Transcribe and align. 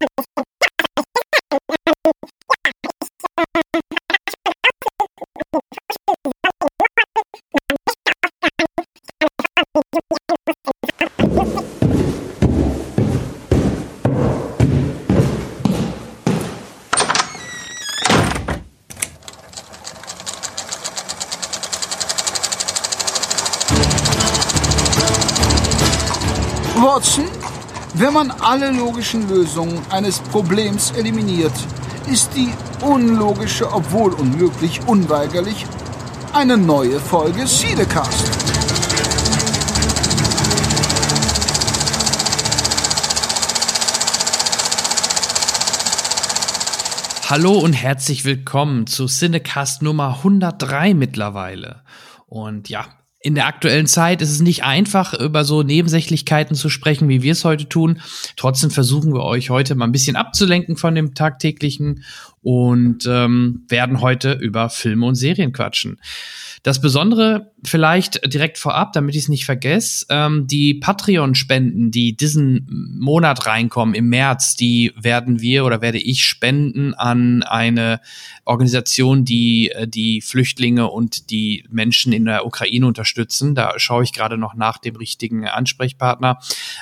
Yeah. 0.00 0.27
Alle 28.48 28.70
logischen 28.70 29.28
Lösungen 29.28 29.78
eines 29.90 30.20
Problems 30.20 30.92
eliminiert, 30.92 31.52
ist 32.10 32.30
die 32.34 32.50
unlogische, 32.80 33.70
obwohl 33.70 34.14
unmöglich, 34.14 34.80
unweigerlich 34.86 35.66
eine 36.32 36.56
neue 36.56 36.98
Folge 36.98 37.46
Siedecast. 37.46 38.24
Hallo 47.28 47.52
und 47.52 47.74
herzlich 47.74 48.24
willkommen 48.24 48.86
zu 48.86 49.08
Cinecast 49.08 49.82
Nummer 49.82 50.16
103 50.24 50.94
mittlerweile. 50.94 51.82
Und 52.26 52.70
ja, 52.70 52.86
in 53.20 53.34
der 53.34 53.46
aktuellen 53.46 53.86
Zeit 53.86 54.22
ist 54.22 54.30
es 54.30 54.40
nicht 54.40 54.62
einfach, 54.62 55.12
über 55.12 55.44
so 55.44 55.62
Nebensächlichkeiten 55.62 56.54
zu 56.54 56.68
sprechen, 56.68 57.08
wie 57.08 57.22
wir 57.22 57.32
es 57.32 57.44
heute 57.44 57.68
tun. 57.68 58.00
Trotzdem 58.36 58.70
versuchen 58.70 59.12
wir 59.12 59.24
euch 59.24 59.50
heute 59.50 59.74
mal 59.74 59.86
ein 59.86 59.92
bisschen 59.92 60.14
abzulenken 60.14 60.76
von 60.76 60.94
dem 60.94 61.14
tagtäglichen 61.14 62.04
und 62.48 63.04
ähm, 63.06 63.66
werden 63.68 64.00
heute 64.00 64.32
über 64.32 64.70
Filme 64.70 65.04
und 65.04 65.16
Serien 65.16 65.52
quatschen. 65.52 65.98
Das 66.62 66.80
Besondere 66.80 67.52
vielleicht 67.62 68.32
direkt 68.32 68.58
vorab, 68.58 68.92
damit 68.92 69.14
ich 69.14 69.22
es 69.22 69.28
nicht 69.28 69.44
vergesse, 69.44 70.06
ähm, 70.08 70.46
die 70.46 70.74
Patreon-Spenden, 70.74 71.90
die 71.90 72.16
diesen 72.16 72.66
Monat 72.98 73.46
reinkommen 73.46 73.94
im 73.94 74.08
März, 74.08 74.56
die 74.56 74.92
werden 74.96 75.40
wir 75.40 75.64
oder 75.64 75.80
werde 75.80 75.98
ich 75.98 76.24
spenden 76.24 76.94
an 76.94 77.42
eine 77.42 78.00
Organisation, 78.44 79.24
die 79.24 79.70
äh, 79.70 79.86
die 79.86 80.20
Flüchtlinge 80.20 80.88
und 80.90 81.30
die 81.30 81.64
Menschen 81.70 82.12
in 82.12 82.24
der 82.24 82.46
Ukraine 82.46 82.86
unterstützen. 82.86 83.54
Da 83.54 83.74
schaue 83.78 84.04
ich 84.04 84.12
gerade 84.12 84.38
noch 84.38 84.54
nach 84.54 84.78
dem 84.78 84.96
richtigen 84.96 85.46
Ansprechpartner. 85.46 86.38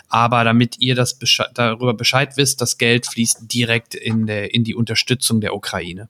Aber 0.08 0.44
damit 0.44 0.76
ihr 0.78 0.94
das 0.94 1.18
Besche 1.18 1.46
darüber 1.54 1.94
Bescheid 1.94 2.36
wisst, 2.36 2.60
das 2.60 2.78
Geld 2.78 3.06
fließt 3.06 3.52
direkt 3.52 3.94
in, 3.94 4.26
der, 4.26 4.54
in 4.54 4.64
die 4.64 4.74
Unterstützung 4.74 5.40
der 5.40 5.54
Ukraine. 5.56 6.08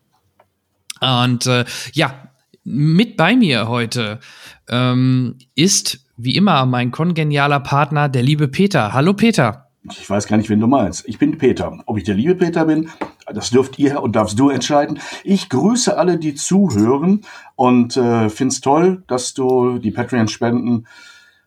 Und 1.00 1.46
äh, 1.46 1.64
ja, 1.92 2.28
mit 2.64 3.16
bei 3.16 3.36
mir 3.36 3.68
heute 3.68 4.20
ähm, 4.68 5.36
ist 5.54 6.00
wie 6.16 6.34
immer 6.34 6.66
mein 6.66 6.90
kongenialer 6.90 7.60
Partner, 7.60 8.08
der 8.08 8.22
liebe 8.22 8.48
Peter. 8.48 8.92
Hallo 8.92 9.12
Peter. 9.12 9.68
Ich 9.90 10.10
weiß 10.10 10.26
gar 10.26 10.36
nicht, 10.36 10.50
wen 10.50 10.60
du 10.60 10.66
meinst. 10.66 11.06
Ich 11.06 11.18
bin 11.18 11.38
Peter. 11.38 11.78
Ob 11.86 11.96
ich 11.96 12.04
der 12.04 12.14
liebe 12.14 12.34
Peter 12.34 12.64
bin, 12.64 12.88
das 13.32 13.50
dürft 13.50 13.78
ihr 13.78 14.02
und 14.02 14.16
darfst 14.16 14.38
du 14.38 14.48
entscheiden. 14.48 14.98
Ich 15.22 15.48
grüße 15.48 15.96
alle, 15.96 16.18
die 16.18 16.34
zuhören 16.34 17.20
und 17.54 17.96
äh, 17.96 18.28
find's 18.28 18.60
toll, 18.60 19.04
dass 19.06 19.34
du 19.34 19.78
die 19.78 19.92
Patreon-Spenden 19.92 20.86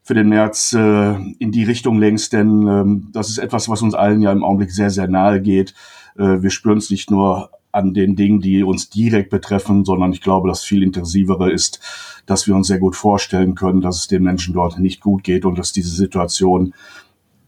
für 0.03 0.13
den 0.13 0.29
März 0.29 0.73
äh, 0.73 1.15
in 1.39 1.51
die 1.51 1.63
Richtung 1.63 1.99
lenkst, 1.99 2.33
denn 2.33 2.65
ähm, 2.67 3.09
das 3.11 3.29
ist 3.29 3.37
etwas, 3.37 3.69
was 3.69 3.81
uns 3.81 3.93
allen 3.93 4.21
ja 4.21 4.31
im 4.31 4.43
Augenblick 4.43 4.71
sehr, 4.71 4.89
sehr 4.89 5.07
nahe 5.07 5.41
geht. 5.41 5.73
Äh, 6.17 6.41
wir 6.41 6.49
spüren 6.49 6.77
es 6.77 6.89
nicht 6.89 7.11
nur 7.11 7.51
an 7.71 7.93
den 7.93 8.15
Dingen, 8.15 8.41
die 8.41 8.63
uns 8.63 8.89
direkt 8.89 9.29
betreffen, 9.29 9.85
sondern 9.85 10.11
ich 10.11 10.21
glaube, 10.21 10.49
das 10.49 10.63
viel 10.63 10.83
intensivere 10.83 11.51
ist, 11.51 11.79
dass 12.25 12.47
wir 12.47 12.55
uns 12.55 12.67
sehr 12.67 12.79
gut 12.79 12.95
vorstellen 12.95 13.55
können, 13.55 13.81
dass 13.81 13.97
es 13.97 14.07
den 14.07 14.23
Menschen 14.23 14.53
dort 14.53 14.79
nicht 14.79 15.01
gut 15.01 15.23
geht 15.23 15.45
und 15.45 15.57
dass 15.57 15.71
diese 15.71 15.95
Situation 15.95 16.73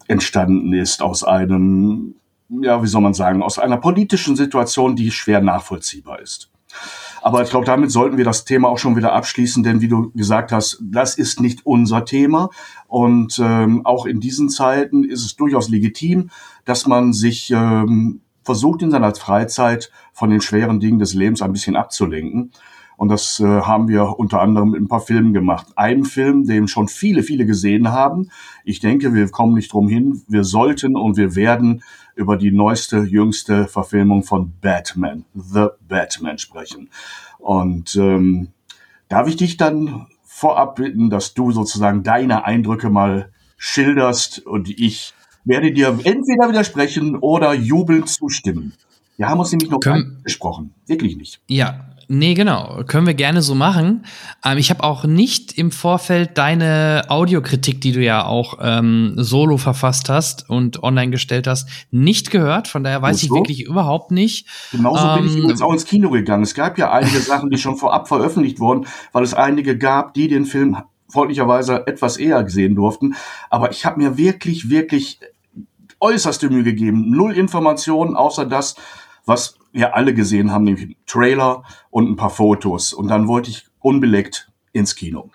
entstanden 0.07 0.73
ist 0.73 1.01
aus 1.01 1.23
einem, 1.23 2.15
ja, 2.49 2.83
wie 2.83 2.87
soll 2.87 3.01
man 3.01 3.13
sagen, 3.13 3.41
aus 3.41 3.59
einer 3.59 3.77
politischen 3.77 4.35
Situation, 4.35 4.95
die 4.95 5.11
schwer 5.11 5.41
nachvollziehbar 5.41 6.19
ist. 6.19 6.49
Aber 7.21 7.43
ich 7.43 7.49
glaube, 7.49 7.65
damit 7.65 7.91
sollten 7.91 8.17
wir 8.17 8.25
das 8.25 8.45
Thema 8.45 8.67
auch 8.69 8.79
schon 8.79 8.95
wieder 8.95 9.13
abschließen, 9.13 9.63
denn 9.63 9.81
wie 9.81 9.87
du 9.87 10.11
gesagt 10.11 10.51
hast, 10.51 10.79
das 10.81 11.15
ist 11.15 11.39
nicht 11.39 11.65
unser 11.65 12.03
Thema. 12.05 12.49
Und 12.87 13.39
ähm, 13.41 13.85
auch 13.85 14.05
in 14.05 14.19
diesen 14.19 14.49
Zeiten 14.49 15.03
ist 15.03 15.23
es 15.23 15.35
durchaus 15.35 15.69
legitim, 15.69 16.31
dass 16.65 16.87
man 16.87 17.13
sich 17.13 17.51
ähm, 17.51 18.21
versucht 18.43 18.81
in 18.81 18.91
seiner 18.91 19.13
Freizeit 19.15 19.91
von 20.13 20.29
den 20.29 20.41
schweren 20.41 20.79
Dingen 20.79 20.99
des 20.99 21.13
Lebens 21.13 21.41
ein 21.41 21.53
bisschen 21.53 21.75
abzulenken. 21.75 22.51
Und 22.97 23.09
das 23.09 23.39
äh, 23.39 23.45
haben 23.45 23.87
wir 23.87 24.19
unter 24.19 24.41
anderem 24.41 24.75
in 24.75 24.83
ein 24.83 24.87
paar 24.87 25.01
Filmen 25.01 25.33
gemacht. 25.33 25.67
Ein 25.75 26.03
Film, 26.05 26.45
den 26.45 26.67
schon 26.67 26.87
viele, 26.87 27.23
viele 27.23 27.47
gesehen 27.47 27.91
haben. 27.91 28.29
Ich 28.63 28.79
denke, 28.79 29.15
wir 29.15 29.27
kommen 29.29 29.55
nicht 29.55 29.73
drum 29.73 29.87
hin. 29.87 30.21
Wir 30.27 30.43
sollten 30.43 30.95
und 30.95 31.17
wir 31.17 31.35
werden 31.35 31.81
über 32.13 32.37
die 32.37 32.51
neueste, 32.51 32.99
jüngste 32.99 33.67
Verfilmung 33.67 34.21
von 34.21 34.53
Batman, 34.61 35.25
The 35.33 35.69
Batman, 35.87 36.37
sprechen. 36.37 36.89
Und 37.39 37.95
ähm, 37.95 38.49
darf 39.09 39.27
ich 39.27 39.35
dich 39.35 39.57
dann 39.57 40.05
vorab 40.23 40.75
bitten, 40.75 41.09
dass 41.09 41.33
du 41.33 41.51
sozusagen 41.51 42.03
deine 42.03 42.45
Eindrücke 42.45 42.91
mal 42.91 43.31
schilderst 43.57 44.45
und 44.45 44.69
ich 44.69 45.15
werde 45.45 45.71
dir 45.71 45.87
entweder 46.03 46.49
widersprechen 46.49 47.17
oder 47.17 47.53
jubelnd 47.53 48.09
zustimmen. 48.09 48.73
Wir 49.17 49.29
haben 49.29 49.39
uns 49.39 49.51
nämlich 49.51 49.69
noch 49.69 49.79
nicht 49.85 50.23
gesprochen. 50.23 50.73
Wirklich 50.87 51.15
nicht. 51.15 51.41
Ja, 51.47 51.91
nee, 52.07 52.33
genau. 52.33 52.81
Können 52.87 53.05
wir 53.05 53.13
gerne 53.13 53.43
so 53.43 53.53
machen. 53.53 54.05
Ähm, 54.43 54.57
ich 54.57 54.71
habe 54.71 54.83
auch 54.83 55.05
nicht 55.05 55.57
im 55.59 55.71
Vorfeld 55.71 56.39
deine 56.39 57.03
Audiokritik, 57.07 57.81
die 57.81 57.91
du 57.91 58.01
ja 58.01 58.25
auch 58.25 58.57
ähm, 58.61 59.13
solo 59.17 59.57
verfasst 59.57 60.09
hast 60.09 60.49
und 60.49 60.81
online 60.81 61.11
gestellt 61.11 61.45
hast, 61.45 61.69
nicht 61.91 62.31
gehört. 62.31 62.67
Von 62.67 62.83
daher 62.83 63.03
weiß 63.03 63.19
so? 63.19 63.25
ich 63.25 63.31
wirklich 63.31 63.61
überhaupt 63.61 64.09
nicht. 64.09 64.47
Genauso 64.71 65.05
ähm, 65.05 65.15
bin 65.17 65.25
ich 65.27 65.33
ähm, 65.33 65.39
übrigens 65.43 65.61
auch 65.61 65.73
ins 65.73 65.85
Kino 65.85 66.09
gegangen. 66.09 66.41
Es 66.41 66.55
gab 66.55 66.79
ja 66.79 66.91
einige 66.91 67.19
Sachen, 67.19 67.51
die 67.51 67.59
schon 67.59 67.77
vorab 67.77 68.07
veröffentlicht 68.07 68.59
wurden, 68.59 68.87
weil 69.11 69.23
es 69.23 69.35
einige 69.35 69.77
gab, 69.77 70.15
die 70.15 70.29
den 70.29 70.45
Film 70.45 70.77
freundlicherweise 71.11 71.85
etwas 71.87 72.17
eher 72.17 72.43
gesehen 72.43 72.75
durften. 72.75 73.15
Aber 73.49 73.71
ich 73.71 73.85
habe 73.85 74.01
mir 74.01 74.17
wirklich, 74.17 74.69
wirklich 74.69 75.19
äußerste 75.99 76.49
Mühe 76.49 76.63
gegeben. 76.63 77.11
Null 77.11 77.33
Informationen, 77.33 78.15
außer 78.15 78.45
das, 78.45 78.75
was 79.25 79.55
wir 79.71 79.95
alle 79.95 80.13
gesehen 80.13 80.51
haben, 80.51 80.63
nämlich 80.63 80.97
Trailer 81.05 81.63
und 81.89 82.09
ein 82.09 82.15
paar 82.15 82.29
Fotos. 82.29 82.93
Und 82.93 83.07
dann 83.07 83.27
wollte 83.27 83.49
ich 83.51 83.67
unbeleckt 83.79 84.51
ins 84.73 84.95
Kino. 84.95 85.29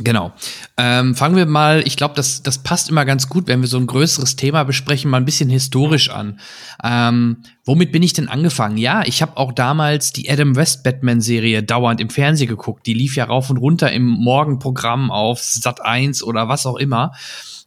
Genau. 0.00 0.32
Ähm, 0.76 1.16
fangen 1.16 1.34
wir 1.34 1.46
mal, 1.46 1.82
ich 1.84 1.96
glaube, 1.96 2.14
das, 2.14 2.44
das 2.44 2.58
passt 2.58 2.88
immer 2.88 3.04
ganz 3.04 3.28
gut, 3.28 3.48
wenn 3.48 3.60
wir 3.60 3.66
so 3.66 3.78
ein 3.78 3.88
größeres 3.88 4.36
Thema 4.36 4.62
besprechen, 4.62 5.10
mal 5.10 5.16
ein 5.16 5.24
bisschen 5.24 5.50
historisch 5.50 6.10
an. 6.10 6.38
Ähm, 6.84 7.38
womit 7.64 7.90
bin 7.90 8.04
ich 8.04 8.12
denn 8.12 8.28
angefangen? 8.28 8.76
Ja, 8.76 9.02
ich 9.04 9.22
habe 9.22 9.36
auch 9.36 9.50
damals 9.50 10.12
die 10.12 10.30
Adam 10.30 10.54
West 10.54 10.84
Batman-Serie 10.84 11.64
dauernd 11.64 12.00
im 12.00 12.10
Fernsehen 12.10 12.48
geguckt. 12.48 12.86
Die 12.86 12.94
lief 12.94 13.16
ja 13.16 13.24
rauf 13.24 13.50
und 13.50 13.56
runter 13.56 13.90
im 13.90 14.06
Morgenprogramm 14.06 15.10
auf 15.10 15.42
Sat 15.42 15.84
1 15.84 16.22
oder 16.22 16.48
was 16.48 16.64
auch 16.64 16.76
immer. 16.76 17.12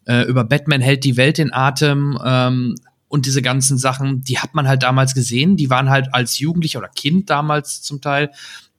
Äh, 0.06 0.22
über 0.22 0.46
Batman 0.46 0.80
hält 0.80 1.04
die 1.04 1.18
Welt 1.18 1.38
in 1.38 1.52
Atem. 1.52 2.18
Ähm, 2.24 2.76
und 3.10 3.26
diese 3.26 3.42
ganzen 3.42 3.78
Sachen, 3.78 4.22
die 4.22 4.40
hat 4.40 4.56
man 4.56 4.70
halt 4.70 4.84
damals 4.84 5.14
gesehen. 5.14 5.58
Die 5.58 5.70
waren 5.70 5.90
halt 5.90 6.14
als 6.14 6.40
Jugendlicher 6.40 6.80
oder 6.80 6.88
Kind 6.88 7.30
damals 7.30 7.82
zum 7.82 8.00
Teil 8.00 8.32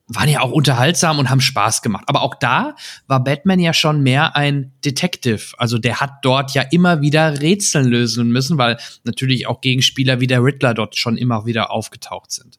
waren 0.08 0.28
ja 0.28 0.40
auch 0.40 0.50
unterhaltsam 0.50 1.18
und 1.18 1.30
haben 1.30 1.40
Spaß 1.40 1.80
gemacht. 1.80 2.04
Aber 2.06 2.22
auch 2.22 2.34
da 2.34 2.74
war 3.06 3.22
Batman 3.22 3.60
ja 3.60 3.72
schon 3.72 4.02
mehr 4.02 4.36
ein 4.36 4.72
Detective. 4.84 5.40
Also 5.58 5.78
der 5.78 6.00
hat 6.00 6.14
dort 6.22 6.52
ja 6.54 6.62
immer 6.62 7.00
wieder 7.00 7.40
Rätseln 7.40 7.86
lösen 7.86 8.30
müssen, 8.30 8.58
weil 8.58 8.78
natürlich 9.04 9.46
auch 9.46 9.60
Gegenspieler 9.60 10.20
wie 10.20 10.26
der 10.26 10.42
Riddler 10.42 10.74
dort 10.74 10.96
schon 10.96 11.16
immer 11.16 11.46
wieder 11.46 11.70
aufgetaucht 11.70 12.32
sind. 12.32 12.58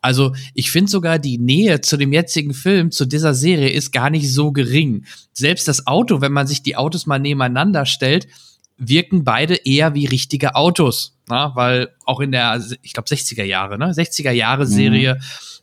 Also 0.00 0.34
ich 0.54 0.70
finde 0.70 0.90
sogar 0.90 1.18
die 1.18 1.38
Nähe 1.38 1.80
zu 1.80 1.96
dem 1.96 2.12
jetzigen 2.12 2.54
Film, 2.54 2.90
zu 2.90 3.06
dieser 3.06 3.34
Serie, 3.34 3.70
ist 3.70 3.92
gar 3.92 4.10
nicht 4.10 4.32
so 4.32 4.52
gering. 4.52 5.06
Selbst 5.32 5.68
das 5.68 5.86
Auto, 5.86 6.20
wenn 6.20 6.32
man 6.32 6.46
sich 6.46 6.62
die 6.62 6.76
Autos 6.76 7.06
mal 7.06 7.18
nebeneinander 7.18 7.86
stellt, 7.86 8.28
wirken 8.76 9.24
beide 9.24 9.54
eher 9.54 9.94
wie 9.94 10.06
richtige 10.06 10.56
Autos. 10.56 11.16
Na? 11.28 11.54
Weil 11.56 11.94
auch 12.04 12.20
in 12.20 12.32
der, 12.32 12.62
ich 12.82 12.92
glaube, 12.92 13.08
60er 13.08 13.44
Jahre, 13.44 13.78
ne? 13.78 13.92
60er 13.92 14.32
Jahre 14.32 14.66
Serie. 14.66 15.14
Mhm 15.14 15.20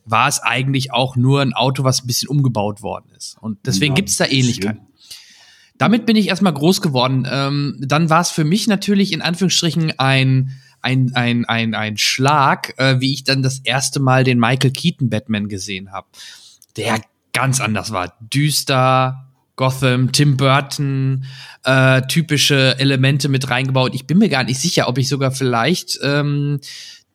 war 0.10 0.28
es 0.28 0.40
eigentlich 0.40 0.92
auch 0.92 1.16
nur 1.16 1.42
ein 1.42 1.54
Auto, 1.54 1.84
was 1.84 2.04
ein 2.04 2.08
bisschen 2.08 2.30
umgebaut 2.30 2.82
worden 2.82 3.12
ist. 3.16 3.38
Und 3.40 3.60
deswegen 3.66 3.94
ja, 3.94 3.96
gibt's 3.96 4.18
da 4.18 4.26
Ähnlichkeiten. 4.26 4.82
Damit 5.78 6.06
bin 6.06 6.18
ich 6.18 6.28
erstmal 6.28 6.54
groß 6.54 6.82
geworden. 6.82 7.28
Ähm, 7.30 7.78
dann 7.80 8.10
war 8.10 8.22
es 8.22 8.32
für 8.32 8.44
mich 8.44 8.68
natürlich 8.68 9.14
in 9.14 9.22
Anführungsstrichen 9.22 9.98
ein, 9.98 10.60
ein, 10.82 11.12
ein, 11.14 11.46
ein, 11.46 11.74
ein 11.74 11.98
Schlag, 11.98 12.74
äh, 12.78 13.00
wie 13.00 13.14
ich 13.14 13.24
dann 13.24 13.44
das 13.44 13.60
erste 13.60 14.00
Mal 14.00 14.24
den 14.24 14.40
Michael 14.40 14.72
Keaton 14.72 15.10
Batman 15.10 15.48
gesehen 15.48 15.92
habe. 15.92 16.08
Der 16.76 17.02
ganz 17.32 17.62
anders 17.62 17.92
war. 17.92 18.14
Düster, 18.20 19.30
Gotham, 19.56 20.12
Tim 20.12 20.38
Burton, 20.38 21.26
äh, 21.64 22.02
typische 22.04 22.80
Elemente 22.80 23.30
mit 23.30 23.50
reingebaut. 23.50 23.94
Ich 23.94 24.08
bin 24.08 24.18
mir 24.18 24.30
gar 24.30 24.44
nicht 24.44 24.60
sicher, 24.60 24.88
ob 24.88 24.98
ich 24.98 25.08
sogar 25.08 25.32
vielleicht 25.32 26.00
ähm, 26.02 26.60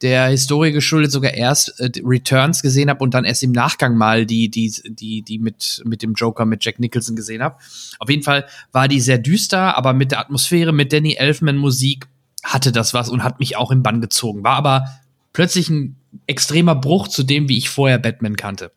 der 0.04 0.26
Historie 0.26 0.70
geschuldet 0.70 1.10
sogar 1.10 1.32
erst 1.32 1.80
äh, 1.80 1.90
Returns 2.04 2.60
gesehen 2.60 2.90
habe 2.90 3.02
und 3.02 3.14
dann 3.14 3.24
erst 3.24 3.42
im 3.42 3.52
Nachgang 3.52 3.96
mal 3.96 4.26
die 4.26 4.50
die 4.50 4.70
die 4.84 5.22
die 5.22 5.38
mit 5.38 5.82
mit 5.86 6.02
dem 6.02 6.12
Joker 6.12 6.44
mit 6.44 6.62
Jack 6.62 6.78
Nicholson 6.78 7.16
gesehen 7.16 7.42
habe. 7.42 7.56
Auf 7.98 8.10
jeden 8.10 8.22
Fall 8.22 8.46
war 8.70 8.86
die 8.86 9.00
sehr 9.00 9.18
düster, 9.18 9.76
aber 9.76 9.94
mit 9.94 10.12
der 10.12 10.20
Atmosphäre 10.20 10.72
mit 10.72 10.92
Danny 10.92 11.14
Elfman 11.14 11.56
Musik 11.56 12.06
hatte 12.44 12.70
das 12.70 12.92
was 12.92 13.08
und 13.08 13.24
hat 13.24 13.40
mich 13.40 13.56
auch 13.56 13.70
im 13.70 13.82
Bann 13.82 14.02
gezogen. 14.02 14.44
War 14.44 14.56
aber 14.56 14.84
plötzlich 15.32 15.70
ein 15.70 15.96
extremer 16.26 16.74
Bruch 16.74 17.08
zu 17.08 17.22
dem, 17.22 17.48
wie 17.48 17.56
ich 17.56 17.70
vorher 17.70 17.98
Batman 17.98 18.36
kannte. 18.36 18.72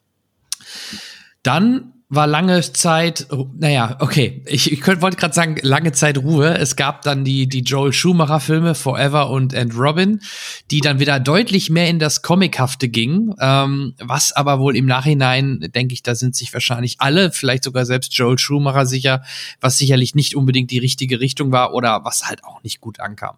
Dann 1.43 1.93
war 2.09 2.25
lange 2.25 2.61
Zeit, 2.61 3.27
naja, 3.57 3.97
okay, 3.99 4.41
ich, 4.45 4.71
ich 4.71 4.79
könnt, 4.79 5.01
wollte 5.01 5.17
gerade 5.17 5.33
sagen, 5.33 5.57
lange 5.61 5.91
Zeit 5.91 6.17
Ruhe. 6.17 6.57
Es 6.57 6.77
gab 6.77 7.01
dann 7.01 7.25
die, 7.25 7.47
die 7.47 7.61
Joel 7.61 7.91
Schumacher-Filme 7.91 8.75
Forever 8.75 9.29
und 9.29 9.53
And 9.53 9.77
Robin, 9.77 10.21
die 10.71 10.79
dann 10.79 10.99
wieder 10.99 11.19
deutlich 11.19 11.69
mehr 11.69 11.89
in 11.89 11.99
das 11.99 12.21
Comichafte 12.21 12.87
gingen, 12.87 13.35
ähm, 13.41 13.93
was 13.99 14.31
aber 14.31 14.59
wohl 14.59 14.77
im 14.77 14.85
Nachhinein, 14.85 15.69
denke 15.75 15.93
ich, 15.93 16.01
da 16.01 16.15
sind 16.15 16.33
sich 16.33 16.53
wahrscheinlich 16.53 16.95
alle, 16.99 17.31
vielleicht 17.31 17.65
sogar 17.65 17.85
selbst 17.85 18.13
Joel 18.17 18.37
Schumacher 18.37 18.85
sicher, 18.85 19.23
was 19.59 19.77
sicherlich 19.77 20.15
nicht 20.15 20.33
unbedingt 20.33 20.71
die 20.71 20.79
richtige 20.79 21.19
Richtung 21.19 21.51
war 21.51 21.73
oder 21.73 22.05
was 22.05 22.25
halt 22.25 22.45
auch 22.45 22.63
nicht 22.63 22.79
gut 22.79 23.01
ankam. 23.01 23.35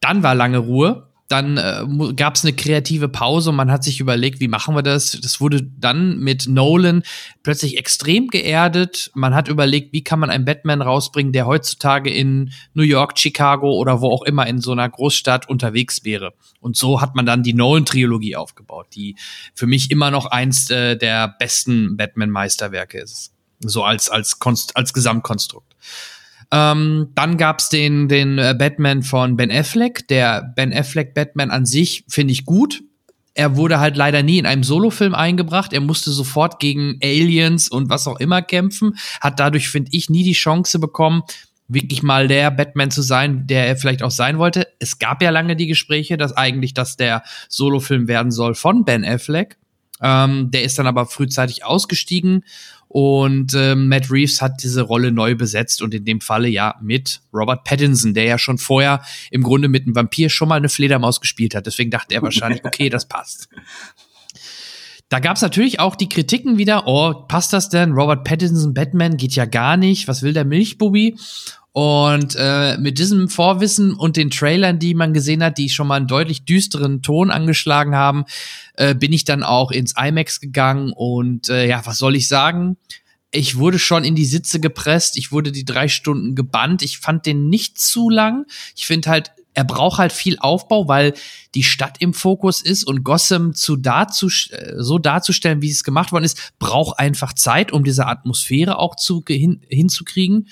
Dann 0.00 0.22
war 0.22 0.34
lange 0.34 0.58
Ruhe 0.58 1.08
dann 1.28 1.56
äh, 1.56 1.84
gab 2.14 2.36
es 2.36 2.44
eine 2.44 2.52
kreative 2.52 3.08
Pause 3.08 3.50
und 3.50 3.56
man 3.56 3.70
hat 3.70 3.82
sich 3.82 3.98
überlegt, 3.98 4.40
wie 4.40 4.48
machen 4.48 4.74
wir 4.76 4.82
das? 4.82 5.12
Das 5.20 5.40
wurde 5.40 5.62
dann 5.62 6.18
mit 6.18 6.46
Nolan 6.46 7.02
plötzlich 7.42 7.78
extrem 7.78 8.28
geerdet. 8.28 9.10
Man 9.14 9.34
hat 9.34 9.48
überlegt, 9.48 9.92
wie 9.92 10.04
kann 10.04 10.20
man 10.20 10.30
einen 10.30 10.44
Batman 10.44 10.82
rausbringen, 10.82 11.32
der 11.32 11.46
heutzutage 11.46 12.10
in 12.10 12.52
New 12.74 12.84
York, 12.84 13.18
Chicago 13.18 13.72
oder 13.72 14.00
wo 14.00 14.10
auch 14.10 14.22
immer 14.22 14.46
in 14.46 14.60
so 14.60 14.72
einer 14.72 14.88
Großstadt 14.88 15.48
unterwegs 15.48 16.04
wäre. 16.04 16.34
Und 16.60 16.76
so 16.76 17.00
hat 17.00 17.16
man 17.16 17.26
dann 17.26 17.42
die 17.42 17.54
Nolan-Trilogie 17.54 18.36
aufgebaut, 18.36 18.86
die 18.94 19.16
für 19.54 19.66
mich 19.66 19.90
immer 19.90 20.10
noch 20.10 20.26
eins 20.26 20.70
äh, 20.70 20.96
der 20.96 21.34
besten 21.38 21.96
Batman-Meisterwerke 21.96 22.98
ist. 23.00 23.32
So 23.60 23.82
als, 23.82 24.10
als, 24.10 24.38
Konst 24.38 24.76
als 24.76 24.92
Gesamtkonstrukt. 24.92 25.74
Ähm, 26.52 27.08
dann 27.14 27.36
gab's 27.36 27.68
den, 27.68 28.08
den 28.08 28.38
äh, 28.38 28.54
Batman 28.56 29.02
von 29.02 29.36
Ben 29.36 29.50
Affleck. 29.50 30.06
Der 30.08 30.42
Ben 30.54 30.72
Affleck 30.72 31.14
Batman 31.14 31.50
an 31.50 31.66
sich 31.66 32.04
finde 32.08 32.32
ich 32.32 32.44
gut. 32.44 32.82
Er 33.34 33.56
wurde 33.56 33.80
halt 33.80 33.96
leider 33.96 34.22
nie 34.22 34.38
in 34.38 34.46
einem 34.46 34.62
Solofilm 34.62 35.14
eingebracht. 35.14 35.72
Er 35.72 35.80
musste 35.80 36.10
sofort 36.10 36.58
gegen 36.58 36.98
Aliens 37.02 37.68
und 37.68 37.90
was 37.90 38.08
auch 38.08 38.18
immer 38.18 38.40
kämpfen. 38.40 38.96
Hat 39.20 39.38
dadurch, 39.38 39.68
finde 39.68 39.90
ich, 39.92 40.08
nie 40.08 40.24
die 40.24 40.32
Chance 40.32 40.78
bekommen, 40.78 41.22
wirklich 41.68 42.02
mal 42.02 42.28
der 42.28 42.50
Batman 42.50 42.90
zu 42.90 43.02
sein, 43.02 43.46
der 43.46 43.66
er 43.66 43.76
vielleicht 43.76 44.02
auch 44.02 44.10
sein 44.10 44.38
wollte. 44.38 44.68
Es 44.78 44.98
gab 44.98 45.22
ja 45.22 45.30
lange 45.30 45.56
die 45.56 45.66
Gespräche, 45.66 46.16
dass 46.16 46.32
eigentlich 46.32 46.74
das 46.74 46.96
der 46.96 47.22
Solofilm 47.48 48.08
werden 48.08 48.30
soll 48.30 48.54
von 48.54 48.84
Ben 48.84 49.04
Affleck. 49.04 49.58
Ähm, 50.00 50.50
der 50.50 50.62
ist 50.62 50.78
dann 50.78 50.86
aber 50.86 51.06
frühzeitig 51.06 51.64
ausgestiegen 51.64 52.44
und 52.98 53.52
ähm, 53.52 53.88
Matt 53.88 54.10
Reeves 54.10 54.40
hat 54.40 54.62
diese 54.62 54.80
Rolle 54.80 55.12
neu 55.12 55.34
besetzt 55.34 55.82
und 55.82 55.92
in 55.92 56.06
dem 56.06 56.22
Falle 56.22 56.48
ja 56.48 56.76
mit 56.80 57.20
Robert 57.30 57.62
Pattinson, 57.64 58.14
der 58.14 58.24
ja 58.24 58.38
schon 58.38 58.56
vorher 58.56 59.02
im 59.30 59.42
Grunde 59.42 59.68
mit 59.68 59.82
einem 59.82 59.94
Vampir 59.94 60.30
schon 60.30 60.48
mal 60.48 60.54
eine 60.54 60.70
Fledermaus 60.70 61.20
gespielt 61.20 61.54
hat. 61.54 61.66
Deswegen 61.66 61.90
dachte 61.90 62.14
er 62.14 62.22
wahrscheinlich, 62.22 62.64
okay, 62.64 62.88
das 62.88 63.06
passt. 63.06 63.50
Da 65.10 65.18
gab 65.18 65.36
es 65.36 65.42
natürlich 65.42 65.78
auch 65.78 65.94
die 65.94 66.08
Kritiken 66.08 66.56
wieder, 66.56 66.86
oh, 66.86 67.12
passt 67.28 67.52
das 67.52 67.68
denn? 67.68 67.92
Robert 67.92 68.24
Pattinson, 68.24 68.72
Batman 68.72 69.18
geht 69.18 69.34
ja 69.34 69.44
gar 69.44 69.76
nicht. 69.76 70.08
Was 70.08 70.22
will 70.22 70.32
der 70.32 70.46
Milchbubi? 70.46 71.18
Und 71.76 72.34
äh, 72.38 72.78
mit 72.78 72.98
diesem 72.98 73.28
Vorwissen 73.28 73.92
und 73.92 74.16
den 74.16 74.30
Trailern, 74.30 74.78
die 74.78 74.94
man 74.94 75.12
gesehen 75.12 75.44
hat, 75.44 75.58
die 75.58 75.68
schon 75.68 75.86
mal 75.86 75.96
einen 75.96 76.06
deutlich 76.06 76.46
düsteren 76.46 77.02
Ton 77.02 77.30
angeschlagen 77.30 77.94
haben, 77.94 78.24
äh, 78.76 78.94
bin 78.94 79.12
ich 79.12 79.24
dann 79.24 79.42
auch 79.42 79.70
ins 79.70 79.92
IMAX 79.94 80.40
gegangen. 80.40 80.94
Und 80.96 81.50
äh, 81.50 81.68
ja, 81.68 81.84
was 81.84 81.98
soll 81.98 82.16
ich 82.16 82.28
sagen? 82.28 82.78
Ich 83.30 83.58
wurde 83.58 83.78
schon 83.78 84.04
in 84.04 84.14
die 84.14 84.24
Sitze 84.24 84.58
gepresst. 84.58 85.18
Ich 85.18 85.32
wurde 85.32 85.52
die 85.52 85.66
drei 85.66 85.88
Stunden 85.88 86.34
gebannt. 86.34 86.80
Ich 86.80 86.96
fand 86.96 87.26
den 87.26 87.50
nicht 87.50 87.78
zu 87.78 88.08
lang. 88.08 88.46
Ich 88.74 88.86
finde 88.86 89.10
halt, 89.10 89.32
er 89.52 89.64
braucht 89.64 89.98
halt 89.98 90.12
viel 90.12 90.38
Aufbau, 90.38 90.88
weil 90.88 91.12
die 91.54 91.62
Stadt 91.62 91.96
im 91.98 92.14
Fokus 92.14 92.62
ist 92.62 92.84
und 92.84 93.04
Gotham 93.04 93.52
zu 93.52 93.76
darzu, 93.76 94.28
äh, 94.48 94.76
so 94.78 94.98
darzustellen, 94.98 95.60
wie 95.60 95.70
es 95.70 95.84
gemacht 95.84 96.10
worden 96.10 96.24
ist, 96.24 96.54
braucht 96.58 96.98
einfach 96.98 97.34
Zeit, 97.34 97.70
um 97.70 97.84
diese 97.84 98.06
Atmosphäre 98.06 98.78
auch 98.78 98.96
zu, 98.96 99.22
hin, 99.28 99.60
hinzukriegen. 99.68 100.48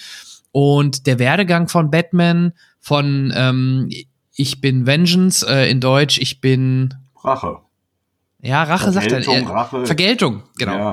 Und 0.54 1.08
der 1.08 1.18
Werdegang 1.18 1.66
von 1.66 1.90
Batman, 1.90 2.52
von 2.78 3.32
ähm, 3.34 3.90
Ich 4.36 4.60
bin 4.60 4.86
Vengeance, 4.86 5.44
äh, 5.44 5.68
in 5.68 5.80
Deutsch, 5.80 6.16
ich 6.18 6.40
bin 6.40 6.94
Rache. 7.24 7.58
Ja, 8.40 8.62
Rache 8.62 8.92
sagt 8.92 9.10
er. 9.10 9.26
Äh, 9.26 9.40
Rache. 9.40 9.84
Vergeltung, 9.84 10.44
genau. 10.56 10.76
Ja. 10.76 10.92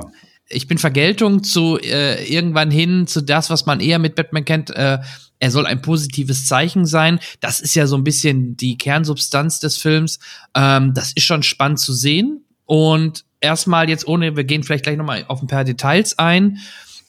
Ich 0.50 0.68
bin 0.68 0.80
Vergeltung 0.80 1.44
zu 1.44 1.78
äh, 1.78 2.26
irgendwann 2.26 2.72
hin 2.72 3.06
zu 3.06 3.22
das, 3.22 3.52
was 3.52 3.68
man 3.68 3.82
eher 3.82 4.00
mit 4.00 4.16
Batman 4.16 4.46
kennt. 4.46 4.72
Äh, 4.72 4.98
er 5.38 5.52
soll 5.52 5.68
ein 5.68 5.84
positives 5.84 6.48
Zeichen 6.48 6.88
sein. 6.88 7.20
Das 7.40 7.62
ist 7.62 7.76
ja 7.76 7.86
so 7.86 7.96
ein 7.96 8.04
bisschen 8.04 8.58
die 8.58 8.80
Kernsubstanz 8.80 9.60
des 9.60 9.78
Films. 9.78 10.18
Ähm, 10.56 10.96
das 10.96 11.12
ist 11.14 11.26
schon 11.26 11.44
spannend 11.44 11.80
zu 11.80 11.94
sehen. 11.94 12.46
Und 12.66 13.26
erstmal 13.42 13.90
jetzt 13.90 14.08
ohne, 14.08 14.36
wir 14.36 14.44
gehen 14.44 14.64
vielleicht 14.64 14.86
gleich 14.86 14.98
nochmal 14.98 15.24
auf 15.28 15.40
ein 15.44 15.48
paar 15.48 15.66
Details 15.66 16.18
ein. 16.18 16.58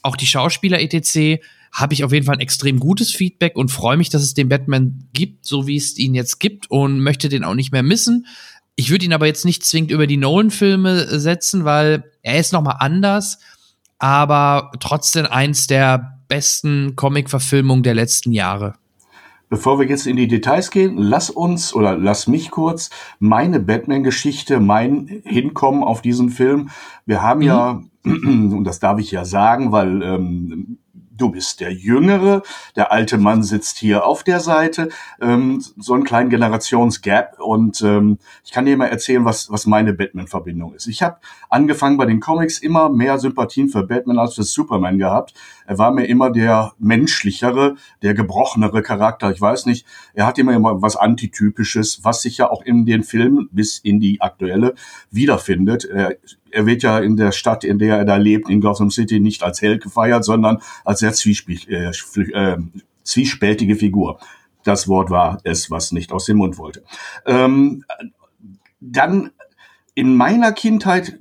Auch 0.03 0.17
die 0.17 0.27
Schauspieler 0.27 0.81
etc 0.81 1.41
habe 1.73 1.95
ich 1.95 2.05
auf 2.05 2.13
jeden 2.13 2.27
Fall 2.27 2.37
ein 2.37 2.41
extrem 2.41 2.79
gutes 2.79 3.13
Feedback 3.13 3.57
und 3.57 3.71
freue 3.71 3.97
mich, 3.97 4.11
dass 4.11 4.23
es 4.23 4.35
den 4.35 4.51
Batman 4.51 5.09
gibt, 5.15 5.47
so 5.47 5.67
wie 5.67 5.77
es 5.77 5.99
ihn 5.99 6.15
jetzt 6.15 6.39
gibt 6.39 6.71
und 6.71 7.01
möchte 7.01 7.31
den 7.31 7.45
auch 7.45 7.55
nicht 7.55 7.73
mehr 7.73 7.83
missen. 7.83 8.27
Ich 8.77 8.91
würde 8.91 9.07
ihn 9.07 9.13
aber 9.13 9.27
jetzt 9.27 9.45
nicht 9.45 9.65
zwingend 9.65 9.91
über 9.91 10.07
die 10.07 10.19
Nolan-Filme 10.19 11.19
setzen, 11.19 11.65
weil 11.65 12.05
er 12.23 12.39
ist 12.39 12.53
noch 12.53 12.63
mal 12.63 12.77
anders, 12.79 13.39
aber 13.99 14.73
trotzdem 14.81 15.27
eins 15.27 15.67
der 15.67 16.19
besten 16.29 16.95
Comic-Verfilmungen 16.97 17.83
der 17.83 17.95
letzten 17.95 18.33
Jahre. 18.33 18.75
Bevor 19.49 19.79
wir 19.79 19.87
jetzt 19.87 20.07
in 20.07 20.17
die 20.17 20.29
Details 20.29 20.71
gehen, 20.71 20.97
lass 20.97 21.29
uns 21.29 21.75
oder 21.75 21.97
lass 21.99 22.27
mich 22.27 22.51
kurz 22.51 22.89
meine 23.19 23.61
Batman-Geschichte, 23.61 24.61
mein 24.61 25.23
Hinkommen 25.25 25.85
auf 25.85 26.01
diesen 26.01 26.31
Film. 26.31 26.71
Wir 27.05 27.21
haben 27.21 27.41
mhm. 27.41 27.47
ja, 27.47 27.83
und 28.05 28.65
das 28.65 28.81
darf 28.81 28.99
ich 28.99 29.11
ja 29.11 29.27
sagen, 29.27 29.71
weil 29.71 30.03
ähm, 30.03 30.79
du 31.17 31.31
bist 31.31 31.61
der 31.61 31.73
Jüngere, 31.73 32.43
der 32.77 32.93
alte 32.93 33.19
Mann 33.19 33.43
sitzt 33.43 33.79
hier 33.79 34.07
auf 34.07 34.23
der 34.23 34.41
Seite, 34.41 34.89
ähm, 35.21 35.63
so 35.77 35.95
einen 35.95 36.05
kleinen 36.05 36.31
Generationsgap. 36.31 37.39
Und 37.41 37.81
ähm, 37.83 38.19
ich 38.45 38.53
kann 38.53 38.65
dir 38.65 38.77
mal 38.77 38.87
erzählen, 38.87 39.25
was, 39.25 39.51
was 39.51 39.67
meine 39.67 39.93
Batman-Verbindung 39.93 40.75
ist. 40.75 40.87
Ich 40.87 41.03
habe 41.03 41.19
angefangen 41.49 41.97
bei 41.97 42.07
den 42.07 42.21
Comics 42.21 42.59
immer 42.59 42.89
mehr 42.89 43.19
Sympathien 43.19 43.69
für 43.69 43.85
Batman 43.85 44.19
als 44.19 44.35
für 44.35 44.43
Superman 44.43 44.99
gehabt. 44.99 45.35
Er 45.67 45.79
war 45.79 45.93
mir 45.93 46.07
immer 46.07 46.31
der 46.31 46.73
menschlichere, 46.79 47.77
der 48.03 48.15
gebrochenere 48.15 48.83
Charakter. 48.83 49.31
Ich 49.31 49.41
weiß 49.41 49.67
nicht, 49.67 49.87
er 50.15 50.27
hat 50.27 50.39
immer 50.39 50.55
immer 50.55 50.83
was 50.83 50.97
Antitypisches, 50.97 52.05
was 52.05 52.23
sich 52.23 52.39
ja 52.39 52.51
auch 52.51 52.63
in 52.63 52.87
den 52.87 53.03
Filmen 53.03 53.49
bis 53.53 53.79
in 53.79 54.01
die 54.01 54.21
aktuelle 54.21 54.75
wiederfindet. 55.11 55.85
Er 55.85 56.17
er 56.53 56.67
wird 56.67 56.83
ja 56.83 56.99
in 56.99 57.17
der 57.17 57.33
Stadt, 57.33 57.65
in 57.65 57.79
der 57.79 57.97
er 57.97 58.05
da 58.05 58.17
lebt, 58.17 58.49
in 58.49 58.61
Gotham 58.61 58.91
City, 58.91 59.21
nicht 59.21 59.43
als 59.43 59.63
Held 59.63 59.83
gefeiert, 59.83 60.25
sondern 60.25 60.59
als 60.85 61.01
sehr 61.01 61.13
äh, 61.69 61.91
äh, 61.91 62.57
zwiespältige 63.03 63.77
Figur. 63.77 64.21
Das 64.63 64.87
Wort 64.87 65.11
war 65.11 65.41
es, 65.45 65.71
was 65.71 65.93
nicht 65.93 66.13
aus 66.13 66.27
dem 66.27 66.37
Mund 66.37 66.59
wollte. 66.59 66.85
Ähm, 67.27 67.85
dann 68.81 69.31
in 69.95 70.15
meiner 70.15 70.53
Kindheit 70.53 71.19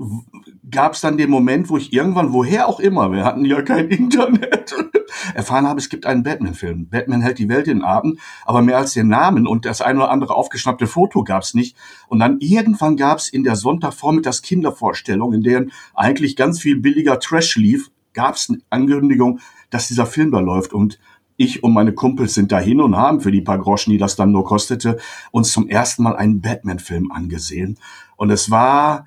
gab 0.72 0.94
es 0.94 1.02
dann 1.02 1.18
den 1.18 1.30
Moment, 1.30 1.70
wo 1.70 1.78
ich 1.78 1.94
irgendwann, 1.94 2.34
woher 2.34 2.68
auch 2.68 2.80
immer, 2.80 3.12
wir 3.12 3.24
hatten 3.24 3.46
ja 3.46 3.62
kein 3.62 3.90
Internet, 3.90 4.74
erfahren 5.36 5.68
habe, 5.68 5.80
es 5.80 5.90
gibt 5.90 6.06
einen 6.06 6.24
Batman-Film. 6.24 6.90
Batman 6.90 7.22
hält 7.22 7.40
die 7.40 7.50
Welt 7.50 7.68
in 7.68 7.80
den 7.80 7.84
Abend, 7.84 8.20
aber 8.46 8.62
mehr 8.62 8.78
als 8.78 8.94
den 8.94 9.08
Namen 9.08 9.48
und 9.48 9.66
das 9.66 9.82
ein 9.82 9.98
oder 9.98 10.10
andere 10.10 10.36
aufgeschnappte 10.36 10.88
Foto 10.88 11.24
gab 11.24 11.44
es 11.44 11.54
nicht. 11.54 11.76
Und 12.08 12.20
dann 12.20 12.40
irgendwann 12.40 12.98
gab 12.98 13.20
es 13.20 13.30
in 13.30 13.44
der 13.44 13.56
Sonntagvormittags 13.56 14.42
Kindervorstellung, 14.42 15.34
in 15.34 15.44
deren 15.44 15.72
eigentlich 15.94 16.36
ganz 16.36 16.60
viel 16.60 16.80
billiger 16.80 17.20
Trash 17.20 17.56
lief, 17.58 17.92
gab 18.14 18.36
es 18.36 18.50
eine 18.50 18.60
Ankündigung, 18.70 19.40
dass 19.70 19.88
dieser 19.88 20.06
Film 20.06 20.32
da 20.32 20.40
läuft. 20.40 20.74
Und 20.74 21.00
ich 21.38 21.64
und 21.64 21.74
meine 21.74 21.94
Kumpels 21.94 22.34
sind 22.34 22.52
dahin 22.52 22.82
und 22.82 22.96
haben 22.96 23.22
für 23.22 23.32
die 23.32 23.42
paar 23.42 23.58
Groschen, 23.58 23.92
die 23.92 23.98
das 23.98 24.16
dann 24.16 24.32
nur 24.32 24.46
kostete, 24.46 24.98
uns 25.32 25.52
zum 25.52 25.68
ersten 25.68 26.04
Mal 26.04 26.16
einen 26.16 26.42
Batman-Film 26.42 27.12
angesehen. 27.12 27.78
Und 28.16 28.30
es 28.30 28.52
war, 28.52 29.06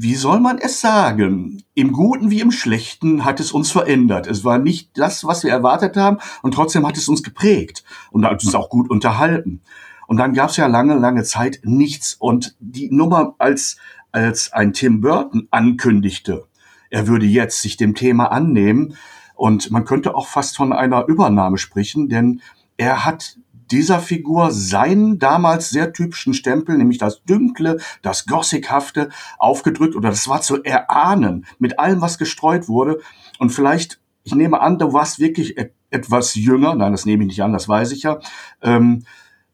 wie 0.00 0.14
soll 0.14 0.38
man 0.38 0.58
es 0.58 0.80
sagen? 0.80 1.64
Im 1.74 1.92
Guten 1.92 2.30
wie 2.30 2.40
im 2.40 2.52
Schlechten 2.52 3.24
hat 3.24 3.40
es 3.40 3.50
uns 3.50 3.72
verändert. 3.72 4.28
Es 4.28 4.44
war 4.44 4.58
nicht 4.58 4.96
das, 4.96 5.24
was 5.24 5.42
wir 5.42 5.50
erwartet 5.50 5.96
haben, 5.96 6.18
und 6.40 6.54
trotzdem 6.54 6.86
hat 6.86 6.96
es 6.96 7.08
uns 7.08 7.24
geprägt 7.24 7.82
und 8.12 8.24
hat 8.24 8.44
uns 8.44 8.54
auch 8.54 8.70
gut 8.70 8.90
unterhalten. 8.90 9.60
Und 10.06 10.18
dann 10.18 10.34
gab 10.34 10.50
es 10.50 10.56
ja 10.56 10.68
lange, 10.68 10.94
lange 10.94 11.24
Zeit 11.24 11.60
nichts. 11.64 12.14
Und 12.14 12.54
die 12.60 12.90
Nummer, 12.92 13.34
als, 13.38 13.78
als 14.12 14.52
ein 14.52 14.72
Tim 14.72 15.00
Burton 15.00 15.48
ankündigte, 15.50 16.46
er 16.90 17.08
würde 17.08 17.26
jetzt 17.26 17.60
sich 17.60 17.76
dem 17.76 17.96
Thema 17.96 18.30
annehmen, 18.30 18.94
Und 19.34 19.70
man 19.70 19.84
könnte 19.84 20.16
auch 20.16 20.26
fast 20.26 20.56
von 20.56 20.72
einer 20.72 21.06
Übernahme 21.06 21.58
sprechen, 21.58 22.08
denn 22.08 22.40
er 22.76 23.04
hat 23.04 23.36
dieser 23.70 24.00
Figur 24.00 24.50
seinen 24.50 25.18
damals 25.18 25.70
sehr 25.70 25.92
typischen 25.92 26.34
Stempel, 26.34 26.76
nämlich 26.76 26.98
das 26.98 27.22
Dünkle, 27.24 27.78
das 28.02 28.26
Gossighafte, 28.26 29.10
aufgedrückt 29.38 29.96
oder 29.96 30.10
das 30.10 30.28
war 30.28 30.40
zu 30.40 30.62
erahnen 30.62 31.46
mit 31.58 31.78
allem, 31.78 32.00
was 32.00 32.18
gestreut 32.18 32.68
wurde. 32.68 33.00
Und 33.38 33.50
vielleicht, 33.50 34.00
ich 34.24 34.34
nehme 34.34 34.60
an, 34.60 34.78
du 34.78 34.92
warst 34.92 35.18
wirklich 35.18 35.56
et 35.58 35.72
etwas 35.90 36.34
jünger, 36.34 36.74
nein, 36.74 36.92
das 36.92 37.06
nehme 37.06 37.22
ich 37.22 37.28
nicht 37.28 37.42
an, 37.42 37.54
das 37.54 37.66
weiß 37.66 37.92
ich 37.92 38.02
ja. 38.02 38.20
Ähm, 38.60 39.04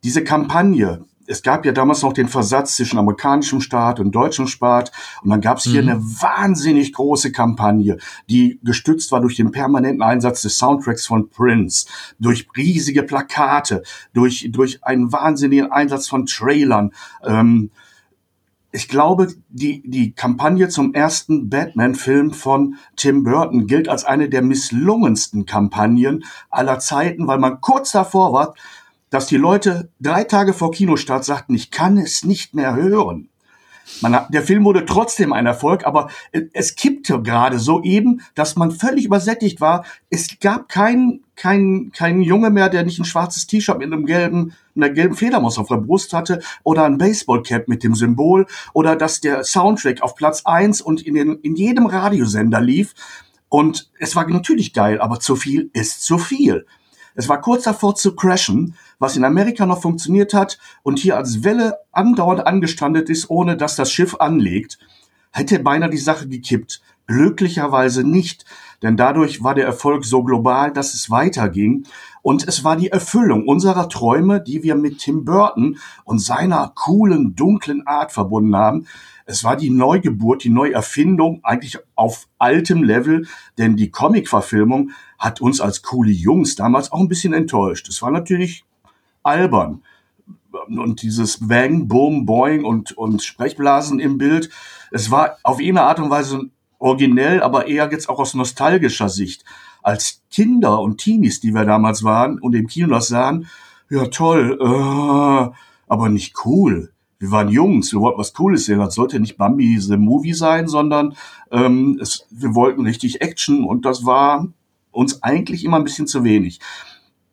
diese 0.03 0.25
Kampagne, 0.25 1.05
es 1.27 1.43
gab 1.43 1.65
ja 1.65 1.73
damals 1.73 2.03
noch 2.03 2.13
den 2.13 2.29
Versatz 2.29 2.77
zwischen 2.77 2.99
amerikanischem 2.99 3.61
Staat 3.61 4.01
und 4.01 4.15
deutschem 4.15 4.47
Staat. 4.47 4.93
Und 5.23 5.31
dann 5.31 5.41
gab 5.41 5.59
es 5.59 5.65
hier 5.65 5.83
mhm. 5.83 5.89
eine 5.89 6.01
wahnsinnig 6.01 6.93
große 6.93 7.33
Kampagne, 7.33 7.99
die 8.29 8.59
gestützt 8.63 9.13
war 9.13 9.21
durch 9.21 9.37
den 9.37 9.51
permanenten 9.51 10.03
Einsatz 10.03 10.43
des 10.43 10.59
Soundtracks 10.59 11.07
von 11.07 11.29
Prince, 11.29 11.87
durch 12.19 12.49
riesige 12.57 13.03
Plakate, 13.03 13.83
durch, 14.13 14.49
durch 14.51 14.85
einen 14.85 15.13
wahnsinnigen 15.13 15.73
Einsatz 15.73 16.09
von 16.09 16.27
Trailern. 16.27 16.93
Ähm, 17.25 17.71
ich 18.75 18.89
glaube, 18.89 19.29
die, 19.51 19.89
die 19.89 20.15
Kampagne 20.15 20.69
zum 20.69 20.95
ersten 20.95 21.49
Batman-Film 21.49 22.33
von 22.33 22.75
Tim 22.97 23.23
Burton 23.23 23.69
gilt 23.69 23.89
als 23.89 24.05
eine 24.05 24.29
der 24.29 24.43
misslungensten 24.43 25.47
Kampagnen 25.47 26.25
aller 26.51 26.81
Zeiten, 26.81 27.29
weil 27.29 27.39
man 27.39 27.61
kurz 27.61 27.93
davor 27.93 28.33
war, 28.33 28.55
dass 29.15 29.27
die 29.27 29.37
Leute 29.37 29.91
drei 30.01 30.25
Tage 30.25 30.53
vor 30.53 30.73
Kinostart 30.73 31.25
sagten, 31.25 31.55
ich 31.55 31.71
kann 31.71 31.99
es 31.99 32.25
nicht 32.25 32.53
mehr 32.53 32.75
hören. 32.75 33.29
Hat, 34.03 34.35
der 34.35 34.43
Film 34.43 34.65
wurde 34.65 34.87
trotzdem 34.87 35.33
ein 35.33 35.47
Erfolg, 35.47 35.87
aber 35.87 36.11
es 36.53 36.75
kippte 36.75 37.23
gerade 37.23 37.61
so 37.61 37.81
eben, 37.85 38.23
dass 38.35 38.57
man 38.57 38.73
völlig 38.73 39.05
übersättigt 39.05 39.61
war. 39.61 39.85
Es 40.11 40.41
gab 40.41 40.69
keinen 40.69 41.23
kein, 41.37 41.93
kein 41.95 42.23
Junge 42.23 42.51
mehr, 42.51 42.69
der 42.69 42.83
nicht 42.83 42.99
ein 42.99 43.05
schwarzes 43.05 43.47
T-Shirt 43.47 43.79
mit 43.79 43.93
einem 43.93 44.05
gelben, 44.05 44.55
einer 44.75 44.91
gelben 44.91 45.15
Fledermaus 45.15 45.59
auf 45.59 45.69
der 45.69 45.77
Brust 45.77 46.13
hatte 46.13 46.41
oder 46.65 46.85
ein 46.85 46.99
Baseballcap 46.99 47.69
mit 47.69 47.85
dem 47.85 47.95
Symbol 47.95 48.47
oder 48.73 48.97
dass 48.97 49.21
der 49.21 49.45
Soundtrack 49.45 50.03
auf 50.03 50.17
Platz 50.17 50.43
eins 50.45 50.81
und 50.81 51.03
in, 51.03 51.15
den, 51.15 51.39
in 51.43 51.55
jedem 51.55 51.87
Radiosender 51.87 52.61
lief. 52.61 52.95
Und 53.49 53.93
es 54.01 54.17
war 54.17 54.29
natürlich 54.29 54.73
geil, 54.73 55.01
aber 55.01 55.21
zu 55.21 55.37
viel 55.37 55.71
ist 55.73 56.03
zu 56.03 56.19
viel. 56.19 56.67
Es 57.15 57.29
war 57.29 57.41
kurz 57.41 57.65
davor 57.65 57.95
zu 57.95 58.17
crashen, 58.17 58.75
was 58.99 59.17
in 59.17 59.25
Amerika 59.25 59.67
noch 59.67 59.81
funktioniert 59.81 60.35
hat 60.35 60.59
und 60.83 60.99
hier 60.99 61.17
als 61.17 61.45
Welle 61.45 61.79
andauernd 61.93 62.47
angestrandet 62.47 63.09
ist, 63.09 63.31
ohne 63.31 63.57
dass 63.57 63.77
das 63.77 63.93
Schiff 63.93 64.17
anlegt, 64.19 64.79
hätte 65.31 65.61
beinahe 65.61 65.91
die 65.91 65.97
Sache 65.97 66.29
gekippt. 66.29 66.83
Glücklicherweise 67.07 68.03
nicht, 68.03 68.47
denn 68.83 68.97
dadurch 68.97 69.45
war 69.45 69.55
der 69.55 69.67
Erfolg 69.67 70.05
so 70.05 70.25
global, 70.25 70.73
dass 70.73 70.95
es 70.95 71.11
weiterging. 71.11 71.87
Und 72.23 72.49
es 72.49 72.65
war 72.65 72.77
die 72.77 72.89
Erfüllung 72.89 73.47
unserer 73.47 73.91
Träume, 73.91 74.41
die 74.41 74.63
wir 74.63 74.75
mit 74.75 74.99
Tim 74.99 75.25
Burton 75.25 75.77
und 76.05 76.19
seiner 76.19 76.73
coolen, 76.75 77.37
dunklen 77.37 77.87
Art 77.87 78.11
verbunden 78.11 78.57
haben. 78.57 78.87
Es 79.27 79.45
war 79.45 79.57
die 79.57 79.71
Neugeburt, 79.71 80.45
die 80.45 80.51
Neuerfindung, 80.51 81.41
eigentlich 81.45 81.79
auf 81.95 82.27
altem 82.39 82.83
Level, 82.83 83.27
denn 83.59 83.77
die 83.77 83.91
Comic-Verfilmung 83.91 84.91
hat 85.25 85.41
uns 85.41 85.61
als 85.61 85.83
coole 85.83 86.11
Jungs 86.11 86.55
damals 86.55 86.93
auch 86.93 87.01
ein 87.01 87.09
bisschen 87.09 87.33
enttäuscht. 87.33 87.89
Es 87.89 88.03
war 88.03 88.11
natürlich 88.11 88.65
albern. 89.23 89.83
Und 90.69 91.01
dieses 91.01 91.49
Bang, 91.49 91.89
Boom, 91.89 92.27
Boing 92.27 92.65
und, 92.65 92.93
und 92.93 93.23
Sprechblasen 93.23 94.01
im 94.01 94.19
Bild, 94.19 94.51
es 94.91 95.11
war 95.11 95.39
auf 95.43 95.59
eine 95.59 95.83
Art 95.83 95.99
und 95.99 96.11
Weise 96.11 96.51
originell, 96.79 97.43
aber 97.43 97.67
eher 97.67 97.91
jetzt 97.91 98.11
auch 98.11 98.19
aus 98.19 98.35
nostalgischer 98.35 99.09
Sicht. 99.09 99.45
Als 99.83 100.21
Kinder 100.31 100.81
und 100.81 100.99
Teenies, 100.99 101.41
die 101.41 101.55
wir 101.55 101.65
damals 101.65 102.05
waren 102.05 102.39
und 102.39 102.55
im 102.55 102.67
Kino 102.67 102.89
das 102.89 103.09
sahen, 103.09 103.49
ja 103.89 104.07
toll, 104.09 104.59
äh, 104.61 105.57
aber 105.89 106.09
nicht 106.11 106.35
cool. 106.45 106.93
Wir 107.19 107.31
waren 107.31 107.49
Jungs, 107.49 107.93
wir 107.93 108.01
wollten 108.01 108.19
was 108.19 108.35
Cooles 108.35 108.67
sehen. 108.67 108.79
Das 108.79 108.95
sollte 108.95 109.19
nicht 109.21 109.39
Bambi 109.39 109.79
the 109.81 109.97
Movie 109.97 110.35
sein, 110.35 110.69
sondern 110.69 111.17
ähm, 111.51 111.99
es, 112.01 112.27
wir 112.31 112.55
wollten 112.55 112.85
richtig 112.85 113.23
Action 113.23 113.65
und 113.65 113.87
das 113.87 114.05
war 114.05 114.49
uns 114.95 115.23
eigentlich 115.23 115.65
immer 115.65 115.79
ein 115.79 115.85
bisschen 115.85 116.07
zu 116.07 116.25
wenig. 116.25 116.61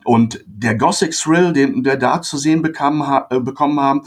Und 0.04 0.44
der 0.46 0.76
Gothic 0.76 1.12
Thrill, 1.12 1.54
den 1.54 1.86
wir 1.86 1.96
da 1.96 2.22
zu 2.22 2.38
sehen 2.38 2.62
bekam, 2.62 3.06
ha, 3.08 3.28
äh, 3.30 3.40
bekommen 3.40 3.80
haben, 3.80 4.02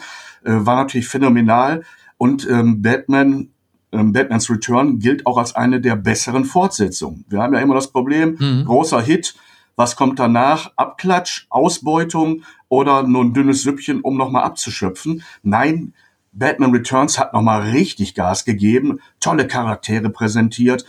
äh, 0.45 0.53
war 0.53 0.77
natürlich 0.77 1.09
phänomenal. 1.09 1.85
Und 2.19 2.49
ähm, 2.49 2.83
Batman, 2.83 3.51
ähm, 3.93 4.13
Batman's 4.13 4.51
Return 4.51 4.99
gilt 4.99 5.27
auch 5.27 5.39
als 5.39 5.55
eine 5.55 5.81
der 5.81 5.97
besseren 5.97 6.45
Fortsetzungen. 6.45 7.25
Wir 7.29 7.41
haben 7.41 7.55
ja 7.55 7.61
immer 7.61 7.75
das 7.75 7.93
Problem, 7.93 8.37
mhm. 8.39 8.65
großer 8.65 9.01
Hit, 9.01 9.35
was 9.77 9.97
kommt 9.97 10.19
danach? 10.19 10.73
Abklatsch, 10.77 11.47
Ausbeutung 11.51 12.43
oder 12.69 13.03
nur 13.03 13.25
ein 13.25 13.35
dünnes 13.35 13.63
Süppchen, 13.63 14.01
um 14.01 14.17
nochmal 14.17 14.45
abzuschöpfen? 14.45 15.23
Nein, 15.43 15.95
Batman 16.33 16.73
Returns 16.73 17.19
hat 17.19 17.33
nochmal 17.33 17.71
richtig 17.71 18.15
Gas 18.15 18.45
gegeben, 18.45 19.01
tolle 19.21 19.47
Charaktere 19.47 20.11
präsentiert. 20.11 20.85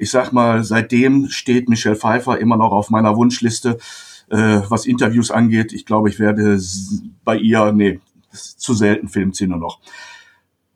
Ich 0.00 0.10
sag 0.10 0.32
mal, 0.32 0.64
seitdem 0.64 1.28
steht 1.28 1.68
Michelle 1.68 1.96
Pfeiffer 1.96 2.38
immer 2.38 2.56
noch 2.56 2.72
auf 2.72 2.90
meiner 2.90 3.16
Wunschliste 3.16 3.78
äh, 4.30 4.62
was 4.68 4.86
Interviews 4.86 5.30
angeht. 5.30 5.72
Ich 5.72 5.84
glaube, 5.84 6.08
ich 6.08 6.18
werde 6.18 6.58
bei 7.24 7.36
ihr, 7.36 7.72
nee, 7.72 8.00
zu 8.32 8.74
selten 8.74 9.08
Filmszene 9.08 9.58
noch. 9.58 9.80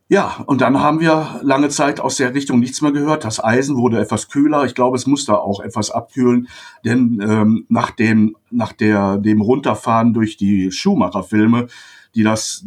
Ja, 0.09 0.45
und 0.47 0.61
dann 0.61 0.81
haben 0.81 1.01
wir 1.01 1.41
lange 1.43 1.71
Zeit 1.71 1.99
aus 1.99 2.17
der 2.17 2.35
Richtung 2.35 2.61
nichts 2.61 2.83
mehr 2.83 2.93
gehört. 2.93 3.25
Das 3.25 3.43
Eisen 3.43 3.77
wurde 3.77 3.99
etwas 3.99 4.29
kühler. 4.29 4.65
Ich 4.67 4.75
glaube, 4.75 4.97
es 4.97 5.07
muss 5.07 5.25
da 5.25 5.35
auch 5.35 5.61
etwas 5.61 5.91
abkühlen, 5.91 6.49
denn 6.85 7.21
ähm, 7.27 7.65
nach 7.71 7.91
dem 7.91 8.37
nach 8.51 8.73
der 8.73 9.17
dem 9.17 9.41
Runterfahren 9.41 10.13
durch 10.13 10.37
die 10.37 10.71
Schumacher-Filme, 10.71 11.69
die 12.15 12.23
das 12.23 12.67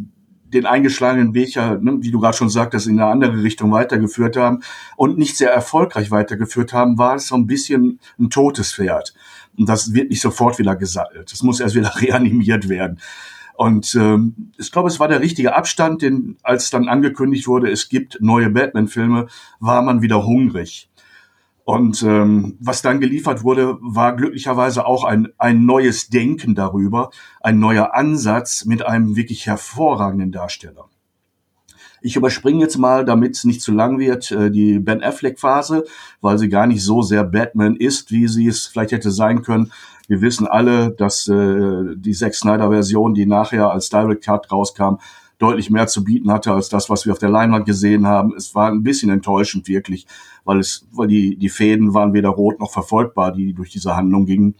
den 0.52 0.66
eingeschlagenen 0.66 1.34
Weg 1.34 1.54
ja, 1.54 1.76
ne, 1.76 1.98
wie 2.00 2.10
du 2.10 2.20
gerade 2.20 2.36
schon 2.36 2.50
sagtest, 2.50 2.86
in 2.86 2.98
eine 3.00 3.10
andere 3.10 3.42
Richtung 3.42 3.70
weitergeführt 3.72 4.36
haben 4.36 4.60
und 4.96 5.18
nicht 5.18 5.36
sehr 5.36 5.52
erfolgreich 5.52 6.10
weitergeführt 6.10 6.72
haben, 6.72 6.98
war 6.98 7.16
es 7.16 7.28
so 7.28 7.34
ein 7.34 7.46
bisschen 7.46 8.00
ein 8.18 8.30
totes 8.30 8.72
Pferd. 8.72 9.14
Und 9.56 9.68
das 9.68 9.92
wird 9.92 10.10
nicht 10.10 10.20
sofort 10.20 10.58
wieder 10.58 10.76
gesattelt. 10.76 11.32
Das 11.32 11.42
muss 11.42 11.60
erst 11.60 11.74
wieder 11.74 11.92
reanimiert 12.00 12.68
werden. 12.68 12.98
Und 13.58 13.96
ähm, 13.96 14.52
ich 14.56 14.70
glaube, 14.70 14.88
es 14.88 15.00
war 15.00 15.08
der 15.08 15.20
richtige 15.20 15.56
Abstand, 15.56 16.02
denn 16.02 16.36
als 16.44 16.70
dann 16.70 16.88
angekündigt 16.88 17.48
wurde, 17.48 17.68
es 17.70 17.88
gibt 17.88 18.18
neue 18.20 18.50
Batman-Filme, 18.50 19.26
war 19.58 19.82
man 19.82 20.00
wieder 20.00 20.24
hungrig. 20.24 20.87
Und 21.68 22.02
ähm, 22.02 22.56
was 22.60 22.80
dann 22.80 22.98
geliefert 22.98 23.44
wurde, 23.44 23.76
war 23.82 24.16
glücklicherweise 24.16 24.86
auch 24.86 25.04
ein, 25.04 25.28
ein 25.36 25.66
neues 25.66 26.08
Denken 26.08 26.54
darüber, 26.54 27.10
ein 27.42 27.58
neuer 27.58 27.94
Ansatz 27.94 28.64
mit 28.64 28.86
einem 28.86 29.16
wirklich 29.16 29.44
hervorragenden 29.46 30.32
Darsteller. 30.32 30.88
Ich 32.00 32.16
überspringe 32.16 32.60
jetzt 32.60 32.78
mal, 32.78 33.04
damit 33.04 33.36
es 33.36 33.44
nicht 33.44 33.60
zu 33.60 33.72
lang 33.72 33.98
wird, 33.98 34.30
äh, 34.30 34.50
die 34.50 34.78
Ben 34.78 35.02
Affleck-Phase, 35.02 35.84
weil 36.22 36.38
sie 36.38 36.48
gar 36.48 36.66
nicht 36.66 36.82
so 36.82 37.02
sehr 37.02 37.22
Batman 37.22 37.76
ist, 37.76 38.10
wie 38.12 38.28
sie 38.28 38.46
es 38.46 38.66
vielleicht 38.66 38.92
hätte 38.92 39.10
sein 39.10 39.42
können. 39.42 39.70
Wir 40.06 40.22
wissen 40.22 40.46
alle, 40.46 40.92
dass 40.92 41.28
äh, 41.28 41.96
die 41.96 42.14
Zack 42.14 42.34
Snyder-Version, 42.34 43.12
die 43.12 43.26
nachher 43.26 43.70
als 43.70 43.90
Direct 43.90 44.24
Cut 44.24 44.50
rauskam, 44.50 45.00
deutlich 45.38 45.70
mehr 45.70 45.86
zu 45.86 46.04
bieten 46.04 46.30
hatte 46.32 46.52
als 46.52 46.68
das, 46.68 46.90
was 46.90 47.06
wir 47.06 47.12
auf 47.12 47.18
der 47.18 47.30
Leinwand 47.30 47.64
gesehen 47.64 48.06
haben. 48.06 48.34
Es 48.36 48.54
war 48.54 48.70
ein 48.70 48.82
bisschen 48.82 49.10
enttäuschend 49.10 49.68
wirklich, 49.68 50.06
weil 50.44 50.58
es, 50.58 50.86
weil 50.92 51.08
die 51.08 51.36
die 51.36 51.48
Fäden 51.48 51.94
waren 51.94 52.12
weder 52.12 52.30
rot 52.30 52.58
noch 52.58 52.72
verfolgbar, 52.72 53.32
die 53.32 53.54
durch 53.54 53.70
diese 53.70 53.96
Handlung 53.96 54.26
gingen. 54.26 54.54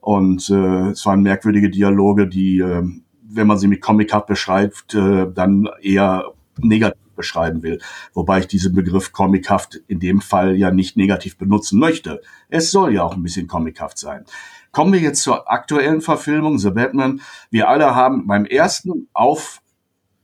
Und 0.00 0.48
äh, 0.50 0.90
es 0.90 1.04
waren 1.06 1.22
merkwürdige 1.22 1.70
Dialoge, 1.70 2.26
die, 2.26 2.58
äh, 2.58 2.82
wenn 3.22 3.46
man 3.46 3.58
sie 3.58 3.68
mit 3.68 3.80
Comic 3.80 4.10
Cut 4.10 4.26
beschreibt, 4.26 4.94
äh, 4.94 5.26
dann 5.32 5.68
eher 5.82 6.32
negativ 6.58 7.02
beschreiben 7.14 7.62
will. 7.62 7.80
Wobei 8.14 8.40
ich 8.40 8.46
diesen 8.46 8.74
Begriff 8.74 9.12
comichaft 9.12 9.80
in 9.88 10.00
dem 10.00 10.20
Fall 10.20 10.56
ja 10.56 10.70
nicht 10.70 10.96
negativ 10.96 11.36
benutzen 11.36 11.78
möchte. 11.78 12.22
Es 12.48 12.70
soll 12.70 12.94
ja 12.94 13.02
auch 13.02 13.14
ein 13.14 13.22
bisschen 13.22 13.46
comichaft 13.46 13.98
sein. 13.98 14.24
Kommen 14.72 14.92
wir 14.92 15.00
jetzt 15.00 15.22
zur 15.22 15.50
aktuellen 15.50 16.00
Verfilmung, 16.00 16.58
The 16.58 16.70
Batman. 16.70 17.20
Wir 17.50 17.68
alle 17.68 17.94
haben 17.94 18.26
beim 18.26 18.44
ersten 18.44 19.08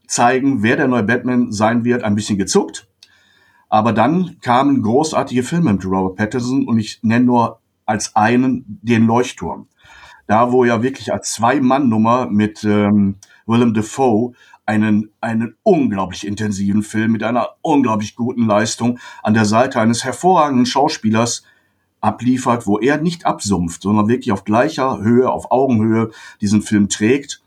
Aufzeigen, 0.05 0.63
wer 0.63 0.77
der 0.77 0.89
neue 0.89 1.03
Batman 1.03 1.51
sein 1.51 1.85
wird, 1.85 2.03
ein 2.03 2.15
bisschen 2.15 2.39
gezuckt. 2.39 2.87
Aber 3.69 3.93
dann 3.93 4.37
kamen 4.41 4.83
großartige 4.83 5.43
Filme 5.43 5.73
mit 5.73 5.85
Robert 5.85 6.17
Pattinson 6.17 6.69
und 6.69 6.79
ich 6.79 7.01
nenne 7.03 7.25
nur 7.25 7.61
als 7.87 8.15
einen 8.15 8.65
den 8.83 9.07
Leuchtturm. 9.07 9.67
Da, 10.27 10.53
wo 10.53 10.65
ja 10.65 10.83
wirklich 10.83 11.13
als 11.13 11.33
Zwei-Mann-Nummer 11.33 12.29
mit 12.31 12.65
ähm, 12.65 13.17
Willem 13.47 13.75
Dafoe 13.75 14.33
einen, 14.67 15.11
einen 15.21 15.57
unglaublich 15.63 16.27
intensiven 16.27 16.83
Film 16.83 17.13
mit 17.13 17.23
einer 17.23 17.57
unglaublich 17.61 18.15
guten 18.15 18.47
Leistung 18.47 18.99
an 19.23 19.35
der 19.35 19.45
Seite 19.45 19.81
eines 19.81 20.05
hervorragenden 20.05 20.67
Schauspielers 20.67 21.45
abliefert, 22.01 22.67
wo 22.67 22.79
er 22.79 22.99
nicht 22.99 23.27
absumpft, 23.27 23.83
sondern 23.83 24.09
wirklich 24.09 24.33
auf 24.33 24.45
gleicher 24.45 25.01
Höhe, 25.01 25.31
auf 25.31 25.51
Augenhöhe 25.51 26.11
diesen 26.41 26.63
Film 26.63 26.89
trägt. 26.89 27.44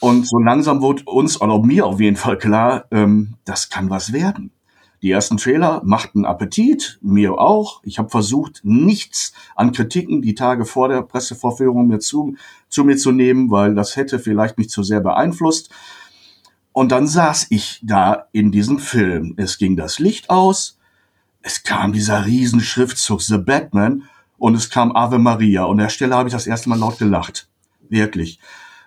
Und 0.00 0.28
so 0.28 0.38
langsam 0.38 0.80
wurde 0.80 1.02
uns, 1.04 1.40
oder 1.40 1.58
mir 1.58 1.86
auf 1.86 2.00
jeden 2.00 2.16
Fall 2.16 2.38
klar, 2.38 2.84
ähm, 2.90 3.34
das 3.44 3.68
kann 3.68 3.90
was 3.90 4.12
werden. 4.12 4.52
Die 5.02 5.10
ersten 5.10 5.36
Trailer 5.36 5.80
machten 5.84 6.24
Appetit, 6.24 6.98
mir 7.02 7.38
auch. 7.38 7.80
Ich 7.84 7.98
habe 7.98 8.08
versucht, 8.08 8.60
nichts 8.64 9.32
an 9.54 9.72
Kritiken 9.72 10.22
die 10.22 10.34
Tage 10.34 10.64
vor 10.64 10.88
der 10.88 11.02
Pressevorführung 11.02 11.86
mir 11.86 12.00
zu, 12.00 12.34
zu 12.68 12.84
mir 12.84 12.96
zu 12.96 13.12
nehmen, 13.12 13.50
weil 13.50 13.74
das 13.74 13.96
hätte 13.96 14.18
vielleicht 14.18 14.58
mich 14.58 14.70
zu 14.70 14.82
sehr 14.82 15.00
beeinflusst. 15.00 15.70
Und 16.72 16.90
dann 16.90 17.06
saß 17.06 17.46
ich 17.50 17.80
da 17.82 18.26
in 18.32 18.50
diesem 18.50 18.78
Film. 18.78 19.34
Es 19.36 19.58
ging 19.58 19.76
das 19.76 20.00
Licht 20.00 20.30
aus, 20.30 20.78
es 21.42 21.62
kam 21.62 21.92
dieser 21.92 22.26
Riesenschriftzug 22.26 23.22
The 23.22 23.38
Batman 23.38 24.04
und 24.36 24.54
es 24.56 24.68
kam 24.68 24.94
Ave 24.94 25.18
Maria. 25.18 25.64
Und 25.64 25.78
an 25.78 25.84
der 25.84 25.88
Stelle 25.90 26.16
habe 26.16 26.28
ich 26.28 26.34
das 26.34 26.46
erste 26.46 26.68
Mal 26.68 26.78
laut 26.78 26.98
gelacht. 26.98 27.48
Wirklich 27.88 28.40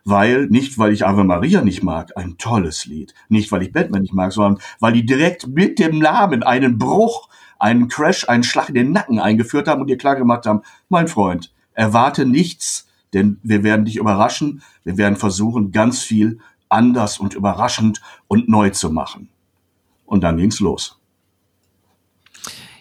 weil, 0.04 0.48
nicht 0.48 0.78
weil 0.78 0.94
ich 0.94 1.06
Ave 1.06 1.24
Maria 1.24 1.62
nicht 1.62 1.84
mag, 1.84 2.18
ein 2.18 2.38
tolles 2.38 2.86
Lied, 2.86 3.14
nicht 3.30 3.52
weil 3.52 3.64
ich 3.64 3.72
Batman 3.72 4.02
nicht 4.02 4.14
mag, 4.14 4.32
sondern 4.32 4.62
weil 4.80 4.94
die 4.94 5.06
direkt 5.06 5.48
mit 5.48 5.80
dem 5.80 6.00
Namen 6.00 6.44
einen 6.44 6.78
Bruch, 6.78 7.30
einen 7.60 7.88
Crash, 7.88 8.28
einen 8.28 8.44
Schlag 8.44 8.70
in 8.70 8.76
den 8.76 8.92
Nacken 8.92 9.20
eingeführt 9.20 9.68
haben 9.68 9.82
und 9.82 9.88
dir 9.88 9.98
klar 9.98 10.16
gemacht 10.16 10.46
haben, 10.46 10.62
mein 10.90 11.08
Freund, 11.08 11.54
erwarte 11.74 12.26
nichts, 12.26 12.88
denn 13.14 13.40
wir 13.44 13.64
werden 13.64 13.86
dich 13.86 13.98
überraschen, 13.98 14.64
wir 14.84 14.98
werden 14.98 15.16
versuchen, 15.16 15.72
ganz 15.72 16.02
viel 16.02 16.40
anders 16.70 17.20
und 17.20 17.34
überraschend 17.34 18.02
und 18.28 18.50
neu 18.50 18.70
zu 18.70 18.90
machen. 18.92 19.30
Und 20.06 20.22
dann 20.24 20.38
ging's 20.38 20.60
los. 20.60 20.98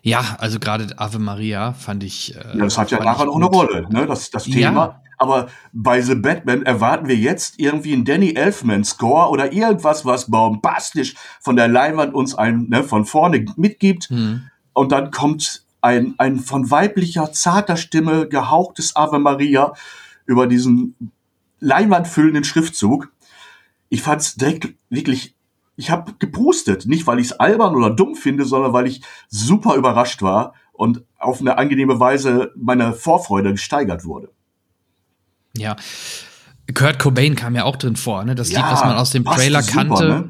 Ja, 0.02 0.36
also 0.38 0.58
gerade 0.58 0.98
Ave 0.98 1.18
Maria 1.18 1.74
fand 1.74 2.02
ich. 2.04 2.34
Äh, 2.34 2.56
ja, 2.56 2.64
das 2.64 2.78
hat 2.78 2.90
ja 2.90 3.02
nachher 3.02 3.26
noch 3.26 3.36
eine 3.36 3.44
Rolle, 3.46 3.86
ne? 3.90 4.06
Das, 4.06 4.30
das 4.30 4.44
Thema. 4.44 4.86
Ja. 4.86 5.02
Aber 5.20 5.48
bei 5.74 6.00
The 6.00 6.14
Batman 6.14 6.62
erwarten 6.62 7.06
wir 7.06 7.14
jetzt 7.14 7.58
irgendwie 7.58 7.92
einen 7.92 8.06
Danny 8.06 8.32
Elfman 8.32 8.84
Score 8.84 9.28
oder 9.28 9.52
irgendwas, 9.52 10.06
was 10.06 10.30
bombastisch 10.30 11.14
von 11.40 11.56
der 11.56 11.68
Leinwand 11.68 12.14
uns 12.14 12.34
ein, 12.34 12.68
ne, 12.70 12.82
von 12.82 13.04
vorne 13.04 13.44
mitgibt. 13.56 14.08
Hm. 14.08 14.44
Und 14.72 14.92
dann 14.92 15.10
kommt 15.10 15.62
ein, 15.82 16.14
ein 16.16 16.38
von 16.38 16.70
weiblicher, 16.70 17.32
zarter 17.32 17.76
Stimme 17.76 18.28
gehauchtes 18.28 18.96
Ave 18.96 19.18
Maria 19.18 19.74
über 20.24 20.46
diesen 20.46 21.12
leinwandfüllenden 21.58 22.44
Schriftzug. 22.44 23.12
Ich 23.90 24.00
fand's 24.00 24.36
direkt 24.36 24.74
wirklich 24.88 25.34
ich 25.76 25.90
habe 25.90 26.14
gepustet. 26.18 26.86
Nicht, 26.86 27.06
weil 27.06 27.18
ich 27.18 27.26
es 27.26 27.32
albern 27.40 27.74
oder 27.74 27.90
dumm 27.90 28.14
finde, 28.14 28.44
sondern 28.44 28.72
weil 28.72 28.86
ich 28.86 29.02
super 29.28 29.74
überrascht 29.76 30.22
war 30.22 30.54
und 30.72 31.04
auf 31.18 31.40
eine 31.40 31.58
angenehme 31.58 32.00
Weise 32.00 32.52
meine 32.56 32.94
Vorfreude 32.94 33.52
gesteigert 33.52 34.04
wurde. 34.06 34.30
Ja. 35.57 35.76
Kurt 36.75 36.99
Cobain 36.99 37.35
kam 37.35 37.57
ja 37.57 37.64
auch 37.64 37.76
drin 37.76 37.97
vor, 37.97 38.25
ne? 38.25 38.35
Das 38.35 38.50
ja, 38.50 38.61
Lied, 38.61 38.73
was 38.73 38.85
man 38.85 38.97
aus 38.97 39.11
dem 39.11 39.25
Trailer 39.25 39.62
super, 39.62 39.76
kannte. 39.76 40.09
Ne? 40.09 40.28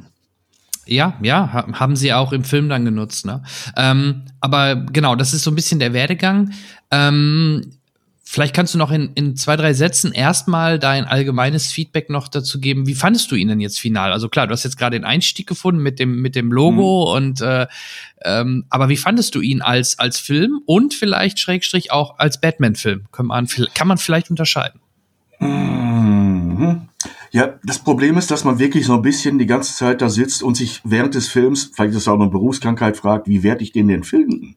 Ja, 0.86 1.18
ja, 1.22 1.52
haben 1.52 1.96
sie 1.96 2.12
auch 2.12 2.32
im 2.32 2.44
Film 2.44 2.68
dann 2.68 2.84
genutzt, 2.84 3.26
ne? 3.26 3.42
Ähm, 3.76 4.22
aber 4.40 4.76
genau, 4.76 5.14
das 5.16 5.34
ist 5.34 5.44
so 5.44 5.50
ein 5.50 5.54
bisschen 5.54 5.78
der 5.78 5.92
Werdegang. 5.92 6.52
Ähm, 6.90 7.72
Vielleicht 8.32 8.54
kannst 8.54 8.74
du 8.74 8.78
noch 8.78 8.92
in, 8.92 9.10
in 9.16 9.34
zwei, 9.34 9.56
drei 9.56 9.74
Sätzen 9.74 10.12
erstmal 10.12 10.78
dein 10.78 11.04
allgemeines 11.04 11.72
Feedback 11.72 12.10
noch 12.10 12.28
dazu 12.28 12.60
geben. 12.60 12.86
Wie 12.86 12.94
fandest 12.94 13.28
du 13.32 13.34
ihn 13.34 13.48
denn 13.48 13.58
jetzt 13.58 13.80
final? 13.80 14.12
Also 14.12 14.28
klar, 14.28 14.46
du 14.46 14.52
hast 14.52 14.62
jetzt 14.62 14.78
gerade 14.78 14.96
den 14.96 15.04
Einstieg 15.04 15.48
gefunden 15.48 15.82
mit 15.82 15.98
dem, 15.98 16.22
mit 16.22 16.36
dem 16.36 16.52
Logo 16.52 17.08
mhm. 17.08 17.16
und 17.16 17.40
äh, 17.40 17.66
ähm, 18.22 18.66
aber 18.70 18.88
wie 18.88 18.96
fandest 18.96 19.34
du 19.34 19.40
ihn 19.40 19.62
als, 19.62 19.98
als 19.98 20.20
Film 20.20 20.60
und 20.64 20.94
vielleicht 20.94 21.40
Schrägstrich 21.40 21.90
auch 21.90 22.20
als 22.20 22.40
Batman-Film? 22.40 23.06
Kann 23.10 23.26
man, 23.26 23.48
kann 23.74 23.88
man 23.88 23.98
vielleicht 23.98 24.30
unterscheiden? 24.30 24.80
Mhm. 25.40 26.88
Ja, 27.32 27.58
das 27.64 27.78
Problem 27.78 28.16
ist, 28.18 28.30
dass 28.30 28.44
man 28.44 28.58
wirklich 28.58 28.86
so 28.86 28.94
ein 28.94 29.02
bisschen 29.02 29.38
die 29.38 29.46
ganze 29.46 29.74
Zeit 29.74 30.00
da 30.02 30.08
sitzt 30.08 30.42
und 30.42 30.56
sich 30.56 30.80
während 30.84 31.14
des 31.14 31.28
Films, 31.28 31.70
vielleicht 31.74 31.92
ist 31.92 32.02
es 32.02 32.08
auch 32.08 32.18
eine 32.20 32.28
Berufskrankheit, 32.28 32.96
fragt, 32.96 33.28
wie 33.28 33.42
werde 33.42 33.62
ich 33.62 33.72
den 33.72 33.88
denn 33.88 34.04
finden? 34.04 34.56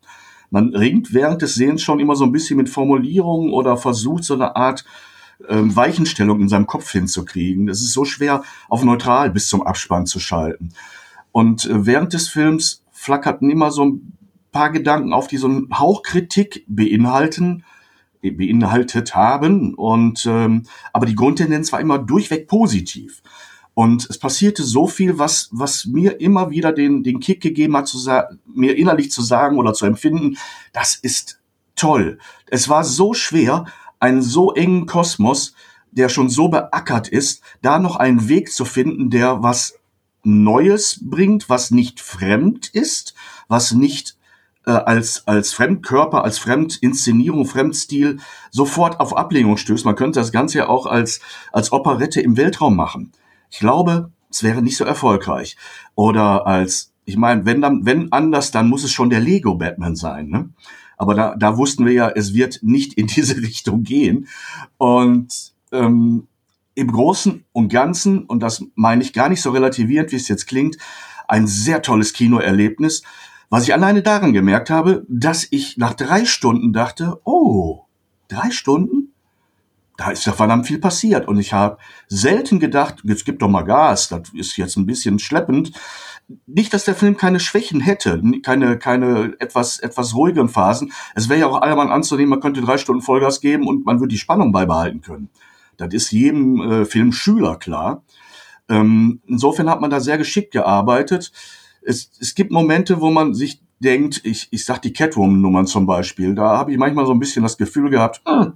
man 0.54 0.76
ringt 0.76 1.16
während 1.16 1.42
des 1.42 1.56
Sehens 1.56 1.82
schon 1.82 2.00
immer 2.00 2.16
so 2.16 2.26
ein 2.26 2.32
bisschen 2.32 2.58
mit 2.58 2.70
Formulierungen 2.70 3.52
oder 3.52 3.76
versucht 3.76 4.24
so 4.24 4.36
eine 4.36 4.56
Art 4.56 4.86
ähm, 5.50 5.76
Weichenstellung 5.76 6.42
in 6.42 6.48
seinem 6.48 6.68
Kopf 6.68 6.92
hinzukriegen. 6.92 7.68
Es 7.70 7.82
ist 7.82 7.92
so 7.92 8.06
schwer, 8.06 8.44
auf 8.70 8.84
neutral 8.84 9.32
bis 9.32 9.50
zum 9.50 9.64
Abspann 9.64 10.06
zu 10.06 10.20
schalten. 10.20 10.70
Und 11.32 11.66
äh, 11.66 11.88
während 11.88 12.14
des 12.14 12.28
Films 12.28 12.84
flackerten 12.92 13.50
immer 13.50 13.72
so 13.72 13.84
ein 13.84 14.14
paar 14.52 14.70
Gedanken 14.70 15.12
auf, 15.12 15.26
die 15.28 15.38
so 15.38 15.48
einen 15.48 15.70
Hauch 15.80 16.04
Kritik 16.04 16.64
beinhalten, 16.68 17.64
beinhaltet 18.32 19.16
haben. 19.16 19.74
Und 19.74 20.26
ähm, 20.26 20.64
aber 20.92 21.06
die 21.06 21.16
Grundtendenz 21.16 21.72
war 21.72 21.82
immer 21.82 22.00
durchweg 22.00 22.48
positiv. 22.48 23.22
Und 23.76 24.08
es 24.10 24.20
passierte 24.20 24.64
so 24.64 24.88
viel, 24.88 25.18
was, 25.18 25.50
was 25.52 25.86
mir 25.86 26.22
immer 26.22 26.52
wieder 26.52 26.72
den, 26.72 27.04
den 27.04 27.20
Kick 27.20 27.42
gegeben 27.42 27.76
hat, 27.76 27.88
zu 27.88 27.98
mir 28.46 28.78
innerlich 28.78 29.12
zu 29.12 29.24
sagen 29.24 29.58
oder 29.58 29.74
zu 29.74 29.86
empfinden, 29.86 30.38
das 30.74 30.96
ist 30.96 31.40
toll. 31.76 32.20
Es 32.48 32.70
war 32.70 32.84
so 32.84 33.14
schwer, 33.14 33.66
einen 34.00 34.22
so 34.22 34.54
engen 34.54 34.86
Kosmos, 34.86 35.56
der 35.92 36.10
schon 36.10 36.30
so 36.30 36.50
beackert 36.50 37.08
ist, 37.08 37.42
da 37.62 37.80
noch 37.80 37.96
einen 37.96 38.28
Weg 38.30 38.52
zu 38.52 38.66
finden, 38.66 39.10
der 39.10 39.42
was 39.42 39.80
Neues 40.24 41.00
bringt, 41.02 41.50
was 41.50 41.72
nicht 41.72 42.00
fremd 42.00 42.68
ist, 42.68 43.14
was 43.48 43.74
nicht 43.74 44.18
äh, 44.66 44.72
als, 44.72 45.28
als 45.28 45.54
Fremdkörper, 45.54 46.24
als 46.24 46.38
Fremdinszenierung, 46.38 47.46
Fremdstil 47.46 48.20
sofort 48.52 49.00
auf 49.00 49.16
Ablehnung 49.16 49.58
stößt. 49.58 49.86
Man 49.86 49.96
könnte 49.96 50.20
das 50.20 50.32
Ganze 50.32 50.60
ja 50.60 50.70
auch 50.70 50.86
als, 50.86 51.20
als 51.52 51.72
Operette 51.72 52.22
im 52.22 52.38
Weltraum 52.38 52.76
machen. 52.76 53.12
Ich 53.50 53.60
glaube, 53.60 54.12
es 54.30 54.44
wäre 54.44 54.62
nicht 54.62 54.78
so 54.78 54.86
erfolgreich. 54.86 55.58
Oder 55.96 56.48
als, 56.48 56.92
ich 57.06 57.18
meine, 57.18 57.46
wenn 57.46 57.62
dann, 57.62 57.86
wenn 57.86 58.12
anders, 58.12 58.52
dann 58.52 58.70
muss 58.70 58.84
es 58.84 58.92
schon 58.92 59.10
der 59.10 59.20
Lego 59.20 59.56
Batman 59.56 59.96
sein. 59.96 60.30
Ne? 60.30 60.50
Aber 60.98 61.14
da, 61.14 61.36
da 61.36 61.58
wussten 61.58 61.86
wir 61.86 61.94
ja, 61.94 62.10
es 62.10 62.34
wird 62.34 62.60
nicht 62.62 62.94
in 62.94 63.08
diese 63.08 63.38
Richtung 63.42 63.84
gehen. 63.84 64.28
Und 64.78 65.54
ähm, 65.72 66.28
im 66.76 66.92
Großen 66.92 67.44
und 67.52 67.70
Ganzen, 67.70 68.24
und 68.24 68.40
das 68.42 68.66
meine 68.76 69.04
ich 69.04 69.14
gar 69.14 69.30
nicht 69.30 69.42
so 69.42 69.52
relativierend, 69.52 70.12
wie 70.12 70.16
es 70.16 70.28
jetzt 70.28 70.48
klingt, 70.48 70.78
ein 71.28 71.48
sehr 71.48 71.82
tolles 71.82 72.14
Kinoerlebnis, 72.14 73.04
was 73.54 73.66
ich 73.66 73.74
alleine 73.76 74.02
daran 74.02 74.34
gemerkt 74.34 74.72
habe, 74.72 75.06
dass 75.08 75.46
ich 75.52 75.78
nach 75.78 75.94
drei 75.94 76.26
Stunden 76.26 76.74
dachte, 76.74 77.22
oh, 77.24 77.86
drei 78.28 78.50
Stunden? 78.50 79.14
da 79.96 80.10
ist 80.10 80.26
ja 80.26 80.34
verdammt 80.34 80.66
viel 80.66 80.80
passiert. 80.80 81.28
Und 81.28 81.38
ich 81.38 81.54
habe 81.54 81.78
selten 82.08 82.60
gedacht, 82.60 83.02
jetzt 83.04 83.26
gib 83.26 83.38
doch 83.38 83.48
mal 83.48 83.62
Gas, 83.62 84.10
das 84.10 84.30
ist 84.34 84.58
jetzt 84.58 84.76
ein 84.76 84.88
bisschen 84.88 85.20
schleppend. 85.20 85.72
Nicht, 86.48 86.74
dass 86.74 86.86
der 86.86 86.96
Film 86.96 87.16
keine 87.16 87.40
Schwächen 87.40 87.80
hätte, 87.80 88.20
keine, 88.42 88.80
keine 88.80 89.36
etwas, 89.40 89.78
etwas 89.80 90.16
ruhigen 90.16 90.50
Phasen. 90.50 90.92
Es 91.14 91.30
wäre 91.30 91.42
ja 91.42 91.48
auch 91.48 91.62
allgemein 91.62 91.92
anzunehmen, 91.92 92.32
man 92.32 92.40
könnte 92.40 92.62
drei 92.62 92.78
Stunden 92.78 93.04
Vollgas 93.04 93.40
geben 93.40 93.68
und 93.68 93.86
man 93.86 94.00
würde 94.00 94.14
die 94.14 94.18
Spannung 94.18 94.52
beibehalten 94.52 95.02
können. 95.02 95.30
Das 95.78 95.94
ist 95.94 96.12
jedem 96.12 96.60
äh, 96.60 96.86
Filmschüler 96.86 97.58
klar. 97.58 98.04
Ähm, 98.68 99.22
insofern 99.28 99.70
hat 99.70 99.80
man 99.80 99.92
da 99.92 100.00
sehr 100.00 100.18
geschickt 100.18 100.54
gearbeitet. 100.54 101.32
Es, 101.86 102.12
es 102.20 102.36
gibt 102.36 102.52
Momente, 102.52 103.02
wo 103.02 103.12
man 103.12 103.34
sich 103.34 103.62
denkt, 103.80 104.22
ich, 104.24 104.48
ich 104.52 104.66
sag 104.66 104.82
die 104.82 104.94
Catwoman-Nummern 104.94 105.68
zum 105.68 105.86
Beispiel, 105.86 106.36
da 106.36 106.58
habe 106.58 106.72
ich 106.72 106.78
manchmal 106.78 107.06
so 107.06 107.12
ein 107.12 107.20
bisschen 107.20 107.44
das 107.44 107.58
Gefühl 107.58 107.90
gehabt, 107.90 108.22
hm, 108.26 108.54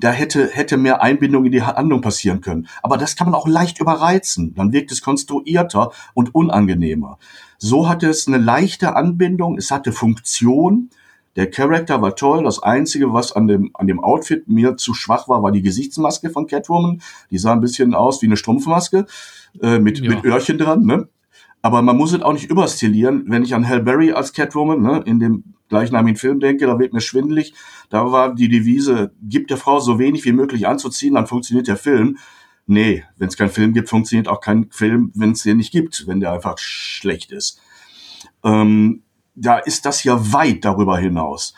da 0.00 0.10
hätte, 0.10 0.48
hätte 0.48 0.78
mehr 0.78 1.02
Einbindung 1.02 1.44
in 1.44 1.52
die 1.52 1.62
Handlung 1.62 2.00
passieren 2.00 2.40
können. 2.40 2.68
Aber 2.82 2.96
das 2.96 3.16
kann 3.16 3.26
man 3.26 3.34
auch 3.34 3.46
leicht 3.46 3.80
überreizen. 3.80 4.54
Dann 4.54 4.72
wirkt 4.72 4.90
es 4.92 5.02
konstruierter 5.02 5.90
und 6.14 6.34
unangenehmer. 6.34 7.18
So 7.58 7.88
hatte 7.88 8.08
es 8.08 8.26
eine 8.26 8.38
leichte 8.38 8.96
Anbindung, 8.96 9.58
es 9.58 9.70
hatte 9.70 9.92
Funktion. 9.92 10.88
Der 11.36 11.50
Charakter 11.50 12.00
war 12.00 12.16
toll. 12.16 12.44
Das 12.44 12.62
Einzige, 12.62 13.12
was 13.12 13.32
an 13.32 13.46
dem, 13.46 13.70
an 13.74 13.86
dem 13.86 14.02
Outfit 14.02 14.48
mir 14.48 14.78
zu 14.78 14.94
schwach 14.94 15.28
war, 15.28 15.42
war 15.42 15.52
die 15.52 15.62
Gesichtsmaske 15.62 16.30
von 16.30 16.46
Catwoman. 16.46 17.02
Die 17.30 17.38
sah 17.38 17.52
ein 17.52 17.60
bisschen 17.60 17.94
aus 17.94 18.22
wie 18.22 18.26
eine 18.26 18.38
Strumpfmaske 18.38 19.04
äh, 19.60 19.78
mit, 19.78 20.00
ja. 20.00 20.08
mit 20.08 20.24
Öhrchen 20.24 20.56
dran. 20.56 20.82
Ne? 20.86 21.08
Aber 21.62 21.82
man 21.82 21.96
muss 21.96 22.12
es 22.12 22.22
auch 22.22 22.32
nicht 22.32 22.50
überstilieren. 22.50 23.24
Wenn 23.26 23.42
ich 23.42 23.54
an 23.54 23.68
Hal 23.68 23.82
Berry 23.82 24.12
als 24.12 24.32
Catwoman 24.32 24.80
ne, 24.80 25.02
in 25.04 25.20
dem 25.20 25.44
gleichnamigen 25.68 26.16
Film 26.16 26.40
denke, 26.40 26.66
da 26.66 26.78
wird 26.78 26.92
mir 26.92 27.00
schwindelig. 27.00 27.54
Da 27.90 28.10
war 28.10 28.34
die 28.34 28.48
Devise, 28.48 29.12
gibt 29.22 29.50
der 29.50 29.56
Frau 29.56 29.78
so 29.78 29.98
wenig 29.98 30.24
wie 30.24 30.32
möglich 30.32 30.66
anzuziehen, 30.66 31.14
dann 31.14 31.26
funktioniert 31.26 31.68
der 31.68 31.76
Film. 31.76 32.18
Nee, 32.66 33.04
wenn 33.16 33.28
es 33.28 33.36
keinen 33.36 33.50
Film 33.50 33.72
gibt, 33.72 33.88
funktioniert 33.88 34.28
auch 34.28 34.40
kein 34.40 34.70
Film, 34.70 35.12
wenn 35.14 35.32
es 35.32 35.42
den 35.42 35.56
nicht 35.56 35.72
gibt, 35.72 36.06
wenn 36.06 36.20
der 36.20 36.32
einfach 36.32 36.56
schlecht 36.58 37.32
ist. 37.32 37.60
Ähm, 38.44 39.02
da 39.34 39.58
ist 39.58 39.86
das 39.86 40.04
ja 40.04 40.32
weit 40.32 40.64
darüber 40.64 40.98
hinaus. 40.98 41.54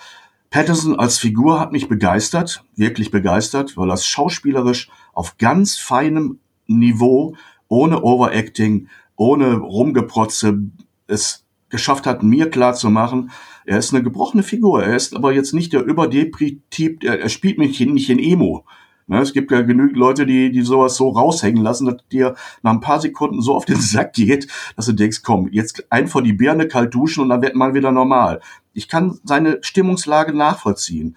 Patterson 0.50 0.98
als 0.98 1.18
Figur 1.18 1.58
hat 1.58 1.72
mich 1.72 1.88
begeistert, 1.88 2.64
wirklich 2.76 3.10
begeistert, 3.10 3.76
weil 3.76 3.88
das 3.88 4.06
schauspielerisch 4.06 4.90
auf 5.14 5.38
ganz 5.38 5.78
feinem 5.78 6.40
Niveau, 6.66 7.34
ohne 7.68 8.02
Overacting, 8.02 8.88
ohne 9.16 9.56
Rumgeprotze, 9.56 10.58
es 11.06 11.44
geschafft 11.68 12.06
hat, 12.06 12.22
mir 12.22 12.50
klar 12.50 12.74
zu 12.74 12.90
machen, 12.90 13.30
er 13.64 13.78
ist 13.78 13.94
eine 13.94 14.02
gebrochene 14.02 14.42
Figur. 14.42 14.84
Er 14.84 14.96
ist 14.96 15.14
aber 15.14 15.32
jetzt 15.32 15.54
nicht 15.54 15.72
der 15.72 15.84
Überdepressiv, 15.84 16.98
er, 17.02 17.20
er 17.20 17.28
spielt 17.28 17.58
mich 17.58 17.80
nicht 17.80 18.10
in 18.10 18.18
Emo. 18.18 18.64
Ne, 19.08 19.20
es 19.20 19.32
gibt 19.32 19.50
ja 19.50 19.62
genügend 19.62 19.96
Leute, 19.96 20.26
die, 20.26 20.52
die 20.52 20.62
sowas 20.62 20.94
so 20.94 21.08
raushängen 21.08 21.62
lassen, 21.62 21.86
dass 21.86 21.96
dir 22.10 22.36
nach 22.62 22.72
ein 22.72 22.80
paar 22.80 23.00
Sekunden 23.00 23.42
so 23.42 23.54
auf 23.54 23.64
den 23.64 23.76
Sack 23.80 24.12
geht, 24.12 24.48
dass 24.76 24.86
du 24.86 24.92
denkst, 24.92 25.22
komm, 25.22 25.48
jetzt 25.50 25.84
ein 25.90 26.06
vor 26.06 26.22
die 26.22 26.32
Birne 26.32 26.68
kalt 26.68 26.94
duschen 26.94 27.22
und 27.22 27.28
dann 27.28 27.42
wird 27.42 27.56
man 27.56 27.74
wieder 27.74 27.90
normal. 27.90 28.40
Ich 28.72 28.88
kann 28.88 29.18
seine 29.24 29.58
Stimmungslage 29.62 30.32
nachvollziehen. 30.32 31.16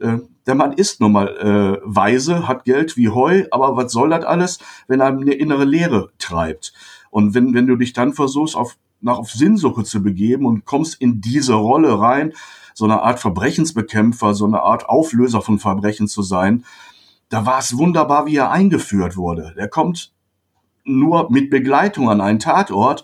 Äh, 0.00 0.18
der 0.46 0.54
Mann 0.54 0.72
ist 0.72 1.00
nun 1.00 1.12
mal 1.12 1.28
äh, 1.36 1.80
weise, 1.84 2.48
hat 2.48 2.64
Geld 2.64 2.96
wie 2.96 3.10
Heu, 3.10 3.44
aber 3.50 3.76
was 3.76 3.92
soll 3.92 4.10
das 4.10 4.24
alles, 4.24 4.58
wenn 4.88 5.00
er 5.00 5.06
eine 5.06 5.34
innere 5.34 5.64
Leere 5.64 6.10
treibt? 6.18 6.72
Und 7.16 7.32
wenn, 7.32 7.54
wenn 7.54 7.66
du 7.66 7.76
dich 7.76 7.94
dann 7.94 8.12
versuchst, 8.12 8.56
auf, 8.56 8.76
nach 9.00 9.16
auf 9.16 9.30
Sinnsuche 9.30 9.84
zu 9.84 10.02
begeben 10.02 10.44
und 10.44 10.66
kommst 10.66 11.00
in 11.00 11.22
diese 11.22 11.54
Rolle 11.54 11.98
rein, 11.98 12.34
so 12.74 12.84
eine 12.84 13.00
Art 13.00 13.20
Verbrechensbekämpfer, 13.20 14.34
so 14.34 14.44
eine 14.44 14.60
Art 14.60 14.86
Auflöser 14.90 15.40
von 15.40 15.58
Verbrechen 15.58 16.08
zu 16.08 16.20
sein, 16.20 16.66
da 17.30 17.46
war 17.46 17.58
es 17.58 17.78
wunderbar, 17.78 18.26
wie 18.26 18.36
er 18.36 18.50
eingeführt 18.50 19.16
wurde. 19.16 19.54
Der 19.56 19.66
kommt 19.66 20.12
nur 20.84 21.30
mit 21.30 21.48
Begleitung 21.48 22.10
an 22.10 22.20
einen 22.20 22.38
Tatort 22.38 23.02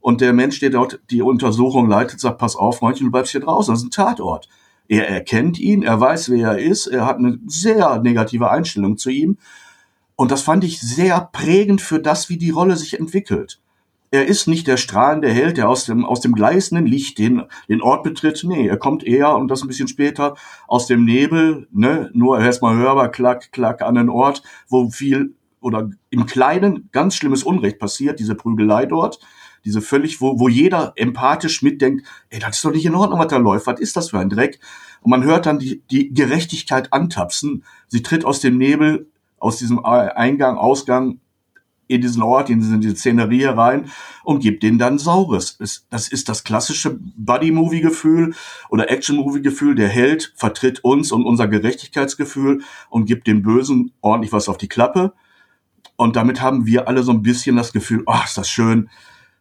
und 0.00 0.20
der 0.20 0.32
Mensch, 0.32 0.58
der 0.58 0.70
dort 0.70 1.00
die 1.12 1.22
Untersuchung 1.22 1.88
leitet, 1.88 2.18
sagt, 2.18 2.38
pass 2.38 2.56
auf, 2.56 2.78
Freundchen, 2.78 3.06
du 3.06 3.12
bleibst 3.12 3.30
hier 3.30 3.42
draußen, 3.42 3.72
das 3.72 3.82
ist 3.82 3.86
ein 3.86 3.90
Tatort. 3.92 4.48
Er 4.88 5.08
erkennt 5.08 5.60
ihn, 5.60 5.84
er 5.84 6.00
weiß, 6.00 6.30
wer 6.30 6.48
er 6.48 6.58
ist, 6.58 6.88
er 6.88 7.06
hat 7.06 7.18
eine 7.18 7.38
sehr 7.46 8.00
negative 8.00 8.50
Einstellung 8.50 8.96
zu 8.96 9.10
ihm. 9.10 9.38
Und 10.22 10.30
das 10.30 10.42
fand 10.42 10.62
ich 10.62 10.80
sehr 10.80 11.30
prägend 11.32 11.80
für 11.80 11.98
das, 11.98 12.28
wie 12.28 12.36
die 12.36 12.50
Rolle 12.50 12.76
sich 12.76 12.96
entwickelt. 12.96 13.60
Er 14.12 14.26
ist 14.28 14.46
nicht 14.46 14.68
der 14.68 14.76
strahlende 14.76 15.28
Held, 15.28 15.56
der 15.56 15.68
aus 15.68 15.84
dem, 15.84 16.04
aus 16.04 16.20
dem 16.20 16.32
gleißenden 16.32 16.86
Licht 16.86 17.18
den, 17.18 17.42
den 17.68 17.82
Ort 17.82 18.04
betritt. 18.04 18.44
Nee, 18.44 18.68
er 18.68 18.76
kommt 18.76 19.02
eher, 19.02 19.34
und 19.34 19.48
das 19.48 19.62
ein 19.62 19.66
bisschen 19.66 19.88
später, 19.88 20.36
aus 20.68 20.86
dem 20.86 21.04
Nebel, 21.04 21.66
ne, 21.72 22.08
nur 22.14 22.38
erstmal 22.38 22.76
hörbar, 22.76 23.08
klack, 23.08 23.50
klack, 23.50 23.82
an 23.82 23.96
den 23.96 24.08
Ort, 24.08 24.44
wo 24.68 24.88
viel 24.90 25.34
oder 25.60 25.90
im 26.10 26.26
Kleinen 26.26 26.88
ganz 26.92 27.16
schlimmes 27.16 27.42
Unrecht 27.42 27.80
passiert, 27.80 28.20
diese 28.20 28.36
Prügelei 28.36 28.86
dort 28.86 29.18
diese 29.64 29.80
völlig, 29.80 30.20
wo, 30.20 30.38
wo 30.38 30.48
jeder 30.48 30.92
empathisch 30.96 31.62
mitdenkt, 31.62 32.06
ey, 32.30 32.40
das 32.40 32.56
ist 32.56 32.64
doch 32.64 32.72
nicht 32.72 32.84
in 32.84 32.94
Ordnung, 32.94 33.20
was 33.20 33.28
da 33.28 33.36
läuft, 33.36 33.66
was 33.66 33.80
ist 33.80 33.96
das 33.96 34.10
für 34.10 34.18
ein 34.18 34.30
Dreck? 34.30 34.58
Und 35.00 35.10
man 35.10 35.24
hört 35.24 35.46
dann 35.46 35.58
die, 35.58 35.82
die 35.90 36.12
Gerechtigkeit 36.12 36.92
antapsen. 36.92 37.64
Sie 37.88 38.02
tritt 38.02 38.24
aus 38.24 38.40
dem 38.40 38.58
Nebel, 38.58 39.06
aus 39.42 39.56
diesem 39.56 39.84
Eingang, 39.84 40.56
Ausgang 40.56 41.18
in 41.88 42.00
diesen 42.00 42.22
Ort, 42.22 42.48
in 42.48 42.60
diese, 42.60 42.96
Szenerie 42.96 43.44
rein 43.44 43.90
und 44.22 44.40
gibt 44.40 44.62
denen 44.62 44.78
dann 44.78 44.98
Saures. 44.98 45.58
Das 45.90 46.08
ist 46.08 46.28
das 46.28 46.44
klassische 46.44 46.98
Buddy-Movie-Gefühl 47.16 48.34
oder 48.70 48.88
Action-Movie-Gefühl. 48.88 49.74
Der 49.74 49.88
Held 49.88 50.32
vertritt 50.36 50.84
uns 50.84 51.10
und 51.10 51.24
unser 51.24 51.48
Gerechtigkeitsgefühl 51.48 52.62
und 52.88 53.06
gibt 53.06 53.26
dem 53.26 53.42
Bösen 53.42 53.92
ordentlich 54.00 54.32
was 54.32 54.48
auf 54.48 54.58
die 54.58 54.68
Klappe. 54.68 55.12
Und 55.96 56.14
damit 56.14 56.40
haben 56.40 56.64
wir 56.64 56.86
alle 56.86 57.02
so 57.02 57.12
ein 57.12 57.22
bisschen 57.22 57.56
das 57.56 57.72
Gefühl, 57.72 58.04
ach, 58.06 58.26
ist 58.26 58.38
das 58.38 58.48
schön, 58.48 58.88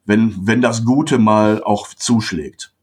wenn, 0.05 0.35
wenn 0.41 0.61
das 0.61 0.83
Gute 0.83 1.19
mal 1.19 1.63
auch 1.63 1.89
zuschlägt. 1.89 2.73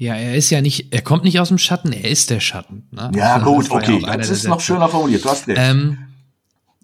Ja, 0.00 0.14
er 0.14 0.36
ist 0.36 0.50
ja 0.50 0.60
nicht, 0.60 0.94
er 0.94 1.02
kommt 1.02 1.24
nicht 1.24 1.40
aus 1.40 1.48
dem 1.48 1.58
Schatten, 1.58 1.92
er 1.92 2.08
ist 2.08 2.30
der 2.30 2.38
Schatten. 2.38 2.86
Ne? 2.92 3.10
Ja, 3.16 3.38
gut, 3.38 3.68
okay, 3.68 4.00
ja 4.00 4.16
das 4.16 4.30
ist 4.30 4.46
noch 4.46 4.60
schöner 4.60 4.88
formuliert, 4.88 5.24
du 5.24 5.28
hast 5.28 5.48
recht. 5.48 5.58
Ähm, 5.60 5.98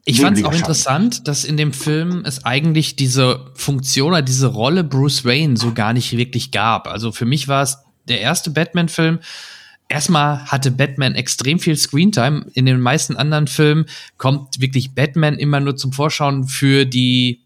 ich 0.05 0.21
fand 0.21 0.37
es 0.37 0.45
auch 0.45 0.53
interessant, 0.53 1.29
dass 1.29 1.45
in 1.45 1.57
dem 1.57 1.73
Film 1.73 2.25
es 2.27 2.45
eigentlich 2.45 2.97
diese 2.97 3.53
Funktion 3.55 4.13
oder 4.13 4.23
diese 4.23 4.49
Rolle 4.49 4.85
Bruce 4.85 5.25
Wayne 5.25 5.57
so 5.57 5.73
gar 5.73 5.93
nicht 5.93 6.17
wirklich 6.17 6.51
gab. 6.51 6.89
Also 6.89 7.13
für 7.13 7.25
mich 7.25 7.49
war 7.49 7.63
es 7.63 7.79
der 8.09 8.21
erste 8.21 8.51
Batman-Film. 8.51 9.21
Erstmal 9.89 10.45
hatte 10.47 10.73
Batman 10.73 11.15
extrem 11.15 11.59
viel 11.59 11.77
Screentime. 11.77 12.47
In 12.53 12.67
den 12.67 12.81
meisten 12.81 13.17
anderen 13.17 13.47
Filmen 13.47 13.87
kommt 14.19 14.61
wirklich 14.61 14.95
Batman 14.95 15.39
immer 15.39 15.61
nur 15.61 15.77
zum 15.77 15.93
Vorschauen 15.93 16.49
für 16.49 16.85
die 16.85 17.43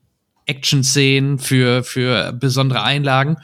Action-Szenen, 0.47 1.39
für, 1.39 1.85
für 1.85 2.33
besondere 2.33 2.83
Einlagen. 2.83 3.37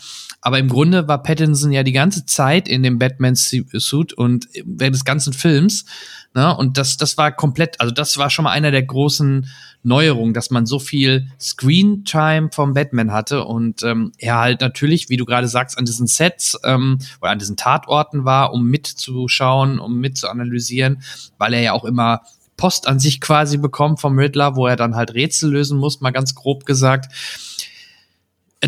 Aber 0.47 0.59
im 0.59 0.69
Grunde 0.69 1.09
war 1.09 1.23
Pattinson 1.23 1.73
ja 1.73 1.83
die 1.83 1.93
ganze 1.93 2.27
Zeit 2.27 2.69
in 2.69 2.83
dem 2.83 2.99
Batman-Suit 2.99 4.13
und 4.13 4.47
während 4.67 4.95
des 4.95 5.07
ganzen 5.07 5.33
Films. 5.33 5.87
Ne? 6.35 6.55
Und 6.55 6.77
das, 6.77 6.99
das 6.99 7.17
war 7.17 7.33
komplett, 7.33 7.81
also 7.81 7.95
das 7.95 8.19
war 8.19 8.29
schon 8.29 8.43
mal 8.43 8.51
einer 8.51 8.71
der 8.71 8.83
großen 8.83 9.49
Neuerungen, 9.83 10.35
dass 10.35 10.51
man 10.51 10.67
so 10.67 10.79
viel 10.79 11.29
Screen-Time 11.41 12.51
vom 12.53 12.75
Batman 12.75 13.11
hatte 13.11 13.45
und 13.47 13.83
ähm, 13.85 14.13
er 14.19 14.39
halt 14.39 14.61
natürlich, 14.61 15.09
wie 15.09 15.17
du 15.17 15.25
gerade 15.25 15.49
sagst, 15.49 15.79
an 15.79 15.87
diesen 15.87 16.07
Sets 16.07 16.59
ähm, 16.63 16.99
oder 17.23 17.31
an 17.31 17.39
diesen 17.39 17.57
Tatorten 17.57 18.27
war, 18.27 18.53
um 18.53 18.67
mitzuschauen, 18.67 19.79
um 19.79 19.99
mitzuanalysieren, 19.99 21.03
weil 21.39 21.55
er 21.55 21.63
ja 21.63 21.73
auch 21.73 21.85
immer 21.87 22.21
Post 22.59 22.87
an 22.87 22.99
sich 22.99 23.23
quasi 23.23 23.57
bekommt 23.57 23.99
vom 23.99 24.19
Riddler, 24.19 24.57
wo 24.57 24.67
er 24.67 24.77
dann 24.77 24.95
halt 24.95 25.15
Rätsel 25.15 25.53
lösen 25.53 25.79
muss, 25.79 26.03
mal 26.03 26.11
ganz 26.11 26.35
grob 26.35 26.67
gesagt. 26.67 27.11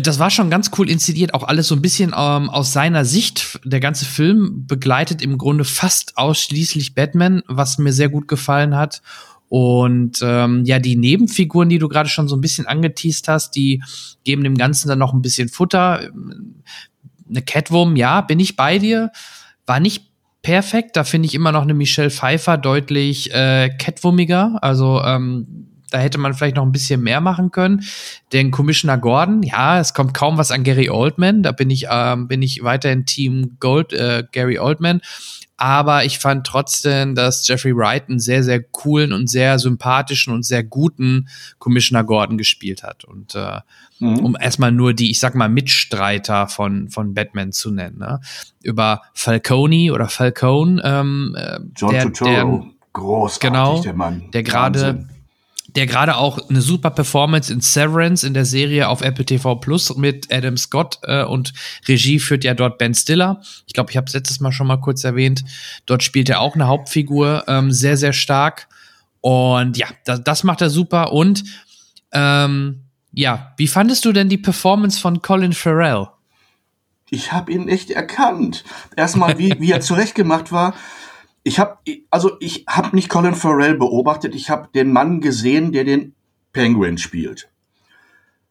Das 0.01 0.19
war 0.19 0.29
schon 0.29 0.49
ganz 0.49 0.71
cool 0.77 0.89
inszeniert, 0.89 1.33
auch 1.33 1.43
alles 1.43 1.67
so 1.67 1.75
ein 1.75 1.81
bisschen 1.81 2.13
ähm, 2.15 2.49
aus 2.49 2.73
seiner 2.73 3.05
Sicht. 3.05 3.59
Der 3.63 3.79
ganze 3.79 4.05
Film 4.05 4.65
begleitet 4.67 5.21
im 5.21 5.37
Grunde 5.37 5.63
fast 5.63 6.17
ausschließlich 6.17 6.93
Batman, 6.93 7.41
was 7.47 7.77
mir 7.77 7.93
sehr 7.93 8.09
gut 8.09 8.27
gefallen 8.27 8.75
hat. 8.75 9.01
Und 9.49 10.19
ähm, 10.21 10.65
ja, 10.65 10.79
die 10.79 10.97
Nebenfiguren, 10.97 11.69
die 11.69 11.79
du 11.79 11.87
gerade 11.87 12.09
schon 12.09 12.27
so 12.27 12.35
ein 12.35 12.41
bisschen 12.41 12.67
angeteased 12.67 13.27
hast, 13.27 13.51
die 13.55 13.81
geben 14.23 14.43
dem 14.43 14.55
Ganzen 14.55 14.89
dann 14.89 14.99
noch 14.99 15.13
ein 15.13 15.21
bisschen 15.21 15.47
Futter. 15.47 16.09
Eine 17.29 17.41
Catwoman, 17.41 17.95
ja, 17.95 18.21
bin 18.21 18.39
ich 18.39 18.55
bei 18.55 18.77
dir. 18.77 19.11
War 19.65 19.79
nicht 19.79 20.11
perfekt. 20.41 20.97
Da 20.97 21.03
finde 21.03 21.27
ich 21.27 21.35
immer 21.35 21.51
noch 21.51 21.61
eine 21.61 21.73
Michelle 21.73 22.09
Pfeiffer 22.09 22.57
deutlich 22.57 23.33
äh, 23.33 23.69
catwummiger. 23.69 24.59
Also 24.61 25.01
ähm, 25.01 25.67
da 25.89 25.99
hätte 25.99 26.17
man 26.17 26.33
vielleicht 26.33 26.55
noch 26.55 26.65
ein 26.65 26.71
bisschen 26.71 27.01
mehr 27.01 27.21
machen 27.21 27.51
können. 27.51 27.83
Den 28.33 28.51
Commissioner 28.51 28.97
Gordon, 28.97 29.43
ja, 29.43 29.79
es 29.79 29.93
kommt 29.93 30.13
kaum 30.13 30.37
was 30.37 30.51
an 30.51 30.63
Gary 30.63 30.89
Oldman. 30.89 31.43
Da 31.43 31.51
bin 31.51 31.69
ich, 31.69 31.87
ähm, 31.89 32.27
bin 32.27 32.41
ich 32.41 32.63
weiterhin 32.63 33.05
Team 33.05 33.57
Gold, 33.59 33.93
äh, 33.93 34.23
Gary 34.31 34.59
Oldman. 34.59 35.01
Aber 35.59 36.05
ich 36.05 36.19
fand 36.19 36.45
trotzdem, 36.45 37.15
dass 37.15 37.47
Jeffrey 37.47 37.75
Wright 37.75 38.09
einen 38.09 38.19
sehr, 38.19 38.43
sehr 38.43 38.61
coolen 38.61 39.11
und 39.11 39.27
sehr 39.27 39.57
sympathischen 39.57 40.31
und 40.31 40.43
sehr 40.43 40.63
guten 40.63 41.29
Commissioner 41.57 42.03
Gordon 42.03 42.37
gespielt 42.37 42.83
hat. 42.83 43.05
Und 43.05 43.33
äh, 43.33 43.61
mhm. 43.99 44.19
um 44.19 44.37
erstmal 44.39 44.71
nur 44.71 44.93
die, 44.93 45.09
ich 45.09 45.19
sag 45.19 45.33
mal, 45.33 45.49
Mitstreiter 45.49 46.47
von, 46.47 46.89
von 46.89 47.15
Batman 47.15 47.53
zu 47.53 47.71
nennen. 47.71 47.97
Ne? 47.97 48.19
Über 48.61 49.01
Falcone 49.15 49.91
oder 49.91 50.09
Falcone, 50.09 50.79
ähm, 50.83 51.35
äh, 51.35 51.59
John 51.75 51.91
der, 51.91 52.03
Turturro. 52.03 52.59
Der, 52.59 52.71
Großartig, 52.93 53.49
genau, 53.49 53.81
der 53.81 53.93
Mann. 53.93 54.31
Der 54.31 54.43
gerade 54.43 55.07
der 55.67 55.85
gerade 55.85 56.15
auch 56.17 56.49
eine 56.49 56.61
super 56.61 56.89
Performance 56.89 57.51
in 57.51 57.61
Severance 57.61 58.25
in 58.25 58.33
der 58.33 58.45
Serie 58.45 58.87
auf 58.87 59.01
Apple 59.01 59.25
TV 59.25 59.55
Plus 59.55 59.95
mit 59.97 60.33
Adam 60.33 60.57
Scott 60.57 60.99
äh, 61.03 61.23
und 61.23 61.53
Regie 61.87 62.19
führt 62.19 62.43
ja 62.43 62.53
dort 62.53 62.77
Ben 62.77 62.93
Stiller. 62.93 63.41
Ich 63.67 63.73
glaube, 63.73 63.91
ich 63.91 63.97
habe 63.97 64.07
es 64.07 64.13
letztes 64.13 64.39
Mal 64.39 64.51
schon 64.51 64.67
mal 64.67 64.77
kurz 64.77 65.03
erwähnt. 65.03 65.43
Dort 65.85 66.03
spielt 66.03 66.29
er 66.29 66.39
auch 66.39 66.55
eine 66.55 66.67
Hauptfigur, 66.67 67.43
ähm, 67.47 67.71
sehr, 67.71 67.97
sehr 67.97 68.13
stark. 68.13 68.67
Und 69.21 69.77
ja, 69.77 69.87
das, 70.05 70.23
das 70.23 70.43
macht 70.43 70.61
er 70.61 70.69
super. 70.69 71.11
Und 71.11 71.43
ähm, 72.11 72.83
ja, 73.11 73.53
wie 73.57 73.67
fandest 73.67 74.05
du 74.05 74.13
denn 74.13 74.29
die 74.29 74.37
Performance 74.37 74.99
von 74.99 75.21
Colin 75.21 75.53
Farrell? 75.53 76.07
Ich 77.09 77.31
habe 77.31 77.51
ihn 77.51 77.67
echt 77.67 77.91
erkannt. 77.91 78.63
Erstmal, 78.95 79.37
wie, 79.37 79.53
wie 79.59 79.71
er 79.71 79.81
zurechtgemacht 79.81 80.51
war 80.51 80.73
ich 81.47 81.59
habe 81.59 81.77
also 82.11 82.35
ich 82.41 82.65
habe 82.67 82.93
nicht 82.93 83.07
Colin 83.07 83.33
Farrell 83.33 83.75
beobachtet, 83.75 84.35
ich 84.35 84.49
habe 84.49 84.67
den 84.75 84.91
Mann 84.91 85.21
gesehen, 85.21 85.71
der 85.71 85.85
den 85.85 86.13
Penguin 86.51 86.97
spielt. 86.97 87.49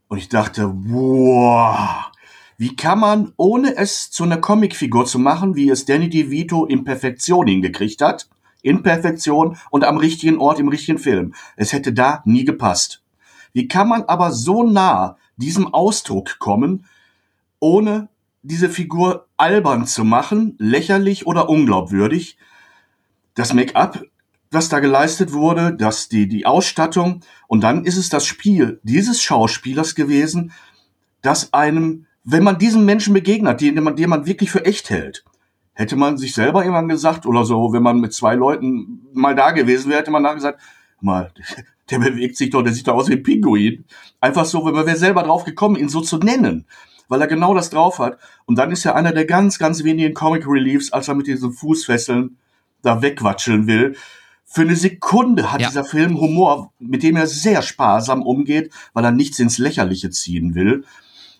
Und 0.09 0.17
ich 0.17 0.31
dachte, 0.31 0.73
wow, 0.73 2.11
wie 2.57 2.75
kann 2.75 2.99
man, 2.99 3.33
ohne 3.37 3.77
es 3.77 4.11
zu 4.11 4.25
einer 4.25 4.39
Comicfigur 4.39 5.05
zu 5.05 5.19
machen, 5.19 5.57
wie 5.57 5.69
es 5.69 5.85
Danny 5.85 6.09
DeVito 6.09 6.65
in 6.65 6.85
Perfektion 6.85 7.47
hingekriegt 7.47 8.01
hat, 8.01 8.31
in 8.63 8.83
Perfektion 8.83 9.59
und 9.71 9.85
am 9.85 9.99
richtigen 9.99 10.39
Ort 10.39 10.59
im 10.59 10.69
richtigen 10.69 10.99
Film. 10.99 11.35
Es 11.57 11.75
hätte 11.75 11.93
da 11.93 12.23
nie 12.25 12.47
gepasst. 12.47 13.03
Wie 13.53 13.69
kann 13.69 13.89
man 13.89 14.05
aber 14.05 14.33
so 14.33 14.63
nah 14.63 15.19
diesem 15.37 15.75
Ausdruck 15.75 16.39
kommen, 16.39 16.87
ohne 17.61 18.09
diese 18.43 18.71
Figur 18.71 19.27
albern 19.37 19.87
zu 19.87 20.03
machen, 20.03 20.55
lächerlich 20.59 21.27
oder 21.27 21.51
unglaubwürdig, 21.51 22.39
das 23.37 23.55
Make-up, 23.55 24.03
was 24.51 24.69
da 24.69 24.81
geleistet 24.81 25.33
wurde, 25.33 25.75
dass 25.75 26.09
die, 26.09 26.27
die 26.27 26.47
Ausstattung 26.47 27.21
und 27.47 27.63
dann 27.63 27.85
ist 27.85 27.97
es 27.97 28.09
das 28.09 28.27
Spiel 28.27 28.81
dieses 28.83 29.23
Schauspielers 29.23 29.95
gewesen, 29.95 30.53
das 31.23 31.53
einem, 31.53 32.07
wenn 32.25 32.43
man 32.43 32.59
diesen 32.59 32.85
Menschen 32.85 33.15
begegnet, 33.15 33.61
den 33.61 33.83
man, 33.83 33.95
den 33.95 34.11
man 34.11 34.27
wirklich 34.27 34.51
für 34.51 34.65
echt 34.65 34.91
hält, 34.91 35.25
hätte 35.75 35.97
man 35.97 36.17
sich 36.17 36.35
selber 36.35 36.63
irgendwann 36.63 36.89
gesagt 36.89 37.27
oder 37.27 37.45
so, 37.45 37.73
wenn 37.73 37.83
man 37.83 38.01
mit 38.01 38.15
zwei 38.15 38.35
Leuten 38.35 39.03
mal 39.13 39.35
da 39.35 39.51
gewesen 39.51 39.91
wäre, 39.91 40.01
hätte 40.01 40.11
man 40.11 40.25
da 40.25 40.33
gesagt, 40.33 40.61
mal, 41.01 41.33
der 41.91 41.99
bewegt 41.99 42.37
sich 42.37 42.51
doch, 42.51 42.63
der 42.63 42.73
sieht 42.73 42.89
doch 42.89 42.95
aus 42.95 43.09
wie 43.09 43.15
ein 43.15 43.23
Pinguin. 43.23 43.85
Einfach 44.21 44.47
so, 44.47 44.65
wenn 44.65 44.75
man 44.75 44.87
wäre 44.87 44.97
selber 44.97 45.23
drauf 45.23 45.45
gekommen, 45.45 45.77
ihn 45.77 45.89
so 45.89 46.01
zu 46.01 46.19
nennen, 46.19 46.65
weil 47.09 47.21
er 47.21 47.27
genau 47.27 47.55
das 47.55 47.71
drauf 47.71 47.99
hat. 47.99 48.19
Und 48.47 48.57
dann 48.57 48.73
ist 48.73 48.87
er 48.87 48.97
einer 48.97 49.13
der 49.13 49.27
ganz, 49.27 49.59
ganz 49.59 49.85
wenigen 49.85 50.15
Comic 50.15 50.47
Reliefs, 50.47 50.93
als 50.93 51.09
er 51.09 51.15
mit 51.15 51.27
diesen 51.27 51.53
Fußfesseln 51.53 52.39
da 52.83 53.03
wegquatscheln 53.03 53.67
will, 53.67 53.97
Für 54.49 54.63
eine 54.63 54.77
Sekunde 54.77 55.53
hat 55.53 55.61
Ja. 55.61 55.69
dieser 55.69 55.85
Film 55.85 56.19
Humor, 56.21 56.73
mit 56.79 57.03
dem 57.03 57.17
er 57.17 57.27
sehr 57.27 57.63
sparsam 57.63 58.23
umgeht, 58.23 58.73
weil 58.95 59.05
er 59.05 59.11
nichts 59.11 59.39
ins 59.41 59.59
Lächerliche 59.59 60.11
ziehen 60.11 60.55
will. 60.55 60.85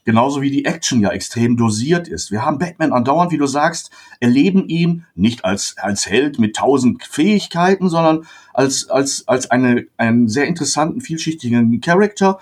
Genauso 0.05 0.43
wie 0.43 0.51
die 0.51 0.65
Action 0.65 1.01
ja 1.01 1.11
extrem 1.11 1.57
dosiert 1.57 2.09
ist. 2.09 2.31
Wir 2.31 2.45
haben 2.45 2.59
Batman 2.59 2.93
andauernd, 2.93 3.31
wie 3.33 3.39
du 3.39 3.47
sagst, 3.47 3.91
erleben 4.21 4.69
ihn 4.69 5.05
nicht 5.15 5.45
als, 5.45 5.77
als 5.79 6.07
Held 6.07 6.39
mit 6.39 6.57
tausend 6.57 7.03
Fähigkeiten, 7.05 7.89
sondern 7.89 8.27
als, 8.53 8.91
als, 8.91 9.27
als 9.29 9.51
eine, 9.51 9.87
einen 9.97 10.29
sehr 10.29 10.47
interessanten, 10.47 11.01
vielschichtigen 11.01 11.81
Charakter. 11.81 12.39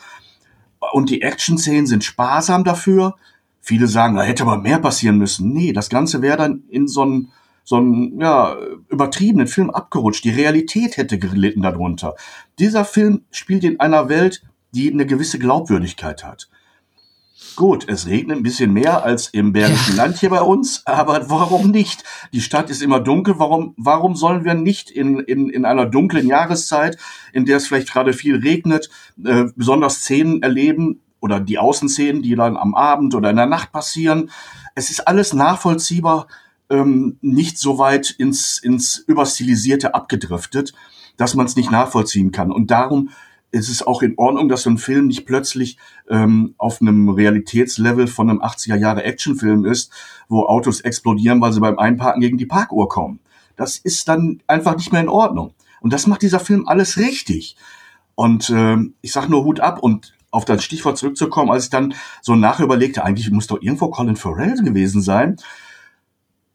Und 0.92 1.08
die 1.10 1.22
Action-Szenen 1.22 1.86
sind 1.86 2.04
sparsam 2.04 2.64
dafür. 2.64 3.16
Viele 3.60 3.86
sagen, 3.86 4.16
da 4.16 4.22
hätte 4.22 4.42
aber 4.42 4.58
mehr 4.58 4.78
passieren 4.78 5.18
müssen. 5.18 5.52
Nee, 5.52 5.72
das 5.72 5.88
Ganze 5.88 6.20
wäre 6.20 6.36
dann 6.36 6.64
in 6.68 6.88
so 6.88 7.02
einen, 7.02 7.32
so 7.64 7.76
einen 7.76 8.20
ja, 8.20 8.56
übertriebenen 8.88 9.46
Film 9.46 9.70
abgerutscht. 9.70 10.24
Die 10.24 10.30
Realität 10.30 10.96
hätte 10.96 11.18
gelitten 11.18 11.62
darunter. 11.62 12.14
Dieser 12.58 12.84
Film 12.84 13.22
spielt 13.30 13.64
in 13.64 13.80
einer 13.80 14.08
Welt, 14.08 14.42
die 14.72 14.92
eine 14.92 15.06
gewisse 15.06 15.38
Glaubwürdigkeit 15.38 16.24
hat. 16.24 16.48
Gut, 17.56 17.88
es 17.88 18.06
regnet 18.06 18.38
ein 18.38 18.42
bisschen 18.42 18.72
mehr 18.72 19.04
als 19.04 19.28
im 19.28 19.52
Bergischen 19.52 19.96
Land 19.96 20.18
hier 20.18 20.30
bei 20.30 20.42
uns, 20.42 20.82
aber 20.86 21.30
warum 21.30 21.70
nicht? 21.70 22.02
Die 22.32 22.40
Stadt 22.40 22.68
ist 22.68 22.82
immer 22.82 22.98
dunkel. 22.98 23.38
Warum, 23.38 23.74
warum 23.76 24.16
sollen 24.16 24.44
wir 24.44 24.54
nicht 24.54 24.90
in, 24.90 25.20
in, 25.20 25.50
in 25.50 25.64
einer 25.64 25.86
dunklen 25.86 26.26
Jahreszeit, 26.26 26.98
in 27.32 27.44
der 27.44 27.58
es 27.58 27.68
vielleicht 27.68 27.92
gerade 27.92 28.12
viel 28.12 28.36
regnet, 28.36 28.90
äh, 29.24 29.44
besonders 29.54 29.96
Szenen 29.96 30.42
erleben 30.42 31.00
oder 31.20 31.38
die 31.38 31.58
Außenszenen, 31.58 32.22
die 32.22 32.34
dann 32.34 32.56
am 32.56 32.74
Abend 32.74 33.14
oder 33.14 33.30
in 33.30 33.36
der 33.36 33.46
Nacht 33.46 33.70
passieren? 33.70 34.30
Es 34.74 34.90
ist 34.90 35.06
alles 35.06 35.32
nachvollziehbar, 35.32 36.26
ähm, 36.70 37.18
nicht 37.20 37.58
so 37.58 37.78
weit 37.78 38.10
ins, 38.10 38.58
ins 38.58 38.98
Überstilisierte 38.98 39.94
abgedriftet, 39.94 40.72
dass 41.16 41.34
man 41.34 41.46
es 41.46 41.56
nicht 41.56 41.70
nachvollziehen 41.70 42.32
kann. 42.32 42.50
Und 42.50 42.70
darum 42.70 43.10
ist 43.54 43.68
es 43.68 43.86
auch 43.86 44.02
in 44.02 44.14
Ordnung, 44.16 44.48
dass 44.48 44.62
so 44.62 44.70
ein 44.70 44.78
Film 44.78 45.06
nicht 45.06 45.26
plötzlich 45.26 45.78
ähm, 46.08 46.54
auf 46.58 46.80
einem 46.80 47.08
Realitätslevel 47.08 48.08
von 48.08 48.28
einem 48.28 48.42
80er 48.42 48.76
Jahre 48.76 49.04
Actionfilm 49.04 49.64
ist, 49.64 49.92
wo 50.28 50.44
Autos 50.44 50.80
explodieren, 50.80 51.40
weil 51.40 51.52
sie 51.52 51.60
beim 51.60 51.78
Einparken 51.78 52.20
gegen 52.20 52.38
die 52.38 52.46
Parkuhr 52.46 52.88
kommen. 52.88 53.20
Das 53.56 53.78
ist 53.78 54.08
dann 54.08 54.42
einfach 54.48 54.76
nicht 54.76 54.90
mehr 54.90 55.02
in 55.02 55.08
Ordnung. 55.08 55.54
Und 55.80 55.92
das 55.92 56.06
macht 56.06 56.22
dieser 56.22 56.40
Film 56.40 56.66
alles 56.66 56.96
richtig. 56.96 57.56
Und 58.16 58.50
ähm, 58.50 58.94
ich 59.02 59.12
sag 59.12 59.28
nur 59.28 59.44
Hut 59.44 59.60
ab 59.60 59.80
und 59.80 60.14
auf 60.30 60.44
das 60.44 60.64
Stichwort 60.64 60.98
zurückzukommen, 60.98 61.52
als 61.52 61.64
ich 61.64 61.70
dann 61.70 61.94
so 62.20 62.34
nachher 62.34 62.64
überlegte, 62.64 63.04
eigentlich 63.04 63.30
muss 63.30 63.46
doch 63.46 63.62
irgendwo 63.62 63.88
Colin 63.88 64.16
Farrell 64.16 64.56
gewesen 64.56 65.00
sein. 65.00 65.36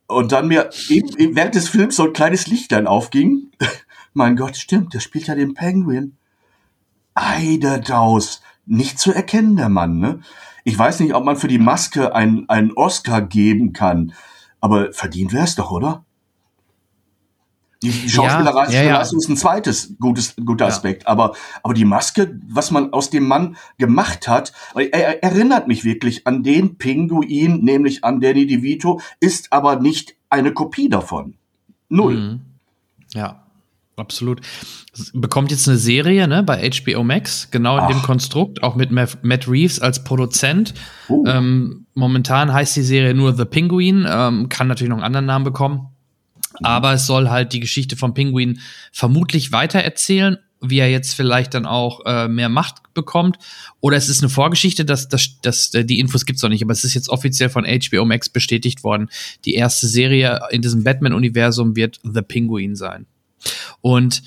Und 0.09 0.31
dann 0.31 0.47
mir 0.47 0.71
eben, 0.89 1.15
eben 1.17 1.35
während 1.35 1.53
des 1.53 1.69
Films 1.69 1.95
so 1.95 2.03
ein 2.03 2.13
kleines 2.13 2.47
Lichtlein 2.47 2.87
aufging. 2.87 3.51
mein 4.13 4.35
Gott, 4.35 4.57
stimmt, 4.57 4.95
der 4.95 5.01
spielt 5.01 5.27
ja 5.27 5.35
den 5.35 5.53
Penguin. 5.53 6.17
Eiderdaus. 7.13 8.41
Nicht 8.65 8.99
zu 8.99 9.13
erkennen, 9.13 9.55
der 9.55 9.69
Mann, 9.69 9.99
ne? 9.99 10.19
Ich 10.63 10.77
weiß 10.77 10.99
nicht, 10.99 11.13
ob 11.13 11.23
man 11.23 11.37
für 11.37 11.47
die 11.47 11.59
Maske 11.59 12.13
einen, 12.13 12.49
einen 12.49 12.71
Oscar 12.73 13.21
geben 13.21 13.71
kann, 13.71 14.13
aber 14.59 14.91
verdient 14.93 15.31
wär's 15.31 15.55
doch, 15.55 15.71
oder? 15.71 16.05
Die, 17.81 17.91
die 17.91 18.09
Schauspielerei 18.09 18.71
ja, 18.73 18.83
ja. 18.83 19.01
ist 19.01 19.13
ein 19.13 19.37
zweites 19.37 19.95
gutes, 19.99 20.35
guter. 20.35 20.65
Aspekt, 20.65 21.07
aber, 21.07 21.33
aber 21.63 21.73
die 21.73 21.85
Maske, 21.85 22.37
was 22.49 22.71
man 22.71 22.91
aus 22.91 23.09
dem 23.09 23.25
Mann 23.25 23.55
gemacht 23.77 24.27
hat, 24.27 24.51
er, 24.75 24.91
er 24.91 25.23
erinnert 25.23 25.69
mich 25.69 25.85
wirklich 25.85 26.27
an 26.27 26.43
den 26.43 26.77
Pinguin, 26.77 27.63
nämlich 27.63 28.03
an 28.03 28.19
Danny 28.19 28.45
DeVito, 28.47 28.99
ist 29.21 29.53
aber 29.53 29.77
nicht 29.77 30.15
eine 30.29 30.53
Kopie 30.53 30.89
davon. 30.89 31.35
Null. 31.87 32.15
Mhm. 32.15 32.39
Ja, 33.13 33.43
absolut. 33.95 34.41
Bekommt 35.13 35.51
jetzt 35.51 35.67
eine 35.69 35.77
Serie 35.77 36.27
ne, 36.27 36.43
bei 36.43 36.69
HBO 36.69 37.03
Max, 37.03 37.49
genau 37.49 37.77
in 37.77 37.87
dem 37.87 37.99
Ach. 38.01 38.05
Konstrukt, 38.05 38.61
auch 38.61 38.75
mit 38.75 38.91
Matt 38.91 39.47
Reeves 39.47 39.79
als 39.79 40.03
Produzent. 40.03 40.73
Oh. 41.07 41.23
Ähm, 41.25 41.85
momentan 41.93 42.51
heißt 42.51 42.75
die 42.75 42.81
Serie 42.81 43.13
nur 43.13 43.35
The 43.35 43.45
Penguin, 43.45 44.05
ähm, 44.07 44.49
kann 44.49 44.67
natürlich 44.67 44.89
noch 44.89 44.97
einen 44.97 45.05
anderen 45.05 45.25
Namen 45.25 45.45
bekommen. 45.45 45.88
Aber 46.63 46.93
es 46.93 47.05
soll 47.05 47.29
halt 47.29 47.53
die 47.53 47.59
Geschichte 47.59 47.95
vom 47.95 48.13
Pinguin 48.13 48.59
vermutlich 48.91 49.51
weitererzählen, 49.51 50.37
wie 50.61 50.79
er 50.79 50.89
jetzt 50.89 51.13
vielleicht 51.13 51.53
dann 51.53 51.65
auch 51.65 52.01
äh, 52.05 52.27
mehr 52.27 52.49
Macht 52.49 52.93
bekommt. 52.93 53.37
Oder 53.79 53.97
es 53.97 54.09
ist 54.09 54.21
eine 54.21 54.29
Vorgeschichte, 54.29 54.85
dass, 54.85 55.07
dass, 55.07 55.39
dass 55.41 55.73
äh, 55.73 55.85
die 55.85 55.99
Infos 55.99 56.25
gibt's 56.25 56.43
noch 56.43 56.49
nicht, 56.49 56.63
aber 56.63 56.73
es 56.73 56.83
ist 56.83 56.93
jetzt 56.93 57.09
offiziell 57.09 57.49
von 57.49 57.65
HBO 57.65 58.05
Max 58.05 58.29
bestätigt 58.29 58.83
worden. 58.83 59.09
Die 59.45 59.55
erste 59.55 59.87
Serie 59.87 60.39
in 60.51 60.61
diesem 60.61 60.83
Batman-Universum 60.83 61.75
wird 61.75 61.99
The 62.03 62.21
Penguin 62.21 62.75
sein. 62.75 63.05
Und 63.81 64.21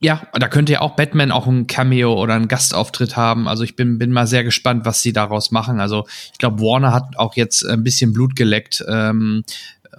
ja, 0.00 0.22
da 0.32 0.46
könnte 0.46 0.72
ja 0.72 0.80
auch 0.80 0.94
Batman 0.94 1.32
auch 1.32 1.48
ein 1.48 1.66
Cameo 1.66 2.14
oder 2.14 2.34
einen 2.34 2.46
Gastauftritt 2.46 3.16
haben. 3.16 3.48
Also 3.48 3.64
ich 3.64 3.74
bin, 3.74 3.98
bin 3.98 4.12
mal 4.12 4.28
sehr 4.28 4.44
gespannt, 4.44 4.84
was 4.84 5.02
sie 5.02 5.12
daraus 5.12 5.50
machen. 5.50 5.80
Also 5.80 6.06
ich 6.32 6.38
glaube, 6.38 6.60
Warner 6.60 6.92
hat 6.92 7.18
auch 7.18 7.34
jetzt 7.34 7.66
ein 7.66 7.82
bisschen 7.82 8.12
Blut 8.12 8.36
geleckt, 8.36 8.84
ähm, 8.88 9.42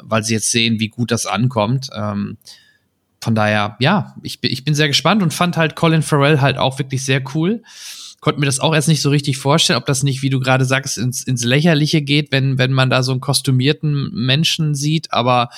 weil 0.04 0.24
sie 0.24 0.34
jetzt 0.34 0.52
sehen, 0.52 0.80
wie 0.80 0.90
gut 0.90 1.12
das 1.12 1.26
ankommt. 1.26 1.90
Ähm, 1.96 2.38
von 3.22 3.36
daher, 3.36 3.76
ja, 3.80 4.16
ich, 4.24 4.40
bin- 4.42 4.52
ich 4.52 4.64
bin 4.64 4.76
sehr 4.76 4.88
gespannt 4.88 5.22
und 5.22 5.34
fand 5.34 5.58
halt 5.58 5.76
Colin 5.76 6.02
Farrell 6.02 6.42
halt 6.42 6.58
auch 6.58 6.80
wirklich 6.80 7.04
sehr 7.04 7.22
cool. 7.36 7.64
Konnte 8.22 8.40
mir 8.40 8.46
das 8.46 8.60
auch 8.60 8.74
erst 8.76 8.88
nicht 8.90 9.02
so 9.02 9.10
richtig 9.10 9.38
vorstellen, 9.38 9.80
ob 9.80 9.86
das 9.86 10.04
nicht, 10.04 10.22
wie 10.22 10.30
du 10.30 10.40
gerade 10.40 10.66
sagst, 10.66 10.98
ins, 10.98 11.24
ins 11.24 11.44
Lächerliche 11.44 12.02
geht, 12.02 12.32
wenn, 12.32 12.58
wenn 12.58 12.74
man 12.74 12.90
da 12.90 13.02
so 13.04 13.12
einen 13.12 13.22
kostümierten 13.22 14.10
Menschen 14.14 14.76
sieht, 14.76 15.12
aber 15.14 15.50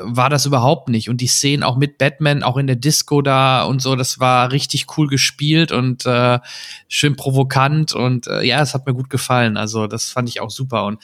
war 0.00 0.28
das 0.28 0.44
überhaupt 0.46 0.88
nicht. 0.88 1.08
Und 1.08 1.20
die 1.20 1.26
Szenen 1.26 1.62
auch 1.62 1.76
mit 1.76 1.96
Batman, 1.96 2.42
auch 2.42 2.56
in 2.56 2.66
der 2.66 2.76
Disco 2.76 3.22
da 3.22 3.62
und 3.62 3.80
so, 3.80 3.94
das 3.96 4.18
war 4.18 4.52
richtig 4.52 4.86
cool 4.96 5.06
gespielt 5.06 5.72
und 5.72 6.04
äh, 6.06 6.38
schön 6.88 7.16
provokant 7.16 7.94
und 7.94 8.26
äh, 8.26 8.42
ja, 8.42 8.60
es 8.60 8.74
hat 8.74 8.86
mir 8.86 8.94
gut 8.94 9.08
gefallen. 9.10 9.56
Also 9.56 9.86
das 9.86 10.10
fand 10.10 10.28
ich 10.28 10.40
auch 10.40 10.50
super. 10.50 10.84
Und 10.84 10.98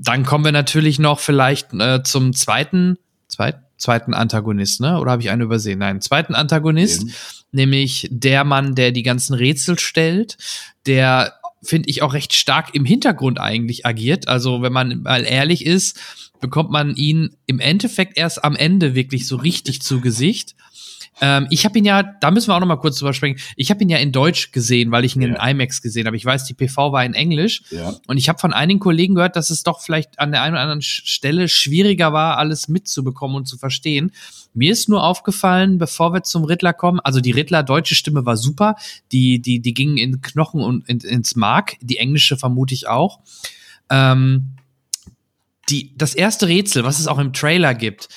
dann 0.00 0.24
kommen 0.24 0.44
wir 0.44 0.52
natürlich 0.52 0.98
noch 0.98 1.20
vielleicht 1.20 1.72
äh, 1.74 2.02
zum 2.02 2.32
zweiten, 2.32 2.98
zweit, 3.26 3.60
zweiten 3.76 4.14
Antagonist, 4.14 4.80
ne? 4.80 4.98
Oder 4.98 5.12
habe 5.12 5.22
ich 5.22 5.30
einen 5.30 5.42
übersehen? 5.42 5.80
Nein, 5.80 6.00
zweiten 6.00 6.34
Antagonist, 6.34 7.02
Eben. 7.02 7.14
nämlich 7.52 8.08
der 8.10 8.44
Mann, 8.44 8.74
der 8.74 8.92
die 8.92 9.02
ganzen 9.02 9.34
Rätsel 9.34 9.78
stellt, 9.78 10.36
der 10.86 11.34
finde 11.62 11.90
ich 11.90 12.02
auch 12.02 12.14
recht 12.14 12.34
stark 12.34 12.74
im 12.74 12.84
Hintergrund 12.84 13.40
eigentlich 13.40 13.84
agiert. 13.84 14.28
Also 14.28 14.62
wenn 14.62 14.72
man 14.72 15.02
mal 15.02 15.24
ehrlich 15.24 15.66
ist, 15.66 15.98
bekommt 16.40 16.70
man 16.70 16.94
ihn 16.94 17.36
im 17.46 17.58
Endeffekt 17.58 18.16
erst 18.16 18.44
am 18.44 18.54
Ende 18.54 18.94
wirklich 18.94 19.26
so 19.26 19.36
richtig 19.36 19.82
zu 19.82 20.00
Gesicht. 20.00 20.54
Ähm, 21.20 21.46
ich 21.50 21.64
habe 21.64 21.78
ihn 21.78 21.84
ja, 21.84 22.02
da 22.02 22.30
müssen 22.30 22.48
wir 22.48 22.54
auch 22.56 22.60
noch 22.60 22.66
mal 22.66 22.76
kurz 22.76 22.98
drüber 22.98 23.12
sprechen. 23.12 23.38
Ich 23.56 23.70
habe 23.70 23.82
ihn 23.82 23.88
ja 23.88 23.98
in 23.98 24.12
Deutsch 24.12 24.52
gesehen, 24.52 24.90
weil 24.90 25.04
ich 25.04 25.16
ihn 25.16 25.22
Ja. 25.22 25.28
in 25.28 25.34
IMAX 25.56 25.82
gesehen 25.82 26.06
habe. 26.06 26.16
Ich 26.16 26.24
weiß, 26.24 26.44
die 26.44 26.54
PV 26.54 26.92
war 26.92 27.04
in 27.04 27.14
Englisch. 27.14 27.62
Ja. 27.70 27.94
Und 28.06 28.18
ich 28.18 28.28
habe 28.28 28.38
von 28.38 28.52
einigen 28.52 28.80
Kollegen 28.80 29.14
gehört, 29.14 29.36
dass 29.36 29.50
es 29.50 29.62
doch 29.62 29.80
vielleicht 29.80 30.18
an 30.18 30.30
der 30.32 30.42
einen 30.42 30.54
oder 30.54 30.62
anderen 30.62 30.82
Stelle 30.82 31.48
schwieriger 31.48 32.12
war, 32.12 32.38
alles 32.38 32.68
mitzubekommen 32.68 33.36
und 33.36 33.46
zu 33.46 33.58
verstehen. 33.58 34.12
Mir 34.54 34.72
ist 34.72 34.88
nur 34.88 35.04
aufgefallen, 35.04 35.78
bevor 35.78 36.12
wir 36.12 36.22
zum 36.22 36.44
Riddler 36.44 36.72
kommen, 36.72 37.00
also 37.00 37.20
die 37.20 37.30
Riddler 37.32 37.62
deutsche 37.62 37.94
Stimme 37.94 38.24
war 38.24 38.36
super, 38.36 38.76
die 39.12 39.40
die 39.40 39.60
die 39.60 39.74
gingen 39.74 39.98
in 39.98 40.20
Knochen 40.20 40.60
und 40.62 40.88
in, 40.88 41.00
ins 41.00 41.36
Mark, 41.36 41.76
die 41.80 41.98
englische 41.98 42.36
vermute 42.36 42.74
ich 42.74 42.88
auch. 42.88 43.20
Ähm, 43.90 44.54
die 45.70 45.92
das 45.96 46.14
erste 46.14 46.48
Rätsel, 46.48 46.84
was 46.84 46.98
es 46.98 47.06
auch 47.06 47.18
im 47.18 47.32
Trailer 47.32 47.74
gibt, 47.74 48.08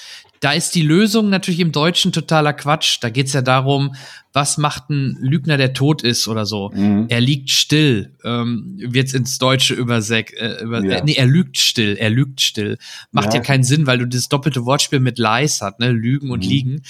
da 0.42 0.52
ist 0.54 0.76
die 0.76 0.82
Lösung 0.82 1.30
natürlich 1.30 1.60
im 1.62 1.72
Deutschen 1.72 2.12
totaler 2.12 2.52
Quatsch. 2.54 2.98
Da 3.02 3.10
geht's 3.10 3.32
ja 3.34 3.42
darum, 3.42 3.96
was 4.34 4.58
macht 4.58 4.90
ein 4.90 5.16
Lügner, 5.22 5.56
der 5.58 5.74
tot 5.74 6.02
ist 6.02 6.28
oder 6.28 6.46
so. 6.46 6.72
Mhm. 6.74 7.06
Er 7.10 7.22
liegt 7.22 7.50
still, 7.52 8.12
ähm, 8.24 8.74
wird's 8.78 9.14
ins 9.14 9.38
Deutsche 9.38 9.74
übersek 9.76 10.34
äh, 10.40 10.64
über, 10.64 10.84
Ja. 10.84 10.98
äh, 10.98 11.04
nee, 11.04 11.14
er 11.14 11.28
lügt 11.28 11.58
still, 11.60 11.96
er 11.96 12.10
lügt 12.10 12.42
still. 12.42 12.78
Macht 13.12 13.34
ja, 13.34 13.40
Ja. 13.40 13.42
keinen 13.42 13.64
Sinn, 13.64 13.86
weil 13.88 14.00
du 14.00 14.08
das 14.08 14.30
doppelte 14.30 14.66
Wortspiel 14.66 15.00
mit 15.00 15.20
lies 15.20 15.62
hat, 15.62 15.80
ne, 15.80 15.92
lügen 15.92 16.32
und 16.32 16.44
Mhm. 16.44 16.50
liegen. 16.50 16.82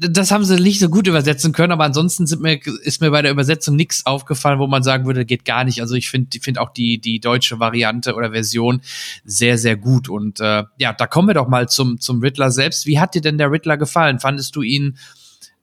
Das 0.00 0.30
haben 0.30 0.44
sie 0.44 0.60
nicht 0.60 0.80
so 0.80 0.88
gut 0.88 1.06
übersetzen 1.06 1.52
können, 1.52 1.72
aber 1.72 1.84
ansonsten 1.84 2.26
sind 2.26 2.42
mir, 2.42 2.60
ist 2.82 3.00
mir 3.00 3.10
bei 3.10 3.22
der 3.22 3.30
Übersetzung 3.30 3.76
nichts 3.76 4.06
aufgefallen, 4.06 4.58
wo 4.58 4.66
man 4.66 4.82
sagen 4.82 5.06
würde, 5.06 5.24
geht 5.24 5.44
gar 5.44 5.64
nicht. 5.64 5.80
Also 5.80 5.94
ich 5.94 6.10
finde, 6.10 6.38
finde 6.40 6.60
auch 6.60 6.70
die 6.70 7.00
die 7.00 7.20
deutsche 7.20 7.58
Variante 7.58 8.14
oder 8.14 8.30
Version 8.32 8.80
sehr 9.24 9.58
sehr 9.58 9.76
gut. 9.76 10.08
Und 10.08 10.40
äh, 10.40 10.64
ja, 10.78 10.92
da 10.92 11.06
kommen 11.06 11.28
wir 11.28 11.34
doch 11.34 11.48
mal 11.48 11.68
zum 11.68 12.00
zum 12.00 12.20
Riddler 12.20 12.50
selbst. 12.50 12.86
Wie 12.86 12.98
hat 12.98 13.14
dir 13.14 13.20
denn 13.20 13.38
der 13.38 13.50
Riddler 13.50 13.76
gefallen? 13.76 14.20
Fandest 14.20 14.54
du 14.56 14.62
ihn 14.62 14.98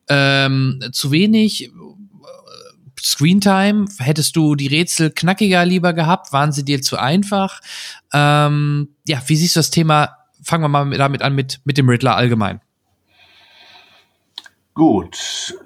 ähm, 0.10 0.82
zu 0.92 1.12
wenig? 1.12 1.72
Screentime? 3.06 3.86
Hättest 4.00 4.36
du 4.36 4.56
die 4.56 4.68
Rätsel 4.68 5.12
knackiger 5.12 5.64
lieber 5.66 5.94
gehabt? 5.94 6.34
Waren 6.34 6.52
sie 6.52 6.66
dir 6.66 6.82
zu 6.82 6.98
einfach? 6.98 7.62
Ähm, 8.12 8.90
ja, 9.08 9.22
wie 9.28 9.36
siehst 9.36 9.56
du 9.56 9.60
das 9.60 9.70
Thema? 9.70 10.18
Fangen 10.42 10.64
wir 10.64 10.70
mal 10.70 10.90
damit 10.98 11.22
an 11.22 11.36
mit, 11.36 11.62
mit 11.66 11.78
dem 11.78 11.88
Riddler 11.88 12.16
allgemein. 12.16 12.62
Gut. 14.76 15.58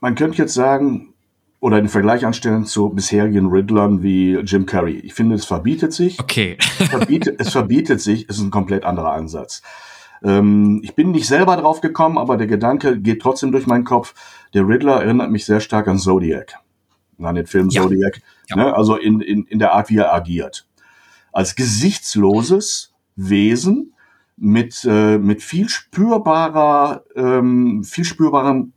Man 0.00 0.14
könnte 0.14 0.38
jetzt 0.38 0.54
sagen, 0.54 1.14
oder 1.60 1.76
den 1.76 1.88
Vergleich 1.88 2.24
anstellen 2.24 2.64
zu 2.64 2.90
bisherigen 2.90 3.48
Riddlern 3.48 4.02
wie 4.02 4.36
Jim 4.36 4.64
Carrey. 4.66 4.98
Ich 4.98 5.14
finde, 5.14 5.34
es 5.34 5.44
verbietet 5.44 5.92
sich. 5.92 6.20
Okay. 6.20 6.56
verbietet, 6.60 7.40
es 7.40 7.50
verbietet 7.50 8.00
sich, 8.00 8.26
es 8.28 8.36
ist 8.36 8.42
ein 8.42 8.50
komplett 8.50 8.84
anderer 8.84 9.12
Ansatz. 9.12 9.62
Ähm, 10.22 10.80
ich 10.82 10.94
bin 10.94 11.10
nicht 11.10 11.26
selber 11.26 11.56
drauf 11.56 11.80
gekommen, 11.80 12.18
aber 12.18 12.36
der 12.36 12.46
Gedanke 12.46 12.98
geht 13.00 13.20
trotzdem 13.20 13.52
durch 13.52 13.66
meinen 13.66 13.84
Kopf. 13.84 14.14
Der 14.54 14.66
Riddler 14.66 15.02
erinnert 15.02 15.30
mich 15.30 15.44
sehr 15.44 15.60
stark 15.60 15.88
an 15.88 15.98
Zodiac, 15.98 16.54
an 17.18 17.34
den 17.34 17.46
Film 17.46 17.68
Ja. 17.70 17.82
Zodiac. 17.82 18.20
Ja. 18.48 18.56
Ne? 18.56 18.74
Also 18.74 18.96
in, 18.96 19.20
in, 19.20 19.44
in 19.44 19.58
der 19.58 19.72
Art, 19.72 19.90
wie 19.90 19.98
er 19.98 20.14
agiert. 20.14 20.66
Als 21.32 21.54
gesichtsloses 21.54 22.92
Wesen 23.16 23.94
mit, 24.40 24.84
äh, 24.84 25.18
mit 25.18 25.42
viel 25.42 25.68
spürbarer, 25.68 27.04
ähm, 27.14 27.84
viel 27.84 28.04
spürbarem 28.04 28.72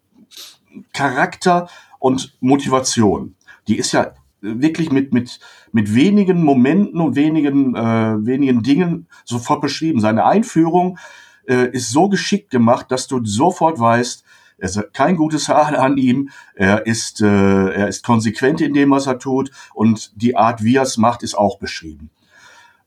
Charakter 0.93 1.69
und 1.99 2.38
Motivation. 2.41 3.36
Die 3.67 3.78
ist 3.78 3.93
ja 3.93 4.13
wirklich 4.41 4.91
mit, 4.91 5.13
mit, 5.13 5.39
mit 5.71 5.95
wenigen 5.95 6.43
Momenten 6.43 6.99
und 6.99 7.15
wenigen, 7.15 7.76
äh, 7.76 8.26
wenigen 8.26 8.62
Dingen 8.62 9.08
sofort 9.23 9.62
beschrieben. 9.62 10.02
Seine 10.02 10.26
Einführung 10.26 10.99
äh, 11.47 11.69
ist 11.71 11.91
so 11.91 12.10
geschickt 12.10 12.52
gemacht, 12.52 12.91
dass 12.91 13.08
du 13.08 13.23
sofort 13.23 13.80
weißt, 13.80 14.26
es 14.58 14.76
ist 14.76 14.93
kein 14.93 15.15
gutes 15.15 15.47
Haar 15.47 15.80
an 15.80 15.97
ihm, 15.97 16.30
er 16.56 16.86
ist, 16.86 17.21
äh, 17.21 17.69
er 17.69 17.88
ist 17.88 18.04
konsequent 18.04 18.60
in 18.60 18.73
dem, 18.73 18.91
was 18.91 19.08
er 19.08 19.17
tut 19.17 19.52
und 19.73 20.12
die 20.21 20.36
Art, 20.36 20.63
wie 20.63 20.76
er 20.76 20.84
es 20.84 20.97
macht, 20.97 21.23
ist 21.23 21.36
auch 21.36 21.58
beschrieben. 21.58 22.10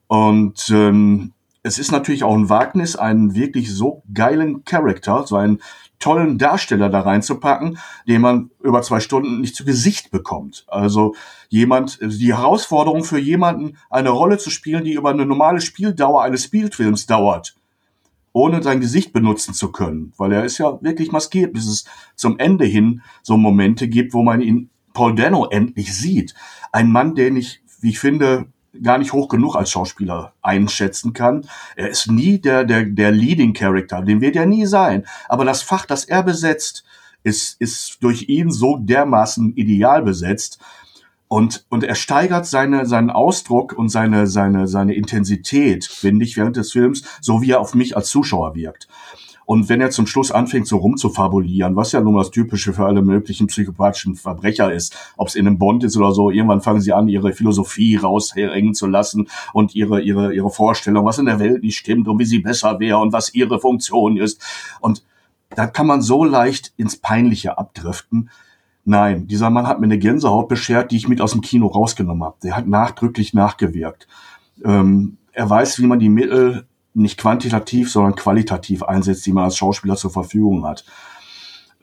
Und 0.07 0.69
ähm, 0.69 1.33
es 1.67 1.77
ist 1.77 1.91
natürlich 1.91 2.23
auch 2.23 2.33
ein 2.33 2.49
Wagnis, 2.49 2.95
einen 2.95 3.35
wirklich 3.35 3.71
so 3.71 4.03
geilen 4.13 4.63
Charakter, 4.63 5.27
so 5.27 5.35
einen 5.35 5.59
tollen 5.99 6.37
Darsteller 6.37 6.89
da 6.89 7.01
reinzupacken, 7.01 7.77
den 8.07 8.21
man 8.21 8.51
über 8.63 8.81
zwei 8.81 8.99
Stunden 8.99 9.41
nicht 9.41 9.55
zu 9.55 9.65
Gesicht 9.65 10.09
bekommt. 10.09 10.65
Also 10.67 11.15
jemand, 11.49 11.99
die 12.01 12.33
Herausforderung 12.33 13.03
für 13.03 13.19
jemanden, 13.19 13.77
eine 13.89 14.09
Rolle 14.09 14.37
zu 14.37 14.49
spielen, 14.49 14.85
die 14.85 14.93
über 14.93 15.09
eine 15.09 15.25
normale 15.25 15.59
Spieldauer 15.59 16.23
eines 16.23 16.43
Spielfilms 16.45 17.05
dauert, 17.05 17.55
ohne 18.31 18.63
sein 18.63 18.79
Gesicht 18.79 19.11
benutzen 19.11 19.53
zu 19.53 19.71
können, 19.71 20.13
weil 20.17 20.31
er 20.31 20.45
ist 20.45 20.59
ja 20.59 20.81
wirklich 20.81 21.11
maskiert, 21.11 21.53
bis 21.53 21.67
es 21.67 21.85
zum 22.15 22.39
Ende 22.39 22.65
hin 22.65 23.01
so 23.23 23.35
Momente 23.35 23.87
gibt, 23.87 24.13
wo 24.13 24.23
man 24.23 24.41
ihn 24.41 24.69
Paul 24.93 25.15
Dano 25.15 25.47
endlich 25.49 25.95
sieht. 25.95 26.33
Ein 26.71 26.91
Mann, 26.91 27.15
den 27.15 27.35
ich, 27.35 27.61
wie 27.81 27.89
ich 27.89 27.99
finde, 27.99 28.47
gar 28.81 28.97
nicht 28.97 29.13
hoch 29.13 29.27
genug 29.27 29.55
als 29.55 29.71
Schauspieler 29.71 30.33
einschätzen 30.41 31.13
kann. 31.13 31.47
Er 31.75 31.89
ist 31.89 32.09
nie 32.09 32.39
der, 32.39 32.63
der, 32.63 32.85
der 32.85 33.11
Leading 33.11 33.53
Character, 33.53 34.01
den 34.01 34.21
wird 34.21 34.35
er 34.35 34.45
nie 34.45 34.65
sein. 34.65 35.05
Aber 35.27 35.45
das 35.45 35.61
Fach, 35.61 35.85
das 35.85 36.05
er 36.05 36.23
besetzt, 36.23 36.83
ist, 37.23 37.59
ist 37.59 37.97
durch 38.01 38.29
ihn 38.29 38.51
so 38.51 38.77
dermaßen 38.77 39.55
ideal 39.55 40.01
besetzt. 40.01 40.59
Und, 41.29 41.65
und 41.67 41.83
er 41.83 41.95
steigert 41.95 42.45
seine, 42.45 42.85
seinen 42.85 43.09
Ausdruck 43.09 43.73
und 43.73 43.89
seine, 43.89 44.27
seine, 44.27 44.67
seine 44.67 44.93
Intensität, 44.93 45.83
finde 45.83 46.23
ich, 46.23 46.37
während 46.37 46.55
des 46.55 46.71
Films, 46.71 47.03
so 47.19 47.41
wie 47.41 47.51
er 47.51 47.59
auf 47.59 47.75
mich 47.75 47.97
als 47.97 48.09
Zuschauer 48.09 48.55
wirkt. 48.55 48.87
Und 49.47 49.69
wenn 49.69 49.79
er 49.79 49.91
zum 49.91 50.07
Schluss 50.07 50.29
anfängt, 50.29 50.67
so 50.67 50.75
rumzufabulieren, 50.75 51.77
was 51.77 51.93
ja 51.93 52.01
nun 52.01 52.17
das 52.17 52.31
Typische 52.31 52.73
für 52.73 52.85
alle 52.85 53.01
möglichen 53.01 53.47
psychopathischen 53.47 54.15
Verbrecher 54.15 54.73
ist, 54.73 55.13
ob 55.15 55.29
es 55.29 55.35
in 55.35 55.47
einem 55.47 55.57
Bond 55.57 55.85
ist 55.85 55.95
oder 55.95 56.11
so, 56.11 56.29
irgendwann 56.29 56.59
fangen 56.59 56.81
sie 56.81 56.91
an, 56.91 57.07
ihre 57.07 57.31
Philosophie 57.31 57.95
raushängen 57.95 58.73
zu 58.73 58.87
lassen 58.87 59.29
und 59.53 59.73
ihre, 59.73 60.01
ihre, 60.01 60.33
ihre 60.33 60.49
Vorstellung, 60.49 61.05
was 61.05 61.17
in 61.17 61.27
der 61.27 61.39
Welt 61.39 61.63
nicht 61.63 61.77
stimmt 61.77 62.09
und 62.09 62.19
wie 62.19 62.25
sie 62.25 62.39
besser 62.39 62.81
wäre 62.81 62.97
und 62.97 63.13
was 63.13 63.33
ihre 63.33 63.57
Funktion 63.57 64.17
ist. 64.17 64.43
Und 64.81 65.05
da 65.55 65.65
kann 65.65 65.87
man 65.87 66.01
so 66.01 66.25
leicht 66.25 66.73
ins 66.75 66.97
Peinliche 66.97 67.57
abdriften. 67.57 68.29
Nein, 68.83 69.27
dieser 69.27 69.49
Mann 69.49 69.65
hat 69.65 69.79
mir 69.79 69.85
eine 69.85 69.97
Gänsehaut 69.97 70.49
beschert, 70.49 70.91
die 70.91 70.97
ich 70.97 71.07
mit 71.07 71.21
aus 71.21 71.31
dem 71.31 71.39
Kino 71.39 71.67
rausgenommen 71.67 72.25
habe. 72.25 72.35
Der 72.43 72.57
hat 72.57 72.67
nachdrücklich 72.67 73.33
nachgewirkt. 73.33 74.09
Ähm, 74.65 75.15
er 75.31 75.49
weiß, 75.49 75.79
wie 75.79 75.87
man 75.87 75.99
die 75.99 76.09
Mittel 76.09 76.67
nicht 76.97 77.17
quantitativ, 77.17 77.91
sondern 77.91 78.15
qualitativ 78.15 78.83
einsetzt, 78.83 79.25
die 79.25 79.31
man 79.31 79.45
als 79.45 79.57
Schauspieler 79.57 79.95
zur 79.95 80.11
Verfügung 80.11 80.65
hat. 80.65 80.83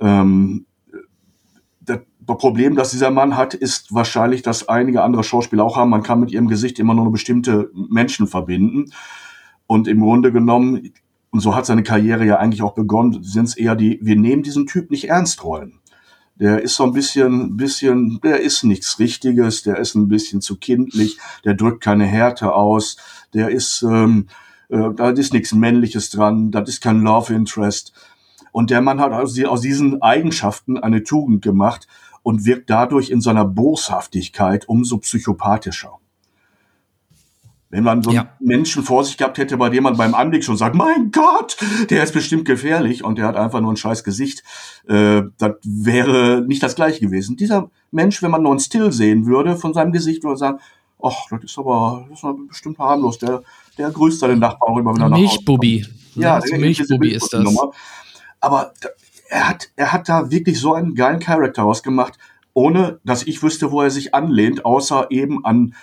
Ähm, 0.01 0.67
das 1.81 2.01
Problem, 2.27 2.75
das 2.75 2.91
dieser 2.91 3.11
Mann 3.11 3.37
hat, 3.37 3.55
ist 3.55 3.95
wahrscheinlich, 3.95 4.43
dass 4.43 4.69
einige 4.69 5.03
andere 5.03 5.23
Schauspieler 5.23 5.65
auch 5.65 5.77
haben. 5.77 5.91
Man 5.91 6.03
kann 6.03 6.21
mit 6.21 6.33
ihrem 6.33 6.49
Gesicht 6.49 6.79
immer 6.79 6.95
nur 6.95 7.13
bestimmte 7.13 7.71
Menschen 7.75 8.27
verbinden. 8.27 8.93
Und 9.67 9.89
im 9.89 10.01
Grunde 10.01 10.33
genommen, 10.33 10.93
und 11.31 11.41
so 11.41 11.55
hat 11.55 11.67
seine 11.67 11.83
Karriere 11.83 12.25
ja 12.25 12.39
eigentlich 12.39 12.63
auch 12.63 12.75
begonnen, 12.75 13.23
sind 13.23 13.49
es 13.49 13.57
eher 13.57 13.77
die, 13.77 13.99
wir 14.03 14.17
nehmen 14.17 14.43
diesen 14.43 14.67
Typ 14.67 14.91
nicht 14.91 15.09
ernst 15.11 15.45
Rollen. 15.45 15.81
Der 16.37 16.63
ist 16.63 16.75
so 16.75 16.85
ein 16.85 16.93
bisschen, 16.93 17.57
bisschen, 17.57 18.21
der 18.25 18.41
ist 18.41 18.65
nichts 18.65 18.99
Richtiges, 18.99 19.63
der 19.63 19.79
ist 19.79 19.95
ein 19.95 20.09
bisschen 20.09 20.41
zu 20.41 20.57
kindlich, 20.57 21.19
der 21.45 21.55
drückt 21.55 21.83
keine 21.83 22.07
Härte 22.07 22.55
aus, 22.55 22.97
der 23.35 23.51
ist, 23.51 23.83
ähm, 23.83 24.27
äh, 24.69 24.91
da 24.95 25.11
ist 25.11 25.33
nichts 25.33 25.53
Männliches 25.55 26.11
dran, 26.11 26.51
das 26.51 26.69
ist 26.69 26.83
kein 26.83 27.01
Love 27.01 27.35
Interest. 27.35 27.93
Und 28.53 28.71
der 28.71 28.81
Mann 28.81 29.01
hat 29.01 29.13
aus, 29.13 29.39
aus 29.45 29.61
diesen 29.61 30.01
Eigenschaften 30.01 30.79
eine 30.79 31.03
Tugend 31.03 31.43
gemacht 31.43 31.89
und 32.23 32.45
wirkt 32.47 32.71
dadurch 32.71 33.11
in 33.11 33.21
seiner 33.21 33.45
Boshaftigkeit 33.45 34.69
umso 34.69 34.99
psychopathischer. 34.99 35.99
Wenn 37.69 37.83
man 37.83 38.05
so 38.05 38.11
einen 38.11 38.19
Ja. 38.19 38.29
Menschen 38.39 38.85
vor 38.85 39.03
sich 39.03 39.17
gehabt 39.17 39.37
hätte, 39.37 39.57
bei 39.57 39.69
dem 39.69 39.83
man 39.83 39.97
beim 39.97 40.15
Anblick 40.15 40.45
schon 40.45 40.57
sagt, 40.57 40.77
mein 40.77 41.11
Gott, 41.11 41.57
der 41.91 42.05
ist 42.05 42.15
bestimmt 42.15 42.45
gefährlich 42.45 43.03
und 43.03 43.19
der 43.19 43.27
hat 43.27 43.35
einfach 43.35 43.61
nur 43.61 43.73
ein 43.73 43.77
scheiß 43.77 44.05
Gesicht, 44.05 44.45
äh, 44.87 45.23
das 45.39 45.55
wäre 45.65 46.45
nicht 46.47 46.63
das 46.63 46.77
gleiche 46.77 47.01
gewesen. 47.01 47.37
Dieser 47.37 47.71
Mensch, 47.91 48.23
wenn 48.23 48.31
man 48.31 48.43
nur 48.43 48.53
einen 48.53 48.61
Still 48.61 48.93
sehen 48.93 49.27
würde 49.27 49.57
von 49.57 49.75
seinem 49.75 49.91
Gesicht, 49.91 50.23
würde 50.23 50.35
man 50.35 50.37
sagen, 50.37 50.59
ach, 51.03 51.27
das 51.31 51.43
ist 51.43 51.59
aber, 51.59 52.07
das 52.11 52.23
ist 52.23 52.49
bestimmt 52.49 52.79
harmlos, 52.79 53.19
der, 53.19 53.43
der 53.79 53.91
grüßt 53.91 54.21
seinen 54.21 54.39
Nachbarn 54.39 54.75
rüber, 54.75 54.95
wenn 54.95 55.03
er 55.03 55.09
nach. 55.09 55.19
Milchbubi. 55.19 55.87
Ja, 56.15 56.39
der- 56.41 56.59
Milchbubi 56.59 57.11
ist 57.11 57.33
das. 57.33 57.45
Aber 58.41 58.73
er 59.31 59.49
hat, 59.49 59.69
er 59.77 59.93
hat 59.93 60.09
da 60.09 60.31
wirklich 60.31 60.61
so 60.61 60.75
einen 60.75 60.95
geilen 60.95 61.19
Charakter 61.21 61.65
ausgemacht, 61.65 62.19
ohne 62.53 63.01
dass 63.05 63.25
ich 63.25 63.43
wüsste, 63.43 63.73
wo 63.73 63.81
er 63.83 63.91
sich 63.91 64.15
anlehnt, 64.15 64.65
außer 64.65 65.07
eben 65.11 65.45
an 65.45 65.75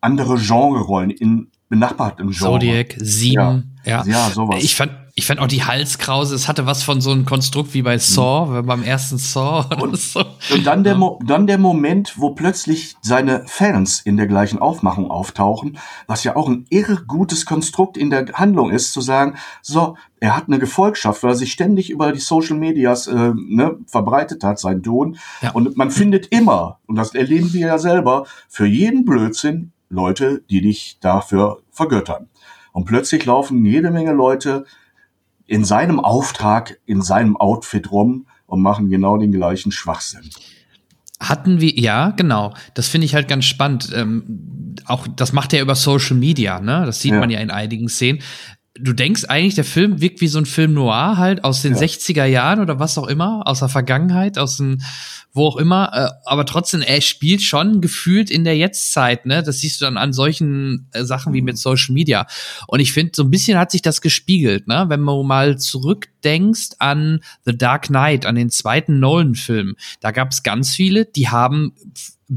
andere 0.00 0.36
Genrerollen 0.36 1.10
in 1.10 1.48
benachbarten 1.68 2.26
Genres. 2.26 2.38
Zodiac, 2.40 2.94
Sieben, 2.98 3.76
ja. 3.84 4.04
Ja, 4.04 4.30
sowas. 4.30 4.62
Ich 4.64 4.74
fand, 4.74 4.92
ich 5.14 5.26
fand 5.26 5.40
auch 5.40 5.46
die 5.46 5.62
Halskrause, 5.64 6.34
es 6.34 6.48
hatte 6.48 6.64
was 6.64 6.82
von 6.82 7.00
so 7.02 7.10
einem 7.10 7.26
Konstrukt 7.26 7.74
wie 7.74 7.82
bei 7.82 7.98
Saw, 7.98 8.62
Mhm. 8.62 8.66
beim 8.66 8.82
ersten 8.82 9.18
Saw 9.18 9.66
oder 9.74 9.82
Und- 9.82 9.98
so. 9.98 10.24
Und 10.54 10.66
dann 10.66 10.84
der, 10.84 10.94
Mo 10.94 11.18
dann 11.24 11.46
der 11.46 11.58
Moment, 11.58 12.14
wo 12.16 12.30
plötzlich 12.30 12.96
seine 13.02 13.44
Fans 13.46 14.00
in 14.00 14.16
der 14.16 14.26
gleichen 14.26 14.58
Aufmachung 14.58 15.10
auftauchen, 15.10 15.78
was 16.06 16.24
ja 16.24 16.34
auch 16.34 16.48
ein 16.48 16.64
irre 16.70 17.04
gutes 17.06 17.44
Konstrukt 17.44 17.96
in 17.98 18.08
der 18.08 18.26
Handlung 18.32 18.70
ist, 18.70 18.92
zu 18.94 19.00
sagen, 19.02 19.36
so, 19.60 19.96
er 20.18 20.34
hat 20.36 20.44
eine 20.48 20.58
Gefolgschaft, 20.58 21.22
weil 21.22 21.32
er 21.32 21.36
sich 21.36 21.52
ständig 21.52 21.90
über 21.90 22.12
die 22.12 22.20
Social 22.20 22.56
Medias 22.56 23.06
äh, 23.06 23.32
ne, 23.34 23.76
verbreitet 23.86 24.42
hat, 24.44 24.58
sein 24.58 24.82
Ton. 24.82 25.18
Ja. 25.42 25.50
Und 25.50 25.76
man 25.76 25.90
findet 25.90 26.28
immer, 26.28 26.78
und 26.86 26.96
das 26.96 27.14
erleben 27.14 27.52
wir 27.52 27.66
ja 27.66 27.78
selber, 27.78 28.24
für 28.48 28.66
jeden 28.66 29.04
Blödsinn 29.04 29.72
Leute, 29.90 30.42
die 30.48 30.62
dich 30.62 30.96
dafür 31.00 31.58
vergöttern. 31.70 32.28
Und 32.72 32.86
plötzlich 32.86 33.26
laufen 33.26 33.62
jede 33.66 33.90
Menge 33.90 34.12
Leute 34.12 34.64
in 35.52 35.66
seinem 35.66 36.00
Auftrag, 36.00 36.78
in 36.86 37.02
seinem 37.02 37.36
Outfit 37.36 37.90
rum 37.90 38.26
und 38.46 38.62
machen 38.62 38.88
genau 38.88 39.18
den 39.18 39.32
gleichen 39.32 39.70
Schwachsinn. 39.70 40.30
Hatten 41.20 41.60
wir, 41.60 41.78
ja, 41.78 42.12
genau. 42.12 42.54
Das 42.72 42.88
finde 42.88 43.04
ich 43.04 43.14
halt 43.14 43.28
ganz 43.28 43.44
spannend. 43.44 43.90
Ähm, 43.94 44.74
auch 44.86 45.06
das 45.06 45.34
macht 45.34 45.52
er 45.52 45.60
über 45.60 45.74
Social 45.74 46.16
Media, 46.16 46.58
ne? 46.58 46.84
Das 46.86 47.00
sieht 47.02 47.12
Ja. 47.12 47.20
man 47.20 47.28
ja 47.28 47.38
in 47.40 47.50
einigen 47.50 47.90
Szenen. 47.90 48.20
Du 48.74 48.94
denkst 48.94 49.26
eigentlich, 49.28 49.54
der 49.54 49.64
Film 49.64 50.00
wirkt 50.00 50.22
wie 50.22 50.28
so 50.28 50.38
ein 50.38 50.46
Film 50.46 50.72
noir 50.72 51.18
halt 51.18 51.44
aus 51.44 51.60
den 51.60 51.74
Ja. 51.74 51.80
60er 51.80 52.24
Jahren 52.24 52.58
oder 52.58 52.78
was 52.78 52.96
auch 52.96 53.06
immer, 53.06 53.42
aus 53.46 53.58
der 53.58 53.68
Vergangenheit, 53.68 54.38
aus 54.38 54.56
den, 54.56 54.82
wo 55.34 55.46
auch 55.46 55.56
immer. 55.58 55.90
Äh, 55.92 56.08
aber 56.24 56.46
trotzdem, 56.46 56.80
er 56.80 57.02
spielt 57.02 57.42
schon 57.42 57.82
gefühlt 57.82 58.30
in 58.30 58.44
der 58.44 58.56
Jetztzeit, 58.56 59.26
ne? 59.26 59.42
Das 59.42 59.58
siehst 59.58 59.80
du 59.80 59.84
dann 59.84 59.98
an 59.98 60.14
solchen 60.14 60.88
äh, 60.92 61.04
Sachen 61.04 61.34
wie 61.34 61.42
mit 61.42 61.58
Social 61.58 61.92
Media. 61.92 62.26
Und 62.66 62.80
ich 62.80 62.92
finde, 62.94 63.12
so 63.14 63.24
ein 63.24 63.30
bisschen 63.30 63.58
hat 63.58 63.70
sich 63.70 63.82
das 63.82 64.00
gespiegelt, 64.00 64.66
ne? 64.68 64.86
Wenn 64.88 65.00
man 65.00 65.26
mal 65.26 65.58
zurückdenkst 65.58 66.70
an 66.78 67.20
The 67.44 67.56
Dark 67.56 67.88
Knight, 67.88 68.24
an 68.24 68.36
den 68.36 68.48
zweiten 68.48 69.00
Nolan-Film, 69.00 69.76
da 70.00 70.12
gab 70.12 70.30
es 70.32 70.42
ganz 70.42 70.74
viele, 70.74 71.04
die 71.04 71.28
haben 71.28 71.74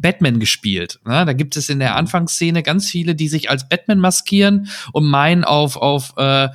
Batman 0.01 0.39
gespielt. 0.39 0.99
Ne? 1.05 1.25
Da 1.25 1.33
gibt 1.33 1.55
es 1.57 1.69
in 1.69 1.79
der 1.79 1.95
Anfangsszene 1.95 2.63
ganz 2.63 2.89
viele, 2.89 3.15
die 3.15 3.27
sich 3.27 3.49
als 3.49 3.67
Batman 3.69 3.99
maskieren 3.99 4.67
und 4.91 5.05
meinen 5.05 5.43
auf 5.43 5.77
auf 5.77 6.13
äh, 6.17 6.49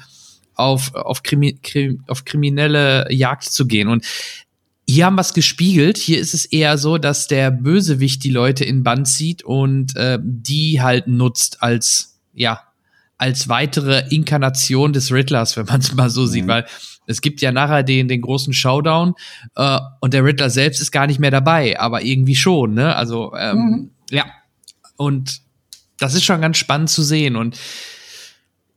auf 0.55 0.95
auf, 0.95 1.23
Krimi 1.23 1.59
Krim 1.63 2.05
auf 2.07 2.25
kriminelle 2.25 3.11
Jagd 3.11 3.45
zu 3.45 3.67
gehen 3.67 3.89
und 3.89 4.05
hier 4.87 5.07
haben 5.07 5.15
wir 5.15 5.21
es 5.21 5.35
gespiegelt. 5.35 5.99
Hier 5.99 6.19
ist 6.19 6.35
es 6.35 6.47
eher 6.47 6.77
so, 6.77 6.99
dass 6.99 7.29
der 7.29 7.53
Bösewicht 7.53 8.25
die 8.25 8.31
Leute 8.31 8.65
in 8.65 8.83
Band 8.83 9.07
zieht 9.07 9.45
und 9.45 9.95
äh, 9.97 10.19
die 10.21 10.81
halt 10.83 11.07
nutzt 11.07 11.63
als 11.63 12.19
ja 12.35 12.61
als 13.17 13.49
weitere 13.49 14.09
Inkarnation 14.09 14.93
des 14.93 15.13
Riddlers, 15.13 15.57
wenn 15.57 15.67
man 15.67 15.81
es 15.81 15.95
mal 15.95 16.11
so 16.11 16.27
sieht, 16.27 16.45
Mhm. 16.45 16.49
weil 16.49 16.67
es 17.11 17.21
gibt 17.21 17.41
ja 17.41 17.53
nachher 17.53 17.83
den, 17.83 18.09
den 18.09 18.21
großen 18.21 18.53
Showdown 18.53 19.15
äh, 19.57 19.79
und 20.01 20.15
der 20.15 20.25
Riddler 20.25 20.51
selbst 20.51 20.81
ist 20.81 20.93
gar 20.93 21.07
nicht 21.07 21.19
mehr 21.21 21.31
dabei, 21.31 21.79
aber 21.79 22.03
irgendwie 22.03 22.37
schon, 22.37 22.75
ne? 22.75 22.95
Also 22.97 23.35
ähm, 23.39 23.59
Mhm. 23.59 23.91
ja, 24.11 24.25
und 24.97 25.41
das 25.99 26.15
ist 26.15 26.25
schon 26.25 26.41
ganz 26.41 26.57
spannend 26.57 26.89
zu 26.91 27.03
sehen 27.03 27.37
und 27.37 27.59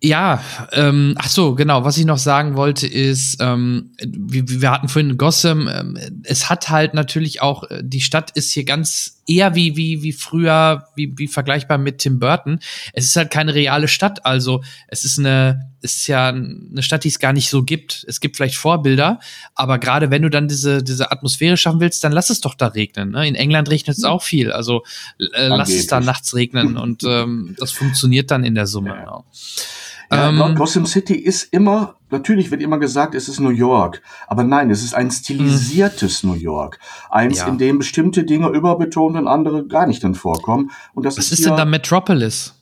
Ja, 0.05 0.43
ähm, 0.73 1.15
ach 1.17 1.29
so, 1.29 1.55
genau. 1.55 1.85
Was 1.85 1.97
ich 1.97 2.03
noch 2.03 2.17
sagen 2.17 2.57
wollte 2.57 2.85
ist, 2.87 3.37
ähm, 3.39 3.91
wir, 4.05 4.43
wir 4.49 4.69
hatten 4.71 4.89
vorhin 4.89 5.17
Gotham. 5.17 5.69
Ähm, 5.69 5.97
es 6.23 6.49
hat 6.49 6.67
halt 6.69 6.93
natürlich 6.93 7.41
auch 7.41 7.63
äh, 7.69 7.81
die 7.85 8.01
Stadt 8.01 8.31
ist 8.31 8.51
hier 8.51 8.65
ganz 8.65 9.22
eher 9.27 9.55
wie 9.55 9.75
wie 9.77 10.03
wie 10.03 10.13
früher, 10.13 10.87
wie 10.95 11.13
wie 11.17 11.27
vergleichbar 11.27 11.77
mit 11.77 11.99
Tim 11.99 12.19
Burton. 12.19 12.59
Es 12.93 13.05
ist 13.05 13.15
halt 13.15 13.31
keine 13.31 13.53
reale 13.53 13.87
Stadt, 13.87 14.25
also 14.25 14.63
es 14.87 15.05
ist 15.05 15.19
eine 15.19 15.71
es 15.81 15.97
ist 15.97 16.07
ja 16.07 16.29
eine 16.29 16.81
Stadt, 16.81 17.03
die 17.03 17.09
es 17.09 17.19
gar 17.19 17.33
nicht 17.33 17.49
so 17.49 17.63
gibt. 17.63 18.05
Es 18.07 18.19
gibt 18.19 18.37
vielleicht 18.37 18.55
Vorbilder, 18.55 19.19
aber 19.55 19.79
gerade 19.79 20.11
wenn 20.11 20.21
du 20.21 20.29
dann 20.29 20.47
diese 20.47 20.83
diese 20.83 21.11
Atmosphäre 21.11 21.57
schaffen 21.57 21.79
willst, 21.79 22.03
dann 22.03 22.11
lass 22.11 22.29
es 22.29 22.41
doch 22.41 22.55
da 22.55 22.67
regnen. 22.67 23.11
Ne? 23.11 23.27
In 23.27 23.35
England 23.35 23.69
regnet 23.69 23.97
es 23.97 24.03
auch 24.03 24.23
viel, 24.23 24.51
also 24.51 24.83
äh, 25.19 25.47
lass 25.47 25.69
es 25.69 25.87
da 25.87 25.99
nachts 25.99 26.35
regnen 26.35 26.77
und 26.77 27.03
ähm, 27.03 27.55
das 27.59 27.71
funktioniert 27.71 28.31
dann 28.31 28.43
in 28.43 28.55
der 28.55 28.67
Summe. 28.67 28.89
Ja. 28.89 28.95
Genau. 28.95 29.25
Ja, 30.15 30.29
ähm, 30.29 30.55
Gotham 30.55 30.85
City 30.85 31.15
ist 31.15 31.53
immer, 31.53 31.95
natürlich 32.09 32.51
wird 32.51 32.61
immer 32.61 32.77
gesagt, 32.77 33.15
es 33.15 33.27
ist 33.27 33.39
New 33.39 33.49
York. 33.49 34.01
Aber 34.27 34.43
nein, 34.43 34.69
es 34.69 34.83
ist 34.83 34.93
ein 34.93 35.11
stilisiertes 35.11 36.23
New 36.23 36.33
York. 36.33 36.79
Eins, 37.09 37.39
ja. 37.39 37.47
in 37.47 37.57
dem 37.57 37.79
bestimmte 37.79 38.23
Dinge 38.23 38.49
überbetont 38.49 39.17
und 39.17 39.27
andere 39.27 39.65
gar 39.65 39.87
nicht 39.87 40.03
dann 40.03 40.15
vorkommen. 40.15 40.71
Und 40.93 41.05
das 41.05 41.17
Was 41.17 41.25
ist, 41.25 41.39
ist 41.39 41.45
denn 41.45 41.57
da 41.57 41.65
Metropolis? 41.65 42.53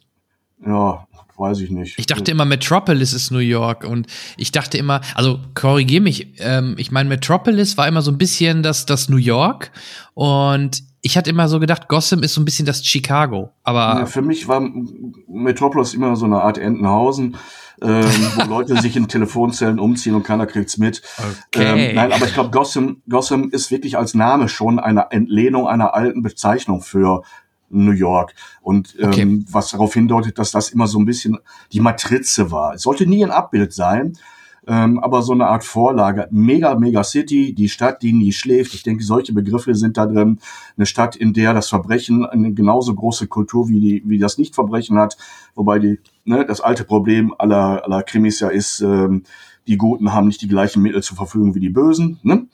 Ja, 0.65 1.07
weiß 1.37 1.59
ich 1.59 1.71
nicht. 1.71 1.99
Ich 1.99 2.05
dachte 2.05 2.31
immer, 2.31 2.45
Metropolis 2.45 3.13
ist 3.13 3.31
New 3.31 3.39
York 3.39 3.83
und 3.83 4.07
ich 4.37 4.51
dachte 4.51 4.77
immer, 4.77 5.01
also 5.15 5.39
korrigier 5.55 6.01
mich, 6.01 6.27
ähm, 6.39 6.75
ich 6.77 6.91
meine, 6.91 7.09
Metropolis 7.09 7.77
war 7.77 7.87
immer 7.87 8.01
so 8.01 8.11
ein 8.11 8.17
bisschen 8.17 8.63
das, 8.63 8.85
das 8.85 9.09
New 9.09 9.17
York 9.17 9.71
und 10.13 10.83
ich 11.01 11.17
hatte 11.17 11.29
immer 11.29 11.47
so 11.47 11.59
gedacht, 11.59 11.87
Gotham 11.87 12.21
ist 12.23 12.33
so 12.33 12.41
ein 12.41 12.45
bisschen 12.45 12.65
das 12.65 12.85
Chicago, 12.85 13.51
aber. 13.63 13.99
Ja, 13.99 14.05
für 14.05 14.21
mich 14.21 14.47
war 14.47 14.61
Metropolis 15.27 15.93
immer 15.93 16.15
so 16.15 16.25
eine 16.25 16.41
Art 16.41 16.57
Entenhausen, 16.57 17.37
ähm, 17.81 18.05
wo 18.35 18.43
Leute 18.49 18.79
sich 18.81 18.95
in 18.95 19.07
Telefonzellen 19.07 19.79
umziehen 19.79 20.13
und 20.13 20.23
keiner 20.23 20.45
kriegt's 20.45 20.77
mit. 20.77 21.01
Okay. 21.47 21.89
Ähm, 21.89 21.95
nein, 21.95 22.11
aber 22.11 22.25
ich 22.25 22.33
glaube, 22.33 22.51
Gotham, 22.51 23.01
Gotham 23.09 23.49
ist 23.51 23.71
wirklich 23.71 23.97
als 23.97 24.13
Name 24.13 24.47
schon 24.47 24.79
eine 24.79 25.07
Entlehnung 25.09 25.67
einer 25.67 25.95
alten 25.95 26.21
Bezeichnung 26.21 26.81
für 26.81 27.23
New 27.69 27.91
York. 27.91 28.33
Und 28.61 28.95
ähm, 28.99 29.07
okay. 29.07 29.45
was 29.49 29.71
darauf 29.71 29.93
hindeutet, 29.93 30.37
dass 30.37 30.51
das 30.51 30.69
immer 30.69 30.87
so 30.87 30.99
ein 30.99 31.05
bisschen 31.05 31.39
die 31.71 31.79
Matrize 31.79 32.51
war. 32.51 32.75
Es 32.75 32.83
sollte 32.83 33.07
nie 33.07 33.23
ein 33.23 33.31
Abbild 33.31 33.73
sein, 33.73 34.13
ähm, 34.68 34.99
aber 34.99 35.22
so 35.22 35.34
eine 35.34 35.47
Art 35.47 35.64
Vorlage. 35.64 36.28
Mega, 36.32 36.76
mega 36.76 37.03
City, 37.03 37.53
die 37.53 37.70
Stadt, 37.70 38.01
die 38.01 38.14
nie 38.14 38.32
schläft. 38.32 38.74
Ich 38.74 38.84
denke, 38.84 39.03
solche 39.03 39.34
Begriffe 39.34 39.74
sind 39.74 39.97
da 39.97 40.05
drin. 40.05 40.39
Eine 40.78 40.86
Stadt, 40.86 41.16
in 41.16 41.34
der 41.34 41.53
das 41.53 41.70
Verbrechen 41.70 42.26
eine 42.26 42.53
genauso 42.53 42.93
große 42.93 43.28
Kultur 43.28 43.70
wie, 43.70 43.80
die, 43.80 44.03
wie 44.05 44.20
das 44.20 44.38
Nichtverbrechen 44.38 44.97
hat. 44.99 45.18
Wobei 45.55 45.80
die, 45.80 45.99
ne, 46.26 46.45
das 46.45 46.62
alte 46.62 46.84
Problem 46.84 47.34
aller, 47.38 47.84
aller 47.84 48.03
Krimis 48.03 48.39
ja 48.39 48.49
ist, 48.49 48.82
ähm, 48.82 49.24
die 49.68 49.78
Guten 49.78 50.14
haben 50.14 50.28
nicht 50.28 50.41
die 50.41 50.47
gleichen 50.47 50.82
Mittel 50.82 51.01
zur 51.01 51.18
Verfügung 51.18 51.55
wie 51.55 51.59
die 51.59 51.70
Bösen. 51.70 52.20
Ne? 52.24 52.47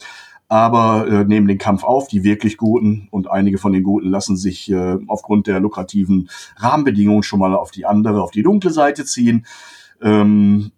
aber 0.50 1.08
äh, 1.08 1.26
nehmen 1.26 1.48
den 1.48 1.58
Kampf 1.58 1.84
auf, 1.84 2.08
die 2.08 2.24
wirklich 2.24 2.58
Guten 2.58 3.08
und 3.12 3.30
einige 3.30 3.58
von 3.58 3.74
den 3.74 3.84
Guten 3.84 4.10
lassen 4.10 4.38
sich 4.38 4.72
äh, 4.72 4.98
aufgrund 5.08 5.48
der 5.48 5.60
lukrativen 5.60 6.30
Rahmenbedingungen 6.56 7.24
schon 7.24 7.40
mal 7.40 7.54
auf 7.54 7.72
die 7.72 7.86
andere, 7.86 8.22
auf 8.22 8.32
die 8.32 8.44
dunkle 8.44 8.72
Seite 8.72 9.04
ziehen. 9.04 9.46
Ähm, 10.02 10.72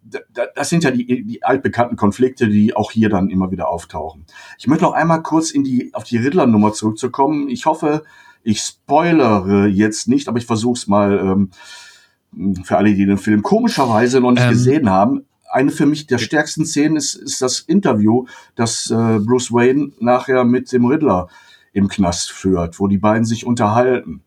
das 0.56 0.70
sind 0.70 0.84
ja 0.84 0.92
die, 0.92 1.24
die 1.24 1.44
altbekannten 1.44 1.98
Konflikte, 1.98 2.48
die 2.48 2.76
auch 2.76 2.92
hier 2.92 3.10
dann 3.10 3.30
immer 3.30 3.52
wieder 3.52 3.70
auftauchen. 3.70 4.26
Ich 4.58 4.68
möchte 4.68 4.86
noch 4.86 4.94
einmal 4.94 5.22
kurz 5.22 5.52
in 5.52 5.64
die, 5.64 5.94
auf 5.94 6.04
die 6.04 6.18
Riddler-Nummer 6.18 6.74
zurückzukommen. 6.74 7.50
Ich 7.50 7.66
hoffe, 7.66 8.04
ich 8.44 8.62
spoilere 8.62 9.68
jetzt 9.68 10.08
nicht, 10.08 10.28
aber 10.28 10.38
ich 10.38 10.46
versuche 10.46 10.78
es 10.78 10.88
mal 10.88 11.20
ähm, 11.20 12.64
für 12.64 12.78
alle, 12.78 12.94
die 12.94 13.06
den 13.06 13.18
Film 13.18 13.42
komischerweise 13.44 14.22
noch 14.22 14.32
nicht 14.32 14.44
ähm. 14.44 14.52
gesehen 14.52 14.90
haben. 14.90 15.26
Eine 15.52 15.72
für 15.72 15.88
mich 15.88 16.06
der 16.06 16.20
stärksten 16.20 16.66
Szenen 16.66 16.96
ist, 16.96 17.16
ist 17.16 17.42
das 17.42 17.60
Interview, 17.62 18.26
das 18.56 18.92
äh, 18.92 19.20
Bruce 19.20 19.52
Wayne 19.52 19.92
nachher 20.00 20.44
mit 20.44 20.72
dem 20.72 20.86
Riddler 20.86 21.28
im 21.74 21.88
Knast 21.88 22.32
führt, 22.32 22.80
wo 22.80 22.88
die 22.88 23.00
beiden 23.00 23.26
sich 23.26 23.46
unterhalten 23.46 24.22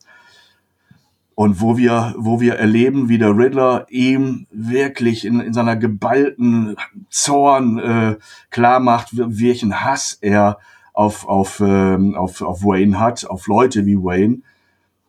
und 1.35 1.61
wo 1.61 1.77
wir, 1.77 2.15
wo 2.17 2.41
wir 2.41 2.55
erleben, 2.55 3.09
wie 3.09 3.19
der 3.19 3.37
Riddler 3.37 3.87
ihm 3.89 4.47
wirklich 4.51 5.25
in, 5.25 5.41
in 5.41 5.53
seiner 5.53 5.77
geballten 5.77 6.77
Zorn 7.09 7.79
äh, 7.79 8.17
klar 8.51 8.81
macht, 8.81 9.09
welchen 9.13 9.85
Hass 9.85 10.19
er 10.21 10.59
auf, 10.93 11.27
auf, 11.27 11.61
ähm, 11.61 12.15
auf, 12.15 12.43
auf 12.43 12.63
Wayne 12.63 13.01
hat, 13.01 13.25
auf 13.25 13.47
Leute 13.47 13.87
wie 13.87 13.97
Wayne. 13.97 14.39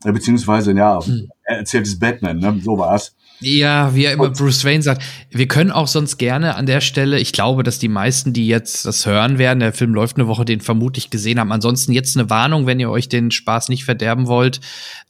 Äh, 0.04 0.12
beziehungsweise, 0.12 0.74
ja, 0.74 1.04
hm. 1.04 1.30
er 1.44 1.58
erzählt 1.58 1.88
es 1.88 2.00
Batman, 2.00 2.40
ne? 2.40 2.60
so 2.64 2.78
war's. 2.78 3.16
Ja, 3.44 3.94
wie 3.96 4.06
er 4.06 4.14
immer 4.14 4.30
Bruce 4.30 4.64
Wayne 4.66 4.82
sagt. 4.82 5.04
Wir 5.30 5.48
können 5.48 5.72
auch 5.72 5.88
sonst 5.88 6.18
gerne 6.18 6.56
an 6.56 6.66
der 6.66 6.82
Stelle, 6.82 7.20
ich 7.20 7.32
glaube, 7.34 7.64
dass 7.64 7.80
die 7.80 7.88
meisten, 7.88 8.34
die 8.34 8.48
jetzt 8.48 8.86
das 8.86 9.06
hören 9.06 9.38
werden, 9.38 9.60
der 9.60 9.74
Film 9.74 9.94
läuft 9.94 10.18
eine 10.18 10.28
Woche, 10.28 10.46
den 10.46 10.62
vermutlich 10.62 11.10
gesehen 11.10 11.40
haben. 11.40 11.52
Ansonsten 11.52 11.92
jetzt 11.92 12.18
eine 12.18 12.30
Warnung, 12.30 12.66
wenn 12.66 12.80
ihr 12.80 12.90
euch 12.90 13.10
den 13.10 13.32
Spaß 13.32 13.70
nicht 13.70 13.86
verderben 13.86 14.28
wollt. 14.28 14.62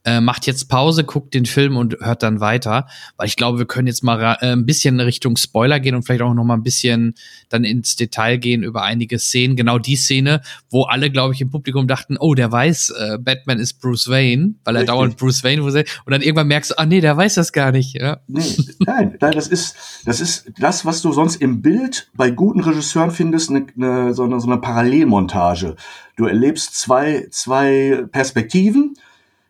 Äh, 0.05 0.19
macht 0.19 0.47
jetzt 0.47 0.67
Pause, 0.67 1.05
guckt 1.05 1.33
den 1.33 1.45
Film 1.45 1.77
und 1.77 1.97
hört 2.01 2.23
dann 2.23 2.41
weiter. 2.41 2.87
Weil 3.15 3.27
ich 3.27 3.37
glaube, 3.37 3.57
wir 3.57 3.65
können 3.65 3.87
jetzt 3.87 4.03
mal 4.03 4.37
äh, 4.41 4.51
ein 4.51 4.65
bisschen 4.65 4.99
Richtung 4.99 5.37
Spoiler 5.37 5.79
gehen 5.79 5.95
und 5.95 6.03
vielleicht 6.03 6.21
auch 6.21 6.33
noch 6.33 6.43
mal 6.43 6.55
ein 6.55 6.63
bisschen 6.63 7.13
dann 7.47 7.63
ins 7.63 7.95
Detail 7.95 8.37
gehen 8.37 8.63
über 8.63 8.83
einige 8.83 9.17
Szenen. 9.17 9.55
Genau 9.55 9.79
die 9.79 9.95
Szene, 9.95 10.41
wo 10.69 10.83
alle, 10.83 11.09
glaube 11.09 11.33
ich, 11.33 11.41
im 11.41 11.49
Publikum 11.49 11.87
dachten, 11.87 12.17
oh, 12.19 12.33
der 12.33 12.51
weiß, 12.51 12.89
äh, 12.89 13.17
Batman 13.17 13.59
ist 13.59 13.79
Bruce 13.79 14.09
Wayne, 14.09 14.55
weil 14.65 14.75
er 14.75 14.81
Richtig. 14.81 14.93
dauernd 14.93 15.17
Bruce 15.17 15.43
Wayne 15.43 15.63
und 15.63 15.73
dann 16.07 16.21
irgendwann 16.21 16.47
merkst 16.47 16.71
du, 16.71 16.79
ah 16.79 16.85
nee, 16.85 16.99
der 16.99 17.15
weiß 17.15 17.35
das 17.35 17.53
gar 17.53 17.71
nicht. 17.71 17.95
Ja. 17.95 18.19
Nee, 18.27 18.55
nein, 18.79 19.17
nein, 19.19 19.31
das 19.33 19.47
ist, 19.47 20.03
das 20.05 20.21
ist 20.21 20.51
das, 20.57 20.85
was 20.85 21.01
du 21.01 21.11
sonst 21.11 21.37
im 21.37 21.61
Bild 21.61 22.09
bei 22.15 22.29
guten 22.29 22.61
Regisseuren 22.61 23.11
findest, 23.11 23.49
eine, 23.49 23.65
eine, 23.75 24.13
so, 24.13 24.23
eine, 24.23 24.39
so 24.39 24.47
eine 24.47 24.59
Parallelmontage. 24.59 25.75
Du 26.15 26.25
erlebst 26.25 26.75
zwei, 26.75 27.27
zwei 27.31 28.05
Perspektiven 28.11 28.95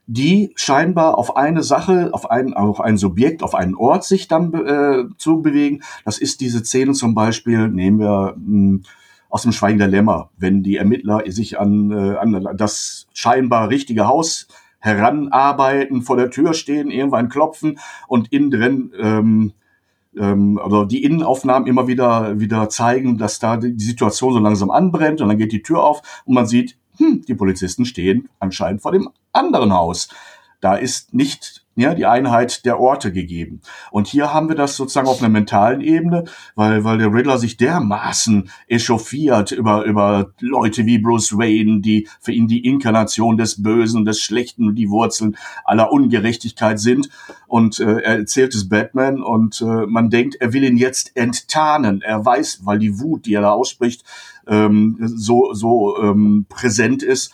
die 0.05 0.51
scheinbar 0.55 1.17
auf 1.17 1.38
eine 1.38 1.63
Sache, 1.63 2.09
auf 2.13 2.30
ein, 2.30 2.53
auf 2.53 2.82
ein 2.82 2.97
Subjekt, 2.97 3.41
auf 3.41 3.55
einen 3.55 3.76
Ort 3.76 4.03
sich 4.03 4.28
dann 4.28 4.53
äh, 4.53 5.05
zu 5.17 5.41
bewegen. 5.41 5.82
Das 6.03 6.17
ist 6.17 6.41
diese 6.41 6.63
Szene 6.63 6.93
zum 6.93 7.15
Beispiel, 7.15 7.69
nehmen 7.69 7.99
wir 7.99 8.36
mh, 8.38 8.45
hm, 8.45 8.84
aus 9.30 9.43
dem 9.43 9.51
Schweigen 9.51 9.80
der 9.80 9.88
Lämmer, 9.88 10.30
wenn 10.38 10.61
die 10.61 10.78
Ermittler 10.78 11.24
sich 11.28 11.59
an, 11.59 11.91
äh, 11.91 12.17
an 12.17 12.55
das 12.55 13.07
scheinbar 13.13 13.69
richtige 13.69 14.05
Haus 14.05 14.47
heranarbeiten, 14.84 16.02
vor 16.02 16.18
der 16.18 16.30
Tür 16.30 16.54
stehen, 16.54 16.92
irgendwann 16.92 17.30
klopfen 17.30 17.80
und 18.08 18.34
innen 18.34 18.52
drin 18.52 18.92
ähm, 19.00 19.54
ähm, 20.18 20.60
also 20.62 20.84
die 20.84 21.04
Innenaufnahmen 21.04 21.68
immer 21.68 21.88
wieder 21.88 22.40
wieder 22.40 22.68
zeigen, 22.68 23.18
dass 23.18 23.40
da 23.40 23.56
die 23.58 23.84
Situation 23.84 24.34
so 24.34 24.40
langsam 24.40 24.72
anbrennt 24.72 25.22
und 25.22 25.30
dann 25.30 25.38
geht 25.38 25.54
die 25.54 25.64
Tür 25.64 25.84
auf 25.84 26.02
und 26.26 26.36
man 26.36 26.48
sieht 26.48 26.78
hm, 26.98 27.24
die 27.28 27.34
Polizisten 27.34 27.86
stehen 27.86 28.28
anscheinend 28.40 28.82
vor 28.82 28.92
dem 28.92 29.10
anderen 29.32 29.74
Haus. 29.74 30.10
Da 30.60 30.76
ist 30.76 31.14
nicht 31.14 31.62
ja, 31.76 31.95
die 31.95 32.05
Einheit 32.05 32.65
der 32.65 32.80
Orte 32.80 33.11
gegeben. 33.11 33.61
Und 33.91 34.07
hier 34.07 34.34
haben 34.34 34.47
wir 34.47 34.55
das 34.55 34.76
sozusagen 34.76 35.07
auf 35.07 35.19
einer 35.19 35.30
mentalen 35.30 35.82
Ebene, 35.82 36.26
weil, 36.55 36.84
weil 36.84 36.99
der 36.99 37.11
Riddler 37.13 37.38
sich 37.38 37.57
dermaßen 37.57 38.49
echauffiert 38.67 39.51
über, 39.51 39.84
über 39.84 40.32
Leute 40.39 40.86
wie 40.86 40.99
Bruce 40.99 41.38
Wayne, 41.38 41.82
die 41.82 42.07
für 42.19 42.32
ihn 42.32 42.47
die 42.47 42.65
Inkarnation 42.65 43.38
des 43.38 43.63
Bösen, 43.63 44.05
des 44.05 44.21
Schlechten 44.21 44.67
und 44.67 44.76
die 44.76 44.89
Wurzeln 44.89 45.36
aller 45.65 45.91
Ungerechtigkeit 45.91 46.80
sind. 46.80 47.09
Und 47.47 47.80
äh, 47.80 47.99
er 47.99 48.19
erzählt 48.19 48.53
es 48.53 48.69
Batman 48.69 49.21
und 49.21 49.61
äh, 49.61 49.86
man 49.88 50.09
denkt, 50.09 50.36
er 50.36 50.53
will 50.53 50.63
ihn 50.63 50.78
jetzt 50.78 51.15
enttarnen. 51.15 52.01
Er 52.01 52.24
weiß, 52.24 52.61
weil 52.63 52.80
die 52.80 52.99
Wut, 52.99 53.26
die 53.26 53.34
er 53.34 53.41
da 53.41 53.51
ausspricht, 53.51 54.03
ähm, 54.47 54.97
so, 55.01 55.53
so 55.53 55.97
ähm, 56.01 56.45
präsent 56.49 57.03
ist. 57.03 57.34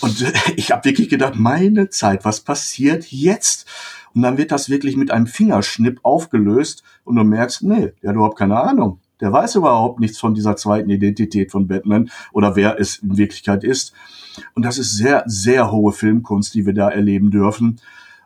Und 0.00 0.22
äh, 0.22 0.32
ich 0.56 0.70
habe 0.72 0.84
wirklich 0.84 1.08
gedacht, 1.08 1.34
meine 1.36 1.88
Zeit, 1.90 2.24
was 2.24 2.40
passiert 2.40 3.06
jetzt? 3.10 3.66
Und 4.14 4.22
dann 4.22 4.38
wird 4.38 4.50
das 4.50 4.68
wirklich 4.68 4.96
mit 4.96 5.10
einem 5.10 5.26
Fingerschnipp 5.26 6.00
aufgelöst 6.02 6.82
und 7.04 7.16
du 7.16 7.22
merkst, 7.22 7.62
nee, 7.62 7.92
der 8.02 8.10
hat 8.10 8.16
überhaupt 8.16 8.38
keine 8.38 8.60
Ahnung. 8.60 8.98
Der 9.20 9.32
weiß 9.32 9.56
überhaupt 9.56 10.00
nichts 10.00 10.18
von 10.18 10.34
dieser 10.34 10.56
zweiten 10.56 10.90
Identität 10.90 11.52
von 11.52 11.68
Batman 11.68 12.10
oder 12.32 12.56
wer 12.56 12.80
es 12.80 12.96
in 12.96 13.18
Wirklichkeit 13.18 13.64
ist. 13.64 13.92
Und 14.54 14.64
das 14.64 14.78
ist 14.78 14.96
sehr, 14.96 15.22
sehr 15.26 15.70
hohe 15.70 15.92
Filmkunst, 15.92 16.54
die 16.54 16.64
wir 16.64 16.72
da 16.72 16.88
erleben 16.88 17.30
dürfen. 17.30 17.80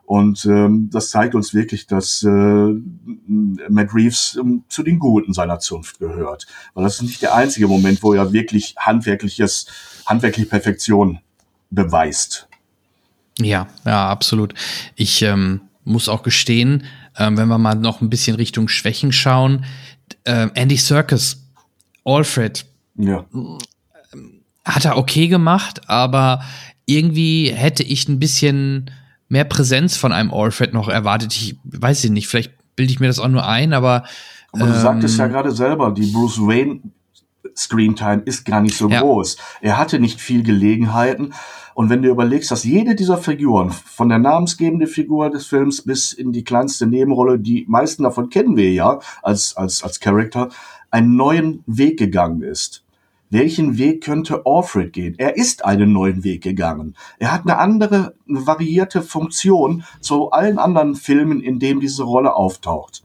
Und 0.06 0.44
ähm, 0.44 0.90
das 0.92 1.10
zeigt 1.10 1.34
uns 1.34 1.54
wirklich, 1.54 1.86
dass 1.86 2.22
äh, 2.22 2.28
Matt 3.26 3.94
Reeves 3.94 4.38
ähm, 4.38 4.64
zu 4.68 4.82
den 4.82 4.98
Guten 4.98 5.32
seiner 5.32 5.58
Zunft 5.58 5.98
gehört. 5.98 6.46
Weil 6.74 6.84
das 6.84 6.96
ist 6.96 7.02
nicht 7.02 7.22
der 7.22 7.34
einzige 7.34 7.68
Moment, 7.68 8.02
wo 8.02 8.12
er 8.12 8.32
wirklich 8.32 8.74
handwerkliches, 8.78 9.66
handwerkliche 10.06 10.48
Perfektion 10.48 11.20
beweist. 11.70 12.48
Ja, 13.38 13.66
ja, 13.84 14.08
absolut. 14.08 14.54
Ich 14.94 15.22
ähm, 15.22 15.60
muss 15.84 16.08
auch 16.08 16.22
gestehen, 16.22 16.84
ähm, 17.18 17.36
wenn 17.36 17.48
wir 17.48 17.58
mal 17.58 17.74
noch 17.74 18.00
ein 18.00 18.10
bisschen 18.10 18.36
Richtung 18.36 18.68
Schwächen 18.68 19.12
schauen, 19.12 19.64
äh, 20.24 20.48
Andy 20.54 20.76
Serkis, 20.76 21.42
Alfred, 22.04 22.64
ja. 22.96 23.24
hat 24.64 24.84
er 24.84 24.96
okay 24.96 25.28
gemacht, 25.28 25.88
aber 25.88 26.42
irgendwie 26.86 27.50
hätte 27.50 27.82
ich 27.82 28.08
ein 28.08 28.18
bisschen 28.18 28.90
mehr 29.28 29.44
Präsenz 29.44 29.96
von 29.96 30.12
einem 30.12 30.32
Alfred 30.32 30.74
noch 30.74 30.88
erwartet. 30.88 31.34
Ich 31.34 31.56
weiß 31.64 32.04
nicht, 32.04 32.28
vielleicht 32.28 32.52
bilde 32.76 32.92
ich 32.92 33.00
mir 33.00 33.06
das 33.06 33.18
auch 33.18 33.28
nur 33.28 33.46
ein, 33.46 33.72
aber. 33.72 34.04
Aber 34.52 34.66
du 34.66 34.72
ähm, 34.72 34.80
sagtest 34.80 35.18
ja 35.18 35.26
gerade 35.26 35.50
selber, 35.50 35.92
die 35.92 36.06
Bruce 36.12 36.38
Wayne 36.38 36.80
Screentime 37.56 38.22
ist 38.24 38.44
gar 38.44 38.60
nicht 38.60 38.76
so 38.76 38.88
ja. 38.88 39.00
groß. 39.00 39.36
Er 39.60 39.78
hatte 39.78 39.98
nicht 40.00 40.20
viel 40.20 40.42
Gelegenheiten. 40.42 41.34
Und 41.74 41.90
wenn 41.90 42.02
du 42.02 42.08
überlegst, 42.08 42.50
dass 42.50 42.64
jede 42.64 42.94
dieser 42.94 43.18
Figuren, 43.18 43.70
von 43.70 44.08
der 44.08 44.18
namensgebenden 44.18 44.88
Figur 44.88 45.30
des 45.30 45.46
Films 45.46 45.82
bis 45.82 46.12
in 46.12 46.32
die 46.32 46.44
kleinste 46.44 46.86
Nebenrolle, 46.86 47.38
die 47.38 47.64
meisten 47.68 48.04
davon 48.04 48.28
kennen 48.30 48.56
wir 48.56 48.72
ja 48.72 49.00
als, 49.22 49.56
als, 49.56 49.82
als 49.82 49.98
Charakter, 49.98 50.50
einen 50.90 51.16
neuen 51.16 51.64
Weg 51.66 51.98
gegangen 51.98 52.42
ist. 52.42 52.84
Welchen 53.30 53.78
Weg 53.78 54.04
könnte 54.04 54.42
Alfred 54.44 54.92
gehen? 54.92 55.16
Er 55.18 55.36
ist 55.36 55.64
einen 55.64 55.92
neuen 55.92 56.22
Weg 56.22 56.44
gegangen. 56.44 56.94
Er 57.18 57.32
hat 57.32 57.42
eine 57.42 57.58
andere, 57.58 58.14
eine 58.28 58.46
variierte 58.46 59.02
Funktion 59.02 59.82
zu 60.00 60.30
allen 60.30 60.58
anderen 60.58 60.94
Filmen, 60.94 61.40
in 61.40 61.58
denen 61.58 61.80
diese 61.80 62.04
Rolle 62.04 62.36
auftaucht. 62.36 63.02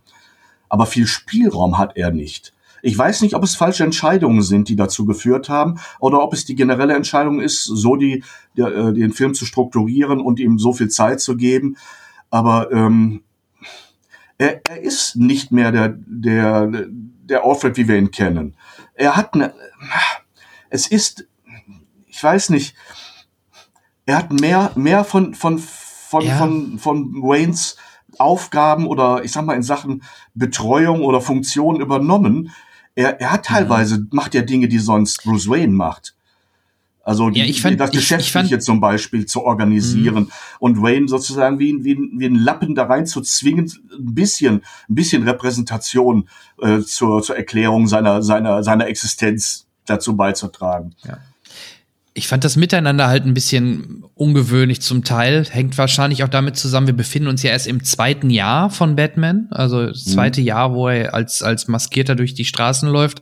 Aber 0.70 0.86
viel 0.86 1.08
Spielraum 1.08 1.80
hat 1.80 1.98
er 1.98 2.12
nicht. 2.12 2.54
Ich 2.82 2.98
weiß 2.98 3.22
nicht, 3.22 3.36
ob 3.36 3.44
es 3.44 3.56
falsche 3.56 3.84
Entscheidungen 3.84 4.42
sind, 4.42 4.70
die 4.70 4.76
dazu 4.76 5.06
geführt 5.06 5.50
haben, 5.50 5.80
oder 6.00 6.22
ob 6.22 6.34
es 6.34 6.46
die 6.46 6.56
generelle 6.56 6.96
Entscheidung 6.96 7.40
ist, 7.40 7.64
so 7.64 7.96
die, 7.96 8.24
der, 8.58 8.68
äh, 8.68 8.94
den 8.94 9.12
Film 9.12 9.34
zu 9.34 9.46
strukturieren 9.46 10.22
und 10.22 10.40
ihm 10.40 10.60
so 10.60 10.74
viel 10.74 10.90
Zeit 10.90 11.22
zu 11.22 11.36
geben. 11.36 11.78
Aber 12.30 12.72
ähm, 12.72 13.24
er, 14.38 14.62
er 14.66 14.82
ist 14.82 15.16
nicht 15.16 15.52
mehr 15.52 15.72
der, 15.72 15.96
der, 15.98 16.70
der 16.90 17.44
Alfred, 17.44 17.78
wie 17.78 17.88
wir 17.88 17.98
ihn 17.98 18.12
kennen. 18.12 18.56
Er 18.94 19.16
hat 19.16 19.34
eine, 19.34 19.54
es 20.70 20.88
ist, 20.88 21.28
ich 22.08 22.24
weiß 22.24 22.50
nicht, 22.50 22.76
er 24.06 24.18
hat 24.18 24.32
mehr, 24.32 24.72
mehr 24.76 25.04
von, 25.04 25.34
von, 25.36 25.60
von, 25.60 26.22
ja. 26.24 26.38
von, 26.38 26.80
von 26.80 27.14
Waynes 27.22 27.78
Aufgaben 28.18 28.88
oder 28.88 29.24
ich 29.24 29.32
sag 29.32 29.46
mal 29.46 29.56
in 29.56 29.64
Sachen 29.64 30.04
Betreuung 30.34 31.02
oder 31.02 31.22
Funktion 31.22 31.80
übernommen, 31.80 32.52
er, 33.00 33.22
er 33.22 33.32
hat 33.32 33.46
teilweise, 33.46 34.00
mhm. 34.00 34.10
macht 34.12 34.34
ja 34.34 34.42
Dinge, 34.42 34.68
die 34.68 34.78
sonst 34.78 35.24
Bruce 35.24 35.48
Wayne 35.50 35.72
macht. 35.72 36.16
Also 37.02 37.30
die, 37.30 37.40
ja, 37.40 37.46
ich 37.46 37.62
fand, 37.62 37.80
das 37.80 37.92
Geschäftliche 37.92 38.58
ich, 38.58 38.62
zum 38.62 38.82
Beispiel 38.82 39.26
zu 39.26 39.44
organisieren 39.44 40.26
mhm. 40.26 40.32
und 40.60 40.82
Wayne 40.82 41.08
sozusagen 41.08 41.58
wie, 41.58 41.84
wie, 41.84 41.98
wie 41.98 42.26
ein 42.26 42.36
Lappen 42.36 42.76
da 42.76 42.84
rein 42.84 43.08
zu 43.08 43.22
zwingen, 43.22 43.72
ein 43.98 44.14
bisschen, 44.14 44.64
ein 44.90 44.96
bisschen 44.96 45.24
Repräsentation 45.24 46.28
äh, 46.62 46.82
zur, 46.82 47.24
zur 47.24 47.38
Erklärung 47.38 47.88
seiner, 47.88 48.22
seiner, 48.22 48.64
seiner 48.64 48.88
Existenz 48.88 49.66
dazu 49.86 50.16
beizutragen. 50.18 50.94
Ja. 51.04 51.18
Ich 52.14 52.28
fand 52.28 52.44
das 52.44 52.56
Miteinander 52.56 53.08
halt 53.08 53.26
ein 53.26 53.34
bisschen 53.34 54.04
ungewöhnlich 54.16 54.82
zum 54.82 55.04
Teil. 55.04 55.46
Hängt 55.50 55.78
wahrscheinlich 55.78 56.24
auch 56.24 56.28
damit 56.28 56.58
zusammen, 56.58 56.88
wir 56.88 56.96
befinden 56.96 57.30
uns 57.30 57.44
ja 57.44 57.52
erst 57.52 57.68
im 57.68 57.84
zweiten 57.84 58.30
Jahr 58.30 58.70
von 58.70 58.96
Batman, 58.96 59.48
also 59.52 59.86
das 59.86 60.06
mhm. 60.06 60.12
zweite 60.12 60.42
mhm. 60.42 60.48
Jahr, 60.48 60.74
wo 60.74 60.90
er 60.90 61.14
als, 61.14 61.42
als 61.42 61.68
Maskierter 61.68 62.16
durch 62.16 62.34
die 62.34 62.46
Straßen 62.46 62.90
läuft. 62.90 63.22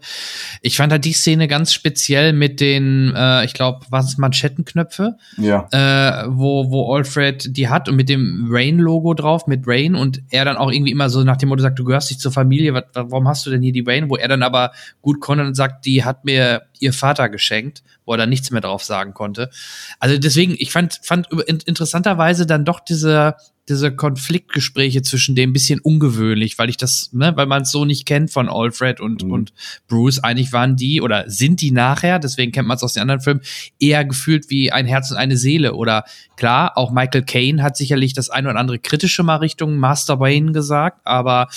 Ich 0.62 0.78
fand 0.78 0.92
halt 0.92 1.06
die 1.06 1.14
Szene 1.14 1.48
ganz 1.48 1.74
speziell 1.74 2.34
mit 2.34 2.62
den, 2.62 3.14
äh, 3.16 3.46
ich 3.46 3.54
glaube, 3.54 3.86
was 3.90 4.18
Manschettenknöpfe, 4.18 5.18
ja. 5.38 5.68
äh, 5.72 6.26
wo, 6.30 6.72
wo 6.72 6.96
Alfred 6.96 7.56
die 7.56 7.70
hat 7.70 7.90
und 7.90 7.96
mit 7.98 8.10
dem 8.10 8.48
Rain-Logo 8.50 9.14
drauf, 9.14 9.46
mit 9.48 9.64
Rain 9.68 9.94
und 9.96 10.22
er 10.32 10.46
dann 10.46 10.58
auch 10.58 10.72
irgendwie 10.72 10.92
immer 10.92 11.10
so 11.10 11.24
nach 11.24 11.38
dem 11.38 11.50
Motto 11.50 11.62
sagt, 11.62 11.78
du 11.78 11.84
gehörst 11.84 12.10
nicht 12.10 12.22
zur 12.22 12.32
Familie, 12.32 12.74
was, 12.74 12.86
warum 12.94 13.28
hast 13.28 13.46
du 13.46 13.52
denn 13.52 13.62
hier 13.62 13.74
die 13.74 13.84
Rain? 13.86 14.10
Wo 14.10 14.16
er 14.16 14.30
dann 14.30 14.42
aber 14.42 14.72
gut 15.02 15.20
konnte 15.20 15.46
und 15.46 15.54
sagt, 15.54 15.86
die 15.86 16.04
hat 16.04 16.26
mir 16.26 16.64
ihr 16.80 16.94
Vater 16.94 17.30
geschenkt, 17.30 17.84
wo 18.08 18.14
er 18.14 18.18
dann 18.18 18.30
nichts 18.30 18.49
mehr 18.49 18.62
drauf 18.62 18.84
sagen 18.84 19.14
konnte. 19.14 19.51
Also 19.99 20.18
deswegen, 20.18 20.55
ich 20.58 20.72
fand, 20.72 20.99
fand 21.03 21.28
interessanterweise 21.47 22.47
dann 22.47 22.66
doch 22.66 22.80
diese, 22.80 23.36
diese 23.70 23.93
Konfliktgespräche 23.93 25.01
zwischen 25.01 25.36
dem 25.36 25.49
ein 25.49 25.53
bisschen 25.53 25.80
ungewöhnlich, 25.80 26.57
weil 26.57 26.70
ich 26.70 26.78
das, 26.78 27.09
ne, 27.11 27.34
weil 27.36 27.47
man 27.47 27.63
es 27.63 27.72
so 27.72 27.86
nicht 27.86 28.05
kennt 28.05 28.32
von 28.32 28.47
Alfred 28.47 29.01
und, 29.01 29.24
mhm. 29.24 29.32
und 29.32 29.53
Bruce. 29.88 30.20
Eigentlich 30.24 30.53
waren 30.53 30.76
die 30.76 31.01
oder 31.01 31.30
sind 31.30 31.61
die 31.61 31.72
nachher, 31.72 32.20
deswegen 32.20 32.51
kennt 32.51 32.68
man 32.68 32.78
es 32.78 32.84
aus 32.84 32.93
den 32.93 33.01
anderen 33.01 33.22
Filmen, 33.22 33.41
eher 33.80 34.05
gefühlt 34.05 34.49
wie 34.49 34.72
ein 34.72 34.86
Herz 34.86 35.11
und 35.11 35.18
eine 35.18 35.38
Seele. 35.38 35.74
Oder 35.74 36.05
klar, 36.38 36.78
auch 36.78 36.91
Michael 36.91 37.24
Caine 37.24 37.61
hat 37.61 37.76
sicherlich 37.76 38.13
das 38.13 38.30
eine 38.30 38.49
oder 38.49 38.59
andere 38.59 38.80
kritische 38.80 39.24
mal 39.24 39.38
Richtung 39.38 39.78
Master 39.78 40.20
Wayne 40.20 40.53
gesagt, 40.53 41.01
aber 41.03 41.47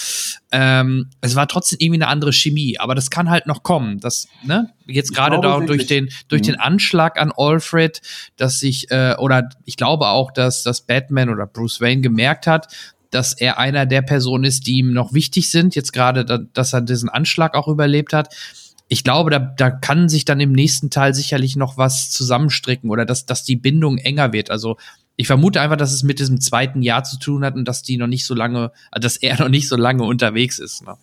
ähm, 0.53 1.11
es 1.21 1.37
war 1.37 1.47
trotzdem 1.47 1.79
irgendwie 1.81 2.03
eine 2.03 2.09
andere 2.09 2.33
Chemie. 2.33 2.79
Aber 2.79 2.95
das 2.95 3.11
kann 3.11 3.31
halt 3.31 3.47
noch 3.47 3.63
kommen. 3.63 4.01
Das, 4.01 4.27
ne, 4.45 4.71
jetzt 4.87 5.15
gerade 5.15 5.41
da 5.41 5.61
durch 5.61 5.87
den, 5.87 6.09
durch 6.29 6.43
mhm. 6.43 6.47
den 6.47 6.55
Anschlag 6.57 7.21
an 7.21 7.33
Alfred, 7.37 8.01
dass 8.37 8.59
sich, 8.59 8.91
äh, 8.91 9.15
oder 9.19 9.49
ich 9.65 9.77
glaube 9.77 10.09
auch, 10.09 10.33
dass, 10.33 10.63
dass 10.63 10.81
Batman 10.81 11.29
oder 11.29 11.47
Bruce 11.47 11.81
Wayne 11.81 12.00
gemerkt 12.03 12.47
hat, 12.47 12.69
dass 13.11 13.33
er 13.33 13.59
einer 13.59 13.87
der 13.87 14.03
Personen 14.03 14.45
ist, 14.45 14.67
die 14.67 14.79
ihm 14.79 14.93
noch 14.93 15.13
wichtig 15.13 15.51
sind. 15.51 15.75
Jetzt 15.75 15.93
gerade, 15.93 16.25
da, 16.25 16.39
dass 16.39 16.73
er 16.73 16.81
diesen 16.81 17.09
Anschlag 17.09 17.55
auch 17.55 17.69
überlebt 17.69 18.13
hat. 18.13 18.35
Ich 18.89 19.05
glaube, 19.05 19.31
da, 19.31 19.39
da 19.39 19.71
kann 19.71 20.09
sich 20.09 20.25
dann 20.25 20.41
im 20.41 20.53
nächsten 20.53 20.91
Teil 20.91 21.15
sicherlich 21.15 21.57
noch 21.57 21.77
was 21.77 22.11
zusammenstricken 22.11 22.91
oder 22.91 23.05
dass, 23.05 23.27
dass 23.27 23.45
die 23.45 23.57
Bindung 23.57 23.99
enger 23.99 24.33
wird. 24.33 24.51
Also 24.51 24.77
ich 25.17 25.27
vermute 25.27 25.61
einfach, 25.61 25.77
dass 25.77 25.93
es 25.93 26.03
mit 26.03 26.19
diesem 26.19 26.41
zweiten 26.41 26.83
Jahr 26.83 27.05
zu 27.05 27.19
tun 27.19 27.45
hat 27.45 27.55
und 27.55 27.67
dass 27.67 27.83
die 27.83 27.99
noch 27.99 28.07
nicht 28.07 28.25
so 28.25 28.35
lange, 28.35 28.73
dass 28.93 29.17
er 29.17 29.39
noch 29.39 29.49
nicht 29.49 29.69
so 29.69 29.77
lange 29.77 30.05
unterwegs 30.05 30.59
ist. 30.59 30.83
Ne? 30.85 30.97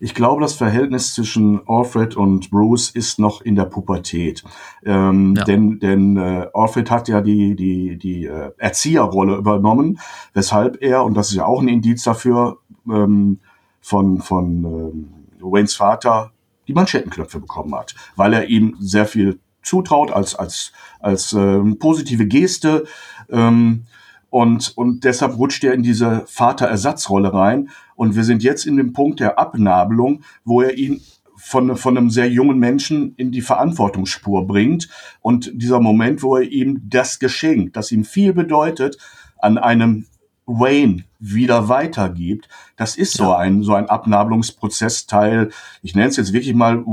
Ich 0.00 0.14
glaube, 0.14 0.40
das 0.40 0.54
Verhältnis 0.54 1.14
zwischen 1.14 1.60
Alfred 1.66 2.16
und 2.16 2.50
Bruce 2.50 2.90
ist 2.90 3.18
noch 3.18 3.40
in 3.40 3.56
der 3.56 3.64
Pubertät. 3.64 4.44
Ähm, 4.84 5.34
ja. 5.36 5.44
Denn, 5.44 5.78
denn 5.80 6.16
äh, 6.16 6.46
Alfred 6.54 6.90
hat 6.90 7.08
ja 7.08 7.20
die, 7.20 7.56
die, 7.56 7.98
die 7.98 8.26
äh, 8.26 8.52
Erzieherrolle 8.58 9.36
übernommen, 9.36 9.98
weshalb 10.34 10.82
er, 10.82 11.04
und 11.04 11.14
das 11.14 11.30
ist 11.30 11.36
ja 11.36 11.46
auch 11.46 11.60
ein 11.60 11.68
Indiz 11.68 12.04
dafür, 12.04 12.58
ähm, 12.88 13.40
von, 13.80 14.20
von 14.20 14.64
ähm, 14.64 15.14
Waynes 15.40 15.74
Vater 15.74 16.32
die 16.66 16.74
Manschettenknöpfe 16.74 17.40
bekommen 17.40 17.74
hat, 17.74 17.94
weil 18.16 18.34
er 18.34 18.48
ihm 18.48 18.76
sehr 18.78 19.06
viel 19.06 19.40
zutraut 19.62 20.12
als, 20.12 20.34
als, 20.34 20.72
als 21.00 21.32
ähm, 21.32 21.78
positive 21.78 22.26
Geste. 22.26 22.84
Ähm, 23.30 23.84
und, 24.30 24.76
und 24.76 25.04
deshalb 25.04 25.38
rutscht 25.38 25.64
er 25.64 25.72
in 25.72 25.82
diese 25.82 26.24
Vaterersatzrolle 26.26 27.32
rein. 27.32 27.70
Und 27.96 28.14
wir 28.14 28.24
sind 28.24 28.42
jetzt 28.42 28.66
in 28.66 28.76
dem 28.76 28.92
Punkt 28.92 29.20
der 29.20 29.38
Abnabelung, 29.38 30.22
wo 30.44 30.60
er 30.60 30.76
ihn 30.76 31.00
von, 31.36 31.76
von 31.76 31.96
einem 31.96 32.10
sehr 32.10 32.28
jungen 32.28 32.58
Menschen 32.58 33.14
in 33.16 33.30
die 33.32 33.40
Verantwortungsspur 33.40 34.46
bringt. 34.46 34.88
Und 35.20 35.50
dieser 35.54 35.80
Moment, 35.80 36.22
wo 36.22 36.36
er 36.36 36.42
ihm 36.42 36.82
das 36.88 37.18
Geschenk, 37.18 37.72
das 37.72 37.92
ihm 37.92 38.04
viel 38.04 38.32
bedeutet, 38.32 38.98
an 39.38 39.56
einem 39.56 40.06
Wayne 40.46 41.04
wieder 41.18 41.68
weitergibt, 41.68 42.48
das 42.76 42.96
ist 42.96 43.14
so 43.14 43.32
ein, 43.32 43.62
so 43.62 43.74
ein 43.74 43.88
Abnabelungsprozessteil. 43.88 45.50
Ich 45.82 45.94
nenne 45.94 46.08
es 46.08 46.16
jetzt 46.16 46.32
wirklich 46.32 46.54
mal 46.54 46.84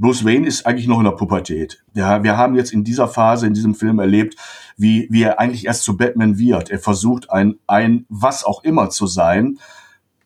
Bruce 0.00 0.24
Wayne 0.24 0.46
ist 0.46 0.64
eigentlich 0.64 0.86
noch 0.86 0.98
in 0.98 1.04
der 1.04 1.10
Pubertät. 1.10 1.84
Ja, 1.92 2.22
wir 2.22 2.38
haben 2.38 2.54
jetzt 2.54 2.72
in 2.72 2.84
dieser 2.84 3.06
Phase, 3.06 3.46
in 3.46 3.52
diesem 3.52 3.74
Film 3.74 3.98
erlebt, 3.98 4.34
wie, 4.78 5.06
wie 5.10 5.24
er 5.24 5.38
eigentlich 5.38 5.66
erst 5.66 5.82
zu 5.82 5.98
Batman 5.98 6.38
wird. 6.38 6.70
Er 6.70 6.78
versucht 6.78 7.30
ein, 7.30 7.56
ein 7.66 8.06
was 8.08 8.42
auch 8.42 8.64
immer 8.64 8.88
zu 8.88 9.06
sein. 9.06 9.58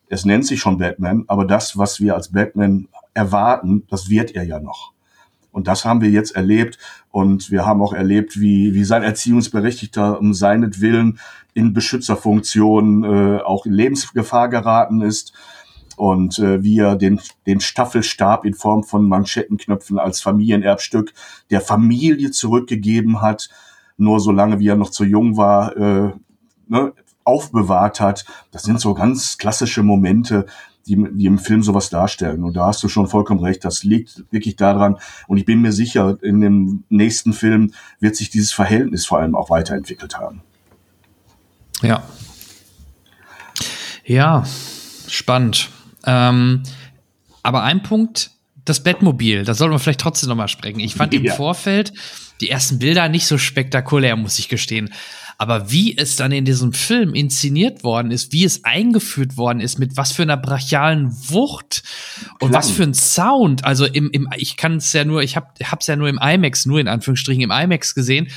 Es 0.07 0.23
nennt 0.23 0.45
sich 0.45 0.61
schon 0.61 0.77
Batman, 0.77 1.25
aber 1.27 1.43
das, 1.43 1.77
was 1.77 1.99
wir 1.99 2.15
als 2.15 2.31
Batman 2.31 2.87
erwarten, 3.13 3.83
das 3.89 4.09
wird 4.09 4.31
er 4.31 4.43
ja 4.43 4.61
noch. 4.61 4.93
Und 5.51 5.67
das 5.67 5.83
haben 5.83 5.99
wir 5.99 6.09
jetzt 6.09 6.37
erlebt. 6.37 6.77
Und 7.11 7.51
wir 7.51 7.65
haben 7.65 7.81
auch 7.81 7.91
erlebt, 7.91 8.39
wie, 8.39 8.73
wie 8.73 8.85
sein 8.85 9.03
Erziehungsberechtigter 9.03 10.21
um 10.21 10.33
seinetwillen 10.33 11.19
in 11.53 11.73
Beschützerfunktion 11.73 13.03
äh, 13.03 13.41
auch 13.41 13.65
in 13.65 13.73
Lebensgefahr 13.73 14.47
geraten 14.47 15.01
ist 15.01 15.33
und 15.97 16.39
äh, 16.39 16.63
wie 16.63 16.79
er 16.79 16.95
den, 16.95 17.19
den 17.45 17.59
Staffelstab 17.59 18.45
in 18.45 18.53
Form 18.53 18.83
von 18.83 19.07
Manschettenknöpfen 19.07 19.99
als 19.99 20.21
Familienerbstück 20.21 21.13
der 21.49 21.61
Familie 21.61 22.31
zurückgegeben 22.31 23.21
hat, 23.21 23.49
nur 23.97 24.19
solange 24.19 24.59
wie 24.59 24.67
er 24.67 24.75
noch 24.75 24.89
zu 24.89 25.03
jung 25.03 25.37
war, 25.37 25.75
äh, 25.77 26.13
ne, 26.67 26.93
aufbewahrt 27.23 27.99
hat. 27.99 28.25
Das 28.51 28.63
sind 28.63 28.79
so 28.79 28.93
ganz 28.93 29.37
klassische 29.37 29.83
Momente, 29.83 30.45
die, 30.87 31.03
die 31.11 31.25
im 31.25 31.39
Film 31.39 31.63
sowas 31.63 31.89
darstellen. 31.89 32.43
Und 32.43 32.55
da 32.55 32.67
hast 32.67 32.83
du 32.83 32.87
schon 32.87 33.07
vollkommen 33.07 33.43
recht, 33.43 33.65
das 33.65 33.83
liegt 33.83 34.23
wirklich 34.31 34.55
daran. 34.55 34.97
Und 35.27 35.37
ich 35.37 35.45
bin 35.45 35.61
mir 35.61 35.71
sicher, 35.71 36.17
in 36.21 36.41
dem 36.41 36.83
nächsten 36.89 37.33
Film 37.33 37.71
wird 37.99 38.15
sich 38.15 38.29
dieses 38.29 38.51
Verhältnis 38.51 39.05
vor 39.05 39.19
allem 39.19 39.35
auch 39.35 39.49
weiterentwickelt 39.49 40.17
haben. 40.17 40.41
Ja. 41.81 42.03
Ja, 44.05 44.43
spannend. 45.07 45.71
Ähm, 46.05 46.63
aber 47.43 47.63
ein 47.63 47.83
Punkt, 47.83 48.31
das 48.65 48.81
Bettmobil, 48.81 49.43
da 49.43 49.53
sollten 49.53 49.73
wir 49.73 49.79
vielleicht 49.79 50.01
trotzdem 50.01 50.29
noch 50.29 50.35
mal 50.35 50.47
sprechen. 50.47 50.79
Ich 50.79 50.95
fand 50.95 51.13
ja. 51.13 51.19
im 51.19 51.27
Vorfeld 51.27 51.93
die 52.41 52.49
ersten 52.49 52.79
Bilder 52.79 53.07
nicht 53.07 53.27
so 53.27 53.37
spektakulär, 53.37 54.15
muss 54.15 54.39
ich 54.39 54.49
gestehen. 54.49 54.93
Aber 55.37 55.69
wie 55.69 55.97
es 55.97 56.15
dann 56.15 56.31
in 56.31 56.45
diesem 56.45 56.71
Film 56.71 57.13
inszeniert 57.13 57.83
worden 57.83 58.11
ist, 58.11 58.31
wie 58.31 58.45
es 58.45 58.63
eingeführt 58.63 59.35
worden 59.35 59.59
ist, 59.59 59.79
mit 59.79 59.97
was 59.97 60.13
für 60.13 60.21
einer 60.21 60.37
brachialen 60.37 61.11
Wucht 61.29 61.83
und 62.39 62.49
Klang. 62.49 62.53
was 62.53 62.71
für 62.71 62.83
ein 62.83 62.93
Sound. 62.93 63.65
Also 63.65 63.85
im, 63.85 64.09
im 64.11 64.29
ich 64.37 64.55
kann 64.55 64.77
es 64.77 64.93
ja 64.93 65.03
nur, 65.03 65.23
ich 65.23 65.35
habe 65.35 65.47
hab's 65.63 65.87
ja 65.87 65.97
nur 65.97 66.07
im 66.07 66.19
IMAX, 66.21 66.65
nur 66.65 66.79
in 66.79 66.87
Anführungsstrichen 66.87 67.41
im 67.41 67.51
IMAX 67.51 67.95
gesehen 67.95 68.29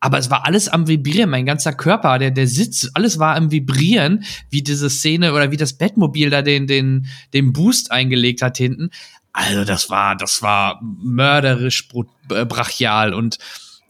aber 0.00 0.18
es 0.18 0.30
war 0.30 0.46
alles 0.46 0.68
am 0.68 0.86
Vibrieren, 0.86 1.30
mein 1.30 1.46
ganzer 1.46 1.72
Körper, 1.72 2.18
der, 2.18 2.30
der 2.30 2.46
Sitz, 2.46 2.90
alles 2.94 3.18
war 3.18 3.34
am 3.34 3.50
Vibrieren, 3.50 4.24
wie 4.50 4.62
diese 4.62 4.90
Szene 4.90 5.32
oder 5.32 5.50
wie 5.50 5.56
das 5.56 5.72
Bettmobil 5.72 6.30
da 6.30 6.42
den, 6.42 6.66
den, 6.66 7.06
den 7.32 7.52
Boost 7.52 7.90
eingelegt 7.90 8.42
hat 8.42 8.56
hinten. 8.56 8.90
Also 9.32 9.64
das 9.64 9.90
war, 9.90 10.16
das 10.16 10.42
war 10.42 10.80
mörderisch 10.82 11.88
äh, 12.30 12.44
brachial 12.44 13.12
und 13.12 13.38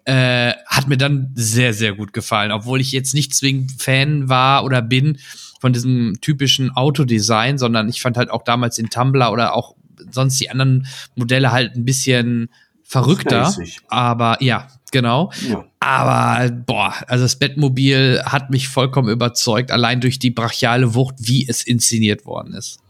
äh, 0.04 0.54
hat 0.66 0.88
mir 0.88 0.96
dann 0.96 1.32
sehr, 1.34 1.74
sehr 1.74 1.94
gut 1.94 2.12
gefallen, 2.12 2.52
obwohl 2.52 2.80
ich 2.80 2.92
jetzt 2.92 3.12
nicht 3.12 3.34
zwingend 3.34 3.72
Fan 3.80 4.28
war 4.30 4.64
oder 4.64 4.80
bin 4.80 5.18
von 5.60 5.72
diesem 5.72 6.14
typischen 6.22 6.70
Autodesign, 6.70 7.58
sondern 7.58 7.88
ich 7.88 8.00
fand 8.00 8.16
halt 8.16 8.30
auch 8.30 8.42
damals 8.42 8.76
den 8.76 8.88
Tumblr 8.88 9.30
oder 9.30 9.54
auch 9.54 9.74
sonst 10.10 10.40
die 10.40 10.50
anderen 10.50 10.86
Modelle 11.16 11.52
halt 11.52 11.74
ein 11.74 11.84
bisschen 11.84 12.48
verrückter. 12.88 13.54
Aber 13.88 14.42
ja, 14.42 14.66
genau. 14.90 15.30
Ja. 15.48 15.64
Aber 15.78 16.50
boah, 16.50 16.94
also 17.06 17.24
das 17.24 17.36
Bettmobil 17.36 18.22
hat 18.24 18.50
mich 18.50 18.68
vollkommen 18.68 19.10
überzeugt, 19.10 19.70
allein 19.70 20.00
durch 20.00 20.18
die 20.18 20.30
brachiale 20.30 20.94
Wucht, 20.94 21.14
wie 21.18 21.46
es 21.46 21.62
inszeniert 21.62 22.24
worden 22.24 22.54
ist. 22.54 22.80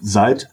Seit 0.00 0.50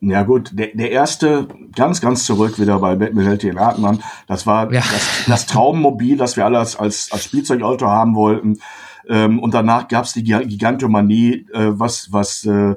ja 0.00 0.22
gut, 0.22 0.50
der, 0.52 0.68
der 0.74 0.90
erste, 0.90 1.48
ganz, 1.74 2.00
ganz 2.00 2.24
zurück 2.26 2.60
wieder 2.60 2.78
bei 2.78 2.96
Batman 2.96 3.24
hält 3.24 3.42
den 3.42 3.58
Atem 3.58 3.98
Das 4.28 4.46
war 4.46 4.72
ja. 4.72 4.80
das, 4.80 5.24
das 5.26 5.46
Traummobil, 5.46 6.16
das 6.16 6.36
wir 6.36 6.44
alle 6.44 6.58
als, 6.58 6.76
als, 6.76 7.10
als 7.10 7.24
Spielzeugauto 7.24 7.86
haben 7.86 8.14
wollten. 8.14 8.58
Ähm, 9.08 9.38
und 9.38 9.54
danach 9.54 9.88
gab's 9.88 10.12
die 10.12 10.22
Gigantomanie, 10.22 11.46
äh, 11.52 11.78
was, 11.78 12.12
was 12.12 12.44
äh, 12.44 12.74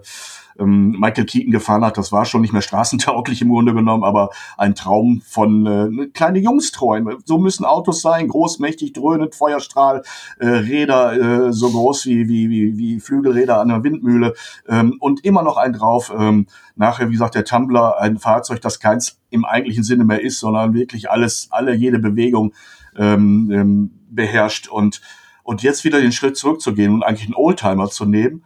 ähm, 0.59 0.91
Michael 0.99 1.25
Keaton 1.25 1.51
gefahren 1.51 1.83
hat. 1.83 1.97
Das 1.97 2.11
war 2.11 2.25
schon 2.25 2.41
nicht 2.41 2.53
mehr 2.53 2.61
straßentauglich 2.61 3.41
im 3.41 3.49
Grunde 3.49 3.73
genommen, 3.73 4.03
aber 4.03 4.29
ein 4.57 4.75
Traum 4.75 5.21
von 5.25 5.65
äh, 5.65 6.07
kleine 6.07 6.39
Jungsträume. 6.39 7.17
So 7.25 7.37
müssen 7.37 7.65
Autos 7.65 8.01
sein, 8.01 8.27
groß, 8.27 8.59
mächtig, 8.59 8.93
dröhnend, 8.93 9.35
Feuerstrahl, 9.35 10.03
äh, 10.39 10.47
Räder 10.47 11.47
äh, 11.47 11.53
so 11.53 11.69
groß 11.69 12.05
wie, 12.05 12.27
wie, 12.27 12.49
wie, 12.49 12.77
wie 12.77 12.99
Flügelräder 12.99 13.59
an 13.59 13.71
einer 13.71 13.83
Windmühle 13.83 14.33
ähm, 14.67 14.97
und 14.99 15.23
immer 15.23 15.43
noch 15.43 15.57
ein 15.57 15.73
drauf. 15.73 16.13
Ähm, 16.15 16.47
nachher, 16.75 17.07
wie 17.07 17.13
gesagt, 17.13 17.35
der 17.35 17.45
Tumblr, 17.45 17.99
ein 17.99 18.17
Fahrzeug, 18.17 18.61
das 18.61 18.79
keins 18.79 19.19
im 19.29 19.45
eigentlichen 19.45 19.83
Sinne 19.83 20.03
mehr 20.03 20.21
ist, 20.21 20.39
sondern 20.39 20.73
wirklich 20.73 21.09
alles, 21.09 21.47
alle, 21.51 21.73
jede 21.73 21.99
Bewegung 21.99 22.53
ähm, 22.97 23.49
ähm, 23.51 23.91
beherrscht 24.09 24.67
und 24.67 25.01
und 25.49 25.63
jetzt 25.63 25.83
wieder 25.83 25.99
den 25.99 26.11
Schritt 26.11 26.37
zurückzugehen 26.37 26.93
und 26.93 27.01
eigentlich 27.01 27.25
einen 27.25 27.33
Oldtimer 27.33 27.89
zu 27.89 28.05
nehmen 28.05 28.43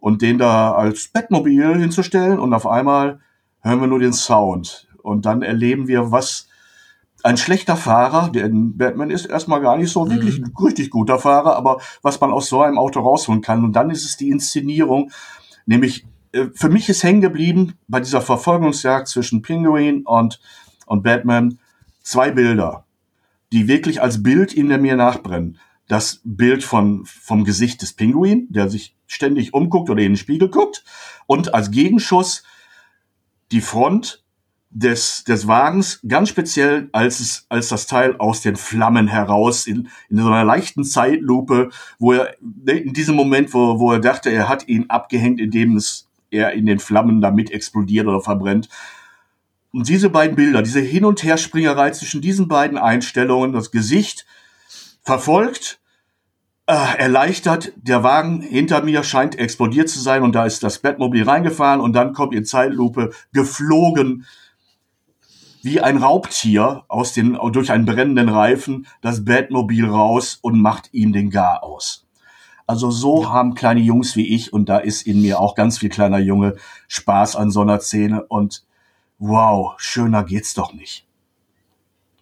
und 0.00 0.22
den 0.22 0.38
da 0.38 0.72
als 0.72 1.08
Bettmobil 1.08 1.76
hinzustellen 1.76 2.38
und 2.38 2.54
auf 2.54 2.66
einmal 2.66 3.20
hören 3.60 3.82
wir 3.82 3.86
nur 3.86 3.98
den 3.98 4.14
Sound 4.14 4.88
und 5.02 5.26
dann 5.26 5.42
erleben 5.42 5.86
wir, 5.86 6.12
was 6.12 6.48
ein 7.22 7.36
schlechter 7.36 7.76
Fahrer, 7.76 8.30
denn 8.30 8.78
Batman 8.78 9.10
ist 9.10 9.26
erstmal 9.26 9.60
gar 9.60 9.76
nicht 9.76 9.92
so 9.92 10.06
mhm. 10.06 10.12
wirklich 10.12 10.38
ein 10.38 10.50
richtig 10.58 10.88
guter 10.88 11.18
Fahrer, 11.18 11.56
aber 11.56 11.78
was 12.00 12.18
man 12.22 12.32
aus 12.32 12.48
so 12.48 12.62
einem 12.62 12.78
Auto 12.78 13.00
rausholen 13.00 13.42
kann. 13.42 13.62
Und 13.62 13.74
dann 13.74 13.90
ist 13.90 14.06
es 14.06 14.16
die 14.16 14.30
Inszenierung, 14.30 15.10
nämlich 15.66 16.06
äh, 16.32 16.46
für 16.54 16.70
mich 16.70 16.88
ist 16.88 17.02
hängen 17.02 17.20
geblieben 17.20 17.74
bei 17.86 18.00
dieser 18.00 18.22
Verfolgungsjagd 18.22 19.08
zwischen 19.08 19.42
Penguin 19.42 20.06
und, 20.06 20.40
und 20.86 21.02
Batman 21.02 21.58
zwei 22.02 22.30
Bilder, 22.30 22.86
die 23.52 23.68
wirklich 23.68 24.00
als 24.00 24.22
Bild 24.22 24.54
in 24.54 24.68
mir 24.68 24.96
nachbrennen 24.96 25.58
das 25.88 26.20
Bild 26.24 26.64
von, 26.64 27.04
vom 27.04 27.44
Gesicht 27.44 27.82
des 27.82 27.92
Pinguin, 27.92 28.48
der 28.50 28.68
sich 28.68 28.96
ständig 29.06 29.54
umguckt 29.54 29.88
oder 29.88 30.02
in 30.02 30.12
den 30.12 30.16
Spiegel 30.16 30.48
guckt. 30.48 30.84
Und 31.26 31.54
als 31.54 31.70
Gegenschuss 31.70 32.42
die 33.52 33.60
Front 33.60 34.24
des, 34.70 35.24
des 35.24 35.46
Wagens, 35.46 36.00
ganz 36.06 36.28
speziell 36.28 36.88
als, 36.92 37.20
es, 37.20 37.46
als 37.48 37.68
das 37.68 37.86
Teil 37.86 38.16
aus 38.18 38.42
den 38.42 38.56
Flammen 38.56 39.06
heraus, 39.06 39.66
in, 39.66 39.88
in 40.10 40.18
so 40.18 40.26
einer 40.26 40.44
leichten 40.44 40.84
Zeitlupe, 40.84 41.70
wo 41.98 42.12
er 42.12 42.36
in 42.66 42.92
diesem 42.92 43.14
Moment, 43.14 43.54
wo, 43.54 43.78
wo 43.78 43.92
er 43.92 44.00
dachte, 44.00 44.30
er 44.30 44.48
hat 44.48 44.68
ihn 44.68 44.86
abgehängt, 44.88 45.40
indem 45.40 45.76
es 45.76 46.08
er 46.30 46.52
in 46.52 46.66
den 46.66 46.80
Flammen 46.80 47.20
damit 47.20 47.52
explodiert 47.52 48.06
oder 48.06 48.20
verbrennt. 48.20 48.68
Und 49.72 49.88
diese 49.88 50.10
beiden 50.10 50.36
Bilder, 50.36 50.62
diese 50.62 50.80
Hin- 50.80 51.04
und 51.04 51.22
Herspringerei 51.22 51.90
zwischen 51.90 52.20
diesen 52.20 52.48
beiden 52.48 52.76
Einstellungen, 52.76 53.52
das 53.52 53.70
Gesicht 53.70 54.26
verfolgt, 55.06 55.78
äh, 56.66 56.98
erleichtert, 56.98 57.72
der 57.76 58.02
Wagen 58.02 58.40
hinter 58.40 58.82
mir 58.82 59.04
scheint 59.04 59.38
explodiert 59.38 59.88
zu 59.88 60.00
sein 60.00 60.24
und 60.24 60.34
da 60.34 60.44
ist 60.44 60.64
das 60.64 60.80
Bettmobil 60.80 61.22
reingefahren 61.22 61.80
und 61.80 61.92
dann 61.92 62.12
kommt 62.12 62.34
in 62.34 62.44
Zeitlupe 62.44 63.12
geflogen 63.32 64.26
wie 65.62 65.80
ein 65.80 65.98
Raubtier 65.98 66.84
aus 66.88 67.12
den, 67.12 67.38
durch 67.52 67.70
einen 67.70 67.86
brennenden 67.86 68.28
Reifen 68.28 68.88
das 69.00 69.24
Batmobil 69.24 69.88
raus 69.88 70.38
und 70.42 70.60
macht 70.60 70.92
ihm 70.92 71.12
den 71.12 71.30
Gar 71.30 71.62
aus. 71.62 72.04
Also 72.66 72.90
so 72.90 73.22
ja. 73.22 73.30
haben 73.30 73.54
kleine 73.54 73.80
Jungs 73.80 74.16
wie 74.16 74.34
ich, 74.34 74.52
und 74.52 74.68
da 74.68 74.78
ist 74.78 75.06
in 75.06 75.22
mir 75.22 75.38
auch 75.38 75.54
ganz 75.54 75.78
viel 75.78 75.88
kleiner 75.88 76.18
Junge, 76.18 76.56
Spaß 76.88 77.36
an 77.36 77.52
so 77.52 77.60
einer 77.60 77.78
Szene 77.78 78.24
und 78.24 78.64
wow, 79.18 79.74
schöner 79.78 80.24
geht's 80.24 80.54
doch 80.54 80.72
nicht. 80.72 81.05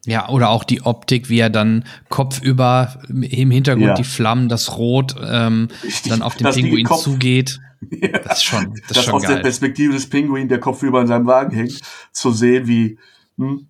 Ja, 0.07 0.29
oder 0.29 0.51
auch 0.51 0.65
die 0.65 0.83
Optik, 0.83 1.29
wie 1.29 1.39
er 1.39 1.51
dann 1.51 1.85
kopfüber 2.09 3.01
im 3.09 3.51
Hintergrund 3.51 3.87
ja. 3.87 3.95
die 3.95 4.05
Flammen, 4.05 4.49
das 4.49 4.77
Rot 4.77 5.17
ähm, 5.23 5.69
dann 6.09 6.23
auf 6.23 6.35
den 6.35 6.51
Pinguin 6.51 6.87
zugeht. 6.87 7.61
Ja. 7.91 8.19
Das 8.19 8.39
ist 8.39 8.45
schon, 8.45 8.73
das, 8.73 8.81
das 8.89 8.97
ist 8.97 9.05
schon 9.05 9.15
aus 9.15 9.23
geil. 9.25 9.35
der 9.35 9.43
Perspektive 9.43 9.93
des 9.93 10.09
Pinguin, 10.09 10.49
der 10.49 10.59
kopfüber 10.59 11.03
in 11.03 11.07
seinem 11.07 11.27
Wagen 11.27 11.55
hängt, 11.55 11.83
zu 12.13 12.31
sehen, 12.31 12.67
wie, 12.67 12.99
hm, 13.37 13.69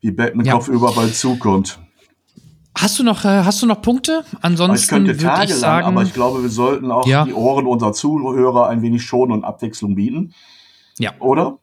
wie 0.00 0.12
Batman 0.12 0.46
ja. 0.46 0.52
kopfüber 0.52 0.92
bald 0.92 1.16
zukommt. 1.16 1.80
Hast 2.76 3.00
du 3.00 3.02
noch, 3.02 3.24
äh, 3.24 3.42
hast 3.42 3.60
du 3.60 3.66
noch 3.66 3.82
Punkte? 3.82 4.24
Ansonsten 4.42 5.06
würde 5.08 5.44
ich 5.44 5.54
sagen, 5.54 5.88
aber 5.88 6.04
ich 6.04 6.14
glaube, 6.14 6.40
wir 6.40 6.50
sollten 6.50 6.92
auch 6.92 7.04
ja. 7.04 7.24
die 7.24 7.32
Ohren 7.32 7.66
unserer 7.66 7.92
Zuhörer 7.92 8.68
ein 8.68 8.80
wenig 8.82 9.02
schonen 9.02 9.32
und 9.32 9.44
Abwechslung 9.44 9.96
bieten. 9.96 10.32
Ja. 10.98 11.14
Oder? 11.18 11.58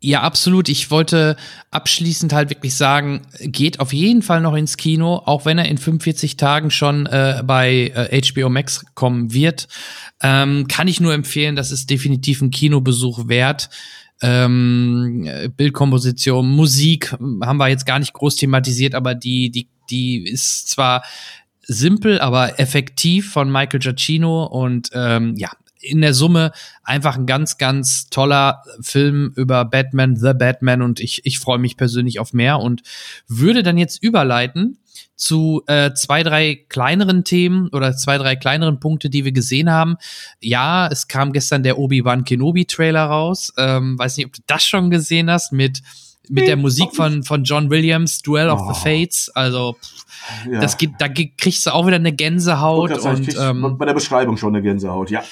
Ja, 0.00 0.22
absolut. 0.22 0.68
Ich 0.68 0.92
wollte 0.92 1.36
abschließend 1.72 2.32
halt 2.32 2.50
wirklich 2.50 2.74
sagen, 2.74 3.22
geht 3.40 3.80
auf 3.80 3.92
jeden 3.92 4.22
Fall 4.22 4.40
noch 4.40 4.54
ins 4.54 4.76
Kino, 4.76 5.22
auch 5.24 5.44
wenn 5.44 5.58
er 5.58 5.68
in 5.68 5.76
45 5.76 6.36
Tagen 6.36 6.70
schon 6.70 7.06
äh, 7.06 7.42
bei 7.44 7.92
äh, 7.94 8.20
HBO 8.22 8.48
Max 8.48 8.84
kommen 8.94 9.32
wird. 9.32 9.66
Ähm, 10.22 10.68
kann 10.68 10.86
ich 10.86 11.00
nur 11.00 11.14
empfehlen, 11.14 11.56
das 11.56 11.72
ist 11.72 11.90
definitiv 11.90 12.42
ein 12.42 12.50
Kinobesuch 12.50 13.26
wert. 13.26 13.70
Ähm, 14.20 15.28
Bildkomposition, 15.56 16.48
Musik 16.48 17.12
haben 17.12 17.58
wir 17.58 17.68
jetzt 17.68 17.86
gar 17.86 17.98
nicht 17.98 18.12
groß 18.12 18.36
thematisiert, 18.36 18.94
aber 18.94 19.16
die, 19.16 19.50
die, 19.50 19.68
die 19.90 20.24
ist 20.28 20.68
zwar 20.68 21.02
simpel, 21.62 22.20
aber 22.20 22.58
effektiv 22.58 23.32
von 23.32 23.50
Michael 23.50 23.80
Giacchino 23.80 24.44
und 24.44 24.90
ähm, 24.92 25.34
ja, 25.36 25.50
in 25.80 26.00
der 26.00 26.14
Summe 26.14 26.52
einfach 26.82 27.16
ein 27.16 27.26
ganz, 27.26 27.58
ganz 27.58 28.08
toller 28.10 28.62
Film 28.80 29.32
über 29.36 29.64
Batman, 29.64 30.16
The 30.16 30.32
Batman 30.34 30.82
und 30.82 31.00
ich, 31.00 31.24
ich 31.24 31.38
freue 31.38 31.58
mich 31.58 31.76
persönlich 31.76 32.20
auf 32.20 32.32
mehr 32.32 32.58
und 32.60 32.82
würde 33.26 33.62
dann 33.62 33.78
jetzt 33.78 34.02
überleiten 34.02 34.78
zu 35.16 35.62
äh, 35.66 35.92
zwei, 35.94 36.22
drei 36.22 36.64
kleineren 36.68 37.24
Themen 37.24 37.68
oder 37.68 37.96
zwei, 37.96 38.18
drei 38.18 38.36
kleineren 38.36 38.78
Punkte, 38.78 39.10
die 39.10 39.24
wir 39.24 39.32
gesehen 39.32 39.70
haben. 39.70 39.96
Ja, 40.40 40.86
es 40.88 41.08
kam 41.08 41.32
gestern 41.32 41.64
der 41.64 41.78
Obi-Wan 41.78 42.24
Kenobi-Trailer 42.24 43.04
raus. 43.04 43.52
Ähm, 43.56 43.98
weiß 43.98 44.16
nicht, 44.16 44.26
ob 44.26 44.32
du 44.32 44.42
das 44.46 44.64
schon 44.64 44.90
gesehen 44.90 45.30
hast 45.30 45.52
mit 45.52 45.82
mit 46.30 46.46
der 46.46 46.56
Musik 46.56 46.94
von, 46.94 47.22
von 47.22 47.44
John 47.44 47.70
Williams, 47.70 48.22
Duel 48.22 48.50
of 48.50 48.60
oh. 48.60 48.72
the 48.72 48.80
Fates. 48.80 49.30
Also, 49.30 49.76
ja. 50.50 50.60
das 50.60 50.76
geht, 50.76 50.90
da 50.98 51.08
kriegst 51.08 51.66
du 51.66 51.70
auch 51.72 51.86
wieder 51.86 51.96
eine 51.96 52.12
Gänsehaut. 52.12 52.92
Und, 52.98 53.34
ähm, 53.38 53.76
bei 53.78 53.86
der 53.86 53.94
Beschreibung 53.94 54.36
schon 54.36 54.54
eine 54.54 54.62
Gänsehaut, 54.62 55.10
ja. 55.10 55.22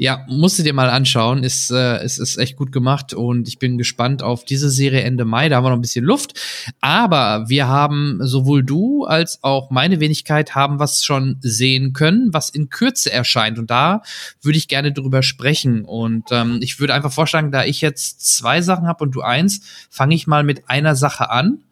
Ja, 0.00 0.24
musst 0.28 0.56
du 0.60 0.62
dir 0.62 0.74
mal 0.74 0.88
anschauen. 0.90 1.42
Ist, 1.42 1.72
äh, 1.72 2.04
ist, 2.04 2.18
ist 2.18 2.38
echt 2.38 2.54
gut 2.54 2.70
gemacht 2.70 3.14
und 3.14 3.48
ich 3.48 3.58
bin 3.58 3.78
gespannt 3.78 4.22
auf 4.22 4.44
diese 4.44 4.70
Serie 4.70 5.00
Ende 5.00 5.24
Mai. 5.24 5.48
Da 5.48 5.56
haben 5.56 5.64
wir 5.64 5.70
noch 5.70 5.76
ein 5.76 5.82
bisschen 5.82 6.04
Luft. 6.04 6.38
Aber 6.80 7.48
wir 7.48 7.66
haben 7.66 8.20
sowohl 8.22 8.62
du 8.62 9.06
als 9.06 9.42
auch 9.42 9.70
meine 9.70 9.98
Wenigkeit 9.98 10.54
haben 10.54 10.78
was 10.78 11.04
schon 11.04 11.38
sehen 11.40 11.94
können, 11.94 12.32
was 12.32 12.48
in 12.48 12.70
Kürze 12.70 13.12
erscheint. 13.12 13.58
Und 13.58 13.70
da 13.70 14.02
würde 14.40 14.56
ich 14.56 14.68
gerne 14.68 14.92
drüber 14.92 15.24
sprechen. 15.24 15.84
Und 15.84 16.26
ähm, 16.30 16.60
ich 16.62 16.78
würde 16.78 16.94
einfach 16.94 17.12
vorschlagen, 17.12 17.50
da 17.50 17.64
ich 17.64 17.80
jetzt 17.80 18.36
zwei 18.36 18.62
Sachen 18.62 18.86
habe 18.86 19.02
und 19.02 19.10
du 19.16 19.22
eins, 19.22 19.62
fange 19.90 20.14
ich 20.14 20.28
mal 20.28 20.44
mit 20.44 20.70
einer 20.70 20.94
Sache 20.94 21.28
an. 21.28 21.64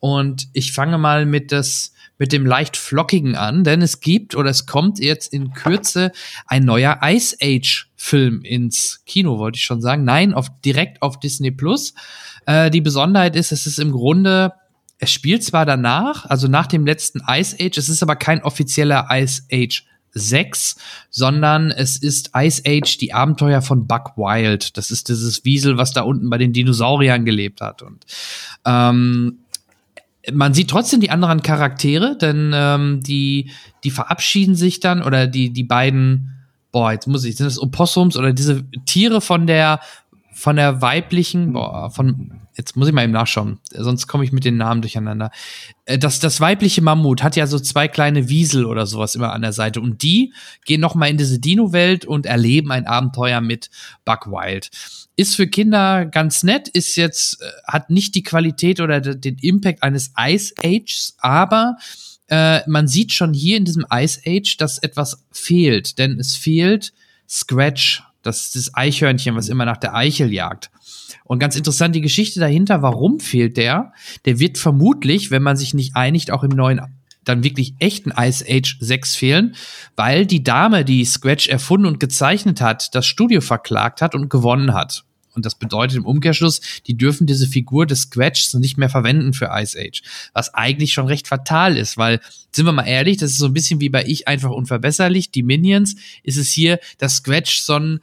Und 0.00 0.48
ich 0.54 0.72
fange 0.72 0.98
mal 0.98 1.24
mit 1.24 1.52
das 1.52 1.92
mit 2.20 2.32
dem 2.32 2.46
leicht 2.46 2.76
flockigen 2.76 3.34
an, 3.34 3.64
denn 3.64 3.82
es 3.82 4.00
gibt 4.00 4.36
oder 4.36 4.50
es 4.50 4.66
kommt 4.66 5.00
jetzt 5.00 5.32
in 5.32 5.52
Kürze 5.54 6.12
ein 6.46 6.64
neuer 6.64 7.00
Ice 7.02 7.36
Age 7.42 7.88
Film 7.96 8.42
ins 8.42 9.02
Kino, 9.06 9.38
wollte 9.38 9.56
ich 9.56 9.64
schon 9.64 9.80
sagen. 9.80 10.04
Nein, 10.04 10.34
auf, 10.34 10.48
direkt 10.64 11.02
auf 11.02 11.18
Disney 11.18 11.50
Plus. 11.50 11.94
Äh, 12.46 12.70
die 12.70 12.82
Besonderheit 12.82 13.34
ist, 13.34 13.50
es 13.50 13.66
ist 13.66 13.80
im 13.80 13.90
Grunde 13.90 14.52
es 15.02 15.10
spielt 15.10 15.42
zwar 15.42 15.64
danach, 15.64 16.26
also 16.26 16.46
nach 16.46 16.66
dem 16.66 16.84
letzten 16.84 17.22
Ice 17.26 17.56
Age, 17.58 17.78
es 17.78 17.88
ist 17.88 18.02
aber 18.02 18.16
kein 18.16 18.42
offizieller 18.42 19.08
Ice 19.10 19.42
Age 19.50 19.86
6, 20.12 20.76
sondern 21.08 21.70
es 21.70 21.96
ist 21.96 22.32
Ice 22.36 22.62
Age, 22.66 22.98
die 22.98 23.14
Abenteuer 23.14 23.62
von 23.62 23.86
Buck 23.86 24.18
Wild. 24.18 24.76
Das 24.76 24.90
ist 24.90 25.08
dieses 25.08 25.44
Wiesel, 25.46 25.78
was 25.78 25.94
da 25.94 26.02
unten 26.02 26.28
bei 26.28 26.36
den 26.36 26.52
Dinosauriern 26.52 27.24
gelebt 27.24 27.62
hat. 27.62 27.80
Und 27.80 28.04
ähm, 28.66 29.38
man 30.32 30.54
sieht 30.54 30.70
trotzdem 30.70 31.00
die 31.00 31.10
anderen 31.10 31.42
Charaktere, 31.42 32.16
denn 32.16 32.52
ähm, 32.54 33.00
die, 33.02 33.50
die 33.84 33.90
verabschieden 33.90 34.54
sich 34.54 34.80
dann 34.80 35.02
oder 35.02 35.26
die, 35.26 35.50
die 35.50 35.64
beiden, 35.64 36.36
boah, 36.72 36.92
jetzt 36.92 37.06
muss 37.06 37.24
ich, 37.24 37.36
sind 37.36 37.46
das 37.46 37.60
Opossums 37.60 38.16
oder 38.16 38.32
diese 38.32 38.64
Tiere 38.84 39.20
von 39.20 39.46
der, 39.46 39.80
von 40.32 40.56
der 40.56 40.82
weiblichen, 40.82 41.54
boah, 41.54 41.90
von, 41.90 42.40
jetzt 42.54 42.76
muss 42.76 42.88
ich 42.88 42.94
mal 42.94 43.04
eben 43.04 43.12
nachschauen, 43.12 43.60
sonst 43.72 44.06
komme 44.06 44.24
ich 44.24 44.32
mit 44.32 44.44
den 44.44 44.58
Namen 44.58 44.82
durcheinander. 44.82 45.30
Äh, 45.86 45.98
das, 45.98 46.20
das 46.20 46.40
weibliche 46.40 46.82
Mammut 46.82 47.22
hat 47.22 47.36
ja 47.36 47.46
so 47.46 47.58
zwei 47.58 47.88
kleine 47.88 48.28
Wiesel 48.28 48.66
oder 48.66 48.86
sowas 48.86 49.14
immer 49.14 49.32
an 49.32 49.42
der 49.42 49.54
Seite 49.54 49.80
und 49.80 50.02
die 50.02 50.34
gehen 50.66 50.82
noch 50.82 50.94
mal 50.94 51.08
in 51.08 51.16
diese 51.16 51.38
Dino-Welt 51.38 52.04
und 52.04 52.26
erleben 52.26 52.72
ein 52.72 52.86
Abenteuer 52.86 53.40
mit 53.40 53.70
Buck 54.04 54.26
Wild. 54.26 54.70
Ist 55.20 55.36
für 55.36 55.46
Kinder 55.46 56.06
ganz 56.06 56.44
nett, 56.44 56.68
ist 56.68 56.96
jetzt, 56.96 57.42
äh, 57.42 57.46
hat 57.66 57.90
nicht 57.90 58.14
die 58.14 58.22
Qualität 58.22 58.80
oder 58.80 59.02
den 59.02 59.36
Impact 59.36 59.82
eines 59.82 60.14
Ice 60.18 60.54
Ages, 60.64 61.14
aber 61.18 61.76
äh, 62.28 62.66
man 62.66 62.88
sieht 62.88 63.12
schon 63.12 63.34
hier 63.34 63.58
in 63.58 63.66
diesem 63.66 63.84
Ice 63.92 64.22
Age, 64.26 64.56
dass 64.56 64.78
etwas 64.78 65.22
fehlt, 65.30 65.98
denn 65.98 66.18
es 66.18 66.36
fehlt 66.36 66.94
Scratch, 67.28 68.02
das 68.22 68.44
ist 68.44 68.56
das 68.56 68.74
Eichhörnchen, 68.74 69.36
was 69.36 69.50
immer 69.50 69.66
nach 69.66 69.76
der 69.76 69.94
Eichel 69.94 70.32
jagt. 70.32 70.70
Und 71.24 71.38
ganz 71.38 71.54
interessant 71.54 71.94
die 71.94 72.00
Geschichte 72.00 72.40
dahinter, 72.40 72.80
warum 72.80 73.20
fehlt 73.20 73.58
der? 73.58 73.92
Der 74.24 74.38
wird 74.38 74.56
vermutlich, 74.56 75.30
wenn 75.30 75.42
man 75.42 75.58
sich 75.58 75.74
nicht 75.74 75.96
einigt, 75.96 76.30
auch 76.30 76.44
im 76.44 76.52
neuen 76.52 76.80
dann 77.24 77.44
wirklich 77.44 77.74
echten 77.78 78.10
Ice 78.16 78.42
Age 78.48 78.78
6 78.80 79.16
fehlen, 79.16 79.54
weil 79.96 80.24
die 80.24 80.42
Dame, 80.42 80.86
die 80.86 81.04
Scratch 81.04 81.46
erfunden 81.46 81.84
und 81.84 82.00
gezeichnet 82.00 82.62
hat, 82.62 82.94
das 82.94 83.04
Studio 83.04 83.42
verklagt 83.42 84.00
hat 84.00 84.14
und 84.14 84.30
gewonnen 84.30 84.72
hat. 84.72 85.04
Und 85.34 85.46
das 85.46 85.54
bedeutet 85.54 85.96
im 85.96 86.06
Umkehrschluss, 86.06 86.60
die 86.86 86.96
dürfen 86.96 87.26
diese 87.26 87.46
Figur 87.46 87.86
des 87.86 88.02
Scratchs 88.02 88.54
nicht 88.54 88.78
mehr 88.78 88.88
verwenden 88.88 89.32
für 89.32 89.50
Ice 89.52 89.78
Age. 89.78 90.02
Was 90.32 90.54
eigentlich 90.54 90.92
schon 90.92 91.06
recht 91.06 91.28
fatal 91.28 91.76
ist, 91.76 91.96
weil, 91.96 92.20
sind 92.52 92.66
wir 92.66 92.72
mal 92.72 92.86
ehrlich, 92.86 93.16
das 93.18 93.30
ist 93.32 93.38
so 93.38 93.46
ein 93.46 93.52
bisschen 93.52 93.80
wie 93.80 93.88
bei 93.88 94.04
Ich 94.04 94.28
einfach 94.28 94.50
unverbesserlich. 94.50 95.30
Die 95.30 95.42
Minions 95.42 95.96
ist 96.22 96.36
es 96.36 96.50
hier, 96.50 96.78
dass 96.98 97.16
Scratch 97.16 97.62
so 97.62 97.74
ein, 97.74 98.00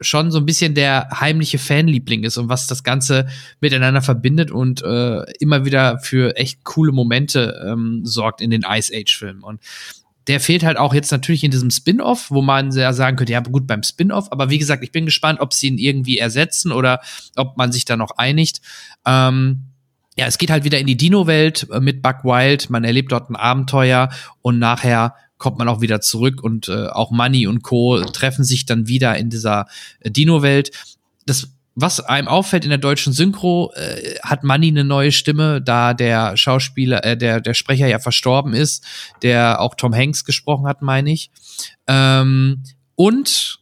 schon 0.00 0.30
so 0.30 0.38
ein 0.38 0.46
bisschen 0.46 0.74
der 0.74 1.08
heimliche 1.20 1.58
Fanliebling 1.58 2.24
ist 2.24 2.38
und 2.38 2.48
was 2.48 2.66
das 2.66 2.82
Ganze 2.82 3.28
miteinander 3.60 4.00
verbindet 4.00 4.50
und 4.50 4.82
äh, 4.82 5.30
immer 5.40 5.64
wieder 5.64 5.98
für 5.98 6.36
echt 6.36 6.64
coole 6.64 6.92
Momente 6.92 7.62
ähm, 7.66 8.00
sorgt 8.04 8.40
in 8.40 8.50
den 8.50 8.64
Ice 8.66 8.92
Age-Filmen. 8.94 9.42
Und 9.42 9.60
der 10.28 10.40
fehlt 10.40 10.62
halt 10.62 10.76
auch 10.76 10.94
jetzt 10.94 11.10
natürlich 11.10 11.42
in 11.42 11.50
diesem 11.50 11.70
Spin-off, 11.70 12.30
wo 12.30 12.42
man 12.42 12.70
sehr 12.70 12.92
sagen 12.92 13.16
könnte, 13.16 13.32
ja 13.32 13.40
gut 13.40 13.66
beim 13.66 13.82
Spin-off, 13.82 14.30
aber 14.30 14.50
wie 14.50 14.58
gesagt, 14.58 14.84
ich 14.84 14.92
bin 14.92 15.06
gespannt, 15.06 15.40
ob 15.40 15.54
sie 15.54 15.68
ihn 15.68 15.78
irgendwie 15.78 16.18
ersetzen 16.18 16.70
oder 16.70 17.00
ob 17.36 17.56
man 17.56 17.72
sich 17.72 17.84
da 17.84 17.96
noch 17.96 18.12
einigt. 18.18 18.60
Ähm, 19.06 19.64
ja, 20.16 20.26
es 20.26 20.38
geht 20.38 20.50
halt 20.50 20.64
wieder 20.64 20.78
in 20.78 20.86
die 20.86 20.96
Dino-Welt 20.96 21.68
äh, 21.72 21.80
mit 21.80 22.02
Buck 22.02 22.24
Wild, 22.24 22.70
man 22.70 22.84
erlebt 22.84 23.12
dort 23.12 23.30
ein 23.30 23.36
Abenteuer 23.36 24.10
und 24.42 24.58
nachher 24.58 25.14
kommt 25.38 25.58
man 25.58 25.68
auch 25.68 25.80
wieder 25.80 26.00
zurück 26.00 26.42
und 26.42 26.68
äh, 26.68 26.88
auch 26.88 27.10
Money 27.10 27.46
und 27.46 27.62
Co. 27.62 28.00
treffen 28.00 28.44
sich 28.44 28.66
dann 28.66 28.88
wieder 28.88 29.16
in 29.16 29.30
dieser 29.30 29.66
äh, 30.00 30.10
Dino-Welt. 30.10 30.72
Das 31.24 31.48
was 31.80 32.00
einem 32.00 32.26
auffällt 32.26 32.64
in 32.64 32.70
der 32.70 32.78
deutschen 32.78 33.12
Synchro, 33.12 33.72
äh, 33.74 34.16
hat 34.22 34.42
Manny 34.42 34.68
eine 34.68 34.82
neue 34.82 35.12
Stimme, 35.12 35.62
da 35.62 35.94
der 35.94 36.36
Schauspieler, 36.36 37.04
äh, 37.04 37.16
der, 37.16 37.40
der 37.40 37.54
Sprecher 37.54 37.86
ja 37.86 38.00
verstorben 38.00 38.52
ist, 38.52 38.84
der 39.22 39.60
auch 39.60 39.76
Tom 39.76 39.94
Hanks 39.94 40.24
gesprochen 40.24 40.66
hat, 40.66 40.82
meine 40.82 41.12
ich. 41.12 41.30
Ähm, 41.86 42.64
und 42.96 43.60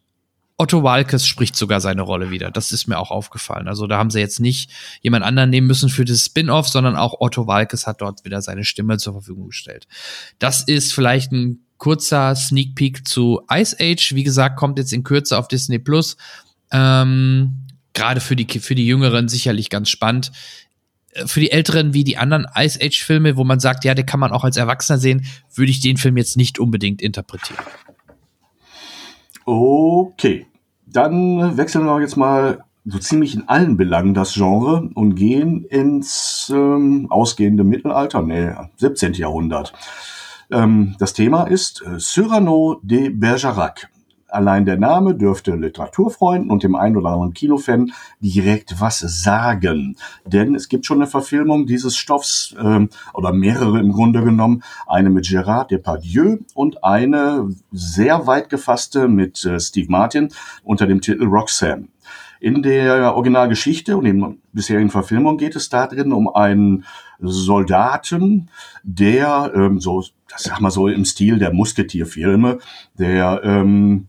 Otto 0.56 0.82
Walkes 0.82 1.26
spricht 1.26 1.56
sogar 1.56 1.82
seine 1.82 2.00
Rolle 2.00 2.30
wieder. 2.30 2.50
Das 2.50 2.72
ist 2.72 2.86
mir 2.86 2.98
auch 2.98 3.10
aufgefallen. 3.10 3.68
Also 3.68 3.86
da 3.86 3.98
haben 3.98 4.08
sie 4.08 4.20
jetzt 4.20 4.40
nicht 4.40 4.70
jemand 5.02 5.22
anderen 5.22 5.50
nehmen 5.50 5.66
müssen 5.66 5.90
für 5.90 6.06
das 6.06 6.24
Spin-off, 6.24 6.68
sondern 6.68 6.96
auch 6.96 7.20
Otto 7.20 7.46
Walkes 7.46 7.86
hat 7.86 8.00
dort 8.00 8.24
wieder 8.24 8.40
seine 8.40 8.64
Stimme 8.64 8.96
zur 8.96 9.12
Verfügung 9.12 9.48
gestellt. 9.48 9.86
Das 10.38 10.62
ist 10.62 10.94
vielleicht 10.94 11.32
ein 11.32 11.66
kurzer 11.76 12.34
Sneak 12.34 12.74
Peek 12.74 13.06
zu 13.06 13.42
Ice 13.52 13.76
Age. 13.78 14.14
Wie 14.14 14.24
gesagt, 14.24 14.56
kommt 14.56 14.78
jetzt 14.78 14.94
in 14.94 15.02
Kürze 15.02 15.36
auf 15.38 15.48
Disney 15.48 15.78
Plus. 15.78 16.16
Ähm, 16.72 17.65
gerade 17.96 18.20
für 18.20 18.36
die, 18.36 18.46
für 18.60 18.76
die 18.76 18.86
Jüngeren 18.86 19.28
sicherlich 19.28 19.70
ganz 19.70 19.90
spannend. 19.90 20.30
Äh, 21.12 21.26
für 21.26 21.40
die 21.40 21.50
Älteren 21.50 21.94
wie 21.94 22.04
die 22.04 22.16
anderen 22.16 22.46
Ice 22.54 22.78
Age 22.80 23.02
Filme, 23.02 23.36
wo 23.36 23.42
man 23.42 23.58
sagt, 23.58 23.84
ja, 23.84 23.94
den 23.94 24.06
kann 24.06 24.20
man 24.20 24.30
auch 24.30 24.44
als 24.44 24.56
Erwachsener 24.56 24.98
sehen, 24.98 25.26
würde 25.54 25.70
ich 25.70 25.80
den 25.80 25.96
Film 25.96 26.16
jetzt 26.16 26.36
nicht 26.36 26.60
unbedingt 26.60 27.02
interpretieren. 27.02 27.58
Okay, 29.44 30.46
dann 30.86 31.56
wechseln 31.56 31.84
wir 31.84 32.00
jetzt 32.00 32.16
mal 32.16 32.64
so 32.84 32.98
ziemlich 32.98 33.34
in 33.34 33.48
allen 33.48 33.76
Belangen 33.76 34.14
das 34.14 34.34
Genre 34.34 34.90
und 34.94 35.16
gehen 35.16 35.64
ins 35.64 36.52
ähm, 36.54 37.08
ausgehende 37.10 37.64
Mittelalter, 37.64 38.22
nee, 38.22 38.52
17. 38.76 39.14
Jahrhundert. 39.14 39.72
Ähm, 40.50 40.94
das 40.98 41.12
Thema 41.12 41.44
ist 41.44 41.82
äh, 41.82 41.98
Cyrano 41.98 42.80
de 42.82 43.10
Bergerac. 43.10 43.88
Allein 44.28 44.64
der 44.64 44.76
Name 44.76 45.14
dürfte 45.14 45.54
Literaturfreunden 45.54 46.50
und 46.50 46.62
dem 46.62 46.74
einen 46.74 46.96
oder 46.96 47.10
anderen 47.10 47.32
Kinofan 47.32 47.92
direkt 48.20 48.80
was 48.80 48.98
sagen. 48.98 49.96
Denn 50.24 50.54
es 50.54 50.68
gibt 50.68 50.84
schon 50.84 50.98
eine 50.98 51.06
Verfilmung 51.06 51.66
dieses 51.66 51.96
Stoffs, 51.96 52.54
äh, 52.58 52.86
oder 53.14 53.32
mehrere 53.32 53.78
im 53.78 53.92
Grunde 53.92 54.22
genommen. 54.22 54.62
Eine 54.86 55.10
mit 55.10 55.26
Gérard 55.26 55.70
Depardieu 55.70 56.38
und 56.54 56.82
eine 56.82 57.48
sehr 57.70 58.26
weit 58.26 58.48
gefasste 58.48 59.08
mit 59.08 59.44
äh, 59.44 59.60
Steve 59.60 59.86
Martin 59.90 60.30
unter 60.64 60.86
dem 60.86 61.00
Titel 61.00 61.24
Roxanne. 61.24 61.88
In 62.40 62.62
der 62.62 63.14
Originalgeschichte 63.14 63.96
und 63.96 64.04
in 64.04 64.38
bisherigen 64.52 64.90
Verfilmungen 64.90 65.38
geht 65.38 65.56
es 65.56 65.70
da 65.70 65.86
drin 65.86 66.12
um 66.12 66.28
einen 66.28 66.84
Soldaten, 67.20 68.50
der 68.82 69.52
ähm, 69.54 69.80
so, 69.80 70.04
das 70.30 70.44
sag 70.44 70.60
mal 70.60 70.70
so 70.70 70.88
im 70.88 71.04
Stil 71.04 71.38
der 71.38 71.52
Musketierfilme, 71.52 72.58
der 72.98 73.40
ähm, 73.44 74.08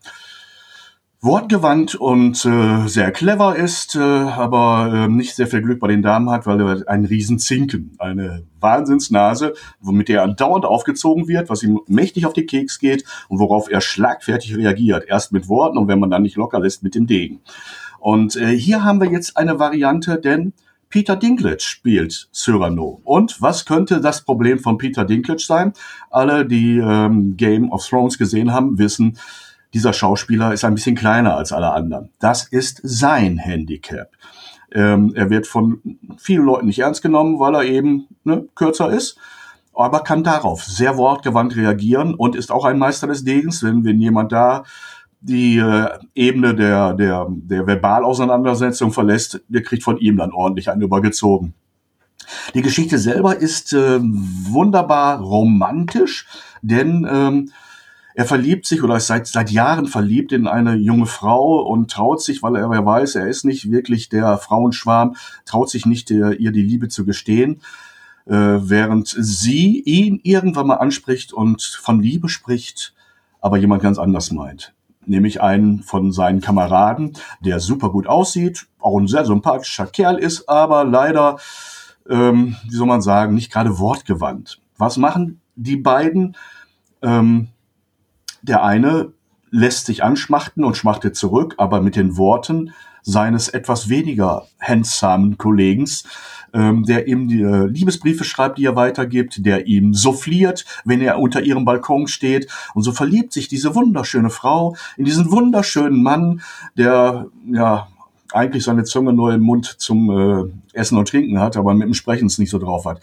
wortgewandt 1.19 1.95
und 1.95 2.45
äh, 2.45 2.87
sehr 2.87 3.11
clever 3.11 3.55
ist, 3.55 3.95
äh, 3.95 3.99
aber 3.99 4.91
äh, 4.93 5.07
nicht 5.07 5.35
sehr 5.35 5.47
viel 5.47 5.61
Glück 5.61 5.79
bei 5.79 5.87
den 5.87 6.03
Damen 6.03 6.29
hat, 6.29 6.45
weil 6.45 6.61
er 6.61 6.87
einen 6.87 7.05
riesen 7.05 7.39
Zinken, 7.39 7.95
eine 7.97 8.43
Wahnsinnsnase, 8.59 9.53
womit 9.79 10.09
er 10.09 10.23
andauernd 10.23 10.65
aufgezogen 10.65 11.27
wird, 11.27 11.49
was 11.49 11.63
ihm 11.63 11.81
mächtig 11.87 12.25
auf 12.27 12.33
die 12.33 12.45
Keks 12.45 12.77
geht 12.77 13.03
und 13.29 13.39
worauf 13.39 13.69
er 13.69 13.81
schlagfertig 13.81 14.55
reagiert. 14.55 15.05
Erst 15.07 15.31
mit 15.31 15.49
Worten 15.49 15.77
und 15.77 15.87
wenn 15.87 15.99
man 15.99 16.11
dann 16.11 16.21
nicht 16.21 16.37
locker 16.37 16.59
lässt, 16.59 16.83
mit 16.83 16.93
dem 16.93 17.07
Degen. 17.07 17.41
Und 17.99 18.35
äh, 18.35 18.55
hier 18.55 18.83
haben 18.83 19.01
wir 19.01 19.11
jetzt 19.11 19.37
eine 19.37 19.57
Variante, 19.57 20.19
denn 20.19 20.53
Peter 20.89 21.15
Dinklage 21.15 21.61
spielt 21.61 22.29
Cyrano. 22.31 23.01
Und 23.03 23.41
was 23.41 23.65
könnte 23.65 24.01
das 24.01 24.23
Problem 24.23 24.59
von 24.59 24.77
Peter 24.77 25.05
Dinklage 25.05 25.43
sein? 25.43 25.73
Alle, 26.09 26.45
die 26.45 26.77
ähm, 26.77 27.35
Game 27.37 27.71
of 27.71 27.85
Thrones 27.85 28.17
gesehen 28.17 28.53
haben, 28.53 28.77
wissen, 28.77 29.17
dieser 29.73 29.93
Schauspieler 29.93 30.53
ist 30.53 30.63
ein 30.63 30.75
bisschen 30.75 30.95
kleiner 30.95 31.35
als 31.35 31.51
alle 31.51 31.71
anderen. 31.71 32.09
Das 32.19 32.47
ist 32.47 32.79
sein 32.83 33.37
Handicap. 33.37 34.09
Ähm, 34.71 35.13
er 35.15 35.29
wird 35.29 35.47
von 35.47 35.81
vielen 36.17 36.45
Leuten 36.45 36.67
nicht 36.67 36.79
ernst 36.79 37.01
genommen, 37.01 37.39
weil 37.39 37.55
er 37.55 37.63
eben 37.63 38.07
ne, 38.23 38.47
kürzer 38.55 38.89
ist, 38.89 39.17
aber 39.73 40.01
kann 40.01 40.23
darauf 40.23 40.63
sehr 40.63 40.97
wortgewandt 40.97 41.55
reagieren 41.55 42.15
und 42.15 42.35
ist 42.35 42.51
auch 42.51 42.65
ein 42.65 42.79
Meister 42.79 43.07
des 43.07 43.23
Degens, 43.23 43.63
wenn, 43.63 43.85
wenn 43.85 44.01
jemand 44.01 44.31
da 44.31 44.63
die 45.19 45.57
äh, 45.57 45.89
Ebene 46.13 46.55
der, 46.55 46.93
der, 46.93 47.27
der 47.29 47.65
Verbalauseinandersetzung 47.65 48.91
verlässt, 48.91 49.41
der 49.47 49.63
kriegt 49.63 49.83
von 49.83 49.97
ihm 49.97 50.17
dann 50.17 50.31
ordentlich 50.31 50.69
einen 50.69 50.81
übergezogen. 50.81 51.53
Die 52.53 52.61
Geschichte 52.61 52.97
selber 52.97 53.37
ist 53.37 53.73
äh, 53.73 53.99
wunderbar 54.01 55.19
romantisch, 55.19 56.27
denn 56.61 57.07
ähm, 57.09 57.51
er 58.15 58.25
verliebt 58.25 58.65
sich 58.65 58.83
oder 58.83 58.97
ist 58.97 59.07
seit, 59.07 59.27
seit 59.27 59.51
Jahren 59.51 59.85
verliebt 59.85 60.31
in 60.31 60.47
eine 60.47 60.75
junge 60.75 61.05
Frau 61.05 61.61
und 61.61 61.91
traut 61.91 62.21
sich, 62.21 62.41
weil 62.41 62.55
er 62.55 62.85
weiß, 62.85 63.15
er 63.15 63.27
ist 63.27 63.45
nicht 63.45 63.69
wirklich 63.69 64.09
der 64.09 64.37
Frauenschwarm, 64.37 65.15
traut 65.45 65.69
sich 65.69 65.85
nicht, 65.85 66.09
der, 66.09 66.39
ihr 66.39 66.51
die 66.51 66.63
Liebe 66.63 66.89
zu 66.89 67.05
gestehen, 67.05 67.61
äh, 68.25 68.33
während 68.33 69.07
sie 69.07 69.81
ihn 69.81 70.19
irgendwann 70.23 70.67
mal 70.67 70.75
anspricht 70.75 71.31
und 71.31 71.61
von 71.61 72.01
Liebe 72.01 72.27
spricht, 72.27 72.93
aber 73.39 73.57
jemand 73.57 73.83
ganz 73.83 73.99
anders 73.99 74.31
meint 74.31 74.73
nämlich 75.07 75.41
einen 75.41 75.83
von 75.83 76.11
seinen 76.11 76.41
Kameraden, 76.41 77.13
der 77.39 77.59
super 77.59 77.89
gut 77.89 78.07
aussieht, 78.07 78.67
auch 78.79 78.97
ein 78.99 79.07
sehr 79.07 79.25
sympathischer 79.25 79.87
Kerl 79.87 80.17
ist, 80.17 80.47
aber 80.47 80.83
leider, 80.83 81.37
ähm, 82.09 82.55
wie 82.67 82.75
soll 82.75 82.87
man 82.87 83.01
sagen, 83.01 83.35
nicht 83.35 83.51
gerade 83.51 83.79
wortgewandt. 83.79 84.61
Was 84.77 84.97
machen 84.97 85.41
die 85.55 85.77
beiden? 85.77 86.35
Ähm, 87.01 87.49
der 88.41 88.63
eine 88.63 89.13
lässt 89.49 89.85
sich 89.85 90.03
anschmachten 90.03 90.63
und 90.63 90.77
schmachtet 90.77 91.15
zurück, 91.15 91.55
aber 91.57 91.81
mit 91.81 91.95
den 91.95 92.17
Worten 92.17 92.73
seines 93.01 93.47
etwas 93.47 93.89
weniger 93.89 94.47
handsamen 94.59 95.37
Kollegens, 95.37 96.03
ähm, 96.57 96.83
der 96.83 97.07
ihm 97.07 97.27
die 97.27 97.41
äh, 97.41 97.67
Liebesbriefe 97.67 98.23
schreibt, 98.23 98.57
die 98.57 98.65
er 98.65 98.75
weitergibt, 98.75 99.45
der 99.45 99.67
ihm 99.67 99.93
souffliert, 99.93 100.65
wenn 100.85 101.01
er 101.01 101.19
unter 101.19 101.43
ihrem 101.43 101.65
Balkon 101.65 102.07
steht. 102.07 102.47
Und 102.73 102.81
so 102.81 102.91
verliebt 102.91 103.31
sich 103.31 103.47
diese 103.47 103.75
wunderschöne 103.75 104.31
Frau 104.31 104.75
in 104.97 105.05
diesen 105.05 105.31
wunderschönen 105.31 106.01
Mann, 106.01 106.41
der 106.75 107.27
ja 107.45 107.87
eigentlich 108.33 108.63
seine 108.63 108.83
Zunge 108.83 109.13
nur 109.13 109.33
im 109.33 109.41
Mund 109.41 109.65
zum 109.77 110.09
äh, 110.09 110.51
Essen 110.73 110.97
und 110.97 111.07
Trinken 111.07 111.39
hat, 111.39 111.57
aber 111.57 111.73
mit 111.75 111.87
dem 111.87 111.93
Sprechen 111.93 112.25
es 112.25 112.39
nicht 112.39 112.49
so 112.49 112.57
drauf 112.57 112.85
hat. 112.85 113.01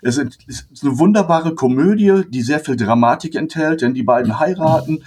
Es 0.00 0.16
ist 0.16 0.68
eine 0.82 0.98
wunderbare 0.98 1.54
Komödie, 1.54 2.22
die 2.28 2.42
sehr 2.42 2.60
viel 2.60 2.76
Dramatik 2.76 3.34
enthält, 3.34 3.82
denn 3.82 3.94
die 3.94 4.02
beiden 4.04 4.38
heiraten. 4.38 5.02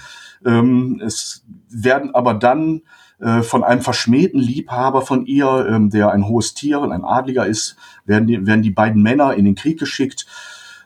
Ähm, 0.45 1.01
es 1.03 1.43
werden 1.69 2.13
aber 2.13 2.33
dann 2.33 2.81
von 3.17 3.63
einem 3.63 3.81
verschmähten 3.81 4.41
Liebhaber 4.41 5.01
von 5.01 5.25
ihr, 5.25 5.67
ähm, 5.69 5.89
der 5.89 6.11
ein 6.11 6.27
hohes 6.27 6.53
Tier 6.53 6.81
und 6.81 6.91
ein 6.91 7.05
Adliger 7.05 7.47
ist, 7.47 7.77
werden 8.03 8.27
die, 8.27 8.45
werden 8.45 8.61
die 8.61 8.71
beiden 8.71 9.01
Männer 9.01 9.35
in 9.35 9.45
den 9.45 9.55
Krieg 9.55 9.79
geschickt. 9.79 10.25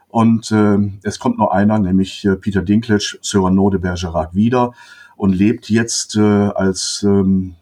Und 0.10 0.52
äh, 0.52 0.78
es 1.04 1.20
kommt 1.20 1.38
nur 1.38 1.54
einer, 1.54 1.80
nämlich 1.80 2.26
äh, 2.26 2.36
Peter 2.36 2.62
Dinklage, 2.62 3.18
Cyrano 3.22 3.70
de 3.70 3.80
Bergerac, 3.80 4.36
wieder 4.36 4.74
und 5.16 5.34
lebt 5.34 5.70
jetzt 5.70 6.16
äh, 6.16 6.22
als 6.22 7.04
ähm, 7.04 7.56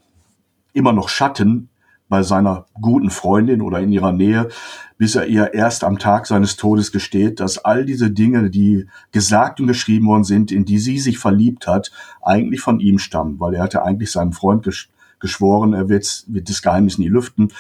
immer 0.74 0.94
noch 0.94 1.10
Schatten 1.10 1.70
bei 2.10 2.24
seiner 2.24 2.66
guten 2.80 3.10
Freundin 3.10 3.62
oder 3.62 3.80
in 3.80 3.92
ihrer 3.92 4.14
Nähe, 4.14 4.50
bis 4.98 5.16
er 5.16 5.28
ihr 5.28 5.54
erst 5.54 5.84
am 5.84 6.00
Tag 6.00 6.26
seines 6.26 6.56
Todes 6.56 6.92
gesteht, 6.92 7.40
dass 7.40 7.58
all 7.58 7.86
diese 7.86 8.10
Dinge, 8.12 8.50
die 8.50 8.88
gesagt 9.12 9.60
und 9.60 9.68
geschrieben 9.68 10.08
worden 10.08 10.24
sind, 10.24 10.52
in 10.52 10.66
die 10.66 10.80
sie 10.80 11.00
sich 11.00 11.20
verliebt 11.20 11.68
hat, 11.68 11.92
eigentlich 12.22 12.62
von 12.62 12.80
ihm 12.80 12.98
stammen, 12.98 13.40
weil 13.40 13.56
er 13.56 13.64
hatte 13.64 13.84
eigentlich 13.84 14.12
seinem 14.12 14.34
Freund 14.34 14.64
gesch 14.64 14.90
geschworen, 15.20 15.74
er 15.74 15.90
wird, 15.90 16.26
wird 16.28 16.48
das 16.48 16.62
Geheimnis 16.62 17.00
nie 17.00 17.08
lüften. 17.08 17.52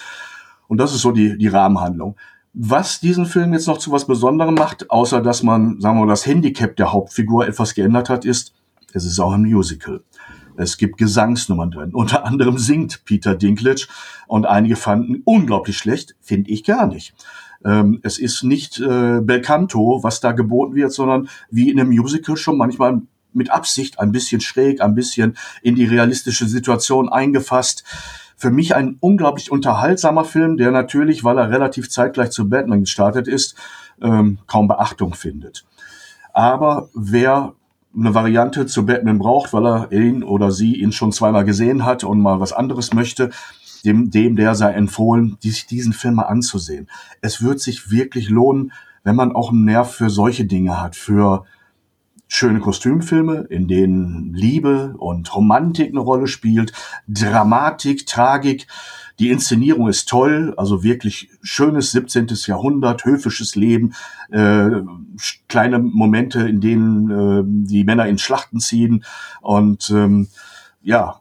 Und 0.67 0.77
das 0.77 0.93
ist 0.93 1.01
so 1.01 1.11
die, 1.11 1.39
die 1.39 1.47
Rahmenhandlung. 1.47 2.15
Was 2.53 2.99
diesen 2.99 3.25
Film 3.25 3.53
jetzt 3.53 3.67
noch 3.67 3.77
zu 3.77 3.91
was 3.91 4.05
Besonderem 4.05 4.55
macht, 4.55 4.89
außer 4.91 5.21
dass 5.21 5.43
man, 5.43 5.79
sagen 5.79 5.97
wir 5.97 6.05
mal, 6.05 6.11
das 6.11 6.25
Handicap 6.25 6.75
der 6.75 6.91
Hauptfigur 6.91 7.47
etwas 7.47 7.73
geändert 7.73 8.09
hat, 8.09 8.25
ist, 8.25 8.53
es 8.93 9.05
ist 9.05 9.19
auch 9.19 9.33
ein 9.33 9.41
Musical. 9.41 10.01
Es 10.57 10.77
gibt 10.77 10.97
Gesangsnummern 10.97 11.71
drin. 11.71 11.93
Unter 11.93 12.25
anderem 12.25 12.57
singt 12.57 13.05
Peter 13.05 13.35
Dinklage 13.35 13.87
und 14.27 14.45
einige 14.45 14.75
fanden 14.75 15.21
unglaublich 15.23 15.77
schlecht, 15.77 16.15
finde 16.19 16.49
ich 16.51 16.63
gar 16.63 16.87
nicht. 16.87 17.13
Ähm, 17.63 17.99
es 18.03 18.19
ist 18.19 18.43
nicht 18.43 18.79
äh, 18.79 19.21
Belcanto, 19.21 20.03
was 20.03 20.19
da 20.19 20.31
geboten 20.31 20.75
wird, 20.75 20.91
sondern 20.91 21.29
wie 21.49 21.69
in 21.69 21.79
einem 21.79 21.89
Musical 21.89 22.37
schon 22.37 22.57
manchmal 22.57 23.01
mit 23.33 23.51
Absicht 23.51 23.99
ein 23.99 24.11
bisschen 24.11 24.41
schräg, 24.41 24.81
ein 24.81 24.95
bisschen 24.95 25.37
in 25.61 25.75
die 25.75 25.85
realistische 25.85 26.47
Situation 26.47 27.09
eingefasst. 27.09 27.83
Für 28.35 28.51
mich 28.51 28.75
ein 28.75 28.97
unglaublich 28.99 29.51
unterhaltsamer 29.51 30.23
Film, 30.23 30.57
der 30.57 30.71
natürlich, 30.71 31.23
weil 31.23 31.37
er 31.37 31.49
relativ 31.49 31.89
zeitgleich 31.89 32.29
zu 32.31 32.49
Batman 32.49 32.81
gestartet 32.81 33.27
ist, 33.27 33.55
ähm, 34.01 34.39
kaum 34.47 34.67
Beachtung 34.67 35.13
findet. 35.13 35.65
Aber 36.33 36.89
wer 36.93 37.53
eine 37.97 38.13
Variante 38.13 38.65
zu 38.65 38.85
Batman 38.85 39.19
braucht, 39.19 39.53
weil 39.53 39.65
er 39.65 39.91
ihn 39.91 40.23
oder 40.23 40.51
sie 40.51 40.75
ihn 40.75 40.91
schon 40.91 41.11
zweimal 41.11 41.45
gesehen 41.45 41.85
hat 41.85 42.03
und 42.03 42.21
mal 42.21 42.39
was 42.39 42.53
anderes 42.53 42.93
möchte, 42.93 43.31
dem, 43.85 44.11
dem 44.11 44.35
der 44.35 44.55
sei 44.55 44.73
empfohlen, 44.73 45.37
sich 45.39 45.65
diesen 45.65 45.93
Film 45.93 46.15
mal 46.15 46.23
anzusehen. 46.23 46.87
Es 47.21 47.41
wird 47.41 47.59
sich 47.59 47.89
wirklich 47.89 48.29
lohnen, 48.29 48.71
wenn 49.03 49.15
man 49.15 49.31
auch 49.31 49.51
einen 49.51 49.65
Nerv 49.65 49.91
für 49.91 50.09
solche 50.09 50.45
Dinge 50.45 50.81
hat, 50.81 50.95
für 50.95 51.45
schöne 52.27 52.59
Kostümfilme, 52.59 53.47
in 53.49 53.67
denen 53.67 54.33
Liebe 54.33 54.95
und 54.97 55.33
Romantik 55.33 55.89
eine 55.89 55.99
Rolle 55.99 56.27
spielt, 56.27 56.73
Dramatik, 57.07 58.05
Tragik, 58.05 58.67
die 59.19 59.31
Inszenierung 59.31 59.87
ist 59.87 60.07
toll, 60.07 60.53
also 60.57 60.83
wirklich 60.83 61.29
schönes 61.41 61.91
17. 61.91 62.27
Jahrhundert, 62.45 63.05
höfisches 63.05 63.55
Leben, 63.55 63.93
äh, 64.29 64.69
kleine 65.47 65.79
Momente, 65.79 66.47
in 66.47 66.61
denen 66.61 67.09
äh, 67.09 67.43
die 67.67 67.83
Männer 67.83 68.07
in 68.07 68.17
Schlachten 68.17 68.59
ziehen 68.59 69.03
und 69.41 69.89
ähm, 69.89 70.27
ja, 70.83 71.19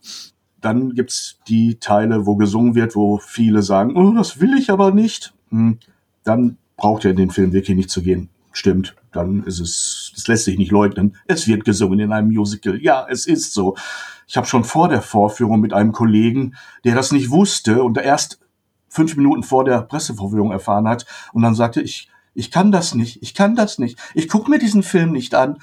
dann 0.61 0.95
gibt's 0.95 1.39
die 1.49 1.79
Teile, 1.79 2.27
wo 2.27 2.37
gesungen 2.37 2.75
wird, 2.75 2.97
wo 2.97 3.19
viele 3.19 3.63
sagen, 3.63 3.97
oh, 3.97 4.13
das 4.13 4.41
will 4.41 4.55
ich 4.59 4.71
aber 4.71 4.91
nicht. 4.91 5.33
Hm, 5.51 5.79
dann 6.25 6.59
braucht 6.77 7.05
ihr 7.05 7.11
in 7.11 7.17
den 7.17 7.31
Film 7.31 7.53
wirklich 7.53 7.77
nicht 7.77 7.91
zu 7.91 8.03
gehen. 8.03 8.29
Stimmt, 8.53 8.97
dann 9.13 9.45
ist 9.45 9.61
es, 9.61 10.13
das 10.15 10.29
lässt 10.29 10.45
sich 10.45 10.59
nicht 10.59 10.73
leugnen. 10.73 11.17
Es 11.27 11.47
wird 11.47 11.65
gesungen 11.65 12.01
in 12.01 12.13
einem 12.13 12.29
Musical. 12.29 12.81
Ja, 12.81 13.07
es 13.09 13.27
ist 13.27 13.53
so. 13.53 13.77
Ich 14.27 14.37
habe 14.37 14.47
schon 14.47 14.65
vor 14.65 14.89
der 14.89 15.03
Vorführung 15.03 15.61
mit 15.61 15.73
einem 15.73 15.93
Kollegen, 15.93 16.57
der 16.85 16.95
das 16.95 17.13
nicht 17.13 17.31
wusste 17.31 17.83
und 17.83 17.99
erst 17.99 18.41
fünf 18.89 19.17
Minuten 19.17 19.43
vor 19.43 19.65
der 19.65 19.83
Pressevorführung 19.83 20.53
erfahren 20.53 20.89
hat 20.89 21.07
und 21.33 21.43
dann 21.43 21.55
sagte 21.55 21.81
ich, 21.81 22.11
ich 22.35 22.51
kann 22.51 22.71
das 22.71 22.95
nicht, 22.95 23.23
ich 23.23 23.35
kann 23.35 23.57
das 23.57 23.79
nicht, 23.79 23.99
ich 24.15 24.29
gucke 24.29 24.51
mir 24.51 24.59
diesen 24.59 24.83
Film 24.83 25.13
nicht 25.13 25.35
an, 25.35 25.59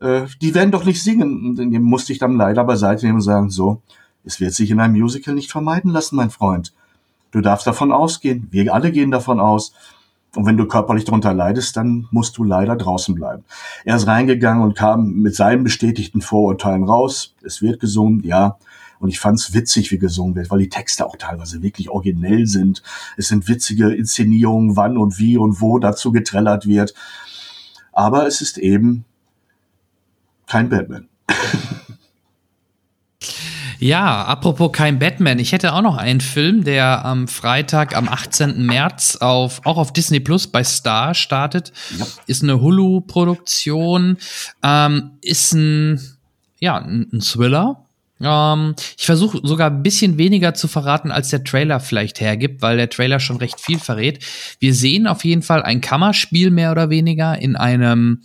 äh, 0.00 0.22
die 0.40 0.54
werden 0.54 0.70
doch 0.70 0.84
nicht 0.84 1.02
singen. 1.02 1.58
Und 1.58 1.70
dem 1.70 1.82
musste 1.82 2.12
ich 2.12 2.18
dann 2.18 2.36
leider 2.36 2.64
beiseite 2.64 3.06
nehmen 3.06 3.16
und 3.16 3.22
sagen, 3.22 3.50
so, 3.50 3.82
es 4.24 4.40
wird 4.40 4.54
sich 4.54 4.70
in 4.70 4.80
einem 4.80 4.94
Musical 4.94 5.34
nicht 5.34 5.50
vermeiden 5.50 5.90
lassen, 5.90 6.16
mein 6.16 6.30
Freund. 6.30 6.74
Du 7.30 7.40
darfst 7.40 7.66
davon 7.66 7.92
ausgehen, 7.92 8.48
wir 8.50 8.74
alle 8.74 8.90
gehen 8.90 9.10
davon 9.10 9.40
aus, 9.40 9.72
und 10.36 10.46
wenn 10.46 10.56
du 10.56 10.66
körperlich 10.66 11.04
darunter 11.04 11.34
leidest, 11.34 11.76
dann 11.76 12.06
musst 12.10 12.38
du 12.38 12.44
leider 12.44 12.76
draußen 12.76 13.14
bleiben. 13.14 13.44
Er 13.84 13.96
ist 13.96 14.06
reingegangen 14.06 14.62
und 14.62 14.76
kam 14.76 15.14
mit 15.14 15.34
seinen 15.34 15.64
bestätigten 15.64 16.20
Vorurteilen 16.20 16.84
raus. 16.84 17.34
Es 17.42 17.62
wird 17.62 17.80
gesungen, 17.80 18.22
ja. 18.22 18.56
Und 19.00 19.08
ich 19.08 19.18
fand's 19.18 19.54
witzig, 19.54 19.90
wie 19.90 19.98
gesungen 19.98 20.36
wird, 20.36 20.50
weil 20.50 20.58
die 20.58 20.68
Texte 20.68 21.06
auch 21.06 21.16
teilweise 21.16 21.62
wirklich 21.62 21.88
originell 21.88 22.46
sind. 22.46 22.82
Es 23.16 23.28
sind 23.28 23.48
witzige 23.48 23.92
Inszenierungen, 23.92 24.76
wann 24.76 24.98
und 24.98 25.18
wie 25.18 25.36
und 25.38 25.60
wo 25.60 25.78
dazu 25.78 26.12
getrellert 26.12 26.66
wird. 26.66 26.94
Aber 27.92 28.26
es 28.26 28.40
ist 28.40 28.58
eben 28.58 29.04
kein 30.46 30.68
Batman. 30.68 31.08
Ja, 33.80 34.24
apropos 34.24 34.72
kein 34.72 34.98
Batman. 34.98 35.38
Ich 35.38 35.52
hätte 35.52 35.72
auch 35.72 35.80
noch 35.80 35.96
einen 35.96 36.20
Film, 36.20 36.64
der 36.64 37.02
am 37.06 37.28
Freitag, 37.28 37.96
am 37.96 38.08
18. 38.08 38.66
März 38.66 39.16
auf, 39.16 39.62
auch 39.64 39.78
auf 39.78 39.94
Disney 39.94 40.20
Plus 40.20 40.46
bei 40.46 40.62
Star 40.62 41.14
startet. 41.14 41.72
Ja. 41.98 42.06
Ist 42.26 42.42
eine 42.42 42.60
Hulu-Produktion. 42.60 44.18
Ähm, 44.62 45.12
ist 45.22 45.52
ein, 45.52 45.98
ja, 46.58 46.76
ein, 46.76 47.20
Thriller. 47.20 47.86
Ähm, 48.20 48.74
ich 48.98 49.06
versuche 49.06 49.40
sogar 49.42 49.70
ein 49.70 49.82
bisschen 49.82 50.18
weniger 50.18 50.52
zu 50.52 50.68
verraten, 50.68 51.10
als 51.10 51.30
der 51.30 51.42
Trailer 51.42 51.80
vielleicht 51.80 52.20
hergibt, 52.20 52.60
weil 52.60 52.76
der 52.76 52.90
Trailer 52.90 53.18
schon 53.18 53.38
recht 53.38 53.60
viel 53.60 53.78
verrät. 53.78 54.22
Wir 54.58 54.74
sehen 54.74 55.06
auf 55.06 55.24
jeden 55.24 55.42
Fall 55.42 55.62
ein 55.62 55.80
Kammerspiel 55.80 56.50
mehr 56.50 56.70
oder 56.70 56.90
weniger 56.90 57.40
in 57.40 57.56
einem 57.56 58.20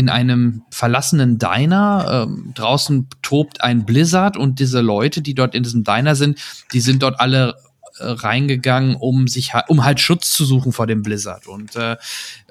in 0.00 0.08
einem 0.08 0.62
verlassenen 0.70 1.38
Diner. 1.38 2.26
Ähm, 2.26 2.52
draußen 2.54 3.06
tobt 3.20 3.62
ein 3.62 3.84
Blizzard 3.84 4.38
und 4.38 4.58
diese 4.58 4.80
Leute, 4.80 5.20
die 5.20 5.34
dort 5.34 5.54
in 5.54 5.62
diesem 5.62 5.84
Diner 5.84 6.16
sind, 6.16 6.40
die 6.72 6.80
sind 6.80 7.02
dort 7.02 7.20
alle 7.20 7.56
äh, 7.98 8.06
reingegangen, 8.06 8.96
um 8.96 9.28
sich 9.28 9.52
um 9.68 9.84
halt 9.84 10.00
Schutz 10.00 10.32
zu 10.32 10.46
suchen 10.46 10.72
vor 10.72 10.86
dem 10.86 11.02
Blizzard. 11.02 11.46
Und 11.46 11.76
äh, 11.76 11.98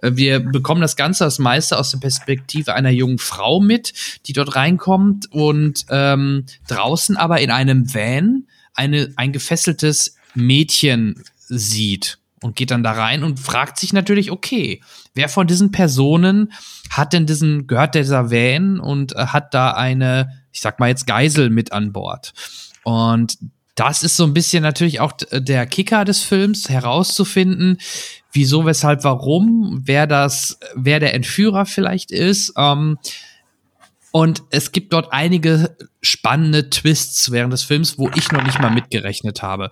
wir 0.03 0.39
bekommen 0.39 0.81
das 0.81 0.95
Ganze 0.95 1.23
das 1.23 1.39
meiste 1.39 1.79
aus 1.79 1.89
der 1.89 1.97
Perspektive 1.97 2.75
einer 2.75 2.91
jungen 2.91 3.17
Frau 3.17 3.59
mit, 3.59 3.93
die 4.27 4.33
dort 4.33 4.55
reinkommt 4.55 5.31
und 5.31 5.87
ähm, 5.89 6.45
draußen 6.67 7.17
aber 7.17 7.41
in 7.41 7.49
einem 7.49 7.91
Van 7.91 8.43
eine, 8.75 9.11
ein 9.15 9.33
gefesseltes 9.33 10.15
Mädchen 10.35 11.23
sieht 11.47 12.19
und 12.41 12.55
geht 12.55 12.71
dann 12.71 12.83
da 12.83 12.91
rein 12.91 13.23
und 13.23 13.39
fragt 13.39 13.79
sich 13.79 13.93
natürlich, 13.93 14.31
okay, 14.31 14.81
wer 15.13 15.29
von 15.29 15.47
diesen 15.47 15.71
Personen 15.71 16.51
hat 16.89 17.13
denn 17.13 17.25
diesen, 17.25 17.67
gehört 17.67 17.95
dieser 17.95 18.31
Van 18.31 18.79
und 18.79 19.15
äh, 19.15 19.27
hat 19.27 19.53
da 19.53 19.71
eine, 19.71 20.43
ich 20.51 20.61
sag 20.61 20.79
mal 20.79 20.89
jetzt 20.89 21.07
Geisel 21.07 21.49
mit 21.49 21.71
an 21.71 21.91
Bord. 21.91 22.33
Und 22.83 23.37
das 23.75 24.03
ist 24.03 24.17
so 24.17 24.25
ein 24.25 24.33
bisschen 24.33 24.61
natürlich 24.61 24.99
auch 24.99 25.13
der 25.31 25.65
Kicker 25.65 26.03
des 26.03 26.21
Films, 26.21 26.69
herauszufinden, 26.69 27.77
wieso, 28.33 28.65
weshalb, 28.65 29.03
warum, 29.03 29.81
wer 29.85 30.05
das, 30.05 30.59
wer 30.75 30.99
der 30.99 31.13
Entführer 31.13 31.65
vielleicht 31.65 32.11
ist. 32.11 32.53
Ähm, 32.57 32.97
und 34.11 34.43
es 34.49 34.71
gibt 34.71 34.91
dort 34.91 35.13
einige 35.13 35.77
spannende 36.01 36.69
Twists 36.69 37.31
während 37.31 37.53
des 37.53 37.63
Films, 37.63 37.97
wo 37.97 38.09
ich 38.15 38.31
noch 38.31 38.43
nicht 38.43 38.59
mal 38.59 38.71
mitgerechnet 38.71 39.43
habe 39.43 39.71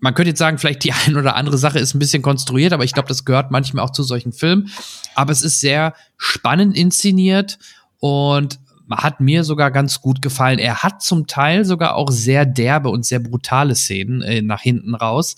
man 0.00 0.14
könnte 0.14 0.30
jetzt 0.30 0.38
sagen, 0.38 0.58
vielleicht 0.58 0.84
die 0.84 0.92
ein 1.06 1.16
oder 1.16 1.36
andere 1.36 1.58
Sache 1.58 1.78
ist 1.78 1.94
ein 1.94 1.98
bisschen 1.98 2.22
konstruiert, 2.22 2.72
aber 2.72 2.84
ich 2.84 2.92
glaube, 2.92 3.08
das 3.08 3.24
gehört 3.24 3.50
manchmal 3.50 3.84
auch 3.84 3.90
zu 3.90 4.02
solchen 4.02 4.32
Filmen. 4.32 4.70
Aber 5.14 5.32
es 5.32 5.42
ist 5.42 5.60
sehr 5.60 5.94
spannend 6.16 6.76
inszeniert 6.76 7.58
und 8.00 8.58
hat 8.90 9.20
mir 9.20 9.44
sogar 9.44 9.70
ganz 9.70 10.00
gut 10.00 10.20
gefallen. 10.20 10.58
Er 10.58 10.82
hat 10.82 11.02
zum 11.02 11.26
Teil 11.26 11.64
sogar 11.64 11.94
auch 11.94 12.10
sehr 12.10 12.44
derbe 12.44 12.90
und 12.90 13.06
sehr 13.06 13.18
brutale 13.18 13.74
Szenen 13.74 14.22
äh, 14.22 14.42
nach 14.42 14.60
hinten 14.60 14.94
raus, 14.94 15.36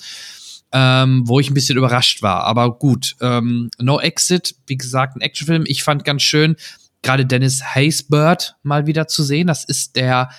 ähm, 0.73 1.23
wo 1.27 1.39
ich 1.39 1.49
ein 1.49 1.55
bisschen 1.55 1.79
überrascht 1.79 2.23
war. 2.23 2.45
Aber 2.45 2.77
gut, 2.79 3.17
ähm, 3.21 3.71
No 3.79 4.01
Exit, 4.01 4.57
wie 4.67 4.77
gesagt, 4.77 5.17
ein 5.17 5.21
Actionfilm. 5.21 5.65
Ich 5.67 5.85
fand 5.85 6.05
ganz 6.05 6.23
schön, 6.23 6.57
gerade 7.03 7.25
Dennis 7.25 7.63
Haysbert 7.75 8.57
mal 8.63 8.87
wieder 8.87 9.07
zu 9.07 9.23
sehen. 9.23 9.47
Das 9.47 9.65
ist 9.65 9.95
der 9.97 10.31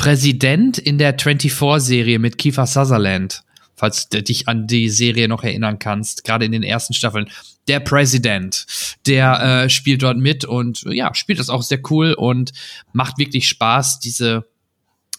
Präsident 0.00 0.78
in 0.78 0.96
der 0.96 1.18
24-Serie 1.18 2.18
mit 2.18 2.38
Kiefer 2.38 2.66
Sutherland, 2.66 3.42
falls 3.76 4.08
du 4.08 4.22
dich 4.22 4.48
an 4.48 4.66
die 4.66 4.88
Serie 4.88 5.28
noch 5.28 5.44
erinnern 5.44 5.78
kannst, 5.78 6.24
gerade 6.24 6.46
in 6.46 6.52
den 6.52 6.62
ersten 6.62 6.94
Staffeln. 6.94 7.28
Der 7.68 7.80
Präsident, 7.80 8.64
der 9.06 9.64
äh, 9.64 9.68
spielt 9.68 10.02
dort 10.02 10.16
mit 10.16 10.46
und 10.46 10.84
ja, 10.84 11.14
spielt 11.14 11.38
das 11.38 11.50
auch 11.50 11.62
sehr 11.62 11.80
cool 11.90 12.14
und 12.14 12.52
macht 12.94 13.18
wirklich 13.18 13.46
Spaß, 13.46 14.00
diese 14.00 14.46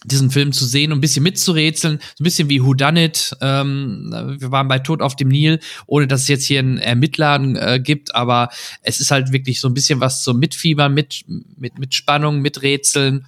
diesen 0.04 0.32
Film 0.32 0.50
zu 0.50 0.64
sehen 0.64 0.90
und 0.90 0.98
ein 0.98 1.00
bisschen 1.00 1.22
mitzurätseln, 1.22 2.00
so 2.16 2.22
ein 2.22 2.24
bisschen 2.24 2.50
wie 2.50 2.60
Who 2.60 2.74
Done 2.74 3.04
It. 3.04 3.36
Ähm, 3.40 4.08
wir 4.40 4.50
waren 4.50 4.66
bei 4.66 4.80
Tod 4.80 5.00
auf 5.00 5.14
dem 5.14 5.28
Nil, 5.28 5.60
ohne 5.86 6.08
dass 6.08 6.22
es 6.22 6.28
jetzt 6.28 6.46
hier 6.46 6.58
einen 6.58 6.78
Ermittler 6.78 7.40
äh, 7.54 7.78
gibt, 7.78 8.16
aber 8.16 8.48
es 8.82 8.98
ist 8.98 9.12
halt 9.12 9.30
wirklich 9.30 9.60
so 9.60 9.68
ein 9.68 9.74
bisschen 9.74 10.00
was 10.00 10.24
zum 10.24 10.40
Mitfiebern, 10.40 10.92
mit, 10.92 11.22
mit, 11.56 11.78
mit 11.78 11.94
Spannung, 11.94 12.40
mit 12.40 12.62
Rätseln. 12.62 13.24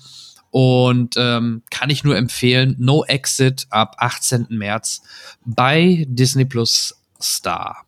Und 0.57 1.17
ähm, 1.19 1.63
kann 1.69 1.91
ich 1.91 2.05
nur 2.05 2.17
empfehlen, 2.17 2.77
No 2.79 3.05
Exit 3.05 3.67
ab 3.71 3.97
18. 3.99 4.47
März 4.51 5.03
bei 5.45 6.07
Disney 6.09 6.45
Plus 6.45 6.95
Star. 7.21 7.85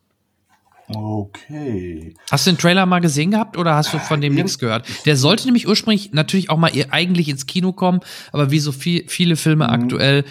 Okay. 0.88 2.14
Hast 2.28 2.44
du 2.44 2.50
den 2.50 2.58
Trailer 2.58 2.84
mal 2.84 2.98
gesehen 2.98 3.30
gehabt 3.30 3.56
oder 3.56 3.76
hast 3.76 3.94
du 3.94 4.00
von 4.00 4.20
dem 4.20 4.34
nichts 4.34 4.58
gehört? 4.58 4.84
Der 5.04 5.16
sollte 5.16 5.44
nämlich 5.44 5.68
ursprünglich 5.68 6.12
natürlich 6.12 6.50
auch 6.50 6.56
mal 6.56 6.72
eigentlich 6.90 7.28
ins 7.28 7.46
Kino 7.46 7.72
kommen, 7.72 8.00
aber 8.32 8.50
wie 8.50 8.58
so 8.58 8.72
viel, 8.72 9.04
viele 9.06 9.36
Filme 9.36 9.68
mhm. 9.68 9.70
aktuell 9.70 10.24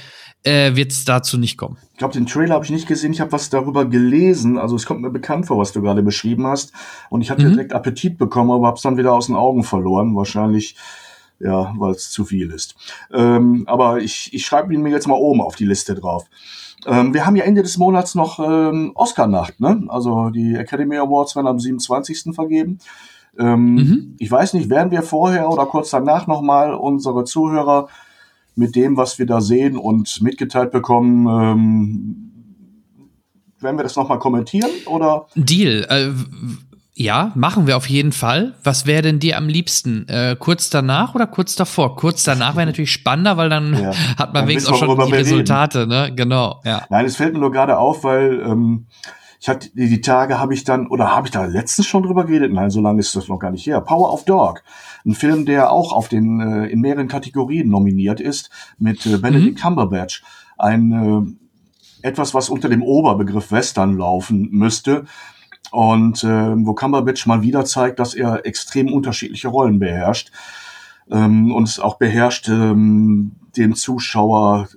äh, 0.44 0.76
wird 0.76 0.92
es 0.92 1.06
dazu 1.06 1.38
nicht 1.38 1.58
kommen. 1.58 1.78
Ich 1.94 2.00
glaube, 2.00 2.16
den 2.16 2.26
Trailer 2.26 2.56
habe 2.56 2.66
ich 2.66 2.72
nicht 2.72 2.86
gesehen. 2.86 3.14
Ich 3.14 3.22
habe 3.22 3.32
was 3.32 3.50
darüber 3.50 3.86
gelesen. 3.86 4.58
Also 4.58 4.76
es 4.76 4.86
kommt 4.86 5.00
mir 5.00 5.10
bekannt 5.10 5.46
vor, 5.46 5.58
was 5.58 5.72
du 5.72 5.82
gerade 5.82 6.04
beschrieben 6.04 6.48
hast. 6.48 6.74
Und 7.10 7.22
ich 7.22 7.32
hatte 7.32 7.46
mhm. 7.46 7.54
direkt 7.54 7.72
Appetit 7.72 8.18
bekommen, 8.18 8.52
aber 8.52 8.68
habe 8.68 8.76
es 8.76 8.84
dann 8.84 8.98
wieder 8.98 9.14
aus 9.14 9.28
den 9.28 9.38
Augen 9.38 9.64
verloren. 9.64 10.18
Wahrscheinlich, 10.18 10.76
ja, 11.40 11.74
weil 11.78 11.92
es 11.92 12.12
zu 12.12 12.26
viel 12.26 12.52
ist. 12.52 12.76
Ähm, 13.14 13.64
aber 13.68 14.00
ich, 14.00 14.34
ich 14.34 14.46
schreibe 14.46 14.74
ihn 14.74 14.82
mir 14.82 14.90
jetzt 14.90 15.08
mal 15.08 15.16
oben 15.16 15.42
auf 15.42 15.56
die 15.56 15.66
Liste 15.66 15.96
drauf. 15.96 16.26
Ähm, 16.86 17.14
wir 17.14 17.26
haben 17.26 17.36
ja 17.36 17.44
Ende 17.44 17.64
des 17.64 17.78
Monats 17.78 18.16
noch 18.16 18.40
ähm, 18.40 18.92
Oscar-Nacht, 18.96 19.60
ne? 19.60 19.84
Also 19.88 20.30
die 20.30 20.56
Academy 20.56 20.98
Awards 20.98 21.36
werden 21.36 21.48
am 21.48 21.60
27. 21.60 22.34
vergeben. 22.34 22.80
Ähm, 23.38 23.76
mhm. 23.76 24.16
Ich 24.20 24.32
weiß 24.32 24.54
nicht, 24.54 24.70
werden 24.70 24.92
wir 24.92 25.02
vorher 25.02 25.50
oder 25.50 25.66
kurz 25.66 25.90
danach 25.90 26.28
nochmal 26.28 26.74
unsere 26.74 27.26
Zuhörer 27.26 27.90
mit 28.56 28.76
dem, 28.76 28.96
was 28.96 29.20
wir 29.20 29.26
da 29.26 29.42
sehen 29.42 29.78
und 29.78 30.22
mitgeteilt 30.22 30.72
bekommen, 30.72 31.28
ähm, 31.28 32.32
werden 33.60 33.78
wir 33.78 33.84
das 33.84 33.96
nochmal 33.96 34.20
kommentieren 34.20 34.70
oder? 34.86 35.28
Deal. 35.36 35.86
Äh, 35.90 36.12
ja, 36.98 37.34
machen 37.36 37.68
wir 37.68 37.76
auf 37.76 37.90
jeden 37.90 38.14
Fall. 38.14 38.56
Was 38.64 38.86
wäre 38.86 39.02
denn 39.02 39.20
dir 39.20 39.38
am 39.38 39.50
liebsten? 39.50 40.08
Äh, 40.08 40.38
kurz 40.40 40.70
danach 40.70 41.14
oder 41.14 41.28
kurz 41.28 41.56
davor? 41.56 41.98
Kurz 41.98 42.24
danach 42.24 42.56
wäre 42.56 42.66
natürlich 42.68 42.94
spannender, 42.94 43.36
weil 43.36 43.50
dann 43.50 43.78
ja. 43.78 43.92
hat 44.18 44.34
man 44.34 44.48
wenigstens 44.48 44.74
auch 44.74 44.78
schon 44.78 45.06
die 45.06 45.14
Resultate, 45.14 45.88
ne? 45.88 46.14
Genau, 46.16 46.62
ja. 46.64 46.86
Nein, 46.90 47.06
es 47.06 47.18
fällt 47.18 47.34
mir 47.34 47.40
nur 47.40 47.52
gerade 47.52 47.78
auf, 47.78 48.06
weil 48.06 48.42
ähm, 48.48 48.86
ich 49.42 49.50
hatte 49.50 49.70
die, 49.76 49.90
die 49.90 50.00
Tage 50.00 50.40
habe 50.40 50.54
ich 50.54 50.64
dann 50.64 50.88
oder 50.88 51.14
habe 51.14 51.28
ich 51.28 51.32
da 51.32 51.44
letztens 51.46 51.86
schon 51.86 52.04
drüber 52.04 52.24
geredet? 52.24 52.54
Nein, 52.54 52.70
so 52.70 52.80
lange 52.80 53.02
ist 53.02 53.14
das 53.14 53.28
noch 53.28 53.40
gar 53.40 53.52
nicht 53.52 53.68
her. 53.68 53.82
Power 53.82 54.14
of 54.14 54.24
Dog, 54.24 54.64
ein 55.06 55.16
Film, 55.16 55.46
der 55.46 55.74
auch 55.74 55.92
auf 55.92 56.08
den 56.08 56.40
äh, 56.40 56.68
in 56.68 56.80
mehreren 56.80 57.10
Kategorien 57.10 57.68
nominiert 57.68 58.22
ist 58.22 58.50
mit 58.80 59.06
äh, 59.06 59.18
Benedict 59.18 59.58
mhm. 59.58 59.62
Cumberbatch, 59.62 60.24
ein 60.58 61.38
äh, 62.02 62.08
etwas, 62.08 62.34
was 62.34 62.50
unter 62.50 62.70
dem 62.70 62.84
Oberbegriff 62.84 63.52
Western 63.52 63.98
laufen 63.98 64.48
müsste 64.52 65.06
und 65.76 66.24
äh, 66.24 66.66
wo 66.66 66.74
Cumberbatch 66.74 67.26
mal 67.26 67.42
wieder 67.42 67.66
zeigt, 67.66 68.00
dass 68.00 68.14
er 68.14 68.46
extrem 68.46 68.94
unterschiedliche 68.94 69.50
Rollen 69.50 69.78
beherrscht 69.78 70.32
ähm, 71.12 71.54
und 71.54 71.68
es 71.68 71.82
auch 71.82 71.98
beherrscht, 71.98 72.48
ähm, 72.48 73.34
dem 73.58 73.76
Zuschauer 73.76 74.70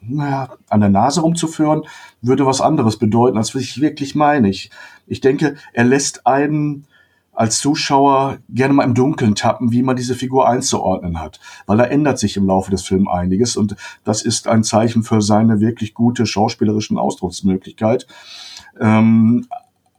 naja, 0.00 0.48
an 0.70 0.80
der 0.80 0.88
Nase 0.88 1.20
rumzuführen, 1.20 1.82
würde 2.22 2.46
was 2.46 2.62
anderes 2.62 2.96
bedeuten, 2.96 3.36
als 3.36 3.54
was 3.54 3.60
ich 3.60 3.82
wirklich 3.82 4.14
meine. 4.14 4.48
Ich, 4.48 4.70
ich 5.06 5.20
denke, 5.20 5.56
er 5.74 5.84
lässt 5.84 6.26
einen 6.26 6.86
als 7.34 7.60
Zuschauer 7.60 8.38
gerne 8.48 8.72
mal 8.72 8.84
im 8.84 8.94
Dunkeln 8.94 9.34
tappen, 9.34 9.72
wie 9.72 9.82
man 9.82 9.96
diese 9.96 10.14
Figur 10.14 10.48
einzuordnen 10.48 11.20
hat. 11.20 11.38
Weil 11.66 11.76
da 11.76 11.84
ändert 11.84 12.18
sich 12.18 12.38
im 12.38 12.46
Laufe 12.46 12.70
des 12.70 12.82
Films 12.82 13.08
einiges 13.10 13.56
und 13.56 13.76
das 14.04 14.22
ist 14.22 14.48
ein 14.48 14.64
Zeichen 14.64 15.02
für 15.02 15.20
seine 15.20 15.60
wirklich 15.60 15.92
gute 15.92 16.24
schauspielerischen 16.24 16.96
Ausdrucksmöglichkeit. 16.96 18.06
Ähm, 18.80 19.46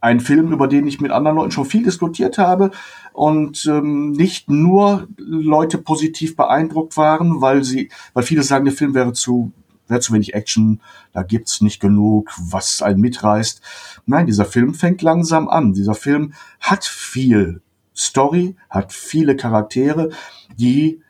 ein 0.04 0.20
Film, 0.20 0.52
über 0.52 0.68
den 0.68 0.86
ich 0.86 1.00
mit 1.00 1.10
anderen 1.10 1.38
Leuten 1.38 1.50
schon 1.50 1.64
viel 1.64 1.82
diskutiert 1.82 2.36
habe 2.36 2.72
und 3.14 3.64
ähm, 3.64 4.12
nicht 4.12 4.50
nur 4.50 5.08
Leute 5.16 5.78
positiv 5.78 6.36
beeindruckt 6.36 6.98
waren, 6.98 7.40
weil 7.40 7.64
sie, 7.64 7.90
weil 8.12 8.22
viele 8.22 8.42
sagen, 8.42 8.66
der 8.66 8.74
Film 8.74 8.94
wäre 8.94 9.14
zu 9.14 9.52
wäre 9.88 10.00
zu 10.00 10.12
wenig 10.12 10.32
Action, 10.34 10.80
da 11.12 11.22
gibt's 11.22 11.60
nicht 11.60 11.80
genug, 11.80 12.32
was 12.38 12.80
einen 12.82 13.00
mitreißt. 13.00 13.60
Nein, 14.06 14.26
dieser 14.26 14.46
Film 14.46 14.72
fängt 14.72 15.02
langsam 15.02 15.46
an. 15.48 15.74
Dieser 15.74 15.94
Film 15.94 16.32
hat 16.60 16.84
viel 16.84 17.60
Story, 17.94 18.56
hat 18.70 18.92
viele 18.94 19.36
Charaktere, 19.36 20.10
die 20.56 21.02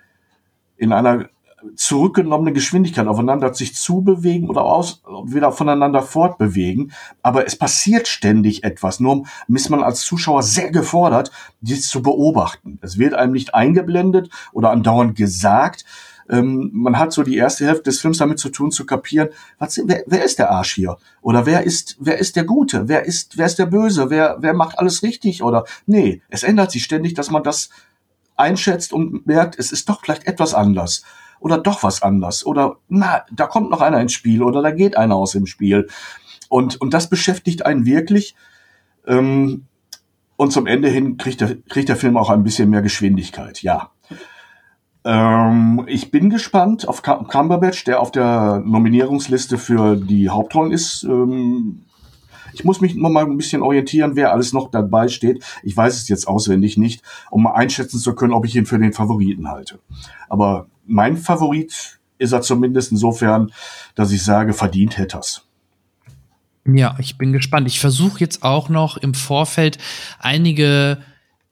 in 0.77 0.93
einer 0.93 1.29
zurückgenommene 1.77 2.53
Geschwindigkeit 2.53 3.07
aufeinander 3.07 3.53
sich 3.55 3.75
zubewegen 3.75 4.49
oder 4.49 4.65
aus, 4.65 5.03
wieder 5.27 5.53
voneinander 5.53 6.03
fortbewegen. 6.03 6.93
Aber 7.23 7.47
es 7.47 7.57
passiert 7.57 8.09
ständig 8.09 8.65
etwas. 8.65 9.01
Nur 9.01 9.25
ist 9.49 9.71
man 9.71 9.83
als 9.83 10.01
Zuschauer 10.01 10.43
sehr 10.43 10.71
gefordert, 10.71 11.31
dies 11.61 11.89
zu 11.89 12.03
beobachten. 12.03 12.79
Es 12.83 12.99
wird 12.99 13.15
einem 13.15 13.33
nicht 13.33 13.55
eingeblendet 13.55 14.31
oder 14.53 14.71
andauernd 14.71 15.17
gesagt. 15.17 15.85
Ähm, 16.29 16.71
man 16.73 16.99
hat 16.99 17.13
so 17.13 17.23
die 17.23 17.37
erste 17.37 17.67
Hälfte 17.67 17.85
des 17.85 18.01
Films 18.01 18.19
damit 18.19 18.39
zu 18.39 18.49
tun, 18.49 18.71
zu 18.71 18.87
kapieren, 18.87 19.29
was, 19.59 19.81
wer, 19.85 20.05
wer 20.07 20.25
ist 20.25 20.39
der 20.39 20.51
Arsch 20.51 20.75
hier? 20.75 20.97
Oder 21.21 21.45
wer 21.45 21.65
ist, 21.65 21.97
wer 22.01 22.19
ist 22.19 22.37
der 22.37 22.45
Gute? 22.45 22.89
Wer 22.89 23.05
ist, 23.05 23.37
wer 23.37 23.47
ist 23.47 23.59
der 23.59 23.67
Böse? 23.67 24.09
Wer, 24.09 24.39
wer 24.41 24.55
macht 24.55 24.79
alles 24.79 25.03
richtig? 25.03 25.43
Oder, 25.43 25.65
nee, 25.87 26.23
es 26.31 26.43
ändert 26.43 26.71
sich 26.71 26.85
ständig, 26.85 27.15
dass 27.15 27.31
man 27.31 27.43
das 27.43 27.69
einschätzt 28.37 28.93
und 28.93 29.27
merkt, 29.27 29.59
es 29.59 29.71
ist 29.71 29.89
doch 29.89 30.01
vielleicht 30.01 30.27
etwas 30.27 30.55
anders 30.55 31.05
oder 31.41 31.59
doch 31.59 31.83
was 31.83 32.03
anders 32.03 32.45
oder 32.47 32.77
na, 32.89 33.25
da 33.31 33.47
kommt 33.47 33.71
noch 33.71 33.81
einer 33.81 34.01
ins 34.01 34.13
Spiel 34.13 34.43
oder 34.43 34.63
da 34.63 34.71
geht 34.71 34.97
einer 34.97 35.17
aus 35.17 35.33
dem 35.33 35.47
Spiel. 35.47 35.89
Und, 36.49 36.81
und 36.81 36.95
das 36.95 37.09
beschäftigt 37.09 37.67
einen 37.67 37.87
wirklich. 37.87 38.35
Ähm, 39.07 39.67
und 40.37 40.53
zum 40.53 40.67
Ende 40.67 40.89
hin 40.89 41.17
kriegt 41.17 41.41
der, 41.41 41.57
kriegt 41.69 41.89
der 41.89 41.97
Film 41.97 42.17
auch 42.17 42.31
ein 42.31 42.45
bisschen 42.45 42.71
mehr 42.71 42.83
Geschwindigkeit, 42.83 43.63
ja. 43.63 43.91
Ähm, 45.05 45.85
ich 45.87 46.11
bin 46.11 46.31
gespannt 46.31 46.89
auf 46.89 47.03
Cumberbatch, 47.03 47.85
der 47.85 48.01
auf 48.01 48.11
der 48.11 48.63
Nominierungsliste 48.65 49.59
für 49.59 49.97
die 49.97 50.31
Hauptrollen 50.31 50.73
ist. 50.73 51.05
Ähm, 51.05 51.83
ich 52.55 52.65
muss 52.65 52.81
mich 52.81 52.95
noch 52.95 53.11
mal 53.11 53.25
ein 53.25 53.37
bisschen 53.37 53.63
orientieren, 53.63 54.17
wer 54.17 54.33
alles 54.33 54.53
noch 54.53 54.71
dabei 54.71 55.09
steht. 55.09 55.45
Ich 55.63 55.77
weiß 55.77 55.97
es 55.97 56.09
jetzt 56.09 56.27
auswendig 56.27 56.77
nicht, 56.79 57.03
um 57.31 57.43
mal 57.43 57.53
einschätzen 57.53 57.99
zu 57.99 58.15
können, 58.15 58.33
ob 58.33 58.47
ich 58.47 58.57
ihn 58.57 58.67
für 58.67 58.79
den 58.79 58.93
Favoriten 58.93 59.49
halte. 59.49 59.81
Aber 60.29 60.69
mein 60.87 61.17
Favorit 61.17 61.99
ist 62.19 62.33
er 62.33 62.43
zumindest 62.43 62.93
insofern, 62.93 63.53
dass 63.95 64.13
ich 64.13 64.23
sage, 64.23 64.53
verdient 64.53 64.99
hätte 64.99 65.19
es. 65.19 65.43
Ja, 66.67 66.97
ich 66.99 67.19
bin 67.19 67.33
gespannt. 67.33 67.67
Ich 67.67 67.81
versuche 67.81 68.21
jetzt 68.21 68.43
auch 68.43 68.69
noch 68.69 68.97
im 68.97 69.13
Vorfeld 69.13 69.79
einige 70.19 70.99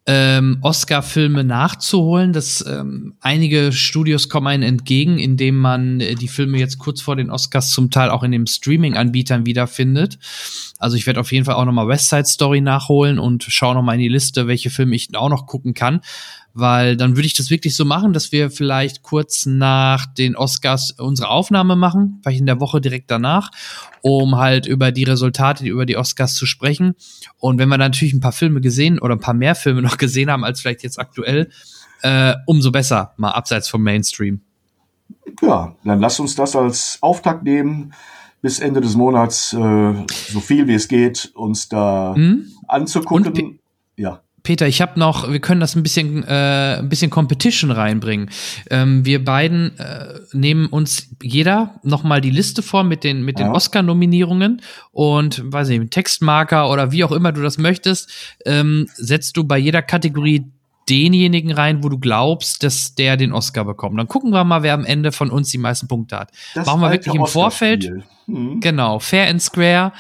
ähm, 0.07 0.59
Oscar-Filme 0.62 1.45
nachzuholen. 1.45 2.33
Das, 2.33 2.64
ähm, 2.66 3.14
einige 3.20 3.72
Studios 3.72 4.28
kommen 4.28 4.49
einen 4.49 4.62
entgegen, 4.62 5.18
indem 5.18 5.59
man 5.59 6.01
äh, 6.01 6.14
die 6.14 6.28
Filme 6.28 6.59
jetzt 6.59 6.78
kurz 6.78 7.01
vor 7.01 7.14
den 7.14 7.30
Oscars 7.30 7.70
zum 7.70 7.91
Teil 7.91 8.11
auch 8.11 8.22
in 8.22 8.33
den 8.33 8.47
Streaming-Anbietern 8.47 9.47
wiederfindet. 9.47 10.18
Also 10.78 10.97
ich 10.97 11.07
werde 11.07 11.20
auf 11.20 11.30
jeden 11.30 11.45
Fall 11.45 11.55
auch 11.55 11.64
noch 11.64 11.72
mal 11.72 11.87
West 11.87 12.09
Side 12.09 12.24
Story 12.24 12.61
nachholen 12.61 13.18
und 13.20 13.45
schaue 13.45 13.74
noch 13.74 13.83
mal 13.83 13.95
in 13.95 14.01
die 14.01 14.09
Liste, 14.09 14.49
welche 14.49 14.70
Filme 14.70 14.97
ich 14.97 15.14
auch 15.14 15.28
noch 15.28 15.47
gucken 15.47 15.74
kann 15.74 16.01
weil 16.55 16.96
dann 16.96 17.16
würde 17.16 17.26
ich 17.26 17.34
das 17.34 17.50
wirklich 17.50 17.76
so 17.76 17.84
machen, 17.84 18.12
dass 18.12 18.32
wir 18.32 18.50
vielleicht 18.50 19.03
kurz 19.03 19.46
nach 19.46 20.07
den 20.07 20.36
Oscars 20.36 20.92
unsere 20.92 21.28
Aufnahme 21.28 21.76
machen, 21.76 22.20
vielleicht 22.22 22.40
in 22.40 22.46
der 22.46 22.61
Woche 22.61 22.80
direkt 22.80 23.11
danach, 23.11 23.50
um 24.03 24.36
halt 24.36 24.66
über 24.66 24.92
die 24.92 25.05
Resultate, 25.05 25.66
über 25.66 25.86
die 25.86 25.96
Oscars 25.96 26.34
zu 26.34 26.46
sprechen. 26.46 26.94
Und 27.38 27.59
wenn 27.59 27.68
wir 27.68 27.78
natürlich 27.78 28.12
ein 28.14 28.20
paar 28.20 28.32
Filme 28.32 28.61
gesehen 28.61 28.98
oder 28.98 29.14
ein 29.14 29.20
paar 29.20 29.34
mehr 29.34 29.55
Filme 29.55 29.82
noch 29.82 29.96
gesehen 29.96 30.30
haben 30.30 30.44
als 30.44 30.61
vielleicht 30.61 30.82
jetzt 30.82 30.98
aktuell, 30.98 31.50
äh, 32.03 32.34
umso 32.46 32.70
besser, 32.70 33.14
mal 33.16 33.30
abseits 33.30 33.68
vom 33.68 33.82
Mainstream. 33.82 34.40
Ja, 35.40 35.76
dann 35.84 36.00
lass 36.00 36.20
uns 36.20 36.34
das 36.34 36.57
als 36.57 36.98
Auftakt 37.00 37.44
nehmen, 37.44 37.92
bis 38.40 38.59
Ende 38.59 38.80
des 38.80 38.96
Monats 38.96 39.53
äh, 39.53 40.05
so 40.28 40.40
viel 40.40 40.66
wie 40.66 40.74
es 40.74 40.88
geht, 40.88 41.30
uns 41.34 41.68
da 41.68 42.14
hm? 42.14 42.50
anzugucken. 42.66 43.61
ja. 43.96 44.20
Peter, 44.43 44.66
ich 44.66 44.82
habe 44.82 44.99
noch, 44.99 45.30
wir 45.30 45.40
können 45.40 45.61
das 45.61 45.76
ein 45.76 45.82
bisschen, 45.82 46.24
äh, 46.24 46.78
ein 46.78 46.88
bisschen 46.88 47.11
Competition 47.11 47.70
reinbringen. 47.70 48.30
Ähm, 48.70 49.05
wir 49.05 49.24
beiden 49.24 49.78
äh, 49.78 50.20
nehmen 50.32 50.66
uns 50.66 51.09
jeder 51.22 51.80
noch 51.82 52.03
mal 52.03 52.20
die 52.20 52.30
Liste 52.30 52.62
vor 52.62 52.82
mit 52.82 53.05
den 53.05 53.24
mit 53.24 53.38
den 53.38 53.47
ja. 53.47 53.53
Oscar-Nominierungen 53.53 54.62
und 54.90 55.43
weiß 55.45 55.68
nicht, 55.68 55.90
Textmarker 55.90 56.70
oder 56.70 56.93
wie 56.93 57.05
auch 57.05 57.12
immer 57.12 57.32
du 57.32 57.43
das 57.43 57.59
möchtest, 57.59 58.11
ähm, 58.45 58.88
setzt 58.95 59.36
du 59.36 59.45
bei 59.45 59.59
jeder 59.59 59.82
Kategorie 59.82 60.45
denjenigen 60.88 61.53
rein, 61.53 61.84
wo 61.84 61.88
du 61.88 61.99
glaubst, 61.99 62.62
dass 62.62 62.95
der 62.95 63.16
den 63.16 63.32
Oscar 63.32 63.64
bekommt. 63.64 63.99
Dann 63.99 64.09
gucken 64.09 64.32
wir 64.32 64.45
mal, 64.45 64.62
wer 64.62 64.74
am 64.74 64.84
Ende 64.84 65.12
von 65.12 65.30
uns 65.30 65.51
die 65.51 65.59
meisten 65.59 65.88
Punkte 65.88 66.18
hat. 66.18 66.32
Das 66.55 66.66
Machen 66.66 66.80
wir 66.80 66.90
wirklich 66.90 67.14
im 67.14 67.26
Vorfeld. 67.26 67.90
Mhm. 68.26 68.61
Genau, 68.61 68.99
fair 68.99 69.28
and 69.28 69.40
square. 69.40 69.93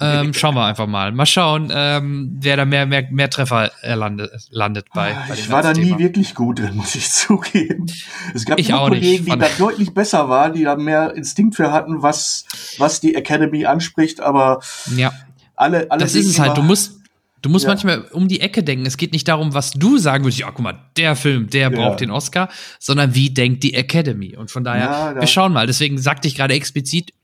Ähm, 0.00 0.32
schauen 0.34 0.54
wir 0.54 0.64
einfach 0.64 0.86
mal. 0.86 1.12
Mal 1.12 1.26
schauen, 1.26 1.70
ähm, 1.74 2.36
wer 2.40 2.56
da 2.56 2.64
mehr, 2.64 2.86
mehr, 2.86 3.06
mehr 3.10 3.28
Treffer 3.30 3.70
landet, 3.82 4.30
landet 4.50 4.86
bei. 4.94 5.14
bei 5.28 5.34
ich 5.34 5.50
war 5.50 5.62
da 5.62 5.72
nie 5.72 5.98
wirklich 5.98 6.34
gut 6.34 6.58
drin, 6.58 6.72
muss 6.74 6.94
ich 6.94 7.10
zugeben. 7.10 7.86
Es 8.34 8.44
gab 8.44 8.58
ich 8.58 8.72
auch 8.72 8.88
Kollegen, 8.88 9.24
nicht. 9.24 9.34
die 9.34 9.38
da 9.38 9.48
deutlich 9.58 9.92
besser 9.92 10.28
waren, 10.28 10.54
die 10.54 10.64
da 10.64 10.76
mehr 10.76 11.14
Instinkt 11.14 11.56
für 11.56 11.72
hatten, 11.72 12.02
was, 12.02 12.44
was 12.78 13.00
die 13.00 13.14
Academy 13.14 13.66
anspricht, 13.66 14.20
aber 14.20 14.60
ja. 14.96 15.12
alle, 15.56 15.90
alle 15.90 16.02
Das 16.02 16.14
ist 16.14 16.26
es 16.26 16.38
halt. 16.38 16.56
Du 16.56 16.62
musst, 16.62 17.00
Du 17.42 17.48
musst 17.48 17.64
ja. 17.64 17.70
manchmal 17.70 18.02
um 18.12 18.28
die 18.28 18.40
Ecke 18.40 18.62
denken. 18.62 18.84
Es 18.84 18.98
geht 18.98 19.12
nicht 19.12 19.26
darum, 19.26 19.54
was 19.54 19.70
du 19.70 19.96
sagen 19.96 20.24
würdest, 20.24 20.40
ja, 20.40 20.50
guck 20.50 20.60
mal, 20.60 20.78
der 20.96 21.16
Film, 21.16 21.48
der 21.48 21.62
ja. 21.62 21.68
braucht 21.70 22.00
den 22.00 22.10
Oscar, 22.10 22.50
sondern 22.78 23.14
wie 23.14 23.30
denkt 23.30 23.62
die 23.62 23.72
Academy. 23.72 24.36
Und 24.36 24.50
von 24.50 24.62
daher, 24.62 24.84
ja, 24.84 25.14
wir 25.18 25.26
schauen 25.26 25.52
mal. 25.52 25.66
Deswegen 25.66 25.96
sagte 25.96 26.28
ich 26.28 26.34
gerade 26.34 26.52
explizit, 26.52 27.14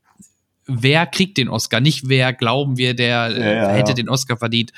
wer 0.67 1.05
kriegt 1.05 1.37
den 1.37 1.49
Oscar, 1.49 1.79
nicht 1.79 2.07
wer 2.09 2.33
glauben 2.33 2.77
wir, 2.77 2.93
der 2.93 3.29
äh, 3.29 3.73
hätte 3.73 3.93
den 3.93 4.09
Oscar 4.09 4.37
verdient. 4.37 4.71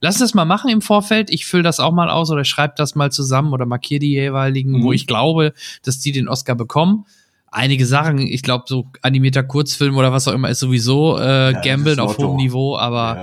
Lass 0.00 0.18
das 0.18 0.34
mal 0.34 0.44
machen 0.44 0.70
im 0.70 0.82
Vorfeld. 0.82 1.30
Ich 1.30 1.46
fülle 1.46 1.62
das 1.62 1.80
auch 1.80 1.92
mal 1.92 2.10
aus 2.10 2.30
oder 2.30 2.44
schreibe 2.44 2.74
das 2.76 2.94
mal 2.94 3.10
zusammen 3.10 3.52
oder 3.52 3.66
markiere 3.66 4.00
die 4.00 4.12
jeweiligen, 4.12 4.72
mhm. 4.72 4.82
wo 4.82 4.92
ich 4.92 5.06
glaube, 5.06 5.52
dass 5.82 5.98
die 5.98 6.12
den 6.12 6.28
Oscar 6.28 6.54
bekommen. 6.54 7.06
Einige 7.50 7.86
Sachen, 7.86 8.18
ich 8.18 8.42
glaube, 8.42 8.64
so 8.66 8.86
animierter 9.02 9.42
Kurzfilm 9.42 9.96
oder 9.96 10.12
was 10.12 10.28
auch 10.28 10.32
immer, 10.32 10.50
ist 10.50 10.58
sowieso 10.58 11.18
äh, 11.18 11.54
Gambeln 11.64 12.00
auf 12.00 12.18
hohem 12.18 12.36
Niveau, 12.36 12.76
aber 12.76 13.22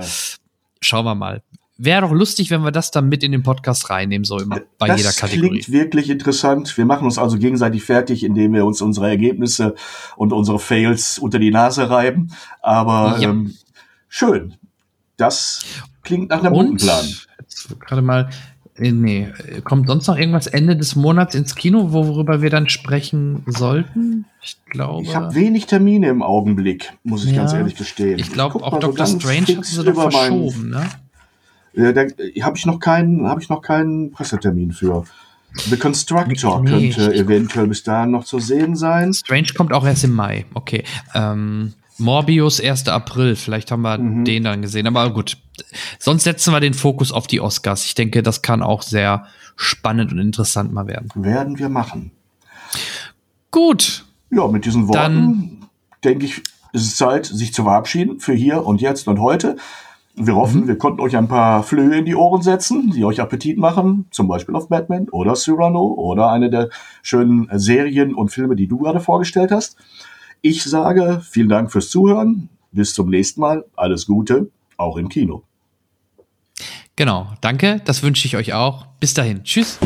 schauen 0.80 1.04
wir 1.04 1.14
mal. 1.14 1.42
Wäre 1.76 2.02
doch 2.02 2.12
lustig, 2.12 2.50
wenn 2.50 2.62
wir 2.62 2.70
das 2.70 2.92
dann 2.92 3.08
mit 3.08 3.24
in 3.24 3.32
den 3.32 3.42
Podcast 3.42 3.90
reinnehmen, 3.90 4.24
so 4.24 4.38
immer 4.38 4.60
bei 4.78 4.86
das 4.86 4.98
jeder 4.98 5.12
Kategorie. 5.12 5.58
Das 5.58 5.66
klingt 5.66 5.80
wirklich 5.80 6.08
interessant. 6.08 6.76
Wir 6.78 6.84
machen 6.84 7.04
uns 7.04 7.18
also 7.18 7.36
gegenseitig 7.36 7.82
fertig, 7.82 8.22
indem 8.22 8.52
wir 8.52 8.64
uns 8.64 8.80
unsere 8.80 9.08
Ergebnisse 9.08 9.74
und 10.16 10.32
unsere 10.32 10.60
Fails 10.60 11.18
unter 11.18 11.40
die 11.40 11.50
Nase 11.50 11.90
reiben. 11.90 12.30
Aber 12.62 13.18
ja. 13.18 13.30
ähm, 13.30 13.54
schön. 14.08 14.54
Das 15.16 15.64
klingt 16.04 16.30
nach 16.30 16.44
einem 16.44 16.54
guten 16.54 16.76
Plan. 16.76 17.04
Gerade 17.80 18.02
mal, 18.02 18.30
äh, 18.76 18.92
nee, 18.92 19.32
kommt 19.64 19.88
sonst 19.88 20.06
noch 20.06 20.16
irgendwas 20.16 20.46
Ende 20.46 20.76
des 20.76 20.94
Monats 20.94 21.34
ins 21.34 21.56
Kino, 21.56 21.92
worüber 21.92 22.40
wir 22.40 22.50
dann 22.50 22.68
sprechen 22.68 23.42
sollten? 23.46 24.26
Ich 24.42 24.58
glaube. 24.66 25.02
Ich 25.02 25.16
habe 25.16 25.34
wenig 25.34 25.66
Termine 25.66 26.08
im 26.08 26.22
Augenblick, 26.22 26.92
muss 27.02 27.24
ich 27.24 27.32
ja, 27.32 27.38
ganz 27.38 27.52
ehrlich 27.52 27.74
gestehen. 27.74 28.20
Ich 28.20 28.32
glaube, 28.32 28.62
auch 28.62 28.78
Dr. 28.78 29.06
Strange 29.06 29.56
hat 29.56 29.64
sie 29.64 29.82
doch 29.82 30.10
verschoben, 30.10 30.70
ne? 30.70 30.88
Äh, 31.74 31.92
da 31.92 32.02
habe 32.44 32.56
ich 32.56 32.66
noch 32.66 32.80
keinen, 32.80 33.26
habe 33.28 33.42
ich 33.42 33.48
noch 33.48 33.62
keinen 33.62 34.10
Pressetermin 34.10 34.72
für. 34.72 35.04
The 35.56 35.76
Constructor 35.76 36.62
nee, 36.62 36.90
könnte 36.90 37.14
eventuell 37.14 37.68
bis 37.68 37.84
dahin 37.84 38.10
noch 38.10 38.24
zu 38.24 38.40
sehen 38.40 38.74
sein. 38.74 39.12
Strange 39.12 39.52
kommt 39.56 39.72
auch 39.72 39.86
erst 39.86 40.02
im 40.02 40.12
Mai. 40.12 40.46
Okay. 40.54 40.82
Ähm, 41.14 41.74
Morbius 41.98 42.60
1. 42.60 42.88
April. 42.88 43.36
Vielleicht 43.36 43.70
haben 43.70 43.82
wir 43.82 43.98
mhm. 43.98 44.24
den 44.24 44.44
dann 44.44 44.62
gesehen. 44.62 44.86
Aber 44.86 45.12
gut. 45.12 45.36
Sonst 46.00 46.24
setzen 46.24 46.52
wir 46.52 46.60
den 46.60 46.74
Fokus 46.74 47.12
auf 47.12 47.28
die 47.28 47.40
Oscars. 47.40 47.84
Ich 47.84 47.94
denke, 47.94 48.22
das 48.22 48.42
kann 48.42 48.62
auch 48.62 48.82
sehr 48.82 49.26
spannend 49.56 50.10
und 50.10 50.18
interessant 50.18 50.72
mal 50.72 50.88
werden. 50.88 51.10
Werden 51.14 51.58
wir 51.58 51.68
machen. 51.68 52.10
Gut. 53.52 54.04
Ja, 54.30 54.48
mit 54.48 54.64
diesen 54.64 54.88
Worten 54.88 54.98
dann, 54.98 55.68
denke 56.02 56.26
ich, 56.26 56.42
ist 56.72 56.82
es 56.82 56.96
Zeit, 56.96 57.26
sich 57.26 57.54
zu 57.54 57.62
verabschieden 57.62 58.18
für 58.18 58.32
hier 58.32 58.66
und 58.66 58.80
jetzt 58.80 59.06
und 59.06 59.20
heute. 59.20 59.56
Wir 60.16 60.36
hoffen, 60.36 60.62
mhm. 60.62 60.68
wir 60.68 60.78
konnten 60.78 61.00
euch 61.00 61.16
ein 61.16 61.26
paar 61.26 61.62
Flöhe 61.62 61.98
in 61.98 62.04
die 62.04 62.14
Ohren 62.14 62.42
setzen, 62.42 62.92
die 62.94 63.04
euch 63.04 63.20
Appetit 63.20 63.58
machen, 63.58 64.06
zum 64.10 64.28
Beispiel 64.28 64.54
auf 64.54 64.68
Batman 64.68 65.08
oder 65.08 65.34
Cyrano 65.34 65.86
oder 65.86 66.30
eine 66.30 66.50
der 66.50 66.70
schönen 67.02 67.48
Serien 67.58 68.14
und 68.14 68.30
Filme, 68.30 68.54
die 68.54 68.68
du 68.68 68.78
gerade 68.78 69.00
vorgestellt 69.00 69.50
hast. 69.50 69.76
Ich 70.40 70.62
sage 70.62 71.20
vielen 71.28 71.48
Dank 71.48 71.72
fürs 71.72 71.88
Zuhören. 71.88 72.48
Bis 72.70 72.92
zum 72.92 73.08
nächsten 73.08 73.40
Mal. 73.40 73.64
Alles 73.76 74.06
Gute, 74.06 74.50
auch 74.76 74.96
im 74.96 75.08
Kino. 75.08 75.42
Genau, 76.96 77.28
danke. 77.40 77.80
Das 77.84 78.02
wünsche 78.02 78.26
ich 78.26 78.36
euch 78.36 78.52
auch. 78.52 78.86
Bis 79.00 79.14
dahin. 79.14 79.42
Tschüss. 79.42 79.78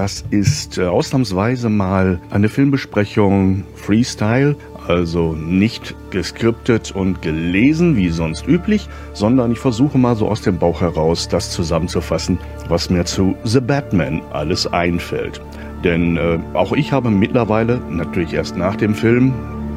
Das 0.00 0.24
ist 0.30 0.78
äh, 0.78 0.86
ausnahmsweise 0.86 1.68
mal 1.68 2.18
eine 2.30 2.48
Filmbesprechung 2.48 3.64
Freestyle, 3.74 4.56
also 4.88 5.34
nicht 5.34 5.94
geskriptet 6.08 6.92
und 6.92 7.20
gelesen 7.20 7.96
wie 7.98 8.08
sonst 8.08 8.48
üblich, 8.48 8.88
sondern 9.12 9.52
ich 9.52 9.58
versuche 9.58 9.98
mal 9.98 10.16
so 10.16 10.26
aus 10.26 10.40
dem 10.40 10.56
Bauch 10.56 10.80
heraus 10.80 11.28
das 11.28 11.50
zusammenzufassen, 11.50 12.38
was 12.70 12.88
mir 12.88 13.04
zu 13.04 13.36
The 13.44 13.60
Batman 13.60 14.22
alles 14.32 14.66
einfällt. 14.66 15.42
Denn 15.84 16.16
äh, 16.16 16.38
auch 16.54 16.72
ich 16.72 16.92
habe 16.92 17.10
mittlerweile, 17.10 17.78
natürlich 17.90 18.32
erst 18.32 18.56
nach 18.56 18.76
dem 18.76 18.94
Film, 18.94 19.34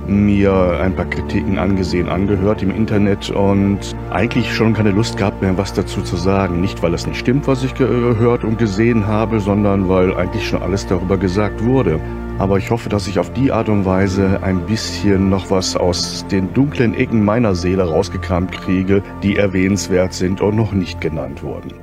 mir 0.08 0.80
ein 0.82 0.96
paar 0.96 1.06
Kritiken 1.06 1.58
angesehen, 1.58 2.10
angehört 2.10 2.62
im 2.62 2.72
Internet 2.72 3.30
und 3.30 3.96
eigentlich 4.10 4.54
schon 4.54 4.74
keine 4.74 4.92
Lust 4.92 5.18
gehabt 5.18 5.42
mehr, 5.42 5.58
was 5.58 5.74
dazu 5.74 6.02
zu 6.02 6.16
sagen. 6.16 6.62
Nicht, 6.62 6.82
weil 6.84 6.94
es 6.94 7.08
nicht 7.08 7.20
stimmt, 7.20 7.48
was 7.48 7.64
ich 7.64 7.74
gehört 7.76 8.44
und 8.44 8.58
gesehen 8.58 9.08
habe, 9.08 9.40
sondern 9.40 9.90
weil 9.90 10.14
eigentlich 10.16 10.48
schon 10.48 10.62
alles 10.62 10.86
darüber 10.88 11.18
gesagt 11.18 11.64
wurde. 11.64 12.00
Aber 12.40 12.58
ich 12.58 12.72
hoffe, 12.72 12.90
dass 12.90 13.08
ich 13.08 13.20
auf 13.20 13.32
die 13.34 13.52
Art 13.52 13.70
und 13.70 13.86
Weise 13.86 14.42
ein 14.42 14.66
bisschen 14.66 15.30
noch 15.30 15.52
was 15.52 15.76
aus 15.76 16.26
den 16.32 16.52
dunklen 16.54 16.96
Ecken 16.96 17.24
meiner 17.24 17.54
Seele 17.54 17.84
rausgekramt 17.84 18.52
kriege, 18.52 19.04
die 19.22 19.38
erwähnenswert 19.38 20.14
sind 20.14 20.42
und 20.42 20.56
noch 20.56 20.72
nicht 20.72 21.00
genannt 21.00 21.44
wurden. 21.44 21.74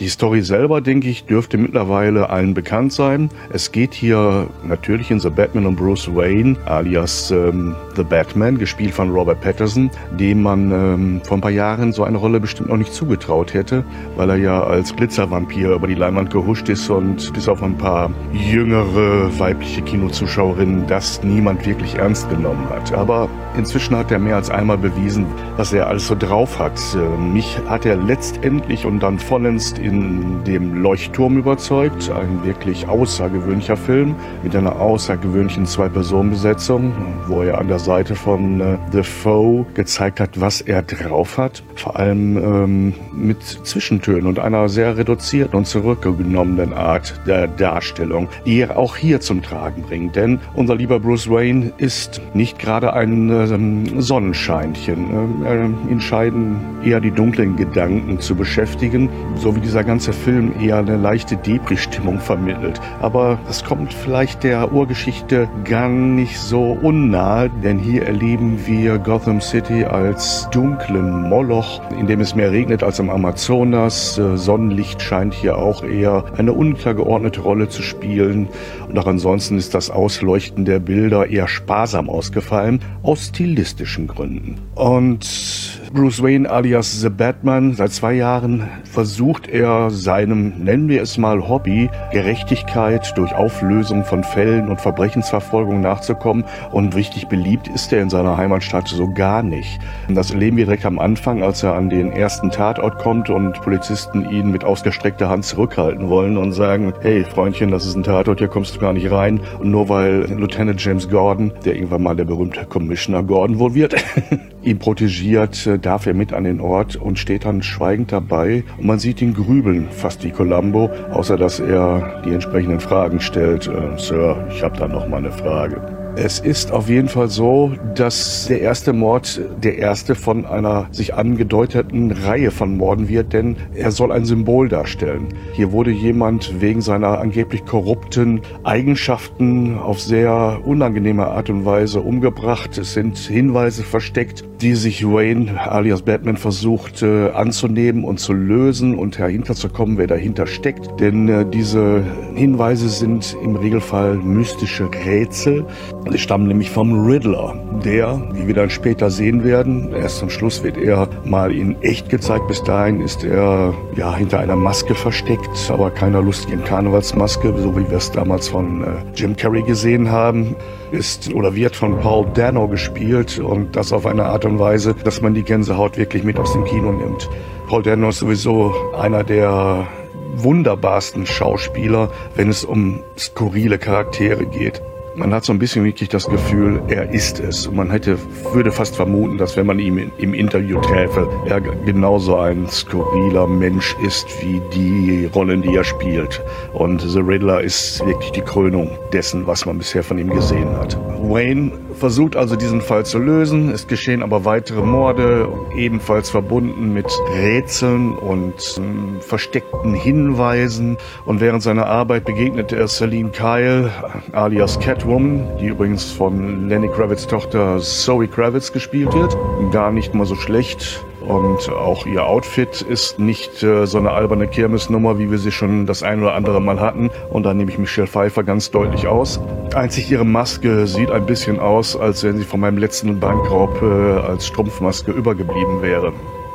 Die 0.00 0.08
Story 0.08 0.42
selber, 0.42 0.80
denke 0.80 1.08
ich, 1.08 1.24
dürfte 1.24 1.58
mittlerweile 1.58 2.30
allen 2.30 2.54
bekannt 2.54 2.92
sein. 2.92 3.28
Es 3.52 3.72
geht 3.72 3.94
hier 3.94 4.48
natürlich 4.64 5.10
in 5.10 5.20
The 5.20 5.30
Batman 5.30 5.66
und 5.66 5.76
Bruce 5.76 6.08
Wayne, 6.14 6.56
alias 6.64 7.30
ähm, 7.30 7.76
The 7.94 8.02
Batman, 8.02 8.58
gespielt 8.58 8.94
von 8.94 9.10
Robert 9.10 9.40
Patterson, 9.40 9.90
dem 10.18 10.42
man 10.42 10.72
ähm, 10.72 11.20
vor 11.24 11.36
ein 11.36 11.40
paar 11.40 11.50
Jahren 11.50 11.92
so 11.92 12.04
eine 12.04 12.18
Rolle 12.18 12.40
bestimmt 12.40 12.70
noch 12.70 12.76
nicht 12.76 12.92
zugetraut 12.92 13.54
hätte, 13.54 13.84
weil 14.16 14.30
er 14.30 14.36
ja 14.36 14.62
als 14.62 14.96
Glitzervampir 14.96 15.72
über 15.72 15.86
die 15.86 15.94
Leinwand 15.94 16.30
gehuscht 16.30 16.68
ist 16.68 16.88
und 16.90 17.32
bis 17.32 17.48
auf 17.48 17.62
ein 17.62 17.76
paar 17.76 18.10
jüngere 18.32 19.38
weibliche 19.38 19.82
Kinozuschauerinnen 19.82 20.86
das 20.86 21.22
niemand 21.22 21.64
wirklich 21.66 21.94
ernst 21.96 22.28
genommen 22.30 22.68
hat. 22.70 22.92
Aber 22.92 23.28
inzwischen 23.56 23.96
hat 23.96 24.10
er 24.10 24.18
mehr 24.18 24.36
als 24.36 24.50
einmal 24.50 24.78
bewiesen, 24.78 25.26
was 25.56 25.72
er 25.72 25.86
alles 25.86 26.06
so 26.06 26.16
drauf 26.18 26.58
hat. 26.58 26.80
Äh, 26.94 27.20
mich 27.20 27.58
hat 27.68 27.86
er 27.86 27.96
letztendlich 27.96 28.86
und 28.86 29.00
dann 29.00 29.18
vollends 29.18 29.74
in 29.82 30.44
dem 30.44 30.82
Leuchtturm 30.82 31.36
überzeugt. 31.36 32.10
Ein 32.10 32.44
wirklich 32.44 32.88
außergewöhnlicher 32.88 33.76
Film 33.76 34.14
mit 34.42 34.54
einer 34.54 34.80
außergewöhnlichen 34.80 35.66
Zwei-Personen-Besetzung, 35.66 36.92
wo 37.26 37.42
er 37.42 37.58
an 37.58 37.68
der 37.68 37.78
Seite 37.78 38.14
von 38.14 38.60
äh, 38.60 38.78
The 38.92 39.02
Foe 39.02 39.66
gezeigt 39.74 40.20
hat, 40.20 40.40
was 40.40 40.60
er 40.60 40.82
drauf 40.82 41.38
hat. 41.38 41.62
Vor 41.74 41.96
allem 41.96 42.36
ähm, 42.36 42.94
mit 43.12 43.42
Zwischentönen 43.42 44.26
und 44.26 44.38
einer 44.38 44.68
sehr 44.68 44.96
reduzierten 44.96 45.58
und 45.58 45.66
zurückgenommenen 45.66 46.72
Art 46.72 47.20
der 47.26 47.48
Darstellung, 47.48 48.28
die 48.46 48.60
er 48.60 48.78
auch 48.78 48.96
hier 48.96 49.20
zum 49.20 49.42
Tragen 49.42 49.82
bringt. 49.82 50.16
Denn 50.16 50.38
unser 50.54 50.76
lieber 50.76 51.00
Bruce 51.00 51.28
Wayne 51.28 51.72
ist 51.78 52.20
nicht 52.34 52.58
gerade 52.58 52.92
ein 52.92 53.30
ähm, 53.30 54.00
Sonnenscheinchen. 54.00 55.44
Äh, 55.44 55.90
ihn 55.90 56.00
scheiden 56.00 56.56
eher 56.84 57.00
die 57.00 57.10
dunklen 57.10 57.56
Gedanken 57.56 58.20
zu 58.20 58.34
beschäftigen, 58.34 59.08
so 59.36 59.56
wie 59.56 59.60
dieser 59.60 59.71
dieser 59.72 59.84
ganze 59.84 60.12
Film 60.12 60.52
eher 60.60 60.76
eine 60.76 60.98
leichte 60.98 61.34
Depri-Stimmung 61.34 62.20
vermittelt. 62.20 62.78
Aber 63.00 63.38
das 63.46 63.64
kommt 63.64 63.94
vielleicht 63.94 64.42
der 64.42 64.70
Urgeschichte 64.70 65.48
gar 65.64 65.88
nicht 65.88 66.38
so 66.38 66.72
unnahe, 66.82 67.48
denn 67.64 67.78
hier 67.78 68.02
erleben 68.02 68.66
wir 68.66 68.98
Gotham 68.98 69.40
City 69.40 69.86
als 69.86 70.46
dunklen 70.52 71.26
Moloch, 71.26 71.80
in 71.98 72.06
dem 72.06 72.20
es 72.20 72.34
mehr 72.34 72.52
regnet 72.52 72.82
als 72.82 72.98
im 72.98 73.08
Amazonas. 73.08 74.18
Äh, 74.18 74.36
Sonnenlicht 74.36 75.00
scheint 75.00 75.32
hier 75.32 75.56
auch 75.56 75.82
eher 75.82 76.26
eine 76.36 76.52
untergeordnete 76.52 77.40
Rolle 77.40 77.70
zu 77.70 77.80
spielen. 77.80 78.48
Und 78.90 78.98
auch 78.98 79.06
ansonsten 79.06 79.56
ist 79.56 79.74
das 79.74 79.88
Ausleuchten 79.88 80.66
der 80.66 80.80
Bilder 80.80 81.30
eher 81.30 81.48
sparsam 81.48 82.10
ausgefallen, 82.10 82.80
aus 83.02 83.28
stilistischen 83.28 84.06
Gründen. 84.06 84.58
Und 84.74 85.80
Bruce 85.92 86.22
Wayne 86.22 86.48
alias 86.48 87.02
The 87.02 87.10
Batman. 87.10 87.74
Seit 87.74 87.92
zwei 87.92 88.14
Jahren 88.14 88.66
versucht 88.84 89.46
er 89.46 89.90
seinem, 89.90 90.64
nennen 90.64 90.88
wir 90.88 91.02
es 91.02 91.18
mal 91.18 91.46
Hobby, 91.46 91.90
Gerechtigkeit 92.12 93.12
durch 93.14 93.34
Auflösung 93.34 94.02
von 94.02 94.24
Fällen 94.24 94.70
und 94.70 94.80
Verbrechensverfolgung 94.80 95.82
nachzukommen. 95.82 96.44
Und 96.70 96.96
richtig 96.96 97.28
beliebt 97.28 97.68
ist 97.68 97.92
er 97.92 98.00
in 98.00 98.08
seiner 98.08 98.38
Heimatstadt 98.38 98.88
so 98.88 99.12
gar 99.12 99.42
nicht. 99.42 99.80
Das 100.08 100.30
erleben 100.30 100.56
wir 100.56 100.64
direkt 100.64 100.86
am 100.86 100.98
Anfang, 100.98 101.42
als 101.42 101.62
er 101.62 101.74
an 101.74 101.90
den 101.90 102.10
ersten 102.12 102.50
Tatort 102.50 102.98
kommt 102.98 103.28
und 103.28 103.60
Polizisten 103.60 104.30
ihn 104.30 104.50
mit 104.50 104.64
ausgestreckter 104.64 105.28
Hand 105.28 105.44
zurückhalten 105.44 106.08
wollen 106.08 106.38
und 106.38 106.52
sagen, 106.52 106.94
hey 107.02 107.22
Freundchen, 107.22 107.70
das 107.70 107.84
ist 107.84 107.96
ein 107.96 108.02
Tatort, 108.02 108.38
hier 108.38 108.48
kommst 108.48 108.74
du 108.76 108.80
gar 108.80 108.94
nicht 108.94 109.10
rein. 109.10 109.40
Und 109.60 109.70
nur 109.70 109.90
weil 109.90 110.22
Lieutenant 110.22 110.82
James 110.82 111.10
Gordon, 111.10 111.52
der 111.66 111.74
irgendwann 111.74 112.02
mal 112.02 112.16
der 112.16 112.24
berühmte 112.24 112.64
Commissioner 112.64 113.22
Gordon 113.22 113.58
wohl 113.58 113.74
wird, 113.74 113.94
ihn 114.62 114.78
protegiert, 114.78 115.68
darf 115.82 116.06
er 116.06 116.14
mit 116.14 116.32
an 116.32 116.44
den 116.44 116.60
Ort 116.60 116.96
und 116.96 117.18
steht 117.18 117.44
dann 117.44 117.62
schweigend 117.62 118.12
dabei. 118.12 118.64
Und 118.78 118.86
man 118.86 118.98
sieht 118.98 119.20
ihn 119.20 119.34
grübeln, 119.34 119.88
fast 119.90 120.24
wie 120.24 120.30
Columbo, 120.30 120.90
außer 121.12 121.36
dass 121.36 121.60
er 121.60 122.22
die 122.24 122.32
entsprechenden 122.32 122.80
Fragen 122.80 123.20
stellt. 123.20 123.66
Äh, 123.66 123.98
Sir, 123.98 124.46
ich 124.50 124.62
habe 124.62 124.76
da 124.76 124.88
noch 124.88 125.08
mal 125.08 125.18
eine 125.18 125.32
Frage. 125.32 125.80
Es 126.14 126.40
ist 126.40 126.72
auf 126.72 126.90
jeden 126.90 127.08
Fall 127.08 127.28
so, 127.28 127.72
dass 127.94 128.46
der 128.46 128.60
erste 128.60 128.92
Mord 128.92 129.40
der 129.62 129.78
erste 129.78 130.14
von 130.14 130.44
einer 130.44 130.88
sich 130.90 131.14
angedeuteten 131.14 132.10
Reihe 132.12 132.50
von 132.50 132.76
Morden 132.76 133.08
wird, 133.08 133.32
denn 133.32 133.56
er 133.74 133.92
soll 133.92 134.12
ein 134.12 134.26
Symbol 134.26 134.68
darstellen. 134.68 135.28
Hier 135.54 135.72
wurde 135.72 135.90
jemand 135.90 136.60
wegen 136.60 136.82
seiner 136.82 137.18
angeblich 137.18 137.64
korrupten 137.64 138.42
Eigenschaften 138.62 139.78
auf 139.78 140.00
sehr 140.00 140.60
unangenehme 140.66 141.28
Art 141.28 141.48
und 141.48 141.64
Weise 141.64 142.02
umgebracht. 142.02 142.76
Es 142.76 142.92
sind 142.92 143.16
Hinweise 143.16 143.82
versteckt, 143.82 144.44
die 144.62 144.76
sich 144.76 145.04
Wayne 145.04 145.60
alias 145.60 146.02
Batman 146.02 146.36
versucht 146.36 147.02
äh, 147.02 147.30
anzunehmen 147.30 148.04
und 148.04 148.20
zu 148.20 148.32
lösen 148.32 148.96
und 148.96 149.18
dahinter 149.18 149.56
zu 149.56 149.68
kommen, 149.68 149.98
wer 149.98 150.06
dahinter 150.06 150.46
steckt. 150.46 151.00
Denn 151.00 151.28
äh, 151.28 151.44
diese 151.44 152.04
Hinweise 152.36 152.88
sind 152.88 153.36
im 153.42 153.56
Regelfall 153.56 154.14
mystische 154.14 154.88
Rätsel. 155.04 155.66
Sie 156.08 156.18
stammen 156.18 156.46
nämlich 156.46 156.70
vom 156.70 157.06
Riddler, 157.06 157.56
der, 157.84 158.22
wie 158.34 158.46
wir 158.46 158.54
dann 158.54 158.70
später 158.70 159.10
sehen 159.10 159.42
werden, 159.42 159.92
erst 159.92 160.18
zum 160.18 160.30
Schluss 160.30 160.62
wird 160.62 160.76
er 160.76 161.08
mal 161.24 161.52
in 161.52 161.80
echt 161.82 162.08
gezeigt. 162.08 162.46
Bis 162.46 162.62
dahin 162.62 163.00
ist 163.00 163.24
er 163.24 163.74
ja 163.96 164.14
hinter 164.14 164.38
einer 164.38 164.56
Maske 164.56 164.94
versteckt, 164.94 165.70
aber 165.70 165.90
keiner 165.90 166.22
lustigen 166.22 166.62
Karnevalsmaske, 166.62 167.52
so 167.58 167.76
wie 167.76 167.90
wir 167.90 167.96
es 167.96 168.12
damals 168.12 168.48
von 168.48 168.84
äh, 168.84 168.86
Jim 169.16 169.36
Carrey 169.36 169.62
gesehen 169.62 170.10
haben, 170.10 170.54
ist 170.92 171.32
oder 171.34 171.54
wird 171.54 171.74
von 171.74 171.98
Paul 172.00 172.26
Dano 172.34 172.68
gespielt 172.68 173.38
und 173.38 173.74
das 173.76 173.92
auf 173.92 174.06
eine 174.06 174.26
Art 174.26 174.44
und 174.44 174.58
Weise, 174.58 174.94
dass 174.94 175.22
man 175.22 175.34
die 175.34 175.42
Gänsehaut 175.42 175.96
wirklich 175.96 176.22
mit 176.22 176.38
aus 176.38 176.52
dem 176.52 176.64
Kino 176.64 176.92
nimmt. 176.92 177.28
Paul 177.66 177.82
Dano 177.82 178.10
ist 178.10 178.18
sowieso 178.18 178.74
einer 178.94 179.24
der 179.24 179.86
wunderbarsten 180.34 181.26
Schauspieler, 181.26 182.10
wenn 182.34 182.48
es 182.48 182.64
um 182.64 183.02
skurrile 183.18 183.78
Charaktere 183.78 184.46
geht. 184.46 184.82
Man 185.14 185.34
hat 185.34 185.44
so 185.44 185.52
ein 185.52 185.58
bisschen 185.58 185.84
wirklich 185.84 186.08
das 186.08 186.26
Gefühl, 186.26 186.80
er 186.88 187.10
ist 187.10 187.38
es. 187.38 187.66
Und 187.66 187.76
man 187.76 187.90
hätte, 187.90 188.16
würde 188.54 188.72
fast 188.72 188.96
vermuten, 188.96 189.36
dass 189.36 189.58
wenn 189.58 189.66
man 189.66 189.78
ihn 189.78 190.10
im 190.16 190.32
Interview 190.32 190.80
träfe, 190.80 191.28
er 191.46 191.60
genauso 191.60 192.36
ein 192.36 192.66
skurriler 192.68 193.46
Mensch 193.46 193.94
ist 194.02 194.26
wie 194.40 194.62
die 194.72 195.26
Rollen, 195.34 195.60
die 195.60 195.74
er 195.74 195.84
spielt. 195.84 196.42
Und 196.72 197.02
The 197.02 197.20
Riddler 197.20 197.60
ist 197.60 198.04
wirklich 198.06 198.32
die 198.32 198.40
Krönung 198.40 198.90
dessen, 199.12 199.46
was 199.46 199.66
man 199.66 199.76
bisher 199.76 200.02
von 200.02 200.16
ihm 200.16 200.30
gesehen 200.30 200.70
hat. 200.78 200.98
Wayne 201.20 201.72
versucht 202.02 202.34
also 202.34 202.56
diesen 202.56 202.80
Fall 202.80 203.06
zu 203.06 203.20
lösen. 203.20 203.70
Es 203.70 203.86
geschehen 203.86 204.24
aber 204.24 204.44
weitere 204.44 204.82
Morde, 204.82 205.48
ebenfalls 205.76 206.30
verbunden 206.30 206.92
mit 206.92 207.06
Rätseln 207.32 208.18
und 208.18 208.54
äh, 208.56 209.20
versteckten 209.20 209.94
Hinweisen. 209.94 210.96
Und 211.26 211.40
während 211.40 211.62
seiner 211.62 211.86
Arbeit 211.86 212.24
begegnet 212.24 212.72
er 212.72 212.88
Celine 212.88 213.30
Kyle, 213.30 213.92
alias 214.32 214.80
Catwoman, 214.80 215.46
die 215.60 215.66
übrigens 215.68 216.10
von 216.10 216.68
Lenny 216.68 216.88
Kravitz 216.88 217.28
Tochter 217.28 217.78
Zoe 217.78 218.26
Kravitz 218.26 218.72
gespielt 218.72 219.14
wird. 219.14 219.36
Gar 219.70 219.92
nicht 219.92 220.12
mal 220.12 220.26
so 220.26 220.34
schlecht. 220.34 221.04
Und 221.26 221.68
auch 221.70 222.06
ihr 222.06 222.24
Outfit 222.24 222.82
ist 222.82 223.18
nicht 223.18 223.62
äh, 223.62 223.86
so 223.86 223.98
eine 223.98 224.10
alberne 224.10 224.48
Kirmesnummer, 224.48 225.18
wie 225.18 225.30
wir 225.30 225.38
sie 225.38 225.52
schon 225.52 225.86
das 225.86 226.02
ein 226.02 226.20
oder 226.20 226.34
andere 226.34 226.60
Mal 226.60 226.80
hatten. 226.80 227.10
Und 227.30 227.44
da 227.44 227.54
nehme 227.54 227.70
ich 227.70 227.78
Michelle 227.78 228.06
Pfeiffer 228.06 228.42
ganz 228.42 228.70
deutlich 228.70 229.06
aus. 229.06 229.40
Einzig 229.74 230.10
ihre 230.10 230.24
Maske 230.24 230.86
sieht 230.86 231.10
ein 231.10 231.26
bisschen 231.26 231.60
aus, 231.60 231.96
als 231.96 232.24
wenn 232.24 232.38
sie 232.38 232.44
von 232.44 232.60
meinem 232.60 232.78
letzten 232.78 233.20
Bankraub 233.20 233.80
äh, 233.82 234.20
als 234.20 234.46
Strumpfmaske 234.46 235.12
übergeblieben 235.12 235.82
wäre. 235.82 236.12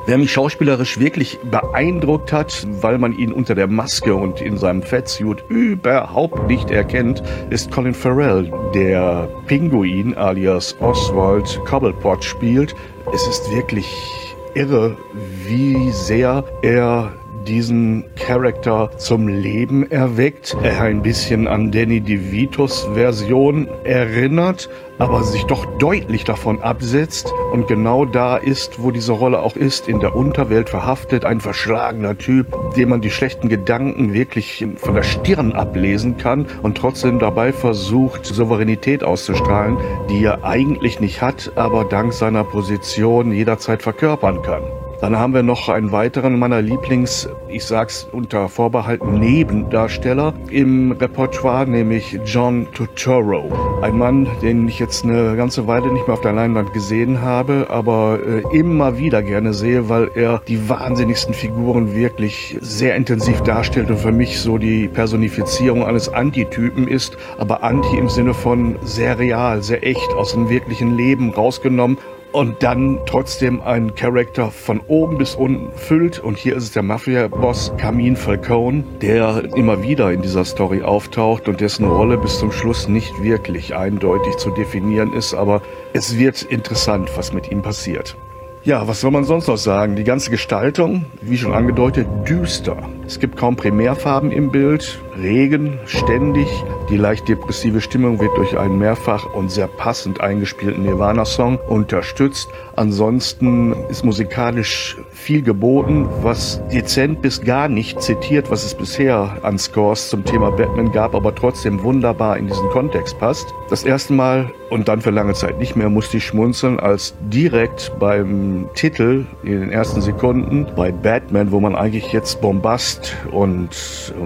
Wer 0.08 0.18
mich 0.18 0.32
schauspielerisch 0.32 1.02
wirklich 1.02 1.38
beeindruckt 1.52 2.32
hat, 2.32 2.66
weil 2.80 2.98
man 2.98 3.12
ihn 3.18 3.34
unter 3.34 3.56
der 3.56 3.68
Maske 3.68 4.16
und 4.16 4.40
in 4.40 4.56
seinem 4.56 4.82
Fettsuit 4.82 5.44
überhaupt 5.50 6.48
nicht 6.48 6.72
erkennt, 6.72 7.22
ist 7.50 7.72
Colin 7.72 7.94
Farrell, 7.94 8.50
der 8.74 9.28
Pinguin 9.48 10.16
alias 10.16 10.78
Oswald 10.80 11.60
Cobblepot 11.66 12.24
spielt. 12.24 12.74
Es 13.14 13.28
ist 13.28 13.52
wirklich 13.54 14.27
irre, 14.56 14.98
wie 15.46 15.92
sehr 15.92 16.44
er 16.62 17.14
diesen 17.48 18.04
Charakter 18.16 18.92
zum 18.98 19.28
Leben 19.28 19.90
erweckt. 19.90 20.56
Er 20.64 20.82
ein 20.82 21.02
bisschen 21.02 21.48
an 21.48 21.72
Danny 21.72 22.02
DeVitos 22.02 22.90
Version 22.94 23.68
erinnert, 23.84 24.70
aber 25.00 25.24
sich 25.24 25.46
doch 25.46 25.66
deutlich 25.78 26.24
davon 26.24 26.62
absetzt 26.62 27.34
und 27.52 27.68
genau 27.68 28.06
da 28.06 28.38
ist, 28.38 28.82
wo 28.82 28.92
diese 28.92 29.12
Rolle 29.12 29.40
auch 29.42 29.56
ist, 29.56 29.88
in 29.88 30.00
der 30.00 30.16
Unterwelt 30.16 30.70
verhaftet, 30.70 31.26
ein 31.26 31.42
verschlagener 31.42 32.18
Typ, 32.18 32.48
dem 32.76 32.90
man 32.90 33.02
die 33.02 33.12
schlechten 33.12 33.50
Gedanken 33.50 34.14
wirklich 34.14 34.66
von 34.78 34.96
der 34.96 35.04
Stirn 35.04 35.54
ablesen 35.54 36.18
kann 36.18 36.48
und 36.64 36.78
trotzdem 36.78 37.20
dabei 37.20 37.54
versucht, 37.54 38.26
Souveränität 38.26 39.04
auszustrahlen, 39.04 39.78
die 40.10 40.24
er 40.24 40.44
eigentlich 40.44 41.00
nicht 41.00 41.22
hat, 41.22 41.52
aber 41.56 41.86
dank 41.86 42.14
seiner 42.14 42.44
Position 42.44 43.32
jederzeit 43.32 43.82
verkörpern 43.82 44.42
kann. 44.42 44.64
Dann 45.00 45.16
haben 45.16 45.36
wir 45.36 45.44
noch 45.44 45.70
einen 45.70 45.92
weiteren 45.92 46.40
meiner 46.40 46.60
Lieblings, 46.60 47.30
ich 47.48 47.66
sag's 47.66 48.08
unter 48.12 48.50
Vorbehalt, 48.50 49.06
Nebendarsteller 49.06 50.34
im 50.50 50.92
Repertoire, 50.92 51.68
nämlich 51.68 52.20
John 52.26 52.68
Turturro. 52.74 53.80
Ein 53.84 53.96
Mann, 53.96 54.28
den 54.42 54.68
ich 54.68 54.80
jetzt 54.80 55.04
eine 55.04 55.36
ganze 55.36 55.68
Weile 55.68 55.94
nicht 55.94 56.08
mehr 56.08 56.16
auf 56.16 56.22
der 56.22 56.34
Leinwand 56.34 56.74
gesehen 56.74 57.22
habe, 57.22 57.68
aber 57.70 58.20
äh, 58.26 58.58
immer 58.58 58.98
wieder 58.98 59.22
gerne 59.22 59.54
sehe, 59.54 59.88
weil 59.88 60.10
er 60.16 60.42
die 60.48 60.68
wahnsinnigsten 60.68 61.36
Figuren 61.36 61.94
wirklich 61.94 62.58
sehr 62.62 62.96
intensiv 62.96 63.42
darstellt 63.42 63.92
und 63.92 64.00
für 64.00 64.12
mich 64.12 64.40
so 64.40 64.58
die 64.58 64.88
Personifizierung 64.88 65.86
eines 65.86 66.10
Antitypen 66.10 66.88
ist, 66.88 67.18
aber 67.38 67.62
Anti 67.62 67.98
im 67.98 68.10
Sinne 68.10 68.34
von 68.34 68.78
sehr 68.82 69.20
real, 69.20 69.62
sehr 69.62 69.86
echt, 69.86 70.12
aus 70.16 70.32
dem 70.32 70.50
wirklichen 70.50 70.98
Leben 70.98 71.30
rausgenommen 71.30 72.00
und 72.32 72.64
dann 72.64 73.00
trotzdem 73.06 73.62
einen 73.62 73.96
Charakter 73.96 74.52
von 74.52 74.82
oben 74.88 75.18
bis 75.18 75.36
unten 75.36 75.72
füllt. 75.76 76.20
Und 76.20 76.38
hier 76.38 76.56
ist 76.56 76.64
es 76.64 76.72
der 76.72 76.84
Mafia-Boss 76.84 77.74
Camin 77.78 78.16
Falcone, 78.16 78.84
der 79.02 79.44
immer 79.56 79.82
wieder 79.84 80.12
in 80.12 80.22
dieser 80.22 80.46
Story 80.46 80.84
auftaucht 80.84 81.48
und 81.48 81.62
dessen 81.62 81.86
Rolle 81.86 82.18
bis 82.18 82.40
zum 82.40 82.52
Schluss 82.52 82.88
nicht 82.88 83.24
wirklich 83.24 83.76
eindeutig 83.76 84.38
zu 84.38 84.52
definieren 84.52 85.14
ist. 85.14 85.34
Aber 85.34 85.62
es 85.94 86.18
wird 86.18 86.42
interessant, 86.44 87.10
was 87.16 87.34
mit 87.34 87.52
ihm 87.52 87.62
passiert. 87.62 88.18
Ja, 88.64 88.88
was 88.88 89.02
soll 89.02 89.12
man 89.12 89.24
sonst 89.24 89.48
noch 89.48 89.58
sagen? 89.58 89.96
Die 89.96 90.04
ganze 90.04 90.30
Gestaltung, 90.30 91.06
wie 91.22 91.38
schon 91.38 91.54
angedeutet, 91.54 92.08
düster. 92.28 92.78
Es 93.08 93.22
gibt 93.22 93.38
kaum 93.38 93.56
Primärfarben 93.56 94.34
im 94.34 94.52
Bild, 94.52 95.00
Regen 95.18 95.80
ständig. 95.86 96.48
Die 96.90 96.98
leicht 96.98 97.30
depressive 97.30 97.80
Stimmung 97.80 98.20
wird 98.20 98.36
durch 98.36 98.60
einen 98.60 98.78
mehrfach 98.78 99.34
und 99.34 99.50
sehr 99.50 99.68
passend 99.68 100.20
eingespielten 100.20 100.84
Nirvana-Song 100.84 101.58
unterstützt. 101.70 102.50
Ansonsten 102.76 103.74
ist 103.90 104.04
musikalisch 104.04 104.98
viel 105.10 105.42
geboten, 105.42 106.08
was 106.22 106.62
dezent 106.68 107.22
bis 107.22 107.42
gar 107.42 107.70
nicht 107.70 108.02
zitiert, 108.02 108.52
was 108.52 108.66
es 108.66 108.76
bisher 108.76 109.38
an 109.42 109.58
Scores 109.58 110.10
zum 110.10 110.26
Thema 110.26 110.52
Batman 110.52 110.92
gab, 110.92 111.16
aber 111.16 111.34
trotzdem 111.34 111.84
wunderbar 111.84 112.38
in 112.38 112.48
diesen 112.48 112.70
Kontext 112.70 113.18
passt. 113.20 113.48
Das 113.70 113.84
erste 113.84 114.14
Mal 114.14 114.52
und 114.70 114.90
dann 114.90 115.02
für 115.02 115.12
lange 115.12 115.34
Zeit 115.34 115.60
nicht 115.60 115.76
mehr 115.76 115.90
musste 115.90 116.18
ich 116.18 116.26
schmunzeln, 116.26 116.80
als 116.80 117.16
direkt 117.22 117.94
beim 118.00 118.70
Titel 118.76 119.26
in 119.44 119.62
den 119.62 119.72
ersten 119.72 120.02
Sekunden 120.02 120.68
bei 120.76 120.92
Batman, 120.92 121.52
wo 121.52 121.60
man 121.60 121.76
eigentlich 121.76 122.12
jetzt 122.12 122.42
Bombast 122.42 122.97
und 123.32 123.70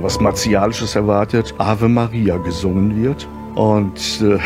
was 0.01 0.19
Martialisches 0.19 0.95
erwartet, 0.95 1.53
Ave 1.57 1.87
Maria 1.87 2.37
gesungen 2.37 3.01
wird. 3.01 3.27
Und 3.55 4.21
äh, 4.21 4.39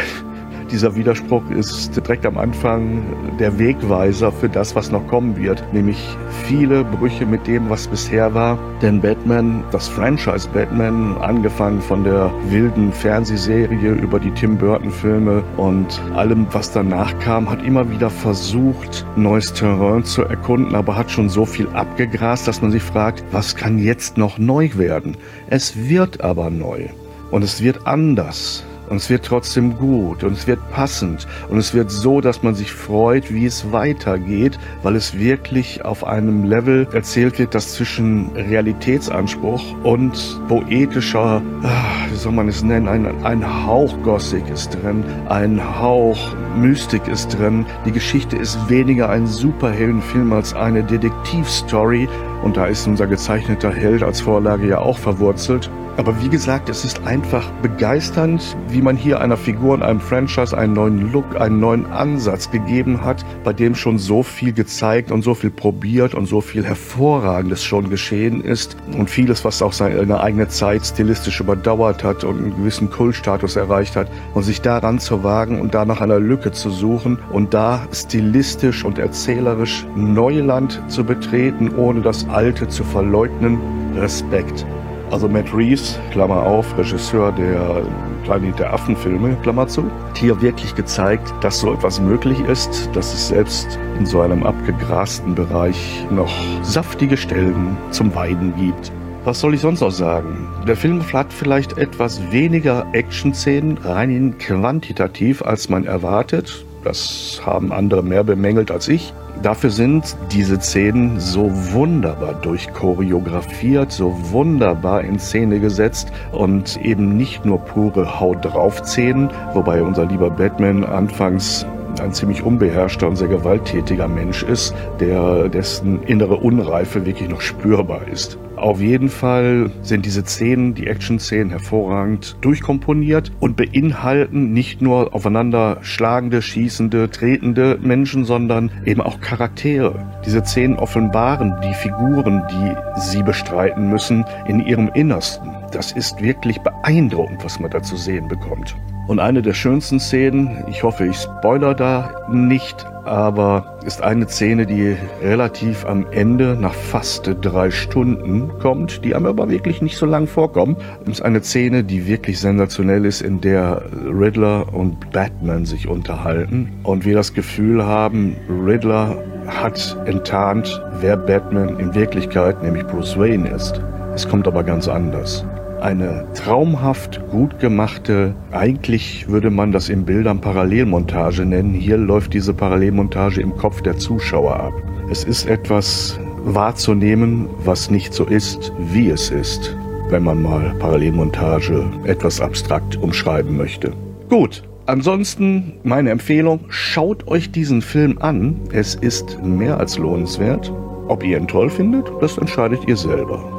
dieser 0.76 0.94
Widerspruch 0.94 1.50
ist 1.52 1.96
direkt 1.96 2.26
am 2.26 2.38
Anfang 2.38 3.02
der 3.40 3.58
Wegweiser 3.58 4.30
für 4.30 4.50
das, 4.50 4.76
was 4.76 4.92
noch 4.92 5.08
kommen 5.08 5.38
wird, 5.38 5.64
nämlich 5.72 5.98
viele 6.44 6.84
Brüche 6.84 7.26
mit 7.26 7.48
dem, 7.48 7.70
was 7.70 7.88
bisher 7.88 8.34
war. 8.34 8.60
Denn 8.82 9.00
Batman, 9.00 9.64
das 9.72 9.88
Franchise 9.88 10.50
Batman, 10.54 11.16
angefangen 11.22 11.80
von 11.80 12.04
der 12.04 12.30
wilden 12.50 12.92
Fernsehserie 12.92 13.94
über 13.94 14.20
die 14.20 14.32
Tim 14.32 14.58
Burton-Filme 14.58 15.46
und 15.56 16.02
allem, 16.14 16.46
was 16.52 16.74
danach 16.74 17.18
kam, 17.20 17.50
hat 17.50 17.64
immer 17.64 17.90
wieder 17.90 18.10
versucht, 18.10 19.06
neues 19.16 19.54
Terrain 19.54 20.04
zu 20.04 20.24
erkunden, 20.24 20.76
aber 20.76 20.98
hat 20.98 21.10
schon 21.10 21.30
so 21.30 21.46
viel 21.46 21.70
abgegrast, 21.70 22.50
dass 22.50 22.62
man 22.62 22.72
sich 22.72 22.84
fragt, 22.84 23.24
was 23.32 23.56
kann 23.56 23.80
jetzt 23.80 24.18
noch 24.18 24.38
neu 24.40 24.72
werden? 24.76 25.16
Es 25.48 25.88
wird 25.88 26.20
aber 26.20 26.50
neu 26.50 26.90
und 27.32 27.46
es 27.46 27.64
wird 27.64 27.88
anders. 27.88 28.66
Und 28.90 28.98
es 28.98 29.10
wird 29.10 29.26
trotzdem 29.26 29.78
gut 29.78 30.24
und 30.24 30.34
es 30.34 30.48
wird 30.48 30.60
passend 30.72 31.28
und 31.50 31.58
es 31.58 31.74
wird 31.74 31.92
so, 31.92 32.22
dass 32.22 32.44
man 32.44 32.56
sich 32.56 32.72
freut, 32.72 33.34
wie 33.34 33.46
es 33.46 33.72
weitergeht, 33.72 34.60
weil 34.84 34.96
es 34.96 35.18
wirklich 35.18 35.84
auf 35.84 36.06
einem 36.06 36.44
Level 36.44 36.88
erzählt 36.92 37.40
wird, 37.40 37.56
das 37.56 37.74
zwischen 37.74 38.30
Realitätsanspruch 38.36 39.64
und 39.84 40.40
poetischer, 40.48 41.42
ah, 41.64 41.84
wie 42.10 42.16
soll 42.16 42.34
man 42.34 42.48
es 42.48 42.64
nennen, 42.64 42.88
ein, 42.88 43.26
ein 43.26 43.66
Hauch 43.66 43.96
Gothic 44.04 44.48
ist 44.50 44.70
drin, 44.70 45.04
ein 45.30 45.62
Hauch 45.80 46.36
Mystik 46.56 47.08
ist 47.08 47.38
drin. 47.38 47.66
Die 47.86 47.92
Geschichte 47.92 48.38
ist 48.38 48.58
weniger 48.70 49.10
ein 49.10 49.28
Superheldenfilm 49.28 50.32
als 50.32 50.54
eine 50.54 50.84
Detektivstory 50.84 52.08
und 52.44 52.58
da 52.58 52.68
ist 52.68 52.88
unser 52.88 53.08
gezeichneter 53.08 53.72
Held 53.72 54.04
als 54.04 54.22
Vorlage 54.22 54.68
ja 54.68 54.80
auch 54.80 54.98
verwurzelt. 54.98 55.70
Aber 55.98 56.22
wie 56.22 56.28
gesagt, 56.28 56.68
es 56.68 56.84
ist 56.84 57.06
einfach 57.06 57.50
begeisternd, 57.62 58.58
wie 58.68 58.82
man 58.82 58.98
hier 58.98 59.22
einer 59.22 59.38
Figur 59.38 59.76
in 59.76 59.82
einem 59.82 60.02
Franchise 60.02 60.58
einen 60.58 60.74
neuen 60.74 61.14
Look, 61.14 61.40
einen 61.40 61.62
neuen 61.62 61.86
Ansatz 61.86 62.52
gegeben 62.52 63.02
hat, 63.02 63.26
bei 63.46 63.54
dem 63.54 63.76
schon 63.76 63.98
so 63.98 64.22
viel 64.22 64.52
gezeigt 64.52 65.10
und 65.10 65.22
so 65.22 65.34
viel 65.34 65.52
probiert 65.52 66.14
und 66.14 66.26
so 66.26 66.42
viel 66.42 66.66
Hervorragendes 66.66 67.64
schon 67.64 67.90
geschehen 67.90 68.42
ist 68.42 68.76
und 68.98 69.10
vieles, 69.10 69.46
was 69.46 69.62
auch 69.62 69.72
seine 69.72 70.20
eigene 70.20 70.50
Zeit 70.50 70.86
stilistisch 70.86 71.40
überdauert 71.40 72.04
hat 72.04 72.26
und 72.26 72.40
einen 72.40 72.58
gewissen 72.58 72.90
Kultstatus 72.90 73.56
erreicht 73.56 73.96
hat 73.96 74.10
und 74.34 74.44
sich 74.44 74.62
daran 74.62 75.00
zu 75.00 75.24
wagen 75.24 75.62
und 75.62 75.74
da 75.74 75.86
nach 75.86 76.02
einer 76.02 76.20
Lücke 76.20 76.52
zu 76.52 76.72
suchen 76.72 77.20
und 77.32 77.54
da 77.54 77.88
stilistisch 77.94 78.84
und 78.84 79.00
erzählerisch 79.00 79.86
Neuland 79.96 80.82
zu 80.90 81.06
betreten, 81.06 81.74
ohne 81.78 82.02
Alte 82.30 82.68
zu 82.68 82.84
verleugnen, 82.84 83.60
Respekt. 83.96 84.66
Also 85.12 85.28
Matt 85.28 85.54
Reeves, 85.54 86.00
Klammer 86.12 86.44
auf, 86.44 86.78
Regisseur 86.78 87.32
der 87.32 87.84
Planet 88.24 88.58
der 88.58 88.74
Affen-Filme, 88.74 89.38
Klammer 89.44 89.68
zu, 89.68 89.84
hat 89.84 90.18
hier 90.18 90.42
wirklich 90.42 90.74
gezeigt, 90.74 91.32
dass 91.42 91.60
so 91.60 91.74
etwas 91.74 92.02
möglich 92.02 92.40
ist, 92.50 92.90
dass 92.94 93.14
es 93.14 93.28
selbst 93.28 93.80
in 94.00 94.06
so 94.06 94.22
einem 94.22 94.44
abgegrasten 94.44 95.36
Bereich 95.36 96.06
noch 96.10 96.34
saftige 96.64 97.18
Stellen 97.18 97.78
zum 97.92 98.14
Weiden 98.16 98.54
gibt. 98.56 98.92
Was 99.26 99.40
soll 99.40 99.54
ich 99.54 99.62
sonst 99.62 99.82
noch 99.82 99.92
sagen? 99.92 100.48
Der 100.68 100.76
Film 100.76 101.02
hat 101.14 101.32
vielleicht 101.32 101.78
etwas 101.78 102.22
weniger 102.32 102.86
Action-Szenen, 102.94 103.78
rein 103.80 104.36
quantitativ, 104.38 105.42
als 105.42 105.70
man 105.70 105.86
erwartet. 105.86 106.66
Das 106.84 107.42
haben 107.44 107.72
andere 107.72 108.04
mehr 108.04 108.24
bemängelt 108.24 108.70
als 108.70 108.88
ich. 108.88 109.14
Dafür 109.42 109.70
sind 109.70 110.16
diese 110.32 110.60
Szenen 110.60 111.20
so 111.20 111.52
wunderbar 111.74 112.34
durchchoreografiert, 112.36 113.92
so 113.92 114.18
wunderbar 114.32 115.02
in 115.02 115.20
Szene 115.20 115.60
gesetzt 115.60 116.12
und 116.32 116.78
eben 116.78 117.16
nicht 117.16 117.46
nur 117.46 117.60
pure 117.60 118.20
Haut 118.20 118.44
drauf 118.44 118.82
Szenen, 118.86 119.30
wobei 119.54 119.84
unser 119.84 120.06
lieber 120.06 120.30
Batman 120.30 120.84
anfangs 120.84 121.66
ein 122.02 122.14
ziemlich 122.14 122.44
unbeherrschter 122.44 123.08
und 123.08 123.16
sehr 123.16 123.28
gewalttätiger 123.28 124.08
Mensch 124.08 124.44
ist, 124.44 124.74
der 125.00 125.50
dessen 125.50 126.04
innere 126.04 126.38
Unreife 126.38 127.06
wirklich 127.06 127.30
noch 127.30 127.42
spürbar 127.42 128.08
ist. 128.08 128.38
Auf 128.56 128.80
jeden 128.80 129.10
Fall 129.10 129.70
sind 129.82 130.06
diese 130.06 130.24
Szenen, 130.24 130.76
die 130.76 130.88
Action-Szenen, 130.88 131.50
hervorragend 131.50 132.38
durchkomponiert 132.40 133.32
und 133.42 133.58
beinhalten 133.58 134.54
nicht 134.54 134.82
nur 134.82 135.14
aufeinander 135.14 135.78
schlagende, 135.82 136.42
schießende, 136.42 137.10
tretende 137.10 137.78
Menschen, 137.82 138.24
sondern 138.24 138.72
eben 138.86 139.02
auch 139.02 139.20
Charaktere. 139.20 140.20
Diese 140.26 140.44
Szenen 140.44 140.78
offenbaren 140.78 141.54
die 141.64 141.74
Figuren, 141.74 142.44
die 142.50 143.02
sie 143.02 143.24
bestreiten 143.24 143.90
müssen, 143.90 144.24
in 144.48 144.62
ihrem 144.62 144.90
Innersten. 144.94 145.52
Das 145.72 145.92
ist 145.92 146.22
wirklich 146.22 146.60
beeindruckend, 146.60 147.44
was 147.44 147.60
man 147.60 147.72
da 147.72 147.84
zu 147.84 147.98
sehen 147.98 148.30
bekommt. 148.30 148.76
Und 149.08 149.20
eine 149.20 149.44
der 149.44 149.54
schönsten 149.54 150.00
Szenen, 150.00 150.64
ich 150.68 150.82
hoffe, 150.82 151.06
ich 151.06 151.18
spoiler 151.18 151.76
da 151.76 152.26
nicht, 152.28 152.86
aber 153.04 153.78
ist 153.86 154.02
eine 154.02 154.28
Szene, 154.28 154.66
die 154.66 154.98
relativ 155.22 155.86
am 155.86 156.08
Ende 156.12 156.58
nach 156.60 156.74
fast 156.74 157.30
drei 157.42 157.70
Stunden 157.70 158.50
kommt, 158.60 159.06
die 159.06 159.14
einem 159.14 159.28
aber 159.28 159.48
wirklich 159.50 159.84
nicht 159.84 159.98
so 159.98 160.08
lang 160.08 160.26
vorkommt. 160.26 160.80
Ist 161.06 161.22
eine 161.22 161.44
Szene, 161.44 161.84
die 161.84 162.08
wirklich 162.08 162.40
sensationell 162.40 163.06
ist, 163.06 163.22
in 163.22 163.42
der 163.42 163.84
Riddler 163.94 164.74
und 164.74 165.12
Batman 165.12 165.66
sich 165.66 165.88
unterhalten 165.88 166.72
und 166.82 167.06
wir 167.06 167.14
das 167.14 167.36
Gefühl 167.36 167.86
haben, 167.86 168.36
Riddler 168.50 169.18
hat 169.46 169.96
enttarnt, 170.06 170.82
wer 171.00 171.16
Batman 171.16 171.78
in 171.78 171.94
Wirklichkeit, 171.94 172.64
nämlich 172.64 172.88
Bruce 172.88 173.20
Wayne 173.20 173.50
ist. 173.50 173.80
Es 174.16 174.28
kommt 174.28 174.48
aber 174.48 174.64
ganz 174.64 174.88
anders 174.88 175.46
eine 175.86 176.26
traumhaft 176.34 177.22
gut 177.30 177.60
gemachte, 177.60 178.34
eigentlich 178.52 179.30
würde 179.30 179.52
man 179.52 179.72
das 179.72 179.88
in 179.88 180.04
Bildern 180.04 180.42
Parallelmontage 180.42 181.46
nennen. 181.46 181.76
Hier 181.76 181.98
läuft 181.98 182.34
diese 182.34 182.56
Parallelmontage 182.56 183.40
im 183.40 183.56
Kopf 183.56 183.84
der 183.84 183.96
Zuschauer 183.96 184.56
ab. 184.56 184.74
Es 185.12 185.24
ist 185.24 185.46
etwas 185.46 186.20
wahrzunehmen, 186.44 187.48
was 187.64 187.92
nicht 187.92 188.16
so 188.16 188.26
ist, 188.26 188.74
wie 188.80 189.12
es 189.12 189.30
ist, 189.30 189.78
wenn 190.10 190.24
man 190.24 190.42
mal 190.42 190.74
Parallelmontage 190.80 191.86
etwas 192.06 192.42
abstrakt 192.42 192.96
umschreiben 192.98 193.56
möchte. 193.56 193.94
Gut, 194.30 194.64
Ansonsten 194.88 195.74
meine 195.82 196.12
Empfehlung, 196.12 196.60
schaut 196.70 197.28
euch 197.28 197.52
diesen 197.52 197.82
Film 197.82 198.20
an. 198.20 198.56
Es 198.72 198.94
ist 198.94 199.44
mehr 199.44 199.80
als 199.80 199.98
lohnenswert. 199.98 200.72
Ob 201.08 201.24
ihr 201.24 201.40
ihn 201.40 201.48
toll 201.48 201.72
findet, 201.72 202.06
das 202.22 202.38
entscheidet 202.38 202.88
ihr 202.88 202.96
selber. 202.96 203.55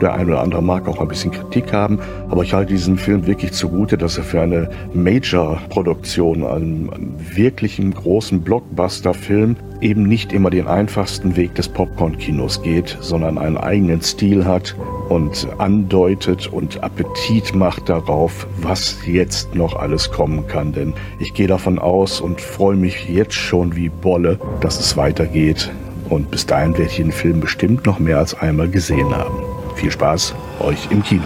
Der 0.00 0.14
eine 0.14 0.32
oder 0.32 0.42
andere 0.42 0.62
mag 0.62 0.86
auch 0.86 1.00
ein 1.00 1.08
bisschen 1.08 1.32
Kritik 1.32 1.72
haben, 1.72 1.98
aber 2.28 2.42
ich 2.42 2.52
halte 2.54 2.72
diesen 2.72 2.98
Film 2.98 3.26
wirklich 3.26 3.52
zugute, 3.52 3.98
dass 3.98 4.16
er 4.16 4.24
für 4.24 4.40
eine 4.40 4.70
Major-Produktion, 4.94 6.44
einen, 6.44 6.92
einen 6.92 7.16
wirklichen 7.34 7.92
großen 7.92 8.42
Blockbuster-Film, 8.42 9.56
eben 9.80 10.04
nicht 10.04 10.32
immer 10.32 10.50
den 10.50 10.66
einfachsten 10.66 11.36
Weg 11.36 11.54
des 11.54 11.68
Popcorn-Kinos 11.68 12.62
geht, 12.62 12.96
sondern 13.00 13.38
einen 13.38 13.56
eigenen 13.56 14.02
Stil 14.02 14.44
hat 14.44 14.74
und 15.08 15.48
andeutet 15.58 16.46
und 16.46 16.82
Appetit 16.82 17.54
macht 17.54 17.88
darauf, 17.88 18.46
was 18.60 18.98
jetzt 19.06 19.54
noch 19.54 19.76
alles 19.76 20.10
kommen 20.10 20.46
kann. 20.46 20.72
Denn 20.72 20.94
ich 21.18 21.34
gehe 21.34 21.46
davon 21.46 21.78
aus 21.78 22.20
und 22.20 22.40
freue 22.40 22.76
mich 22.76 23.08
jetzt 23.08 23.34
schon 23.34 23.76
wie 23.76 23.88
Bolle, 23.88 24.38
dass 24.60 24.80
es 24.80 24.96
weitergeht. 24.96 25.70
Und 26.08 26.30
bis 26.30 26.46
dahin 26.46 26.72
werde 26.72 26.90
ich 26.90 26.96
den 26.96 27.12
Film 27.12 27.40
bestimmt 27.40 27.86
noch 27.86 27.98
mehr 27.98 28.18
als 28.18 28.34
einmal 28.34 28.68
gesehen 28.68 29.14
haben. 29.14 29.57
Viel 29.78 29.92
Spaß 29.92 30.34
euch 30.58 30.90
im 30.90 31.04
Kino. 31.04 31.22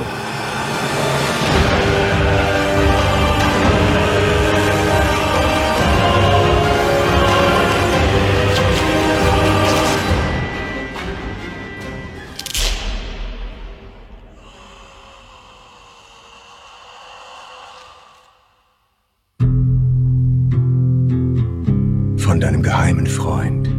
Von 22.18 22.38
deinem 22.38 22.62
geheimen 22.62 23.06
Freund. 23.06 23.70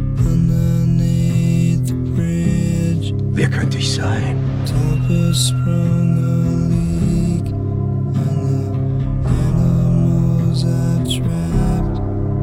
Wer 3.36 3.50
könnte 3.50 3.78
ich 3.78 3.92
sein? 3.92 4.53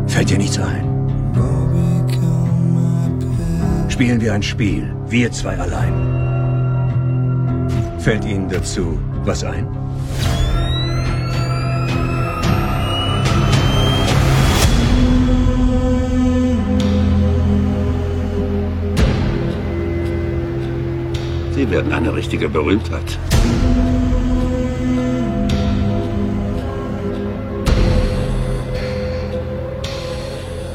Fällt 0.07 0.29
dir 0.29 0.37
nichts 0.37 0.59
ein? 0.59 0.87
Spielen 3.89 4.21
wir 4.21 4.33
ein 4.33 4.43
Spiel, 4.43 4.93
wir 5.07 5.31
zwei 5.31 5.57
allein. 5.57 5.93
Fällt 7.99 8.25
Ihnen 8.25 8.49
dazu 8.49 8.99
was 9.25 9.43
ein? 9.43 9.80
Sie 21.61 21.69
werden 21.69 21.93
eine 21.93 22.11
richtige 22.11 22.49
Berühmtheit. 22.49 23.19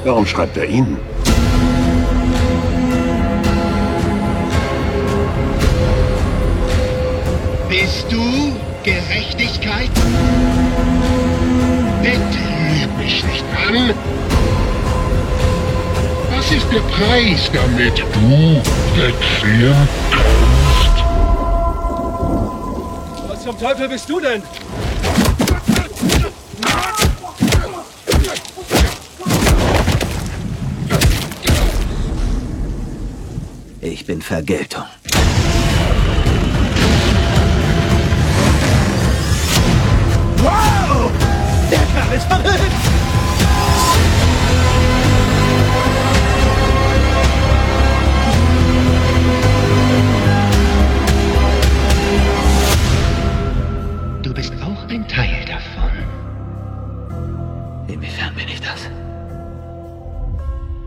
Warum 0.05 0.25
schreibt 0.25 0.57
er 0.57 0.69
Ihnen? 0.69 0.97
Bist 7.69 8.07
du 8.09 8.55
Gerechtigkeit? 8.85 9.91
Bitte 12.01 12.21
lüg 12.71 12.97
mich 12.97 13.25
nicht 13.25 13.45
an. 13.69 13.93
Was 16.31 16.53
ist 16.53 16.69
der 16.73 16.79
Preis, 16.79 17.51
damit 17.53 17.99
du 17.99 18.63
Verzehr 18.95 19.75
zum 23.47 23.59
Teufel 23.61 23.89
bist 23.89 24.09
du 24.09 24.19
denn? 24.19 24.43
Ich 33.81 34.05
bin 34.05 34.21
Vergeltung. 34.21 34.83